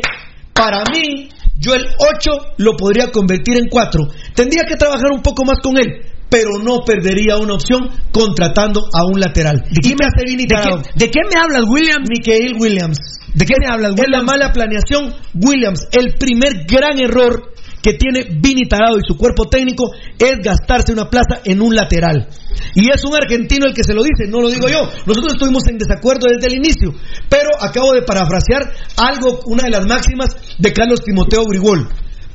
[0.52, 1.28] para mí,
[1.58, 4.00] yo el 8 lo podría convertir en 4.
[4.34, 5.86] Tendría que trabajar un poco más con él,
[6.34, 9.62] pero no perdería una opción contratando a un lateral.
[9.70, 10.82] ¿De qué me hace Vini ¿De Tarado.
[10.82, 12.08] qué, de qué me hablas, Williams?
[12.10, 12.98] Michael Williams.
[13.32, 14.24] ¿De qué me hablas, Es la Williams?
[14.26, 15.14] mala planeación.
[15.34, 20.92] Williams, el primer gran error que tiene Vini Tarado y su cuerpo técnico es gastarse
[20.92, 22.26] una plaza en un lateral.
[22.74, 24.90] Y es un argentino el que se lo dice, no lo digo yo.
[25.06, 26.94] Nosotros estuvimos en desacuerdo desde el inicio,
[27.28, 31.88] pero acabo de parafrasear algo, una de las máximas de Carlos Timoteo Grigol.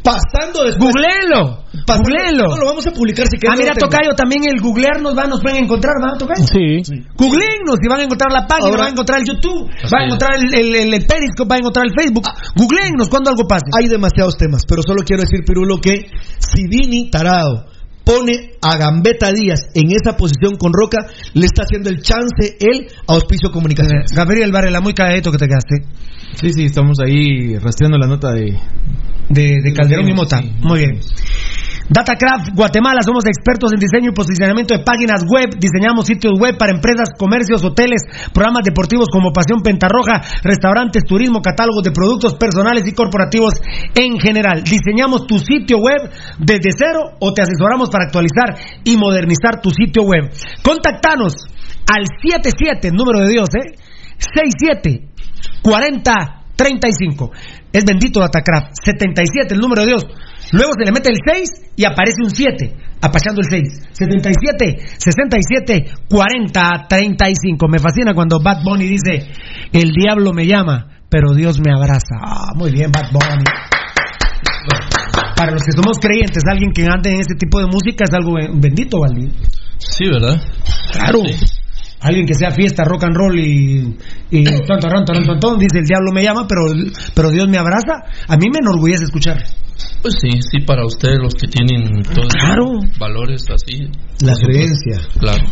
[0.03, 0.91] Pasando después.
[0.91, 1.63] Googleenlo.
[1.85, 2.47] Pasando- Googleenlo.
[2.49, 3.59] No, lo vamos a publicar si Ah, quieren.
[3.59, 3.73] mira.
[3.75, 6.43] Tocayo, también el googlear nos va, nos pueden encontrar, ¿va, Tocayo?
[6.45, 6.81] Sí.
[7.15, 10.01] Googleennos y van a encontrar la página, Ahora- van a encontrar el YouTube, Así van
[10.01, 12.25] a encontrar el, el, el- el Periscope, van a encontrar el Facebook.
[12.55, 13.65] Googleennos cuando algo pase.
[13.77, 17.65] Hay demasiados temas, pero solo quiero decir, Pirulo, que si Vini Tarado
[18.09, 20.97] pone a Gambetta Díaz en esa posición con Roca,
[21.35, 24.11] le está haciendo el chance él a Auspicio Comunicaciones.
[24.15, 25.83] Gabriel Varela, muy calladito que te quedaste.
[26.41, 28.57] Sí, sí, estamos ahí rastreando la nota de...
[29.29, 30.41] De, de Calderón y Mota.
[30.41, 30.99] Muy bien.
[31.89, 36.71] Datacraft Guatemala, somos expertos en diseño y posicionamiento de páginas web, diseñamos sitios web para
[36.71, 38.01] empresas, comercios, hoteles,
[38.31, 43.53] programas deportivos como Pasión Pentarroja, restaurantes, turismo, catálogos de productos personales y corporativos
[43.95, 44.63] en general.
[44.63, 48.53] Diseñamos tu sitio web desde cero o te asesoramos para actualizar
[48.83, 50.29] y modernizar tu sitio web.
[50.61, 51.33] Contactanos
[51.89, 53.73] al 77, número de Dios, ¿eh?
[54.19, 55.09] 67
[55.61, 57.31] 40 35.
[57.71, 58.73] Es bendito Datacraft.
[58.83, 60.03] 77, el número de Dios.
[60.51, 63.89] Luego se le mete el 6 y aparece un 7, apachando el 6.
[63.93, 67.67] 77, 67, 40, 35.
[67.69, 69.31] Me fascina cuando Bad Bunny dice,
[69.71, 72.19] el diablo me llama, pero Dios me abraza.
[72.19, 73.45] Ah, muy bien, Bad Bunny.
[75.38, 78.33] Para los que somos creyentes, alguien que ande en este tipo de música es algo
[78.59, 79.31] bendito, Valdir.
[79.77, 80.35] Sí, ¿verdad?
[80.91, 81.21] Claro.
[82.01, 83.95] Alguien que sea fiesta, rock and roll y,
[84.31, 86.61] y ton, ton, ton, dice el diablo me llama, pero,
[87.13, 88.03] pero Dios me abraza.
[88.27, 89.43] A mí me enorgullece escuchar.
[90.01, 92.71] Pues sí, sí, para ustedes los que tienen todos Claro.
[92.83, 93.79] esos valores así.
[94.21, 94.99] La creencia.
[95.19, 95.43] Claro.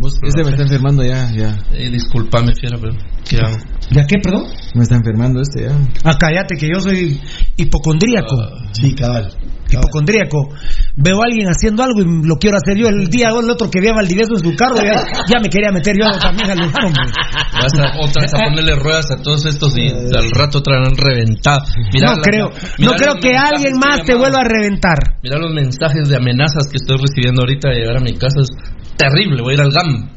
[0.00, 1.58] Vos, este me está enfermando ya, ya.
[1.74, 2.94] Eh, disculpame, fiera, pero
[3.28, 3.56] ¿qué hago?
[3.90, 4.44] ¿Ya qué, perdón?
[4.74, 5.78] Me está enfermando este ya.
[6.04, 7.20] Ah, cállate, que yo soy
[7.56, 8.36] hipocondríaco.
[8.72, 9.32] Sí, cabal.
[9.72, 10.50] Hipocondríaco.
[10.96, 12.88] Veo a alguien haciendo algo y lo quiero hacer yo.
[12.88, 15.48] El día o el otro que vea a Valdivieso en su carro, ya, ya me
[15.48, 16.70] quería meter yo también al.
[16.70, 21.64] Vas a, otra vez a ponerle ruedas a todos estos y al rato traerán reventado.
[22.00, 24.98] no creo, no creo que alguien más te vuelva a reventar.
[25.22, 28.40] Mira los mensajes de amenazas que estoy recibiendo ahorita de llegar a mi casa.
[28.42, 28.50] Es
[28.96, 29.42] terrible.
[29.42, 30.10] Voy a ir al GAM.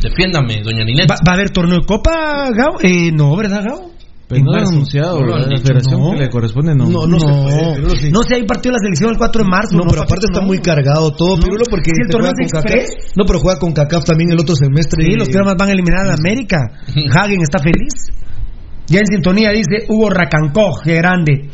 [0.00, 1.10] Defiéndame, doña Ninette.
[1.10, 2.80] ¿Va, va a haber torneo de copa, Gao?
[2.82, 3.91] Eh, no, ¿verdad, Gao?
[4.32, 5.52] Pero En no han anunciado, No lo han ¿verdad?
[5.52, 6.10] la federación no.
[6.12, 6.84] que le corresponde, no.
[6.86, 8.10] No, no, se puede, sí.
[8.10, 9.76] No sé, hay partido de la selección el 4 de marzo.
[9.76, 10.46] No, pero aparte está no.
[10.46, 12.74] muy cargado todo, Pirulo, porque Sí, el se torneo juega es con CACAF.
[12.80, 13.12] express.
[13.16, 15.04] No, pero juega con CACAF también el otro semestre.
[15.04, 16.58] Sí, y- los Cremas van a eliminar a América.
[17.14, 17.92] Hagen está feliz.
[18.88, 21.50] Ya en sintonía dice Hugo Racancó, qué grande.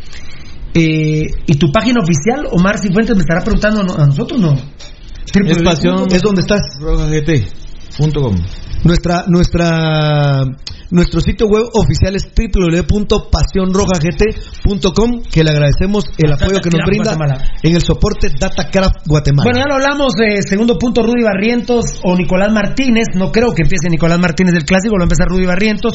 [0.75, 4.55] Eh, ¿Y tu página oficial, Omar Cifuentes, me estará preguntando a no- nosotros no?
[4.55, 6.07] Es pasión.
[6.11, 6.61] Es donde estás.
[6.81, 8.37] RojaGT.com.
[8.85, 10.45] Nuestra, nuestra,
[10.91, 17.15] nuestro sitio web oficial es www.pasionrojagt.com que le agradecemos el apoyo que nos brinda
[17.63, 19.45] en el soporte Datacraft Guatemala.
[19.45, 20.15] Bueno, ya lo hablamos.
[20.21, 23.09] eh, segundo punto, Rudy Barrientos o Nicolás Martínez.
[23.15, 25.95] No creo que empiece Nicolás Martínez del clásico, lo va a empezar Rudy Barrientos.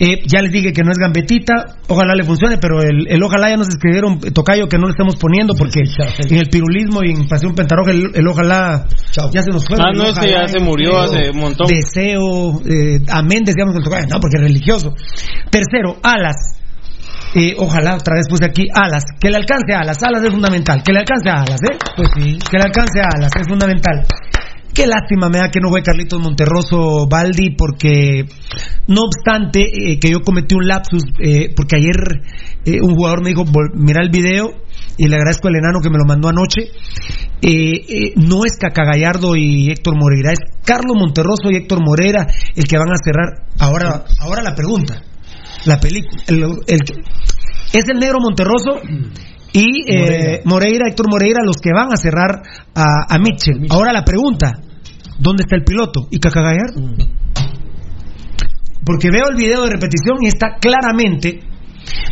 [0.00, 1.76] Eh, ya les dije que no es gambetita.
[1.88, 5.16] Ojalá le funcione, pero el, el ojalá ya nos escribieron, Tocayo, que no le estamos
[5.16, 5.80] poniendo porque
[6.28, 8.86] en el pirulismo y en Pasión Pentaroja el, el ojalá
[9.32, 9.76] ya se nos fue.
[9.78, 11.66] Ah, no, ese ya se murió hace un montón.
[11.68, 14.06] Deseo, eh, amén, decíamos con Tocayo.
[14.10, 14.94] No, porque es religioso.
[15.50, 16.36] Tercero, alas.
[17.34, 19.02] Eh, ojalá otra vez puse aquí alas.
[19.20, 19.98] Que le alcance a alas.
[20.02, 20.82] Alas es fundamental.
[20.84, 21.76] Que le alcance a alas, ¿eh?
[21.96, 22.38] Pues sí.
[22.50, 24.06] Que le alcance a alas es fundamental.
[24.72, 28.24] Qué lástima me da que no fue Carlitos Monterroso Baldi porque
[28.88, 31.94] no obstante eh, que yo cometí un lapsus eh, porque ayer
[32.64, 34.50] eh, un jugador me dijo "Vol- mira el video
[34.96, 36.62] y le agradezco al enano que me lo mandó anoche
[37.42, 37.50] eh,
[37.88, 42.78] eh, no es Cacagallardo y Héctor Moreira es Carlos Monterroso y Héctor Moreira el que
[42.78, 45.02] van a cerrar ahora ahora la pregunta
[45.66, 47.04] la película el, el-
[47.72, 48.80] es el negro Monterroso
[49.52, 50.88] y eh, Moreira.
[50.88, 52.42] Héctor Moreira, los que van a cerrar
[52.74, 53.66] a, a Mitchell.
[53.70, 54.52] Ahora la pregunta,
[55.18, 56.08] ¿dónde está el piloto?
[56.10, 56.80] ¿Y Cacagallardo?
[58.84, 61.40] Porque veo el video de repetición y está claramente,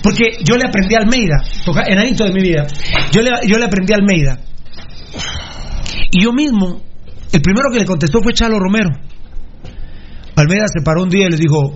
[0.02, 1.42] porque yo le aprendí a Almeida,
[1.86, 2.66] enanito de mi vida,
[3.12, 4.38] yo le, yo le aprendí a Almeida.
[6.10, 6.82] Y yo mismo,
[7.32, 8.90] el primero que le contestó fue Chalo Romero.
[10.36, 11.74] Almeida se paró un día y le dijo,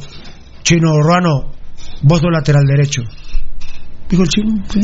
[0.62, 1.52] Chino Ruano,
[2.02, 3.02] vos sos lateral derecho.
[4.08, 4.80] Dijo el chino, ¿sí?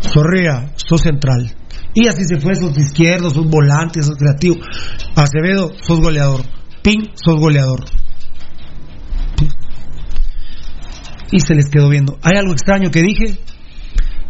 [0.00, 1.54] Zorrea, sos central.
[1.94, 4.56] Y así se fue, sos izquierdo, sos volante, sos creativo.
[5.14, 6.42] Acevedo, sos goleador.
[6.82, 7.84] Pin, sos goleador.
[11.30, 12.18] Y se les quedó viendo.
[12.22, 13.38] ¿Hay algo extraño que dije?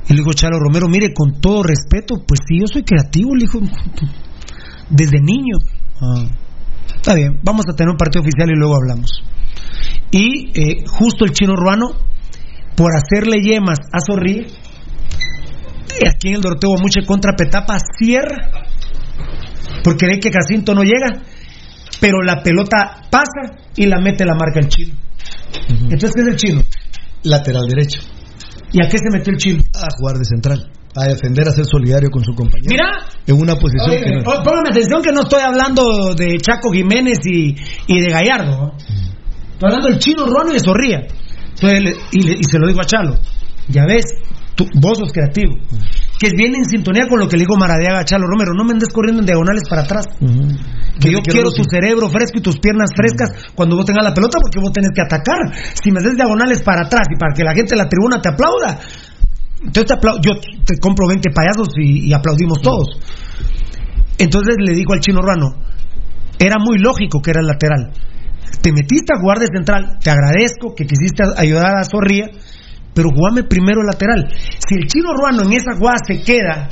[0.09, 3.43] Y le dijo Chalo Romero, mire, con todo respeto, pues sí, yo soy creativo, le
[3.43, 3.61] dijo,
[4.91, 5.57] desde niño.
[6.01, 6.27] Ah,
[6.95, 9.11] está bien, vamos a tener un partido oficial y luego hablamos.
[10.11, 11.89] Y eh, justo el chino ruano,
[12.77, 14.47] por hacerle yemas a Zorri,
[16.07, 18.51] aquí en el Doroteo Muche contra Petapa, cierra,
[19.83, 21.23] porque ve que Jacinto no llega,
[22.01, 24.95] pero la pelota pasa y la mete la marca el chino.
[25.69, 26.63] Entonces, ¿qué es el chino?
[27.25, 28.01] Lateral derecho.
[28.73, 29.63] ¿Y a qué se metió el chino?
[29.75, 30.71] A jugar de central.
[30.99, 32.69] a defender, a ser solidario con su compañero.
[32.71, 32.91] Mira.
[33.27, 34.23] En una posición Oye, que no.
[34.43, 37.55] póngame atención que no estoy hablando de Chaco Jiménez y,
[37.87, 38.57] y de Gallardo.
[38.57, 38.73] ¿no?
[38.79, 41.01] Estoy hablando del chino Ruano y de Zorría.
[41.55, 43.15] Entonces, y, y se lo digo a Chalo.
[43.69, 44.05] Ya ves,
[44.55, 45.55] tú- vos sos creativo.
[46.19, 48.53] Que viene en sintonía con lo que le digo Maradiaga a Chalo Romero.
[48.57, 50.07] No me andes corriendo en diagonales para atrás.
[50.99, 54.39] Que yo quiero tu cerebro fresco y tus piernas frescas cuando vos tengas la pelota
[54.41, 55.39] porque vos tenés que atacar.
[55.83, 58.31] Si me des diagonales para atrás y para que la gente de la tribuna te
[58.31, 58.81] aplauda,
[59.63, 60.33] entonces te aplau- yo
[60.65, 62.97] te compro 20 payasos y, y aplaudimos todos.
[64.19, 65.53] Entonces le digo al chino Ruano,
[66.39, 67.93] era muy lógico que era el lateral.
[68.63, 72.31] Te metiste a jugar de central, te agradezco que quisiste ayudar a Zorría,
[72.97, 74.27] pero jugame primero el lateral.
[74.33, 76.69] Si el chino Ruano en esa jugada se queda,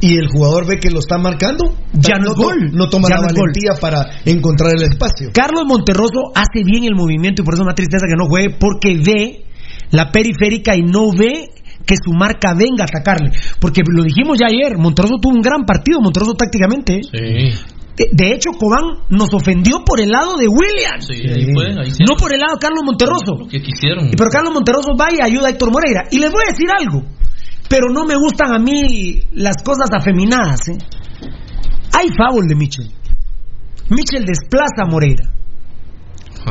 [0.00, 2.70] Y el jugador ve que lo está marcando, Ya no es to- gol.
[2.74, 3.48] No toma Ya la no es gol.
[3.48, 5.30] valentía para encontrar el espacio.
[5.32, 8.50] Carlos Monterroso hace bien el movimiento y por eso me da tristeza que no juegue,
[8.58, 9.44] porque ve
[9.92, 11.48] la periférica y no ve
[11.86, 13.30] que su marca venga a atacarle.
[13.60, 17.00] Porque lo dijimos ya ayer, Monterroso tuvo un gran partido, Monterroso tácticamente.
[17.12, 17.54] ¿eh?
[17.96, 21.06] De, de hecho, Cobán nos ofendió por el lado de Williams.
[21.06, 22.02] Sí, ahí fue, ahí sí.
[22.08, 23.38] No por el lado de Carlos Monterroso.
[23.38, 24.10] Lo que quisieron.
[24.10, 26.02] Pero Carlos Monterroso va y ayuda a Héctor Moreira.
[26.10, 27.02] Y les voy a decir algo.
[27.68, 30.68] Pero no me gustan a mí las cosas afeminadas.
[30.68, 30.78] ¿eh?
[31.92, 32.90] Hay foul de Mitchell.
[33.90, 35.30] Mitchell desplaza a Moreira.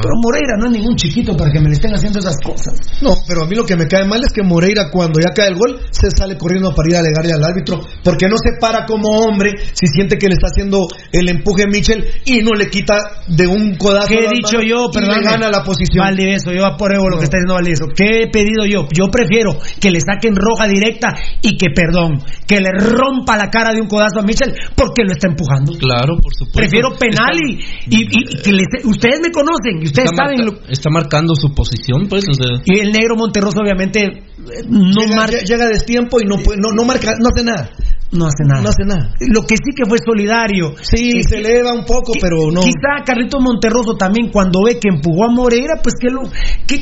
[0.02, 2.74] Pero Moreira no es ningún chiquito para que me le estén haciendo esas cosas.
[3.02, 5.50] No, pero a mí lo que me cae mal es que Moreira cuando ya cae
[5.50, 8.86] el gol se sale corriendo para ir a alegarle al árbitro porque no se para
[8.86, 12.98] como hombre si siente que le está haciendo el empuje Mitchell y no le quita
[13.28, 14.08] de un codazo.
[14.08, 14.90] ¿Qué he dicho yo?
[14.92, 15.18] Perdón.
[15.20, 16.04] le gana la posición.
[16.06, 17.86] Valdivieso, yo apruebo lo que está diciendo Valdivieso.
[17.96, 18.88] ¿Qué he pedido yo?
[18.92, 21.10] Yo prefiero que le saquen roja directa
[21.42, 25.12] y que, perdón, que le rompa la cara de un codazo a Mitchell porque lo
[25.14, 25.74] está empujando.
[25.78, 26.58] Claro, por supuesto.
[26.60, 27.54] Prefiero penal y,
[27.90, 30.90] y- y- y que les- ustedes me conocen y ustedes está, saben marca- lo- está
[30.90, 32.24] marcando su posición, pues.
[32.30, 34.22] o sea, y el negro Monterroso obviamente eh,
[34.68, 37.70] no llega, marca llega a destiempo y no, puede- no, no marca, no hace nada.
[38.12, 38.62] no hace nada.
[38.62, 39.16] No hace nada.
[39.20, 40.76] Lo que sí que fue solidario.
[40.82, 42.62] Sí, Eh, se eleva un poco, pero no.
[42.62, 46.22] Quizá Carlitos Monterroso también cuando ve que empujó a Moreira, pues que lo
[46.68, 46.78] que,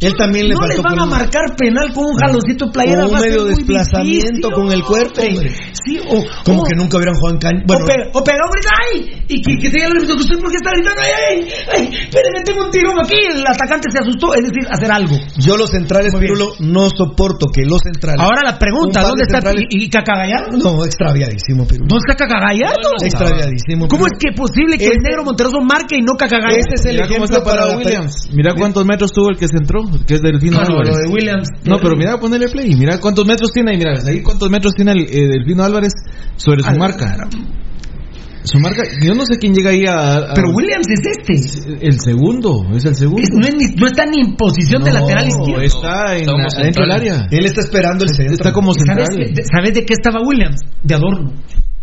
[0.00, 3.14] Él también le no les van a marcar penal con un jaloncito de playera con
[3.14, 5.20] un medio desplazamiento difícil, con el cuerpo.
[5.22, 5.50] hombre.
[5.84, 7.62] Sí, o Como o- que nunca hubieran jugado en caña.
[7.66, 9.24] Bueno, o, pega, o pega un grito, ¡ay!
[9.28, 11.00] Y que, que se el árbitro, ¿usted por qué está gritando?
[11.02, 11.48] ¡Ay, ay!
[11.74, 11.82] ¡Ay!
[12.08, 13.16] Espérenme, tengo un tirón aquí.
[13.30, 15.16] El atacante se asustó, es decir, hacer algo.
[15.38, 18.20] yo los centrales, Pirulo, no soporto que los centrales.
[18.20, 20.56] Ahora la pregunta, ¿dónde de está centrales- y, y Cacagallardo?
[20.58, 21.88] No, extraviadísimo, Pirulo.
[21.88, 22.88] ¿Dónde está Cacagallardo?
[23.02, 23.88] Extraviadísimo.
[23.88, 26.56] ¿Cómo es que es posible que el negro Monterroso marque y no Cacagallardo?
[26.58, 28.28] Ese es el Mira ejemplo está para la Williams.
[28.32, 30.94] Mira cuántos metros tuvo el que centró, que es Delfino No, no, Álvarez.
[30.94, 31.48] lo de Williams.
[31.64, 32.74] No, pero mira, ponele play.
[32.74, 33.78] Mira cuántos metros tiene ahí.
[33.78, 35.92] Mira, ahí cuántos metros tiene el eh, Delfino Álvarez
[36.36, 37.16] sobre su Al- marca.
[38.44, 40.30] Su marca, yo no sé quién llega ahí a.
[40.30, 41.86] a- Pero Williams es este.
[41.86, 43.20] El segundo, es el segundo.
[43.22, 45.60] Es- no, es ni- no está ni en posición de lateral izquierdo.
[45.60, 47.28] Está en, adentro del área.
[47.30, 48.34] Él está esperando el centro.
[48.34, 49.44] Está como ¿Sabes, central.
[49.54, 50.60] ¿Sabes de qué estaba Williams?
[50.82, 51.32] De adorno.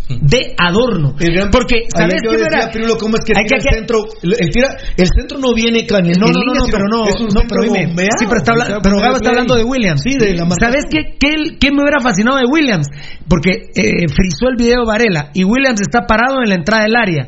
[0.08, 1.16] De adorno.
[1.18, 2.70] Gran- Porque, ¿sabes qué era?
[2.72, 4.06] Pirulo, ¿cómo es que tira que- el centro?
[4.22, 4.68] El, tira,
[4.98, 7.42] el centro no viene No, en no, no, línea, no, pero no, es un no,
[7.50, 10.02] pero dime, sí, pero, está pero poniendo Gabo está hablando de Williams.
[10.04, 10.48] Sí, de la.
[10.60, 12.88] ¿Sabes qué, qué, qué me hubiera fascinado de Williams?
[13.28, 17.28] Porque eh, frizó el video Varela y Williams está parado en la entrada del área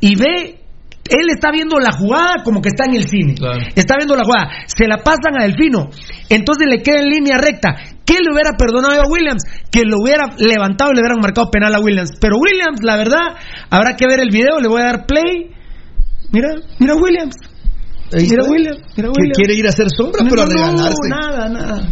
[0.00, 0.60] y ve,
[1.08, 3.34] él está viendo la jugada como que está en el cine.
[3.36, 3.60] Claro.
[3.74, 5.88] Está viendo la jugada, se la pasan a Delfino,
[6.28, 7.74] entonces le queda en línea recta.
[8.08, 9.42] ¿Qué le hubiera perdonado a Williams?
[9.70, 12.12] Que lo hubiera levantado y le hubieran marcado penal a Williams.
[12.18, 13.36] Pero Williams, la verdad,
[13.68, 15.52] habrá que ver el video, le voy a dar play.
[16.32, 17.36] Mira, mira Williams.
[18.10, 18.44] Mira.
[18.48, 19.36] Williams, mira Que Williams.
[19.36, 21.08] quiere ir a hacer sombra, No, pero a no, regalarse.
[21.10, 21.82] nada, nada.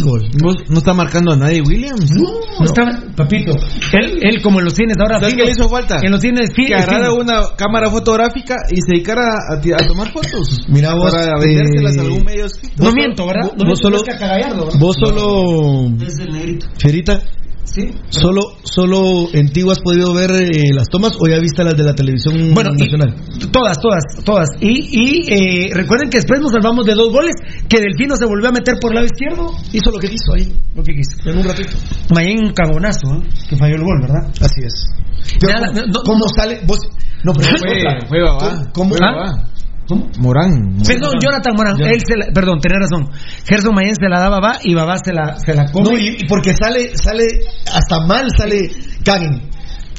[0.00, 0.28] Gol.
[0.34, 2.10] No, no está marcando a nadie Williams.
[2.10, 2.82] No, está,
[3.16, 3.52] papito.
[3.92, 5.20] Él, él como en los cines ahora.
[5.20, 5.98] ¿Sabes qué le hizo falta?
[6.02, 10.64] En los cines Que agarrara una cámara fotográfica y se dedicara a, tomar fotos.
[10.68, 12.82] Mira vos, Para vendérselas eh, a algún medio escrito.
[12.82, 13.50] No miento, ¿verdad?
[13.56, 14.02] vos- vos solo-.
[14.78, 16.66] Vos solo, Es el negrito.
[16.78, 17.20] Fierita,
[17.64, 17.90] Sí.
[18.10, 21.82] solo, solo en Tigo has podido ver eh, las tomas o ya viste las de
[21.82, 23.14] la televisión Bueno, y- nacional.
[23.50, 24.48] todas, todas, todas.
[24.60, 27.32] Y, y eh, recuerden que después nos salvamos de dos goles,
[27.68, 29.50] que Delfino se volvió a meter por el lado izquierdo.
[29.72, 31.16] Hizo lo que quiso ahí, Lo que quiso.
[31.28, 31.70] en un ratito.
[32.14, 33.28] Mayén un cagonazo, ¿eh?
[33.48, 34.30] que falló el gol, ¿verdad?
[34.40, 34.86] Así es.
[35.40, 36.60] Pero Nada, ¿cómo, no- cómo sale?
[36.66, 36.78] Vos,
[37.24, 38.18] no, pero Fue, fue.
[38.74, 38.90] ¿Cómo?
[38.90, 39.48] Fue ¿Ah?
[39.86, 40.08] ¿Cómo?
[40.18, 40.78] Morán.
[40.86, 41.92] Perdón, Jonathan Morán, Jonathan.
[41.94, 43.10] él se la- perdón, tenés razón.
[43.46, 45.90] Gerson Mayén se la da a Babá y Babá se la, se la come.
[45.90, 47.24] No, y, y porque sale, sale,
[47.72, 48.70] hasta mal sale
[49.04, 49.50] Kagen.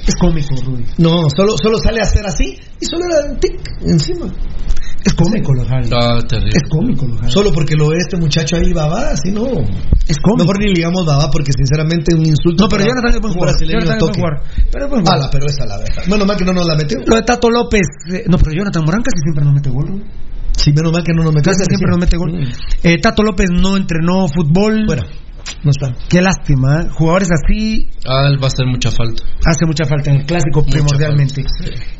[0.07, 0.85] Es cómico, Rudy.
[0.99, 4.27] No, solo, solo sale a hacer así y solo era un tic encima.
[5.05, 5.83] Es cómico lo Javi.
[5.83, 6.49] Está terrible.
[6.57, 7.31] Es cómico lo Javi.
[7.31, 9.45] Solo porque lo ve este muchacho ahí babá, así no.
[10.07, 10.43] Es cómico.
[10.43, 12.63] Mejor ni le digamos babá porque sinceramente un insulto.
[12.63, 13.55] No, pero para Jonathan es buen jugador.
[13.61, 14.19] Jonathan es buen toque.
[14.19, 14.41] jugador.
[14.71, 15.21] Pero es buen jugador.
[15.21, 16.03] Ala, pero esa la verdad.
[16.09, 16.97] Menos mal que no nos la metió.
[17.05, 17.85] Lo de Tato López.
[18.11, 19.85] eh, no, pero Jonathan Morán casi siempre nos mete gol.
[19.91, 20.03] ¿no?
[20.57, 21.51] Sí, menos mal que no nos metió.
[21.51, 22.31] Casi siempre nos mete gol.
[22.81, 24.85] Eh, Tato López no entrenó fútbol.
[24.87, 25.03] Bueno.
[25.63, 25.95] No están.
[26.09, 26.89] Qué lástima, ¿eh?
[26.91, 29.23] jugadores así Ah, él va a hacer mucha falta.
[29.45, 31.43] hace mucha falta en el clásico primordialmente.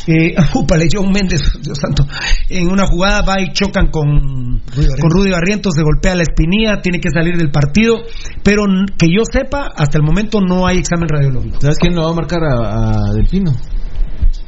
[0.07, 2.05] Eh, upale, John Méndez, Dios santo,
[2.49, 4.61] en una jugada va y chocan con
[5.01, 7.95] con Rudy Barrientos, se golpea la espinilla, tiene que salir del partido,
[8.43, 8.63] pero
[8.97, 11.59] que yo sepa, hasta el momento no hay examen radiológico.
[11.61, 13.51] ¿Sabes quién lo va a marcar a, a Delfino?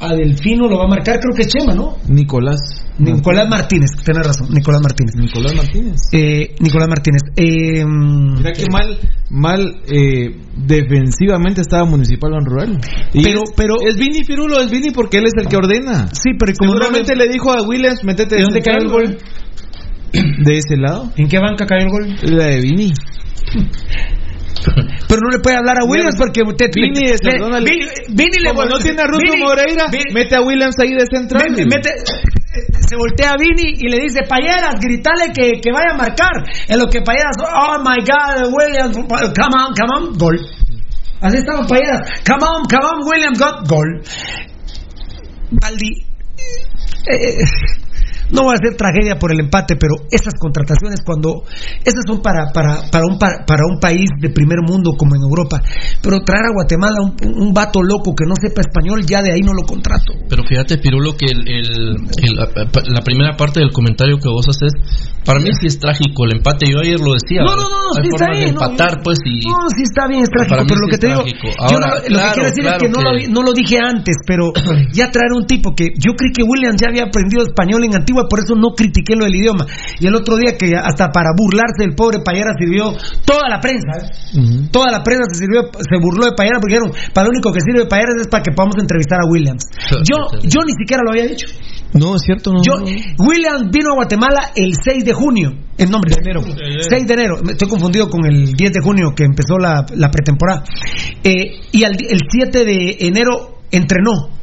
[0.00, 1.96] A Delfino lo va a marcar, creo que es Chema, ¿no?
[2.08, 2.58] Nicolás.
[2.98, 5.14] Nicolás Martínez, tenés razón, Nicolás Martínez.
[5.16, 6.00] Nicolás Martínez.
[6.12, 7.22] Eh, Nicolás Martínez.
[7.36, 8.98] Eh, Mira que mal,
[9.30, 12.78] mal eh, defensivamente estaba Municipal en Rural.
[13.12, 16.08] Y Pero- es, pero- es Vini Pirulo, es Vini porque él es el que ordena.
[16.12, 19.18] Sí, pero como Seguramente no- le dijo a Williams, métete ¿De dónde cayó el gol?
[20.12, 21.12] De ese lado.
[21.16, 22.16] ¿En qué banca cayó el gol?
[22.36, 22.92] La de Vini.
[25.08, 27.38] Pero no le puede hablar a Williams porque te, Vini le-
[27.70, 31.42] Vini, Vini le Como no tiene a Vini- Moreira, mete a Williams ahí de central.
[31.66, 31.94] Mete-
[32.88, 36.32] se voltea a Vini y le dice, Payeras, gritale que, que vaya a marcar.
[36.68, 40.38] En lo que Payeras, oh my God, Williams, come on, come on, gol.
[41.20, 44.02] Así estaba Payeras, come on, come on, Williams, got gol.
[45.50, 46.04] Baldi,
[47.10, 47.38] eh,
[48.30, 51.42] no va a ser tragedia por el empate, pero esas contrataciones cuando
[51.84, 55.22] esas son para para para un para, para un país de primer mundo como en
[55.22, 55.60] Europa,
[56.02, 59.40] pero traer a Guatemala un, un vato loco que no sepa español ya de ahí
[59.40, 60.12] no lo contrato.
[60.28, 62.36] Pero fíjate, Pirulo, que el, el- el-
[62.94, 64.72] la primera parte del comentario que vos haces,
[65.24, 66.66] para mí sí es trágico el empate.
[66.70, 67.42] Yo ayer lo decía.
[67.42, 69.40] No, no, no, hay sí está bien, no, empatar, pues, y.
[69.46, 71.22] No, sí está bien, es trágico, Para pero lo sí que te digo,
[71.58, 74.16] Ahora, no- lo que quiero decir claro es que no, Lo, no lo dije antes,
[74.26, 74.52] pero
[74.92, 78.17] ya traer un tipo que yo creí que Williams ya había aprendido español en Antigua,
[78.28, 79.66] por eso no critiqué lo del idioma.
[80.00, 82.92] Y el otro día que hasta para burlarse del pobre Payera sirvió
[83.24, 84.38] toda la prensa, ¿eh?
[84.72, 87.60] toda la prensa se sirvió, se burló de Payera porque dijeron, para lo único que
[87.60, 89.64] sirve Payera es para que podamos entrevistar a Williams.
[90.02, 91.46] Yo, yo ni siquiera lo había dicho.
[91.94, 92.60] No, es cierto, no.
[92.62, 92.74] Yo,
[93.18, 96.40] Williams vino a Guatemala el 6 de junio, en nombre de enero.
[96.90, 100.10] 6 de enero, me estoy confundido con el 10 de junio que empezó la, la
[100.10, 100.64] pretemporada.
[101.24, 104.36] Eh, y al- el 7 de enero entrenó.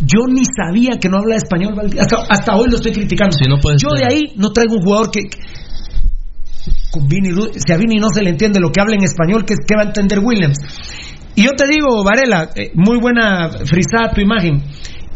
[0.00, 3.36] Yo ni sabía que no habla español, hasta, hasta hoy lo estoy criticando.
[3.36, 5.20] Sí, no puede Yo de ahí no traigo un jugador que.
[5.22, 5.38] que-
[6.90, 9.54] con Vini, si a Vini no se le entiende lo que habla en español, ¿qué,
[9.66, 10.58] qué va a entender Williams?
[11.34, 14.62] Y yo te digo, Varela, eh, muy buena frisada tu imagen.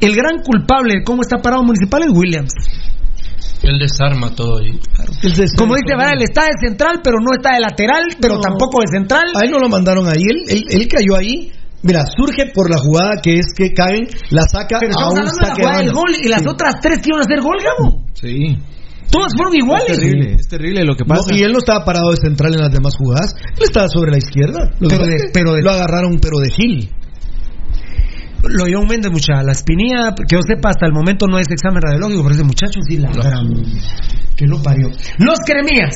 [0.01, 2.53] El gran culpable de cómo está parado Municipal es Williams.
[3.63, 4.79] Él desarma todo ahí.
[5.57, 8.41] Como dice Varela, está de central, pero no está de lateral, pero No.
[8.41, 9.27] tampoco de central.
[9.35, 11.53] A él no lo mandaron ahí, él, él, él cayó ahí.
[11.83, 15.19] Mira, surge por la jugada que es que caen, la saca Pero a estamos un
[15.21, 16.01] hablando de la saque de jugada del banda.
[16.01, 16.47] gol y las Sí.
[16.49, 18.05] otras tres que iban a hacer gol, Gabo.
[18.15, 18.59] Sí.
[19.11, 19.89] Todas fueron iguales.
[19.89, 21.35] Es terrible, es terrible lo que No, pasa.
[21.35, 24.19] y él no estaba parado de central en las demás jugadas, él estaba sobre la
[24.19, 24.71] izquierda.
[24.81, 26.91] Lo, Pero de- pero de- lo agarraron, pero de Gil.
[28.43, 29.43] Lo John Méndez, mucha.
[29.43, 32.81] La espinilla, que yo sepa, hasta el momento no es examen radiológico, pero ese muchacho
[32.87, 33.63] sí la gran-
[34.37, 34.91] que lo parió.
[35.19, 35.95] Los Cremías.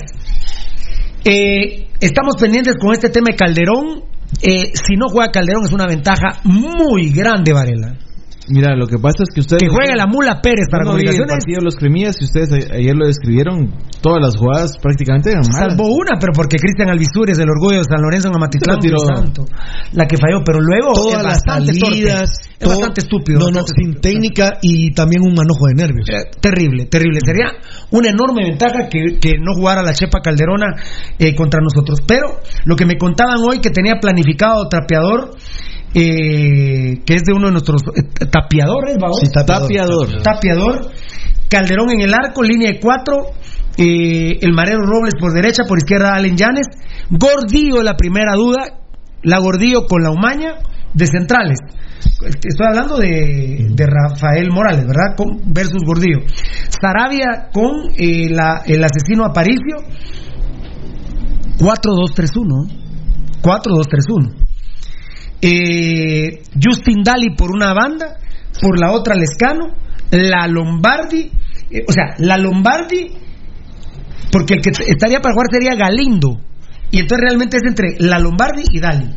[1.24, 4.04] Eh, estamos pendientes con este tema de Calderón.
[4.40, 7.96] Eh, si no juega Calderón es una ventaja muy grande, Varela.
[8.48, 9.62] Mira, lo que pasa es que ustedes.
[9.62, 11.32] Que juegue la mula Pérez para no vi el comunicaciones.
[11.32, 13.72] partido de los cremías y ustedes a- ayer lo describieron.
[14.00, 15.76] Todas las jugadas prácticamente eran malas.
[15.76, 18.78] Salvo una, pero porque Cristian Alvisur es el orgullo de San Lorenzo en Amatitlán,
[19.92, 23.38] la que falló, pero luego Todas es las bastante salidas, torpe, es todo- bastante estúpido.
[23.38, 26.08] No, no, sin técnica y también un manojo de nervios.
[26.08, 27.20] Eh, terrible, terrible.
[27.24, 27.46] Sería
[27.90, 30.74] una enorme ventaja que, que no jugara la Chepa Calderona
[31.18, 32.00] eh, contra nosotros.
[32.06, 35.36] Pero lo que me contaban hoy que tenía planificado Trapeador,
[35.94, 39.08] eh, que es de uno de nuestros eh, tapiadores, ¿va?
[39.20, 39.62] Sí, tapiador.
[39.68, 40.22] tapiador.
[40.22, 40.90] Tapiador.
[41.50, 43.26] Calderón en el arco, línea de cuatro.
[43.76, 46.66] eh, el Marero Robles por derecha, por izquierda Allen Llanes.
[47.10, 48.64] Gordillo, la primera duda.
[49.22, 50.54] La Gordillo con la Umaña
[50.94, 51.58] de centrales.
[52.24, 55.14] Estoy hablando de, de Rafael Morales, ¿verdad?
[55.16, 56.18] Con, versus Gordillo.
[56.80, 59.76] Sarabia con eh, la- el asesino Aparicio.
[61.58, 62.68] 4-2-3-1.
[63.42, 64.34] 4-2-3-1.
[65.44, 68.16] Eh, Justin Dali por una banda,
[68.60, 69.74] por la otra Lescano,
[70.10, 71.32] la Lombardi,
[71.70, 73.10] eh, o sea, la Lombardi,
[74.30, 76.40] porque el que estaría para jugar sería Galindo,
[76.92, 79.10] y entonces realmente es entre la Lombardi y Dali.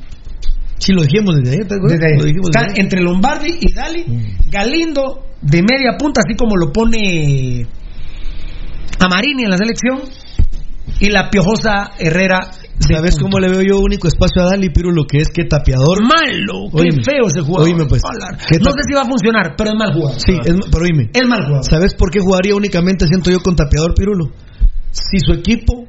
[0.79, 1.99] Sí, lo dijimos desde ahí, ¿te acuerdas?
[1.99, 2.17] Desde ahí.
[2.19, 4.05] Lo dijimos desde entre Lombardi y Dali,
[4.49, 7.67] Galindo de media punta, así como lo pone
[8.99, 10.01] a Marini en la selección,
[10.99, 12.51] y la piojosa Herrera.
[12.79, 16.03] ¿Sabes cómo le veo yo único espacio a Dali, pero lo que es que tapeador?
[16.03, 17.67] Malo, qué Oíme, feo ese jugador.
[17.67, 18.01] Oíme, pues.
[18.03, 18.37] Hola.
[18.37, 20.19] ¿Qué No sé si va a funcionar, pero es mal jugador.
[20.19, 21.09] Sí, es, pero oíme.
[21.13, 21.63] Es mal jugador.
[21.63, 24.31] ¿Sabes por qué jugaría únicamente, siento yo, con tapeador Pirulo?
[24.91, 25.87] Si su equipo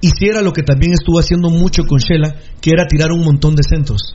[0.00, 3.62] hiciera lo que también estuvo haciendo mucho con Shela, que era tirar un montón de
[3.62, 4.14] centros.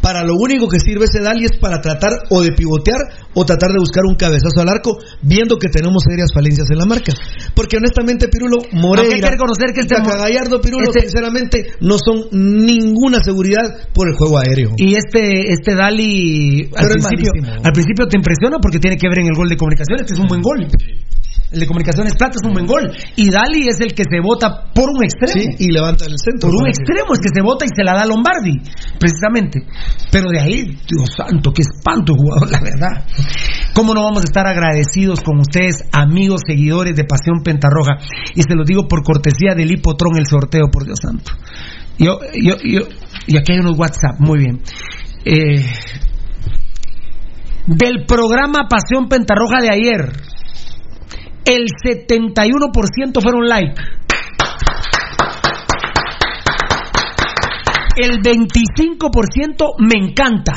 [0.00, 3.00] Para lo único que sirve ese Dali es para tratar o de pivotear
[3.34, 6.84] o tratar de buscar un cabezazo al arco, viendo que tenemos serias falencias en la
[6.86, 7.12] marca.
[7.54, 11.96] Porque honestamente, Pirulo, Aunque hay Moreira, que reconocer que este Gallardo, Pirulo, este- sinceramente, no
[11.98, 14.70] son ninguna seguridad por el juego aéreo.
[14.76, 17.32] Y este, este Dali al principio,
[17.64, 20.20] al principio te impresiona porque tiene que ver en el gol de comunicaciones, que es
[20.20, 20.66] un buen gol.
[21.50, 22.92] El de comunicaciones plata es un buen gol.
[23.16, 25.32] Y Dali es el que se vota por un extremo.
[25.32, 26.50] Sí, y levanta el centro.
[26.50, 28.52] Por un extremo es que se vota y se la da a Lombardi,
[29.00, 29.60] precisamente.
[30.10, 33.06] Pero de ahí, Dios santo, qué espanto jugador, la verdad.
[33.74, 37.96] ¿Cómo no vamos a estar agradecidos con ustedes, amigos, seguidores de Pasión Pentarroja?
[38.34, 41.32] Y se los digo por cortesía del Hipotrón el sorteo, por Dios santo.
[41.98, 42.80] Yo, yo, yo,
[43.26, 44.60] y aquí hay unos WhatsApp, muy bien.
[45.24, 45.64] Eh,
[47.66, 50.12] del programa Pasión Pentarroja de ayer,
[51.44, 53.74] el 71% fueron like.
[58.00, 60.54] El 25% me encanta.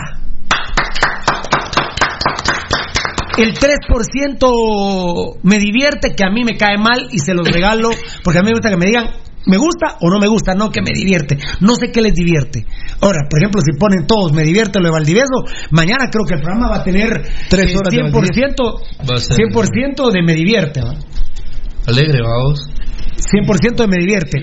[3.35, 7.89] El 3% me divierte, que a mí me cae mal y se los regalo,
[8.23, 9.05] porque a mí me gusta que me digan,
[9.47, 11.39] me gusta o no me gusta, no que me divierte.
[11.61, 12.63] No sé qué les divierte.
[13.01, 16.41] Ahora, por ejemplo, si ponen todos, me divierte lo de Valdivieso, mañana creo que el
[16.41, 20.35] programa va a tener Tres eh, horas de 100%, Va a ser 100% de me
[20.35, 20.81] divierte.
[21.87, 22.70] alegre, vamos.
[23.15, 24.39] 100% de me divierte.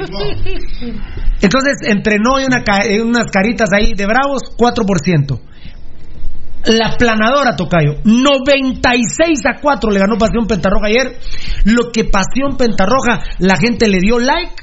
[1.41, 2.63] Entonces, entrenó y una
[3.03, 5.41] unas caritas ahí de bravos, 4%.
[6.67, 11.19] La planadora, Tocayo, 96 a 4 le ganó Pasión Pentarroja ayer.
[11.65, 14.55] Lo que Pasión Pentarroja, la gente le dio like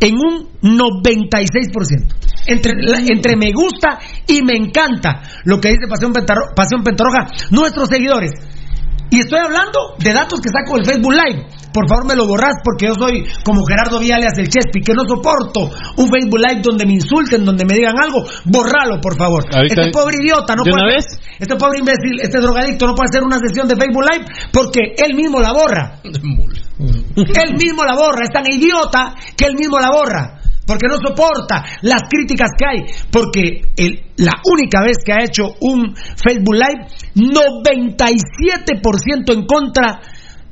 [0.00, 2.14] en un 96%.
[2.46, 2.72] Entre,
[3.12, 8.30] entre me gusta y me encanta lo que dice Pasión, Pentarro- Pasión Pentarroja, nuestros seguidores.
[9.10, 11.46] Y estoy hablando de datos que saco del Facebook Live.
[11.72, 15.02] Por favor, me lo borras porque yo soy como Gerardo Viales del Chespi, que no
[15.06, 18.24] soporto un Facebook Live donde me insulten, donde me digan algo.
[18.44, 19.44] Borralo, por favor.
[19.54, 20.94] Ahorita- este pobre idiota no ¿de puede.
[20.94, 21.04] vez?
[21.38, 25.14] Este pobre imbécil, este drogadicto no puede hacer una sesión de Facebook Live porque él
[25.14, 26.00] mismo la borra.
[27.16, 28.24] él mismo la borra.
[28.24, 30.38] Es tan idiota que él mismo la borra.
[30.66, 32.84] Porque no soporta las críticas que hay.
[33.10, 40.00] Porque el- la única vez que ha hecho un Facebook Live, 97% en contra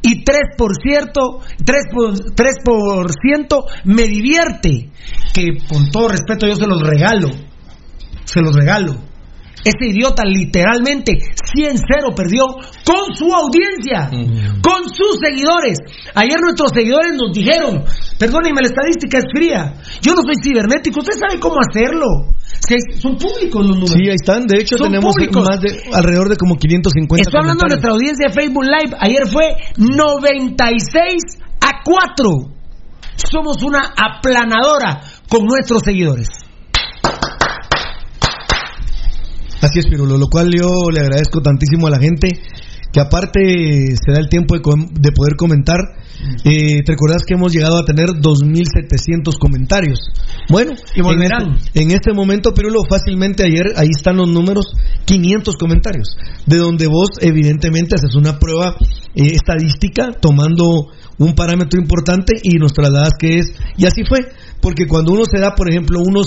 [0.02, 4.91] y 3%, 3, por- 3% me divierte.
[5.35, 7.28] Que con todo respeto yo se los regalo.
[8.25, 9.08] Se los regalo.
[9.68, 12.47] Ese idiota literalmente 100-0 perdió
[12.84, 14.08] con su audiencia,
[14.62, 15.76] con sus seguidores.
[16.14, 17.84] Ayer nuestros seguidores nos dijeron,
[18.18, 19.74] perdónenme, la estadística es fría.
[20.00, 22.32] Yo no soy cibernético, usted sabe cómo hacerlo.
[22.98, 23.92] Son públicos los números.
[23.92, 24.47] Sí, ahí están.
[24.47, 25.44] De hecho, Son tenemos públicos.
[25.47, 28.97] más de alrededor de como 550 Estoy hablando de nuestra audiencia de Facebook Live.
[29.00, 32.30] Ayer fue 96 a 4.
[33.16, 36.28] Somos una aplanadora con nuestros seguidores.
[39.61, 42.28] Así es, Pirulo, lo cual yo le agradezco tantísimo a la gente
[42.93, 43.41] que aparte
[43.97, 44.61] se da el tiempo de,
[45.12, 45.77] poder comentar.
[46.45, 49.99] Eh, ¿Te recordás que hemos llegado a tener 2.700 comentarios?
[50.49, 51.43] Bueno, Y volverán.
[51.49, 54.73] En este, en este momento, Pirulo, fácilmente ayer, ahí están los números,
[55.05, 56.09] 500 comentarios,
[56.47, 58.77] de donde vos evidentemente haces una prueba
[59.15, 60.89] eh, estadística tomando
[61.19, 63.47] un parámetro importante y nos trasladas que es,
[63.77, 64.20] y así fue,
[64.61, 66.27] porque cuando uno se da, por ejemplo, unos,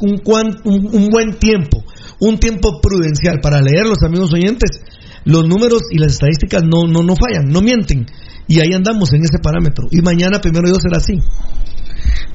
[0.00, 1.82] un, cuan- un- un buen tiempo,
[2.20, 4.80] un tiempo prudencial para leer los amigos oyentes,
[5.24, 8.06] los números y las estadísticas no, no, no fallan, no mienten.
[8.46, 9.88] Y ahí andamos en ese parámetro.
[9.90, 11.14] Y mañana, primero Dios, será así.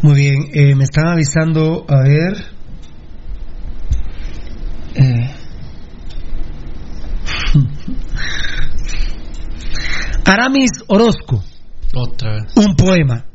[0.02, 2.46] Muy bien, eh, me están avisando, a ver.
[4.96, 5.36] Eh.
[10.26, 11.44] Aramis Orozco,
[11.94, 12.54] Otra vez.
[12.56, 13.26] un poema.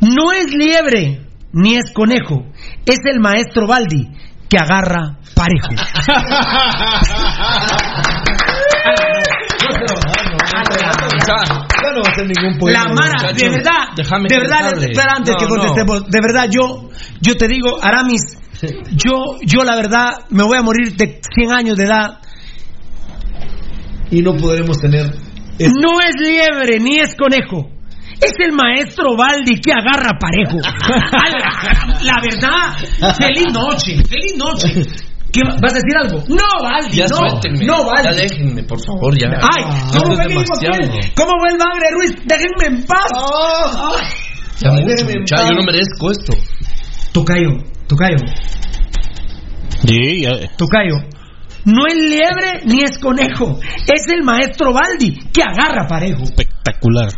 [0.00, 2.44] No es liebre ni es conejo,
[2.84, 4.08] es el maestro Baldi
[4.48, 5.68] que agarra parejo.
[11.82, 12.84] Ya no va a ser ningún poema.
[12.84, 16.90] La Mara, de verdad, déjame de verdad, espera antes No, que contestemos, de verdad, yo,
[17.20, 18.38] yo te digo, Aramis,
[18.92, 22.18] yo, yo la verdad, me voy a morir de 100 años de edad.
[24.10, 25.06] Y no podremos tener.
[25.58, 27.75] No es liebre ni es conejo.
[28.20, 30.56] Es el maestro Baldi que agarra parejo.
[30.58, 34.82] la, la verdad, feliz noche, feliz noche.
[35.32, 36.22] ¿Qué, ¿Vas a decir algo?
[36.28, 37.16] No, Baldi, Ya no.
[37.16, 37.66] suéltenme.
[37.66, 38.22] No, Ya Baldi.
[38.22, 39.28] déjenme, por favor, ya.
[39.28, 40.34] Ay, ¿cómo fue que?
[41.14, 42.12] ¿Cómo fue el bagre Ruiz?
[42.24, 43.06] Déjenme en paz.
[43.12, 44.06] Ay.
[44.60, 46.32] Ya mucho, mucha- yo no merezco esto.
[47.12, 47.50] Tocayo,
[47.86, 48.16] Tocayo,
[49.86, 50.94] Sí, ya- Tocayo.
[51.66, 53.58] No es liebre ni es conejo.
[53.86, 56.22] Es el maestro Baldi que agarra parejo.
[56.22, 57.08] espectacular.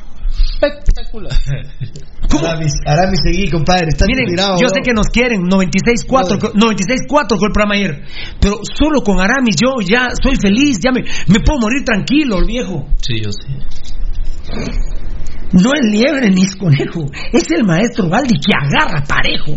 [0.61, 1.33] Espectacular.
[2.29, 2.51] Drácula.
[2.51, 3.87] Aramis, Aramis, seguí, compadre.
[3.89, 8.05] Estás Miren, inspirado, yo sé que nos quieren, 96-4, co- 96-4 con el programa ayer,
[8.41, 12.45] pero solo con Aramis yo ya soy feliz, ya me, me puedo morir tranquilo, el
[12.47, 12.87] viejo.
[13.01, 13.49] Sí, yo sí.
[15.53, 19.53] No es liebre ni es conejo, es el maestro Baldi que agarra parejo.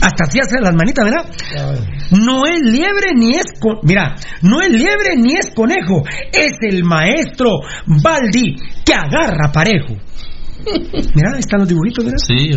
[0.00, 1.26] Hasta así hace las manitas, ¿verdad?
[2.10, 3.78] No es liebre ni es con...
[3.82, 6.02] Mira, no es liebre ni es conejo,
[6.32, 9.96] es el maestro Baldi que agarra parejo.
[11.14, 12.18] Mira, ahí están los dibujitos, ¿verdad?
[12.26, 12.50] Sí.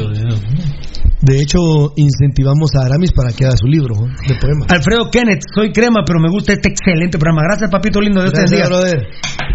[1.21, 4.71] De hecho, incentivamos a Aramis para que haga su libro de poemas.
[4.71, 7.43] Alfredo Kenneth, soy crema, pero me gusta este excelente programa.
[7.43, 8.21] Gracias, papito lindo.
[8.21, 9.07] Dios Gracias, brother.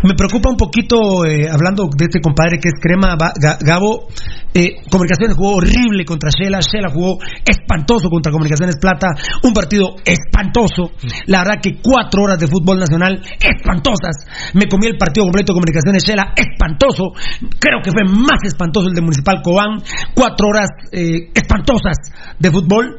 [0.03, 3.17] Me preocupa un poquito, eh, hablando de este compadre que es crema,
[3.61, 4.09] Gabo.
[4.53, 6.61] eh, Comunicaciones jugó horrible contra Shela.
[6.61, 9.09] Shela jugó espantoso contra Comunicaciones Plata.
[9.43, 10.93] Un partido espantoso.
[11.27, 14.29] La verdad que cuatro horas de fútbol nacional espantosas.
[14.53, 16.35] Me comí el partido completo de Comunicaciones Shela.
[16.37, 17.17] Espantoso.
[17.59, 19.83] Creo que fue más espantoso el de Municipal Cobán.
[20.15, 21.97] Cuatro horas eh, espantosas
[22.39, 22.99] de fútbol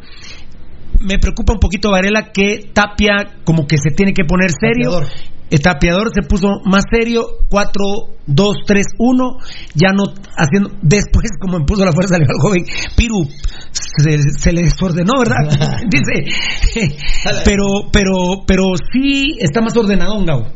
[0.99, 5.01] me preocupa un poquito Varela que Tapia como que se tiene que poner serio.
[5.49, 7.83] El tapiador se puso más serio, 4,
[8.25, 9.37] 2, 3, 1,
[9.75, 10.03] ya no
[10.35, 12.65] haciendo, después como impuso la fuerza al joven,
[12.97, 13.29] Piru
[13.71, 15.77] se, se le desordenó, ¿verdad?
[15.87, 16.97] Dice,
[17.45, 20.47] pero, pero, pero sí está más ordenado, Gabo.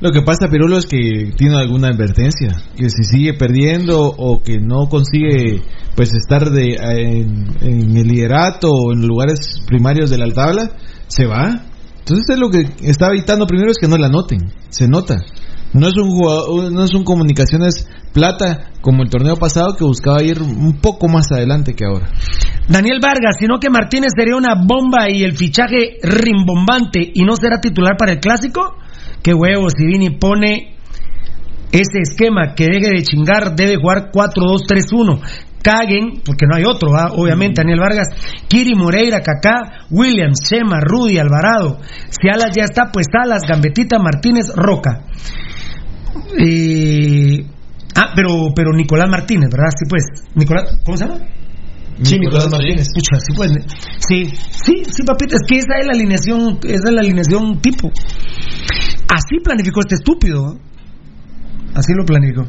[0.00, 2.56] Lo que pasa, Pirulo, es que tiene alguna advertencia.
[2.76, 5.62] Que si sigue perdiendo o que no consigue
[5.96, 6.76] pues estar de,
[7.60, 10.70] en, el liderato o en lugares primarios de la tabla,
[11.08, 11.64] se va.
[11.98, 14.52] Entonces es lo que está evitando primero es que no la noten.
[14.68, 15.16] Se nota.
[15.72, 20.22] No es un jugador, no es un comunicaciones plata como el torneo pasado que buscaba
[20.22, 22.08] ir un poco más adelante que ahora.
[22.68, 27.60] Daniel Vargas, sino que Martínez sería una bomba y el fichaje rimbombante y no será
[27.60, 28.76] titular para el clásico.
[29.22, 30.76] Qué huevos, si Vini pone
[31.72, 35.20] ese esquema que deje de chingar, debe jugar 4-2-3-1.
[35.60, 38.08] Caguen, porque no hay otro, obviamente, Daniel Vargas,
[38.48, 41.80] Kiri Moreira, Kaká, Williams, Shema, Rudy, Alvarado.
[42.08, 45.04] Si Alas ya está, pues Alas, Gambetita, Martínez, Roca.
[46.38, 47.44] Eh,
[47.96, 49.70] ah, pero, pero Nicolás Martínez, ¿verdad?
[49.76, 50.04] Sí, pues.
[50.36, 51.18] Nicolás, ¿cómo se llama?
[52.02, 52.88] Sí, Nicolás Martínez.
[52.94, 53.52] Pucha, sí, pues.
[53.98, 54.24] Sí,
[54.64, 57.90] sí, sí, papita, es que esa es la alineación, esa es la alineación tipo.
[59.08, 60.54] Así planificó este estúpido.
[60.54, 60.58] ¿eh?
[61.74, 62.46] Así lo planificó.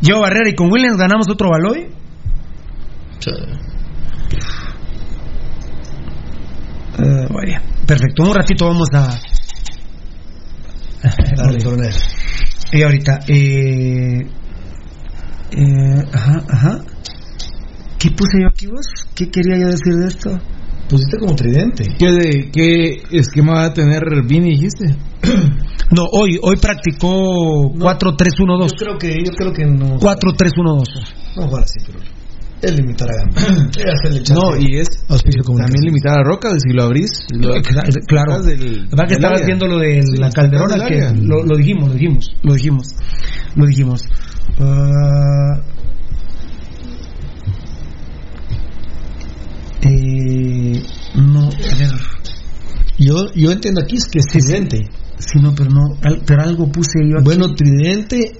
[0.00, 1.88] Yo Barrera y con Williams ganamos otro Baloy.
[6.98, 7.60] Eh, muy bien.
[7.86, 8.24] Perfecto.
[8.24, 9.18] Un ratito vamos a.
[11.36, 11.58] Dale,
[12.72, 14.20] Y ahorita, eh,
[15.50, 16.84] eh, ajá, ajá.
[17.98, 18.86] ¿Qué puse yo aquí vos?
[19.14, 20.30] ¿Qué quería yo decir de esto?
[20.88, 21.84] Pusiste como tridente.
[21.98, 24.96] ¿Qué, de, qué esquema va a tener Vini, dijiste?
[25.94, 28.70] No, hoy, hoy practicó 4-3-1-2.
[28.70, 29.98] Yo creo que, yo creo que no.
[30.00, 30.84] 4-3-1-2.
[31.36, 31.98] No jugar así, pero.
[32.62, 33.24] Es limitar a.
[34.34, 37.10] No, y es Auspicio también limitar a Roca, si lo abrís.
[37.34, 37.52] Lo,
[38.06, 38.40] Claro.
[38.42, 39.46] del- La verdad que estabas área.
[39.46, 42.94] viendo lo de Sí, la calderona, que lo, lo dijimos, lo dijimos, lo dijimos,
[43.56, 44.04] lo dijimos.
[44.60, 45.60] Ah,
[49.82, 50.82] eh,
[51.16, 51.90] no, a ver.
[52.98, 54.24] Yo, yo entiendo aquí es que es.
[54.30, 54.40] Sí,
[55.40, 57.24] no, pero no, pero algo puse yo aquí.
[57.24, 58.32] Bueno, tridente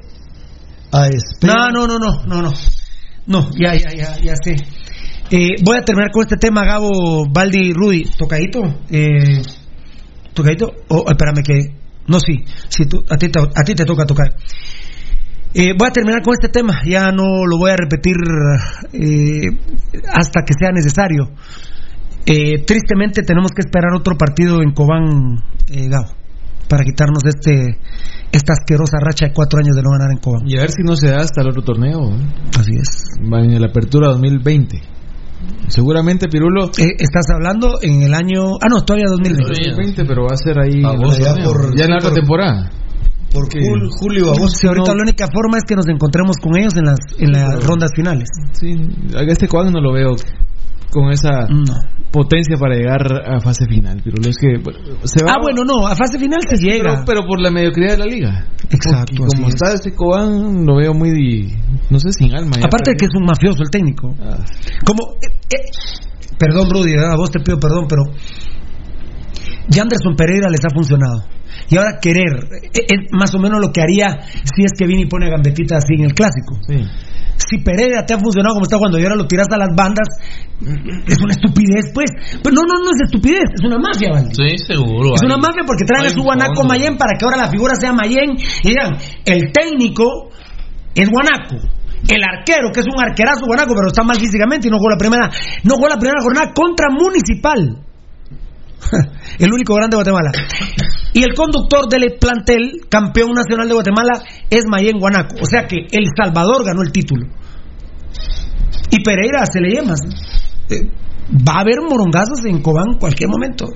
[0.92, 1.70] a espera.
[1.70, 2.52] No, no, no, no, no, no.
[3.26, 4.56] No, ya, ya, ya, ya sé.
[5.30, 8.04] Eh, voy a terminar con este tema, Gabo, Baldi, Rudy.
[8.18, 8.60] ¿Tocadito?
[8.90, 9.42] Eh,
[10.34, 10.72] ¿Tocadito?
[10.88, 11.82] Oh, espérame que...
[12.06, 12.44] No, sí.
[12.68, 14.28] sí tú, a, ti te, a ti te toca tocar.
[15.54, 16.82] Eh, voy a terminar con este tema.
[16.84, 18.16] Ya no lo voy a repetir
[18.92, 19.46] eh,
[20.12, 21.30] hasta que sea necesario.
[22.24, 26.14] Eh, tristemente tenemos que esperar otro partido en Cobán, eh, Gabo,
[26.72, 27.76] para quitarnos este
[28.32, 30.40] esta asquerosa racha de cuatro años de no ganar en Cobán.
[30.48, 32.00] Y a ver si no se da hasta el otro torneo.
[32.16, 32.16] ¿eh?
[32.58, 32.88] Así es.
[33.30, 34.80] Va en la apertura 2020.
[35.68, 36.66] Seguramente Pirulo.
[36.78, 38.54] Eh, estás hablando en el año.
[38.62, 39.48] Ah, no, todavía 2020.
[39.48, 40.80] 2020 pero va a ser ahí.
[40.80, 42.70] El ya por- ya en la por- otra temporada.
[43.34, 44.32] Por jul- julio.
[44.48, 47.32] Sí, ahorita no- la única forma es que nos encontremos con ellos en las, en
[47.32, 48.28] las rondas finales.
[48.52, 48.76] Sí,
[49.14, 50.10] a este cuadro no lo veo
[50.90, 51.46] con esa
[52.12, 54.00] potencia para llegar a fase final.
[54.02, 55.32] Pirulo es que bueno, se va.
[55.32, 57.02] Ah, bueno, no, a fase final se llega.
[57.02, 58.46] Pero, pero por la mediocridad de la liga.
[58.70, 61.56] Exacto, Porque como está este Cobán, lo veo muy.
[61.90, 62.56] No sé, sin alma.
[62.56, 64.14] ya Aparte de que es un mafioso el técnico.
[64.84, 65.16] Como.
[65.22, 65.64] eh, eh,
[66.38, 68.02] perdón, Rudy, a vos te pido perdón, pero.
[69.80, 71.24] Anderson Pereira les ha funcionado.
[71.68, 75.06] Y ahora querer, eh, es más o menos lo que haría si es que Vini
[75.06, 76.58] pone a Gambetita así en el clásico.
[77.48, 80.06] Si Pereira te ha funcionado como está cuando y ahora lo tiras a las bandas,
[81.06, 82.10] es una estupidez, pues.
[82.42, 84.28] Pero no, no, no es estupidez, es una mafia, ¿vale?
[84.34, 85.14] Sí, seguro.
[85.14, 86.64] Es hay- una mafia porque traen a su guanaco.
[86.64, 88.36] Mayén para que ahora la figura sea Mayén.
[88.64, 90.30] Y digan, el técnico
[90.94, 91.56] es guanaco.
[92.08, 94.98] El arquero, que es un arquerazo guanaco, pero está mal físicamente y no jugó la
[94.98, 95.30] primera,
[95.62, 97.78] no jugó la primera jornada contra Municipal.
[99.38, 100.32] el único grande de Guatemala.
[101.14, 105.36] Y el conductor del plantel, campeón nacional de Guatemala, es Mayen Guanaco.
[105.40, 107.26] O sea que El Salvador ganó el título.
[108.90, 109.94] Y Pereira se le llama.
[110.68, 110.86] Eh,
[111.48, 113.66] va a haber morongazos en Cobán en cualquier momento.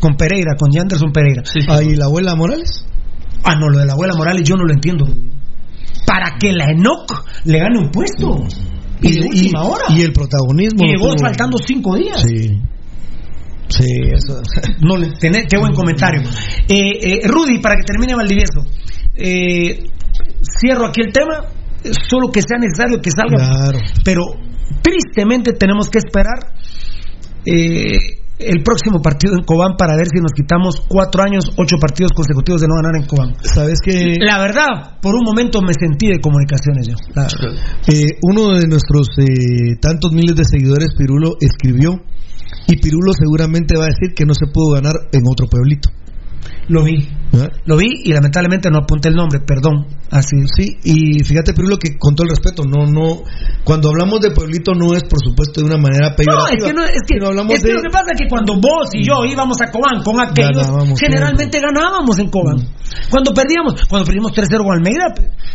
[0.00, 1.42] Con Pereira, con Yanderson Pereira.
[1.68, 2.84] Ah, ¿Y la abuela Morales?
[3.44, 5.06] Ah, no, lo de la abuela Morales yo no lo entiendo.
[6.06, 8.38] Para que la Enoc le gane un puesto.
[9.00, 9.84] Y, de última hora.
[9.90, 10.84] y el protagonismo.
[10.84, 12.22] Y llegó faltando cinco días.
[12.22, 12.60] Sí.
[13.76, 14.40] Sí, eso.
[14.80, 16.22] No, tené- qué buen comentario.
[16.68, 18.60] Eh, eh, Rudy, para que termine Valdivieso,
[19.16, 19.84] eh,
[20.60, 21.46] cierro aquí el tema,
[22.08, 23.48] solo que sea necesario que salga.
[23.48, 23.78] Claro.
[24.04, 24.22] Pero
[24.82, 26.52] tristemente tenemos que esperar
[27.46, 27.98] eh,
[28.38, 32.60] el próximo partido en Cobán para ver si nos quitamos cuatro años, ocho partidos consecutivos
[32.60, 33.34] de no ganar en Cobán.
[33.42, 36.94] ¿Sabes que La verdad, por un momento me sentí de comunicaciones yo.
[37.14, 37.26] la.
[37.92, 42.00] Eh, uno de nuestros eh, tantos miles de seguidores, Pirulo, escribió
[42.66, 45.90] y Pirulo seguramente va a decir que no se pudo ganar en otro pueblito.
[46.68, 47.08] Lo vi.
[47.32, 47.48] ¿Eh?
[47.64, 49.86] Lo vi y lamentablemente no apunté el nombre, perdón.
[50.10, 53.22] Así Sí, y fíjate, Pirulo, que con todo el respeto, no, no,
[53.64, 56.52] cuando hablamos de pueblito no es por supuesto de una manera No, peyorativa.
[56.58, 58.54] es que, no, es que, hablamos es que de- lo que pasa es que cuando
[58.60, 62.58] vos y yo íbamos a Cobán con aquellos, Ganábamos generalmente ganábamos en Cobán.
[63.10, 65.06] Cuando perdíamos, cuando perdimos 3-0 con Almeida,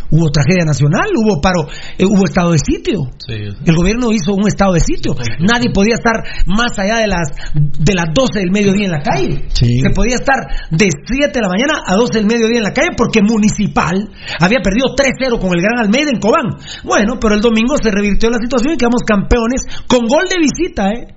[0.10, 3.02] hubo tragedia nacional, hubo paro, eh, hubo estado de sitio.
[3.28, 5.14] El gobierno hizo un estado de sitio.
[5.40, 6.16] Nadie podía estar
[6.48, 9.46] más allá de las de las 12 del mediodía en la calle.
[9.54, 10.38] Se podía estar
[10.72, 14.10] de 7 de la mañana a 12 del mediodía en la calle porque Municipal
[14.40, 16.58] había perdido 3-0 con el Gran Almeida en Cobán.
[16.84, 20.90] Bueno, pero el domingo se revirtió la situación y quedamos campeones con gol de visita,
[20.92, 21.14] ¿eh?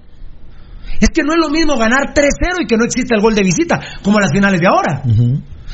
[1.01, 3.43] Es que no es lo mismo ganar 3-0 y que no existe el gol de
[3.43, 5.03] visita, como las finales de ahora.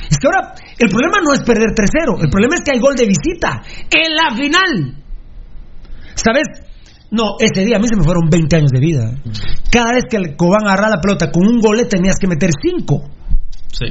[0.09, 2.95] Es que ahora el problema no es perder 3-0, el problema es que hay gol
[2.95, 5.03] de visita en la final.
[6.15, 6.47] ¿Sabes?
[7.11, 9.15] No, ese día a mí se me fueron 20 años de vida.
[9.71, 13.16] Cada vez que el Cobán agarra la pelota con un gol tenías que meter 5.
[13.79, 13.87] Sí.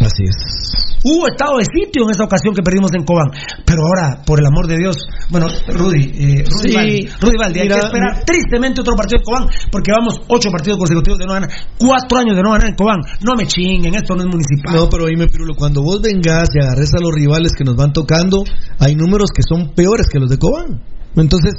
[0.00, 0.92] Así es.
[1.04, 3.30] Hubo estado de sitio en esa ocasión que perdimos en Cobán.
[3.66, 4.96] Pero ahora, por el amor de Dios,
[5.30, 9.24] bueno, Rudy, eh, Rudy, Sí, Valdi, Rudy Valdi, hay que esperar tristemente otro partido en
[9.24, 12.74] Cobán, porque vamos ocho partidos consecutivos de no ganar, cuatro años de no ganar en
[12.74, 13.00] Cobán.
[13.20, 14.74] No me chinguen, esto no es municipal.
[14.74, 17.92] No, pero dime, Pirulo, cuando vos vengas y agarres a los rivales que nos van
[17.92, 18.44] tocando,
[18.78, 20.82] hay números que son peores que los de Cobán.
[21.16, 21.52] Entonces,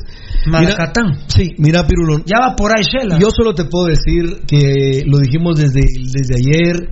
[0.48, 1.06] Malacatán.
[1.28, 3.18] sí, mira, Pirulo, Ya va por ahí, Shela.
[3.20, 6.90] yo solo te puedo decir que lo dijimos desde, desde ayer,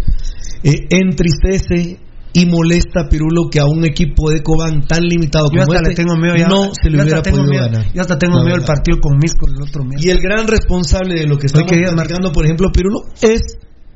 [0.64, 2.00] eh, entristece
[2.34, 5.90] y molesta, Pirulo, que a un equipo de Cobán tan limitado Yo como hasta este
[5.90, 6.48] le tengo miedo ya.
[6.48, 7.86] no se le Yo hubiera podido miedo- ganar.
[7.94, 8.74] Yo hasta tengo La miedo el verdad.
[8.76, 10.06] partido con Misco el otro mes.
[10.06, 13.42] Y el gran responsable de lo que diga, platicando, por ejemplo, Pirulo, es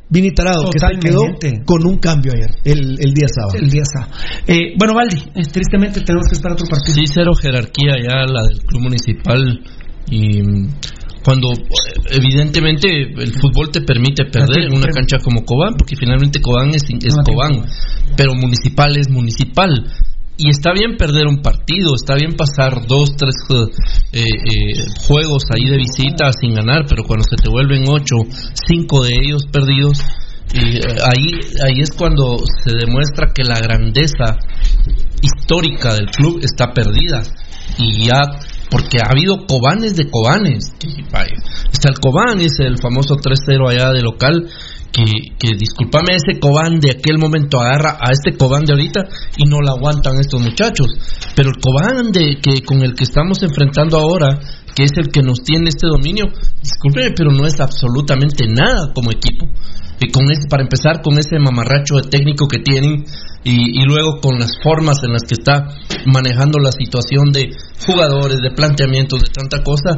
[0.07, 1.23] Vini Tarado, que se quedó
[1.65, 3.57] con un cambio ayer, el, el día sábado.
[3.59, 4.11] El día sábado.
[4.45, 6.93] Eh, bueno, Valdi, eh, tristemente tenemos que esperar otro partido.
[6.93, 9.61] Sí, cero jerarquía ya la del club municipal
[10.11, 10.69] y mm,
[11.25, 16.39] cuando eh, evidentemente el fútbol te permite perder en una cancha como Cobán, porque finalmente
[16.39, 17.65] Cobán es, es Cobán,
[18.15, 19.89] pero municipal es municipal.
[20.37, 25.69] Y está bien perder un partido, está bien pasar dos, tres eh, eh, juegos ahí
[25.69, 28.15] de visita sin ganar, pero cuando se te vuelven ocho,
[28.67, 29.99] cinco de ellos perdidos,
[30.53, 34.37] eh, ahí, ahí es cuando se demuestra que la grandeza
[35.21, 37.23] histórica del club está perdida.
[37.77, 38.19] Y ya,
[38.69, 40.73] porque ha habido cobanes de cobanes.
[41.71, 44.49] Está el cobán, es el famoso 3-0 allá de local.
[44.95, 49.01] Que, que discúlpame, ese cobán de aquel momento agarra a este cobán de ahorita
[49.35, 50.87] y no lo aguantan estos muchachos.
[51.35, 54.39] Pero el cobán de, que, con el que estamos enfrentando ahora,
[54.73, 56.27] que es el que nos tiene este dominio,
[56.61, 59.45] discúlpeme, pero no es absolutamente nada como equipo.
[59.99, 63.03] Y con ese, para empezar con ese mamarracho de técnico que tienen
[63.45, 65.67] y, y luego con las formas en las que está
[66.05, 67.51] manejando la situación de
[67.85, 69.91] jugadores, de planteamientos, de tanta cosa.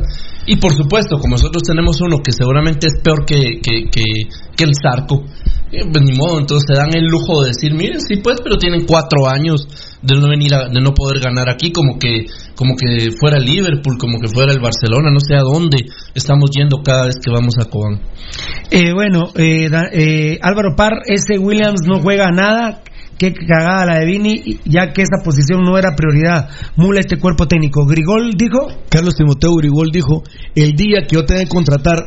[0.46, 4.04] Y por supuesto, como nosotros tenemos uno que seguramente es peor que, que, que,
[4.56, 5.24] que el Zarco,
[5.72, 8.58] eh, pues ni modo, entonces se dan el lujo de decir, miren, sí pues, pero
[8.58, 9.68] tienen cuatro años
[10.02, 13.98] de no venir a- de no poder ganar aquí como que como que fuera Liverpool,
[14.00, 15.86] como que fuera el Barcelona, no sé a dónde
[16.16, 18.00] estamos yendo cada vez que vamos a Cobán.
[18.72, 22.82] Eh, bueno, eh, eh, Álvaro Parr, ese Williams no juega nada.
[23.18, 26.50] Qué cagada la de Vini, ya que esa posición no era prioridad.
[26.76, 27.86] Mula este cuerpo técnico.
[27.86, 28.68] Grigol dijo.
[28.90, 30.24] Carlos Timoteo Uribol dijo,
[30.54, 31.98] el día que yo tenga que contratar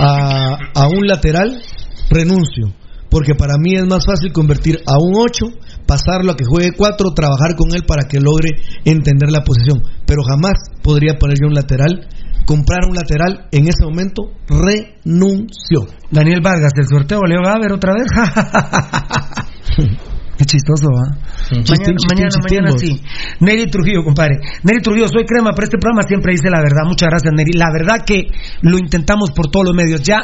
[0.00, 1.60] a, a un lateral,
[2.08, 2.72] renuncio.
[3.10, 5.46] Porque para mí es más fácil convertir a un 8,
[5.86, 8.50] pasarlo a que juegue 4, trabajar con él para que logre
[8.84, 9.82] entender la posición.
[10.06, 12.08] Pero jamás podría poner yo un lateral,
[12.46, 15.86] comprar un lateral, en ese momento renunció.
[16.10, 18.08] Daniel Vargas, el sorteo Leo Gaber otra vez.
[20.36, 21.16] Qué chistoso, ¿ah?
[21.52, 23.00] Mañana, mañana, mañana sí.
[23.40, 24.36] Neri Trujillo, compadre.
[24.64, 26.82] Neri Trujillo, soy crema, pero este programa siempre dice la verdad.
[26.86, 27.52] Muchas gracias, Neri.
[27.52, 28.26] La verdad que
[28.62, 30.02] lo intentamos por todos los medios.
[30.02, 30.18] Ya,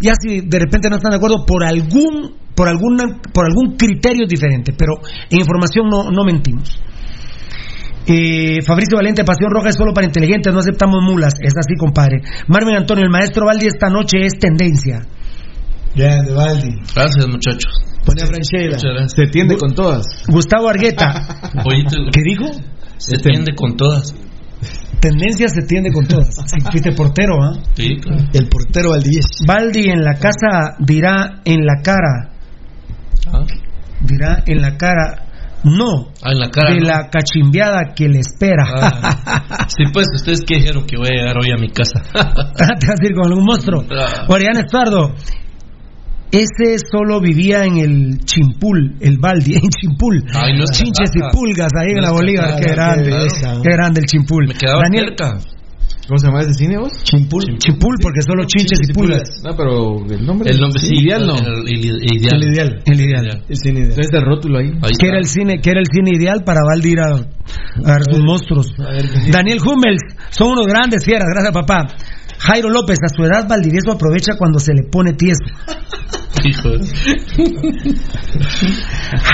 [0.00, 4.26] ya si de repente no están de acuerdo por algún, por alguna, por algún criterio
[4.28, 6.78] diferente, pero en información no, no mentimos.
[8.10, 11.34] Eh, Fabricio Valente, Pasión Roja es solo para inteligentes, no aceptamos mulas.
[11.40, 12.22] Es así, compadre.
[12.48, 15.06] Marvin Antonio, el maestro Valdi esta noche es tendencia.
[15.94, 16.70] Grande, Valdi.
[16.94, 17.72] Gracias, muchachos.
[18.04, 18.78] Pone a Franchella.
[19.08, 20.06] Se tiende con todas.
[20.28, 21.50] Gustavo Argueta.
[22.12, 22.46] ¿Qué dijo?
[22.96, 24.14] Se tiende con todas.
[25.00, 26.34] Tendencia se tiende con todas.
[26.46, 27.52] Si fuiste portero, ¿ah?
[27.74, 28.24] Sí, claro.
[28.32, 29.20] El portero Valdi.
[29.46, 32.30] Baldi en la casa dirá en la cara.
[33.26, 33.44] Ah.
[34.00, 35.24] Dirá en la cara.
[35.64, 36.12] No.
[36.22, 36.70] Ah, en la cara.
[36.72, 36.86] de ¿no?
[36.86, 38.64] la cachimbiada que le espera.
[38.74, 39.66] Ah.
[39.68, 42.00] Sí, pues, ustedes que dijeron que voy a llegar hoy a mi casa.
[42.10, 43.84] Te vas a ir con algún monstruo.
[43.90, 44.24] Ah.
[44.28, 45.14] Oriana Estuardo.
[46.30, 50.22] Ese solo vivía en el Chimpul, el Baldi, en Chimpul.
[50.34, 52.60] Ay, no es Chinches y pulgas ahí en la Bolívar.
[52.60, 53.10] Qué grande.
[53.40, 53.62] claro.
[53.62, 54.46] Qué grande el Chimpul.
[54.48, 55.38] Me quedaba Daniel, cerca.
[56.06, 56.90] ¿Cómo se llama ese cine vos?
[57.04, 57.44] Chimpul.
[57.58, 59.42] Chimpul, porque solo chinches y pulgas.
[59.44, 60.50] No, pero el nombre.
[60.50, 60.94] El nombre sí.
[61.04, 61.36] Ideal no.
[61.36, 62.42] El, el- el ideal.
[62.42, 62.82] El ideal.
[62.86, 63.44] El ideal.
[63.46, 63.90] El cine ideal.
[63.92, 64.66] Entonces el rótulo ahí.
[64.68, 65.06] Ahí que está.
[65.08, 68.20] era el cine que era el cine ideal para Valdi ir a, a ver sus
[68.24, 68.72] monstruos
[69.30, 70.00] Daniel Hummels
[70.30, 71.86] son unos grandes fieras gracias papá
[72.38, 75.44] Jairo López a su edad Valdivieso aprovecha cuando se le pone tieso
[76.44, 76.86] Hijo de-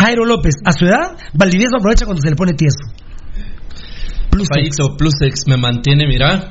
[0.01, 2.79] Jairo López a su edad Valdivieso aprovecha cuando se le pone tieso
[4.31, 6.51] Plus Paito Plusex me mantiene, mira.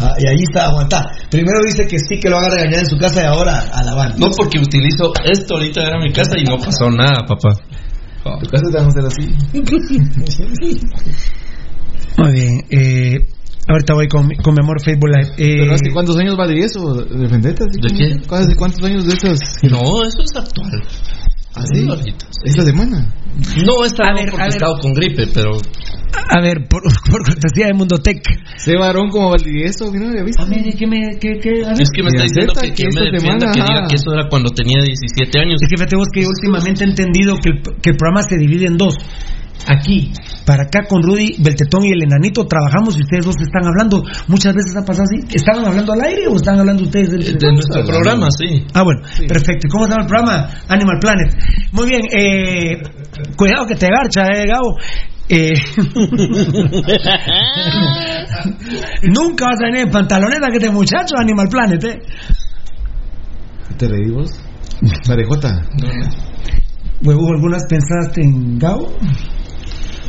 [0.00, 1.04] Ah, y ahí está, aguanta.
[1.30, 3.94] Primero dice que sí, que lo haga regañar en su casa y ahora a la
[3.94, 4.14] van.
[4.18, 7.50] No porque utilizo esto ahorita era mi casa y no pasó nada, papá.
[8.40, 9.28] Tu casa te vamos a hacer así.
[12.18, 13.26] muy bien eh,
[13.68, 16.46] ahorita voy con, mi- con mi amor Facebook Live Eh, Pero hace cuántos años va
[16.46, 16.94] de eso?
[16.94, 17.64] ¿De vendetta?
[17.64, 18.16] ¿De qué?
[18.30, 19.40] ¿Hace cuántos años de esos?
[19.70, 20.82] No, eso es actual.
[21.56, 21.86] ¿Ah, sí?
[21.88, 22.26] Ahorita.
[22.44, 23.14] Esta semana.
[23.64, 25.50] No, esta A no ver, porque he estado con gripe, pero
[26.28, 28.22] a ver por, por cortesía de Mundo Tech
[28.56, 30.42] Ese varón como Valdivieso, ¿no había visto?
[30.42, 31.64] a ver ¿qué me qué, qué?
[31.64, 31.82] A ver.
[31.82, 33.86] es que me está diciendo que, que que me defienda, semana, que diga ajá.
[33.88, 35.60] que eso era cuando tenía 17 años.
[35.62, 38.66] Es que fíjate vos que últimamente he entendido que el, que el programa se divide
[38.66, 38.94] en dos.
[39.66, 40.12] Aquí,
[40.44, 44.02] para acá con Rudy, Beltetón y el enanito trabajamos y ustedes dos están hablando.
[44.28, 45.20] Muchas veces ha pasado así.
[45.34, 48.66] ¿Estaban hablando al aire o están hablando ustedes del De nuestro programa, sí.
[48.74, 49.66] Ah, bueno, perfecto.
[49.66, 50.50] ¿Y ¿Cómo se llama el programa?
[50.68, 51.34] Animal Planet.
[51.72, 52.82] Muy bien, eh,
[53.36, 54.76] cuidado que te garcha, eh, Gabo.
[55.26, 55.54] Eh,
[59.04, 62.02] Nunca vas a venir en pantaloneta que este muchacho Animal Planet, eh.
[63.78, 64.30] ¿Te reí vos?
[65.06, 65.62] Parejota.
[67.02, 68.92] Huevo, ¿algunas pensaste en Gabo?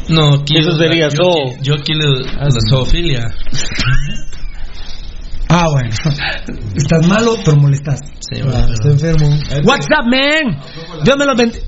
[0.09, 3.21] No, aquí Eso sería yo, aquí- yo le, la zoofilia.
[5.49, 5.89] Ah, bueno.
[6.75, 7.99] Estás malo, pero molestas.
[8.19, 9.27] Sí, Ah, bueno, está enfermo.
[9.63, 10.59] What's up, man?
[11.03, 11.65] Dios me los bendiga.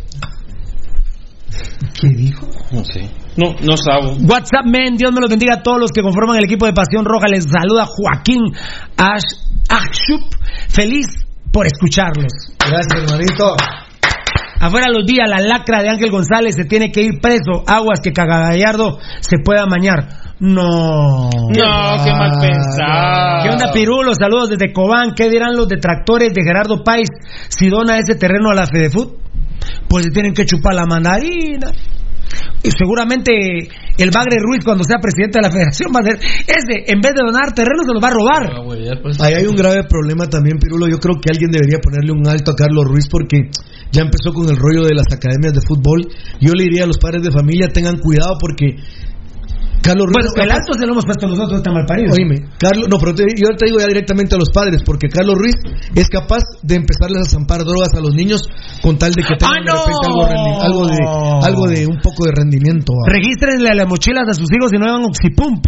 [1.99, 2.48] ¿Qué dijo?
[2.72, 3.09] No sé.
[3.38, 4.14] No, no sabo.
[4.22, 4.98] What's up, man?
[4.98, 7.27] Dios me los bendiga a todos los que conforman el equipo de Pasión Roja.
[7.27, 8.41] Les saluda Joaquín
[8.98, 9.24] Ash.
[10.69, 11.06] Feliz
[11.51, 12.32] por escucharlos.
[12.59, 13.56] Gracias, hermanito.
[14.60, 17.64] Afuera los días, la lacra de Ángel González se tiene que ir preso.
[17.68, 20.08] Aguas que Cagagallardo se pueda mañar.
[20.40, 21.30] No.
[21.30, 23.44] No, qué mal pensado.
[23.44, 24.14] ¿Qué onda, Pirulo?
[24.14, 25.14] Saludos desde Cobán.
[25.16, 27.10] ¿Qué dirán los detractores de Gerardo Páez
[27.50, 29.14] si dona ese terreno a la Fedefut?
[29.88, 31.72] Pues se tienen que chupar la mandarina.
[32.64, 33.32] Y seguramente
[33.98, 36.86] el Bagre Ruiz, cuando sea presidente de la federación, va a ser ese.
[36.92, 38.44] En vez de donar terreno, se los va a robar.
[38.52, 39.20] Ah, pues.
[39.22, 40.88] Ahí hay un grave problema también, Pirulo.
[40.88, 43.50] Yo creo que alguien debería ponerle un alto a Carlos Ruiz porque
[43.92, 46.08] ya empezó con el rollo de las academias de fútbol.
[46.42, 48.76] Yo le diría a los padres de familia tengan cuidado porque
[49.88, 50.27] Carlos Ruiz.
[50.35, 52.11] Bueno, el alto se lo hemos puesto nosotros, está mal parido.
[52.14, 55.35] Oíme, Carlos, no, pero te- yo te digo ya directamente a los padres, porque Carlos
[55.40, 55.56] Ruiz
[55.95, 58.43] es capaz de empezarles a zampar drogas a los niños
[58.83, 60.19] con tal de que tengan ¡Ah, de repente no!
[60.19, 60.99] algo, rendi- algo de
[61.48, 62.93] algo de un poco de rendimiento.
[62.93, 63.11] ¿va?
[63.11, 65.64] Regístrenle a las mochilas a sus hijos y no hagan oxipump.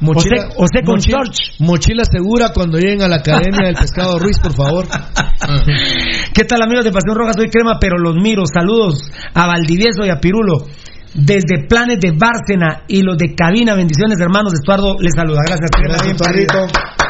[0.00, 1.40] Mochila, o sé con mochila- George.
[1.60, 4.86] mochila segura cuando lleguen a la academia del pescado Ruiz, por favor.
[6.34, 7.32] ¿Qué tal amigos de Pasión Roja?
[7.32, 8.42] Soy Crema, pero los miro.
[8.46, 10.66] Saludos a Valdivieso y a Pirulo.
[11.14, 14.52] Desde Planes de Bárcena y los de Cabina, bendiciones hermanos.
[14.52, 15.42] Estuardo les saluda.
[15.46, 15.70] Gracias.
[15.80, 17.03] Gracias.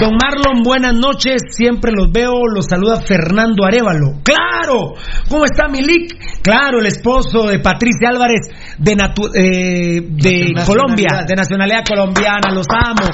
[0.00, 1.42] Don Marlon, buenas noches.
[1.50, 2.46] Siempre los veo.
[2.54, 4.20] Los saluda Fernando Arevalo.
[4.22, 4.94] ¡Claro!
[5.28, 6.14] ¿Cómo está Milik?
[6.42, 8.46] Claro, el esposo de Patricia Álvarez.
[8.78, 10.54] de, natu- eh, de.
[10.64, 13.10] Colombia, de nacionalidad colombiana, los amo.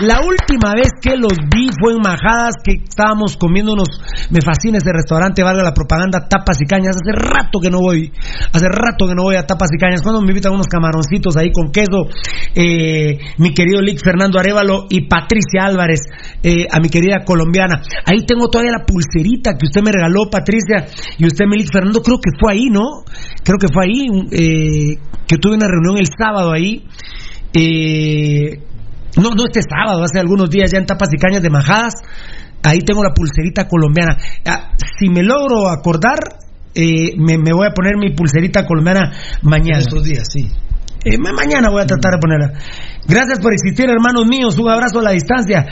[0.00, 3.88] La última vez que los vi fue en Majadas, que estábamos comiendo unos,
[4.30, 6.96] me fascina ese restaurante, valga la propaganda, Tapas y Cañas.
[6.96, 8.12] Hace rato que no voy,
[8.52, 10.02] hace rato que no voy a Tapas y Cañas.
[10.02, 12.04] Cuando me invitan unos camaroncitos ahí con queso,
[12.54, 16.00] eh, mi querido Lick Fernando Arevalo y Patricia Álvarez,
[16.42, 17.82] eh, a mi querida colombiana.
[18.04, 20.86] Ahí tengo todavía la pulserita que usted me regaló, Patricia,
[21.18, 23.04] y usted, mi Lick Fernando, creo que fue ahí, ¿no?
[23.44, 26.84] Creo que fue ahí, eh, que tuve una reunión el sábado ahí.
[27.52, 28.60] Eh,
[29.16, 31.94] no, no este sábado, hace algunos días ya en Tapas y Cañas de Majadas.
[32.62, 34.16] Ahí tengo la pulserita colombiana.
[34.44, 36.18] Ah, si me logro acordar,
[36.74, 39.78] eh, me, me voy a poner mi pulserita colombiana mañana.
[39.78, 40.50] Estos días, sí.
[41.04, 42.52] Eh, ma- mañana voy a tratar de ponerla.
[43.06, 44.58] Gracias por existir, hermanos míos.
[44.58, 45.64] Un abrazo a la distancia.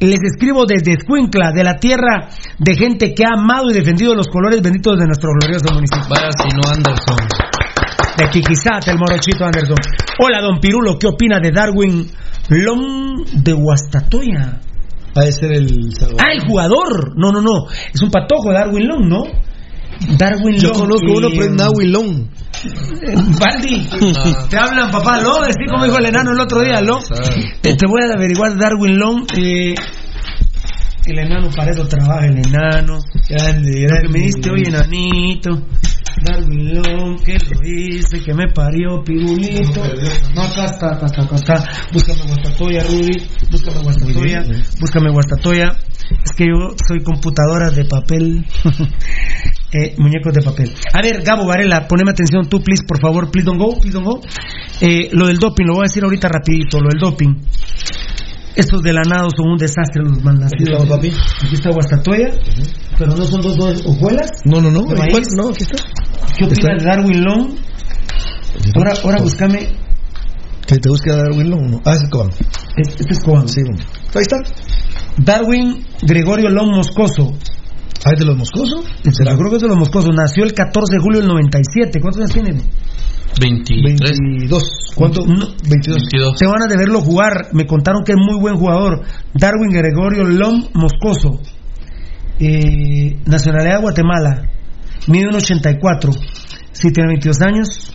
[0.00, 2.28] Les escribo desde Escuincla, de la tierra
[2.58, 6.06] de gente que ha amado y defendido los colores benditos de nuestro glorioso municipio.
[6.08, 7.16] Vaya, si no Anderson.
[8.16, 9.76] De Quiquizate, el morochito Anderson.
[10.20, 12.08] Hola, don Pirulo, ¿qué opina de Darwin
[12.48, 14.60] Long de Guastatoya?
[15.16, 16.20] Va a ser el Salvador.
[16.20, 17.14] Ah, el jugador.
[17.16, 17.66] No, no, no.
[17.92, 19.24] Es un patojo, Darwin Long, ¿no?
[20.16, 20.78] Darwin Yo Long.
[20.78, 22.28] conozco uno, pero es Nahui Long.
[22.64, 23.88] Eh, Baldi,
[24.50, 27.02] te hablan papá Long, así como dijo el enano el otro día, Long.
[27.62, 29.26] Eh, te voy a averiguar Darwin Long.
[29.36, 29.74] eh,
[31.06, 32.98] el enano, para eso trabaja el enano.
[33.28, 34.08] Grande, Lo que grande.
[34.10, 35.50] me diste hoy, enanito.
[36.24, 39.80] Darwin Long, que lo hice, que me parió, pirulito.
[40.34, 41.64] No, acá está, acá está, acá está.
[41.92, 43.28] Búscame Guastatoya, Rudy.
[43.50, 44.44] Búscame Guastatoya.
[44.80, 45.76] Búscame Guastatoya.
[46.24, 48.44] Es que yo soy computadora de papel.
[49.70, 50.72] Eh, muñecos de papel.
[50.94, 53.30] A ver, Gabo Varela, poneme atención tú, please, por favor.
[53.30, 54.20] Please don't go, please don't go.
[54.80, 56.80] Eh, lo del doping, lo voy a decir ahorita rapidito.
[56.80, 57.34] Lo del doping.
[58.56, 60.70] Estos de la nado son un desastre los malnacidos.
[60.70, 61.12] estamos, papi.
[61.44, 62.30] Aquí está Guastatoya,
[62.98, 64.30] pero no son dos, dos hojuelas.
[64.44, 64.80] No, no, no.
[64.80, 65.76] No, aquí está.
[66.36, 66.84] ¿Qué opina de.
[66.84, 67.54] Darwin Long?
[68.74, 69.68] Ahora, ahora búscame.
[70.66, 71.70] Que te busque Darwin Long.
[71.70, 71.80] no.
[71.84, 72.30] Ah, es Cobán.
[72.76, 73.48] Este es Cobán.
[73.48, 73.84] Sí, bueno.
[74.14, 74.36] Ahí está.
[75.18, 77.36] Darwin Gregorio Long Moscoso.
[78.04, 78.84] Ah, es de los moscosos.
[79.02, 80.14] Yo creo que es de los Moscosos.
[80.14, 82.00] Nació el 14 de julio del 97.
[82.00, 82.62] ¿Cuántos años tiene?
[83.40, 84.00] 23.
[84.00, 84.62] 22.
[84.94, 85.26] ¿Cuánto?
[85.26, 86.02] No, 22.
[86.12, 86.38] 22.
[86.38, 87.48] Se van a de verlo jugar.
[87.52, 89.02] Me contaron que es muy buen jugador.
[89.34, 91.40] Darwin Gregorio Long Moscoso.
[92.38, 94.42] Eh, nacionalidad de Guatemala.
[95.08, 96.12] Mide un 84.
[96.72, 97.94] Si tiene 22 años.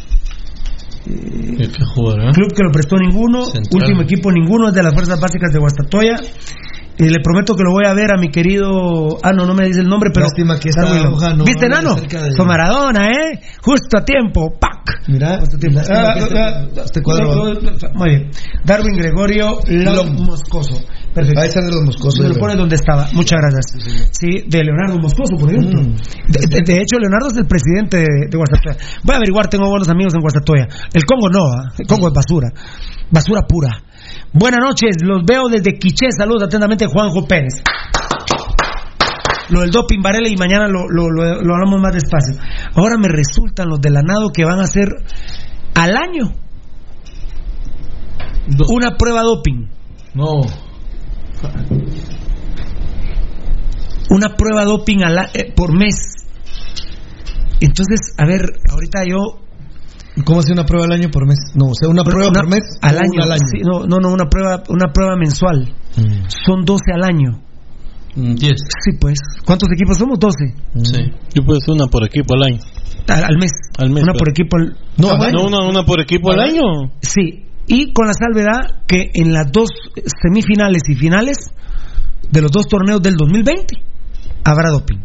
[1.06, 2.32] ¿Qué qué jugador, eh?
[2.34, 3.46] Club que lo prestó ninguno.
[3.46, 3.82] Central.
[3.82, 4.70] Último equipo ninguno.
[4.70, 6.16] Es de las fuerzas básicas de Guastatoya.
[6.98, 9.18] Y le prometo que lo voy a ver a mi querido.
[9.24, 10.28] Ah, no, no me dice el nombre, pero.
[10.28, 11.96] Lástima que hoja no ¿Viste, Nano?
[11.96, 13.40] de- Su Maradona, ¿eh?
[13.64, 14.54] Justo a tiempo.
[14.60, 15.02] ¡Pac!
[15.08, 15.80] Mira, tiempo.
[15.80, 17.54] lástima Ah, que este, ah, este cuadro.
[17.96, 18.30] Muy bien.
[18.64, 20.20] Darwin Gregorio Long.
[20.22, 20.76] Moscoso.
[21.14, 21.42] Perfecto.
[21.42, 22.20] Ahí están de los moscosos.
[22.22, 23.08] Me lo pone donde estaba.
[23.14, 24.10] Muchas gracias.
[24.12, 25.82] Sí, de Leonardo Moscoso, por ejemplo.
[25.82, 25.96] Mm.
[26.28, 28.78] De, de- de hecho, Leonardo es el presidente de, de Guastatoya.
[29.04, 30.68] Voy a averiguar, tengo buenos amigos en Guastatoya.
[30.94, 31.74] El Congo no, ¿ah?
[31.78, 32.50] el Congo es basura.
[33.12, 33.70] Basura pura.
[34.34, 36.08] Buenas noches, los veo desde Quiché.
[36.18, 37.62] Saludos atentamente, Juanjo Pérez.
[39.50, 42.36] Lo del doping Varela y mañana lo, lo, lo- lo hablamos más despacio.
[42.76, 44.88] Ahora me resultan los de la nado que van a hacer
[45.76, 46.34] al año
[48.70, 49.68] una prueba doping.
[50.16, 50.42] No.
[54.10, 55.96] una prueba doping al eh, por mes.
[57.60, 59.43] Entonces, a ver, ahorita yo
[60.26, 61.40] ¿Cómo hace una prueba al año por mes?
[61.56, 62.64] No, o sea, una prueba una- por mes.
[62.82, 63.42] al año, una al año.
[63.52, 65.74] sí, no, no, no, una prueba, una prueba mensual.
[65.98, 66.26] Mm.
[66.46, 67.42] Son 12 al año.
[68.16, 68.54] 10.
[68.86, 69.18] Sí, pues.
[69.44, 70.20] ¿Cuántos equipos somos?
[70.20, 71.02] 12 Sí.
[71.34, 72.60] Yo pues una por equipo al año.
[73.08, 73.52] al, al mes.
[73.80, 74.58] Al mes, Una pero- por equipo.
[74.58, 75.40] al- No, al bueno.
[75.42, 76.62] No, una, una por equipo al año.
[77.02, 79.70] Sí, y con la salvedad que en las dos
[80.22, 81.38] semifinales y finales
[82.30, 83.78] de los dos torneos del 2020
[84.44, 84.98] habrá doping.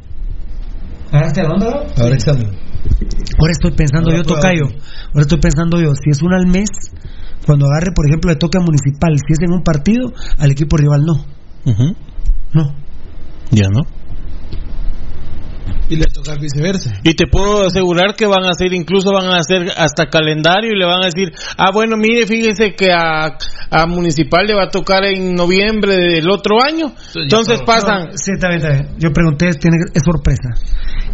[1.11, 1.87] ¿Agarraste la onda?
[1.97, 2.51] Ahora examen.
[3.39, 4.65] Ahora estoy pensando Habrá yo, Tocayo.
[5.09, 6.69] Ahora estoy pensando yo, si es una al mes,
[7.47, 11.05] cuando agarre, por ejemplo, le toca municipal, si es en un partido, al equipo rival
[11.05, 11.25] no.
[12.53, 12.75] No.
[13.51, 13.98] Ya no.
[15.89, 16.93] Y le toca viceversa.
[17.03, 20.79] Y te puedo asegurar que van a hacer, incluso van a hacer hasta calendario y
[20.79, 23.39] le van a decir, ah, bueno, mire, fíjese que a,
[23.71, 26.93] a Municipal le va a tocar en noviembre del otro año.
[27.15, 28.09] Entonces pasan.
[28.09, 28.99] No, sí, está bien, está bien.
[28.99, 30.51] Yo pregunté, tiene, es sorpresa.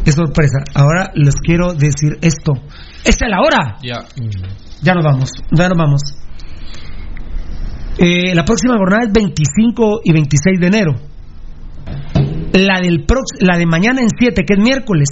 [0.04, 0.58] Es sorpresa.
[0.74, 2.52] Ahora les quiero decir esto.
[3.04, 3.76] ¡Esta es la hora!
[3.82, 4.04] Ya.
[4.82, 6.02] Ya nos vamos, ya nos vamos.
[7.98, 10.92] Eh, la próxima jornada es 25 y 26 de enero.
[12.54, 15.08] La, del prox- la de mañana en 7, que es miércoles,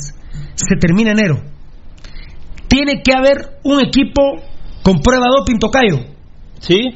[0.55, 1.43] se termina enero.
[2.69, 4.23] Tiene que haber un equipo
[4.83, 6.07] con prueba doping tocayo.
[6.61, 6.95] ¿Sí?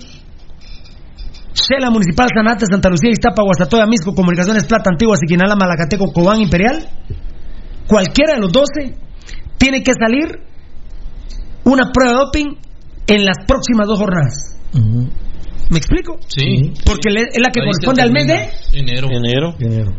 [1.52, 6.86] Shela Municipal, Sanate, Santa Lucía, Iztapa, Guastatoya, Misco, Comunicaciones, Plata, Antigua, Siquinala, Malacateco, Cobán, Imperial.
[7.88, 8.94] Cualquiera de los 12
[9.58, 10.40] tiene que salir
[11.64, 12.46] una prueba de doping
[13.08, 14.58] en las próximas dos jornadas.
[15.70, 16.18] ¿Me explico?
[16.28, 16.72] Sí.
[16.84, 18.78] Porque es la que Ahí corresponde al mes de
[19.10, 19.56] Enero.
[19.58, 19.92] Enero.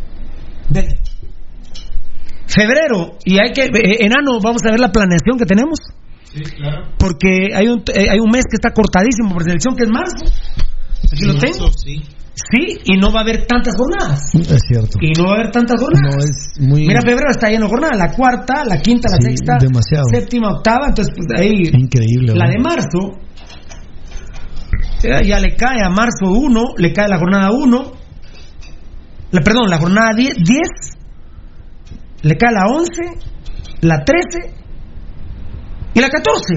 [2.48, 3.18] Febrero.
[3.26, 5.80] Y hay que, eh, enano, vamos a ver la planeación que tenemos.
[6.98, 10.26] Porque hay un, eh, hay un mes que está cortadísimo por selección, que es marzo.
[11.12, 11.72] Aquí lo tengo.
[11.72, 12.02] Sí.
[12.38, 14.30] Sí, y no va a haber tantas jornadas.
[14.36, 15.00] Es cierto.
[15.02, 16.16] Y no va a haber tantas jornadas.
[16.16, 16.82] No, es muy.
[16.88, 17.98] Mira, febrero está lleno de jornadas.
[17.98, 20.04] La cuarta, la quinta, la Sí, sexta, demasiado.
[20.14, 20.88] séptima, octava.
[20.90, 21.64] Entonces, pues ahí.
[21.74, 22.36] Increíble.
[22.36, 23.18] La de marzo.
[25.02, 27.92] Ya, ya le cae a marzo 1, le cae la jornada 1.
[29.32, 30.62] La, perdón, la jornada 10, 10.
[32.24, 32.92] Le cae la 11,
[33.82, 34.54] la 13
[35.94, 36.56] y la 14.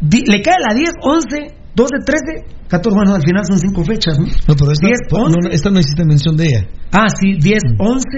[0.00, 1.28] Di- le cae la 10, 11,
[1.74, 2.96] 12, 13, 14.
[2.96, 4.18] Bueno, al final son 5 fechas.
[4.18, 4.26] ¿no?
[4.26, 5.36] No, pero esta, 10, no, 11.
[5.42, 6.66] no, esta no hiciste mención de ella.
[6.92, 8.08] Ah, sí, 10, 11,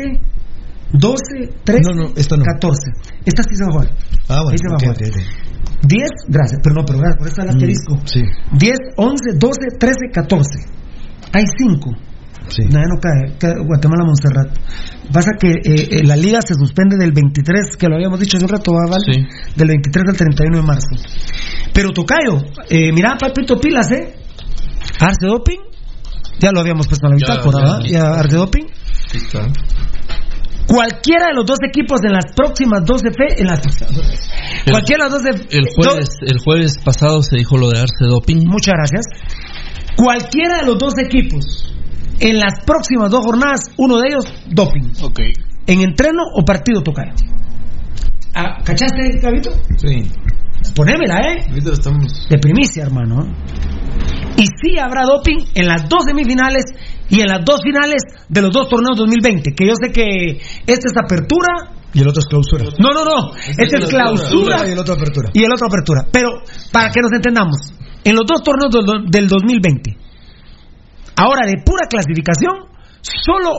[0.92, 1.22] 12,
[1.64, 2.44] 13, No, no, esta no.
[2.44, 2.90] 14.
[3.24, 3.90] Esta sí se va a jugar.
[4.28, 4.50] Ah, bueno.
[4.50, 4.96] Ahí se va ok, a jugar.
[4.96, 5.88] ok, ok.
[5.88, 7.94] 10, gracias, pero no, pero gracias, por eso el asterisco.
[7.96, 8.20] Mm, Sí.
[8.52, 10.48] 10, 11, 12, 13, 14.
[11.34, 11.90] Hay 5.
[12.48, 12.62] Sí.
[12.64, 14.58] Nada, no cae, cae Guatemala, Montserrat.
[15.12, 18.46] Pasa que eh, eh, la liga se suspende del 23, que lo habíamos dicho hace
[18.46, 19.00] un rato, ¿va, Val?
[19.04, 19.20] Sí.
[19.56, 20.88] Del 23 al 31 de marzo.
[21.72, 24.14] Pero Tocayo, eh, mira, Papito Pilas, ¿eh?
[25.00, 25.60] Arce Doping,
[26.38, 27.80] ya lo habíamos puesto en la bitácora, ¿verdad?
[27.86, 28.66] Ya, Arce Doping.
[30.66, 33.60] Cualquiera de los dos equipos en las próximas 12 fe, en las
[34.70, 38.46] cualquiera de los 12 El jueves, el jueves pasado se dijo lo de Arce Doping.
[38.46, 39.04] Muchas gracias.
[39.96, 41.71] Cualquiera de los dos equipos
[42.22, 44.92] en las próximas dos jornadas, uno de ellos doping.
[45.02, 45.20] Ok.
[45.66, 47.12] En entreno o partido tocayo.
[48.34, 49.50] Ah, ¿Cachaste, Gabito?
[49.76, 50.08] Sí.
[50.74, 51.44] Ponémela, ¿eh?
[51.48, 52.28] Ahorita estamos.
[52.30, 53.26] De primicia, hermano.
[54.36, 56.64] Y sí habrá doping en las dos semifinales
[57.10, 59.52] y en las dos finales de los dos torneos 2020.
[59.54, 61.74] Que yo sé que esta es apertura.
[61.92, 62.64] Y el otro es clausura.
[62.78, 63.34] No, no, no.
[63.36, 64.66] Esta es clausura.
[64.66, 65.30] Y el otro apertura.
[65.34, 66.06] y el otro apertura.
[66.10, 66.30] Pero
[66.70, 69.96] para que nos entendamos, en los dos torneos del, del 2020,
[71.16, 72.68] ahora de pura clasificación,
[73.00, 73.50] solo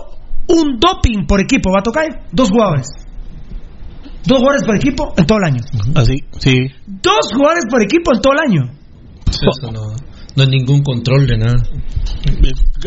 [0.48, 2.88] un doping por equipo va a tocar dos jugadores.
[4.26, 5.62] Dos jugadores por equipo en todo el año.
[5.96, 6.56] Así, sí.
[6.86, 8.62] Dos jugadores por equipo en todo el año.
[9.30, 9.96] Eso no,
[10.36, 11.64] no hay ningún control de nada.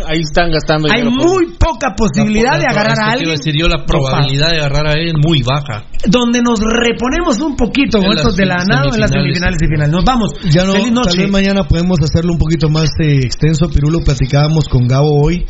[0.06, 3.28] Ahí están gastando Hay por- muy poca posibilidad La- de agarrar a alguien.
[3.28, 5.84] iba a decir yo, la probabilidad de agarrar a él es muy baja.
[6.06, 9.58] Donde nos reponemos un poquito con estos de la nada en las semifinales.
[9.62, 9.92] y finales.
[9.94, 10.32] Nos vamos.
[10.50, 11.20] Ya no, Feliz tal noche.
[11.22, 13.68] vez mañana podemos hacerlo un poquito más eh, extenso.
[13.70, 15.46] Pirulo, platicábamos con Gabo hoy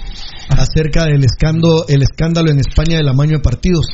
[0.50, 3.86] acerca del escándalo, el escándalo en España del amaño de partidos.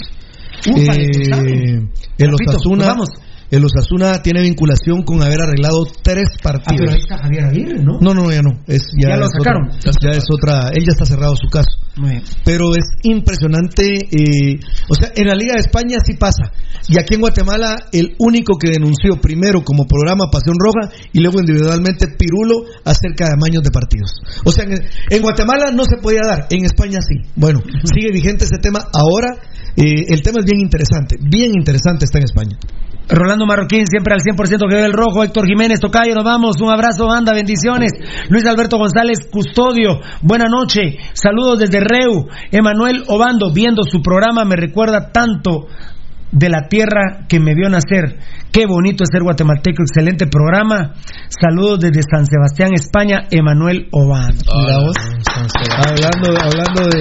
[0.71, 1.81] Ufa, Eh,
[2.19, 3.09] el Osasuna, nos vamos.
[3.53, 6.81] El Osasuna tiene vinculación con haber arreglado tres Ah, partidos.
[6.81, 7.99] pero ahí está Javier Aguirre, ¿no?
[8.01, 8.51] No, no, ya no.
[8.67, 9.69] Es, ya, Ya lo sacaron.
[9.69, 10.71] otra- ya es otra.
[10.75, 11.69] Él ya está cerrado su caso.
[11.97, 12.23] Muy bien.
[12.45, 13.85] Pero es impresionante.
[14.11, 14.59] eh,
[14.89, 16.51] o sea, en la Liga de España sí pasa.
[16.89, 21.39] Y aquí en Guatemala, el único que denunció primero como programa Pasión Roja y luego
[21.41, 24.11] individualmente Pirulo acerca de amaños de partidos.
[24.45, 27.17] O sea, en, en Guatemala no se podía dar, en España sí.
[27.37, 28.81] Bueno, sigue vigente ese tema.
[28.93, 29.29] Ahora,
[29.77, 31.19] eh, el tema es bien interesante.
[31.21, 32.57] Bien interesante está en España.
[33.09, 35.23] Rolando Marroquín, siempre al 100% que ve el rojo.
[35.23, 36.61] Héctor Jiménez, Tocayo, nos vamos.
[36.61, 37.93] Un abrazo, banda, bendiciones.
[38.29, 40.99] Luis Alberto González, Custodio, buena noche.
[41.13, 42.29] Saludos desde Reu.
[42.51, 45.67] Emanuel Obando, viendo su programa, me recuerda tanto
[46.33, 48.19] de la tierra que me vio nacer.
[48.51, 50.95] Qué bonito es ser guatemalteco, excelente programa.
[51.29, 54.43] Saludos desde San Sebastián, España, Emanuel Obando.
[54.47, 54.97] Vos.
[55.77, 57.01] Hablando, hablando de.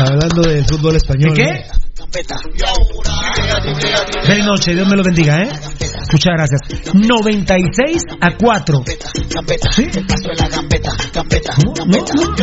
[0.00, 1.34] Hablando del fútbol español.
[1.34, 1.87] ¿De qué?
[4.24, 5.48] Feliz noche, Dios me lo bendiga, ¿eh?
[6.10, 6.60] Muchas gracias.
[6.94, 8.84] 96 a 4.
[9.72, 9.88] ¿Sí?
[11.64, 11.74] No,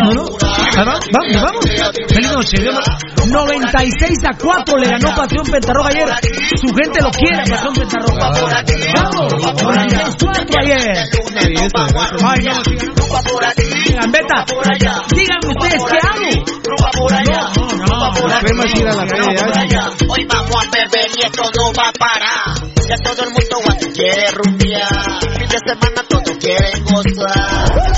[0.04, 0.38] no, no, no.
[0.78, 1.66] Ah, va- vamos, vamos.
[2.10, 2.58] Feliz noche.
[2.62, 6.08] Dios me- 96 a 4 le ganó Pasión Pentarroja ayer.
[6.62, 8.30] Su gente lo quiere, Pasión Pentarroja.
[8.96, 10.98] Vamos, 96 ayer.
[12.24, 12.76] Ay, no, sí,
[13.96, 14.46] Gambetta,
[15.16, 16.20] díganme ustedes qué hago.
[17.56, 18.28] No, no, no.
[18.28, 18.40] La
[18.80, 19.55] ir a la feria.
[19.64, 19.90] Ya.
[20.10, 22.56] Hoy vamos a beber y esto no va a parar.
[22.88, 23.56] Ya todo el mundo
[23.96, 25.20] quiere rumbear.
[25.22, 27.96] Fin de semana todos quieren gozar.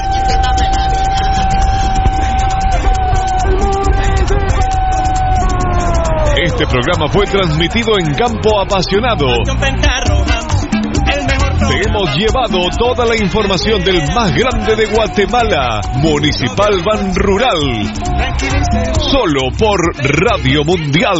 [6.43, 9.25] Este programa fue transmitido en Campo Apasionado.
[11.67, 17.91] Te hemos llevado toda la información del más grande de Guatemala, Municipal Ban Rural
[19.09, 21.17] solo por Radio Mundial.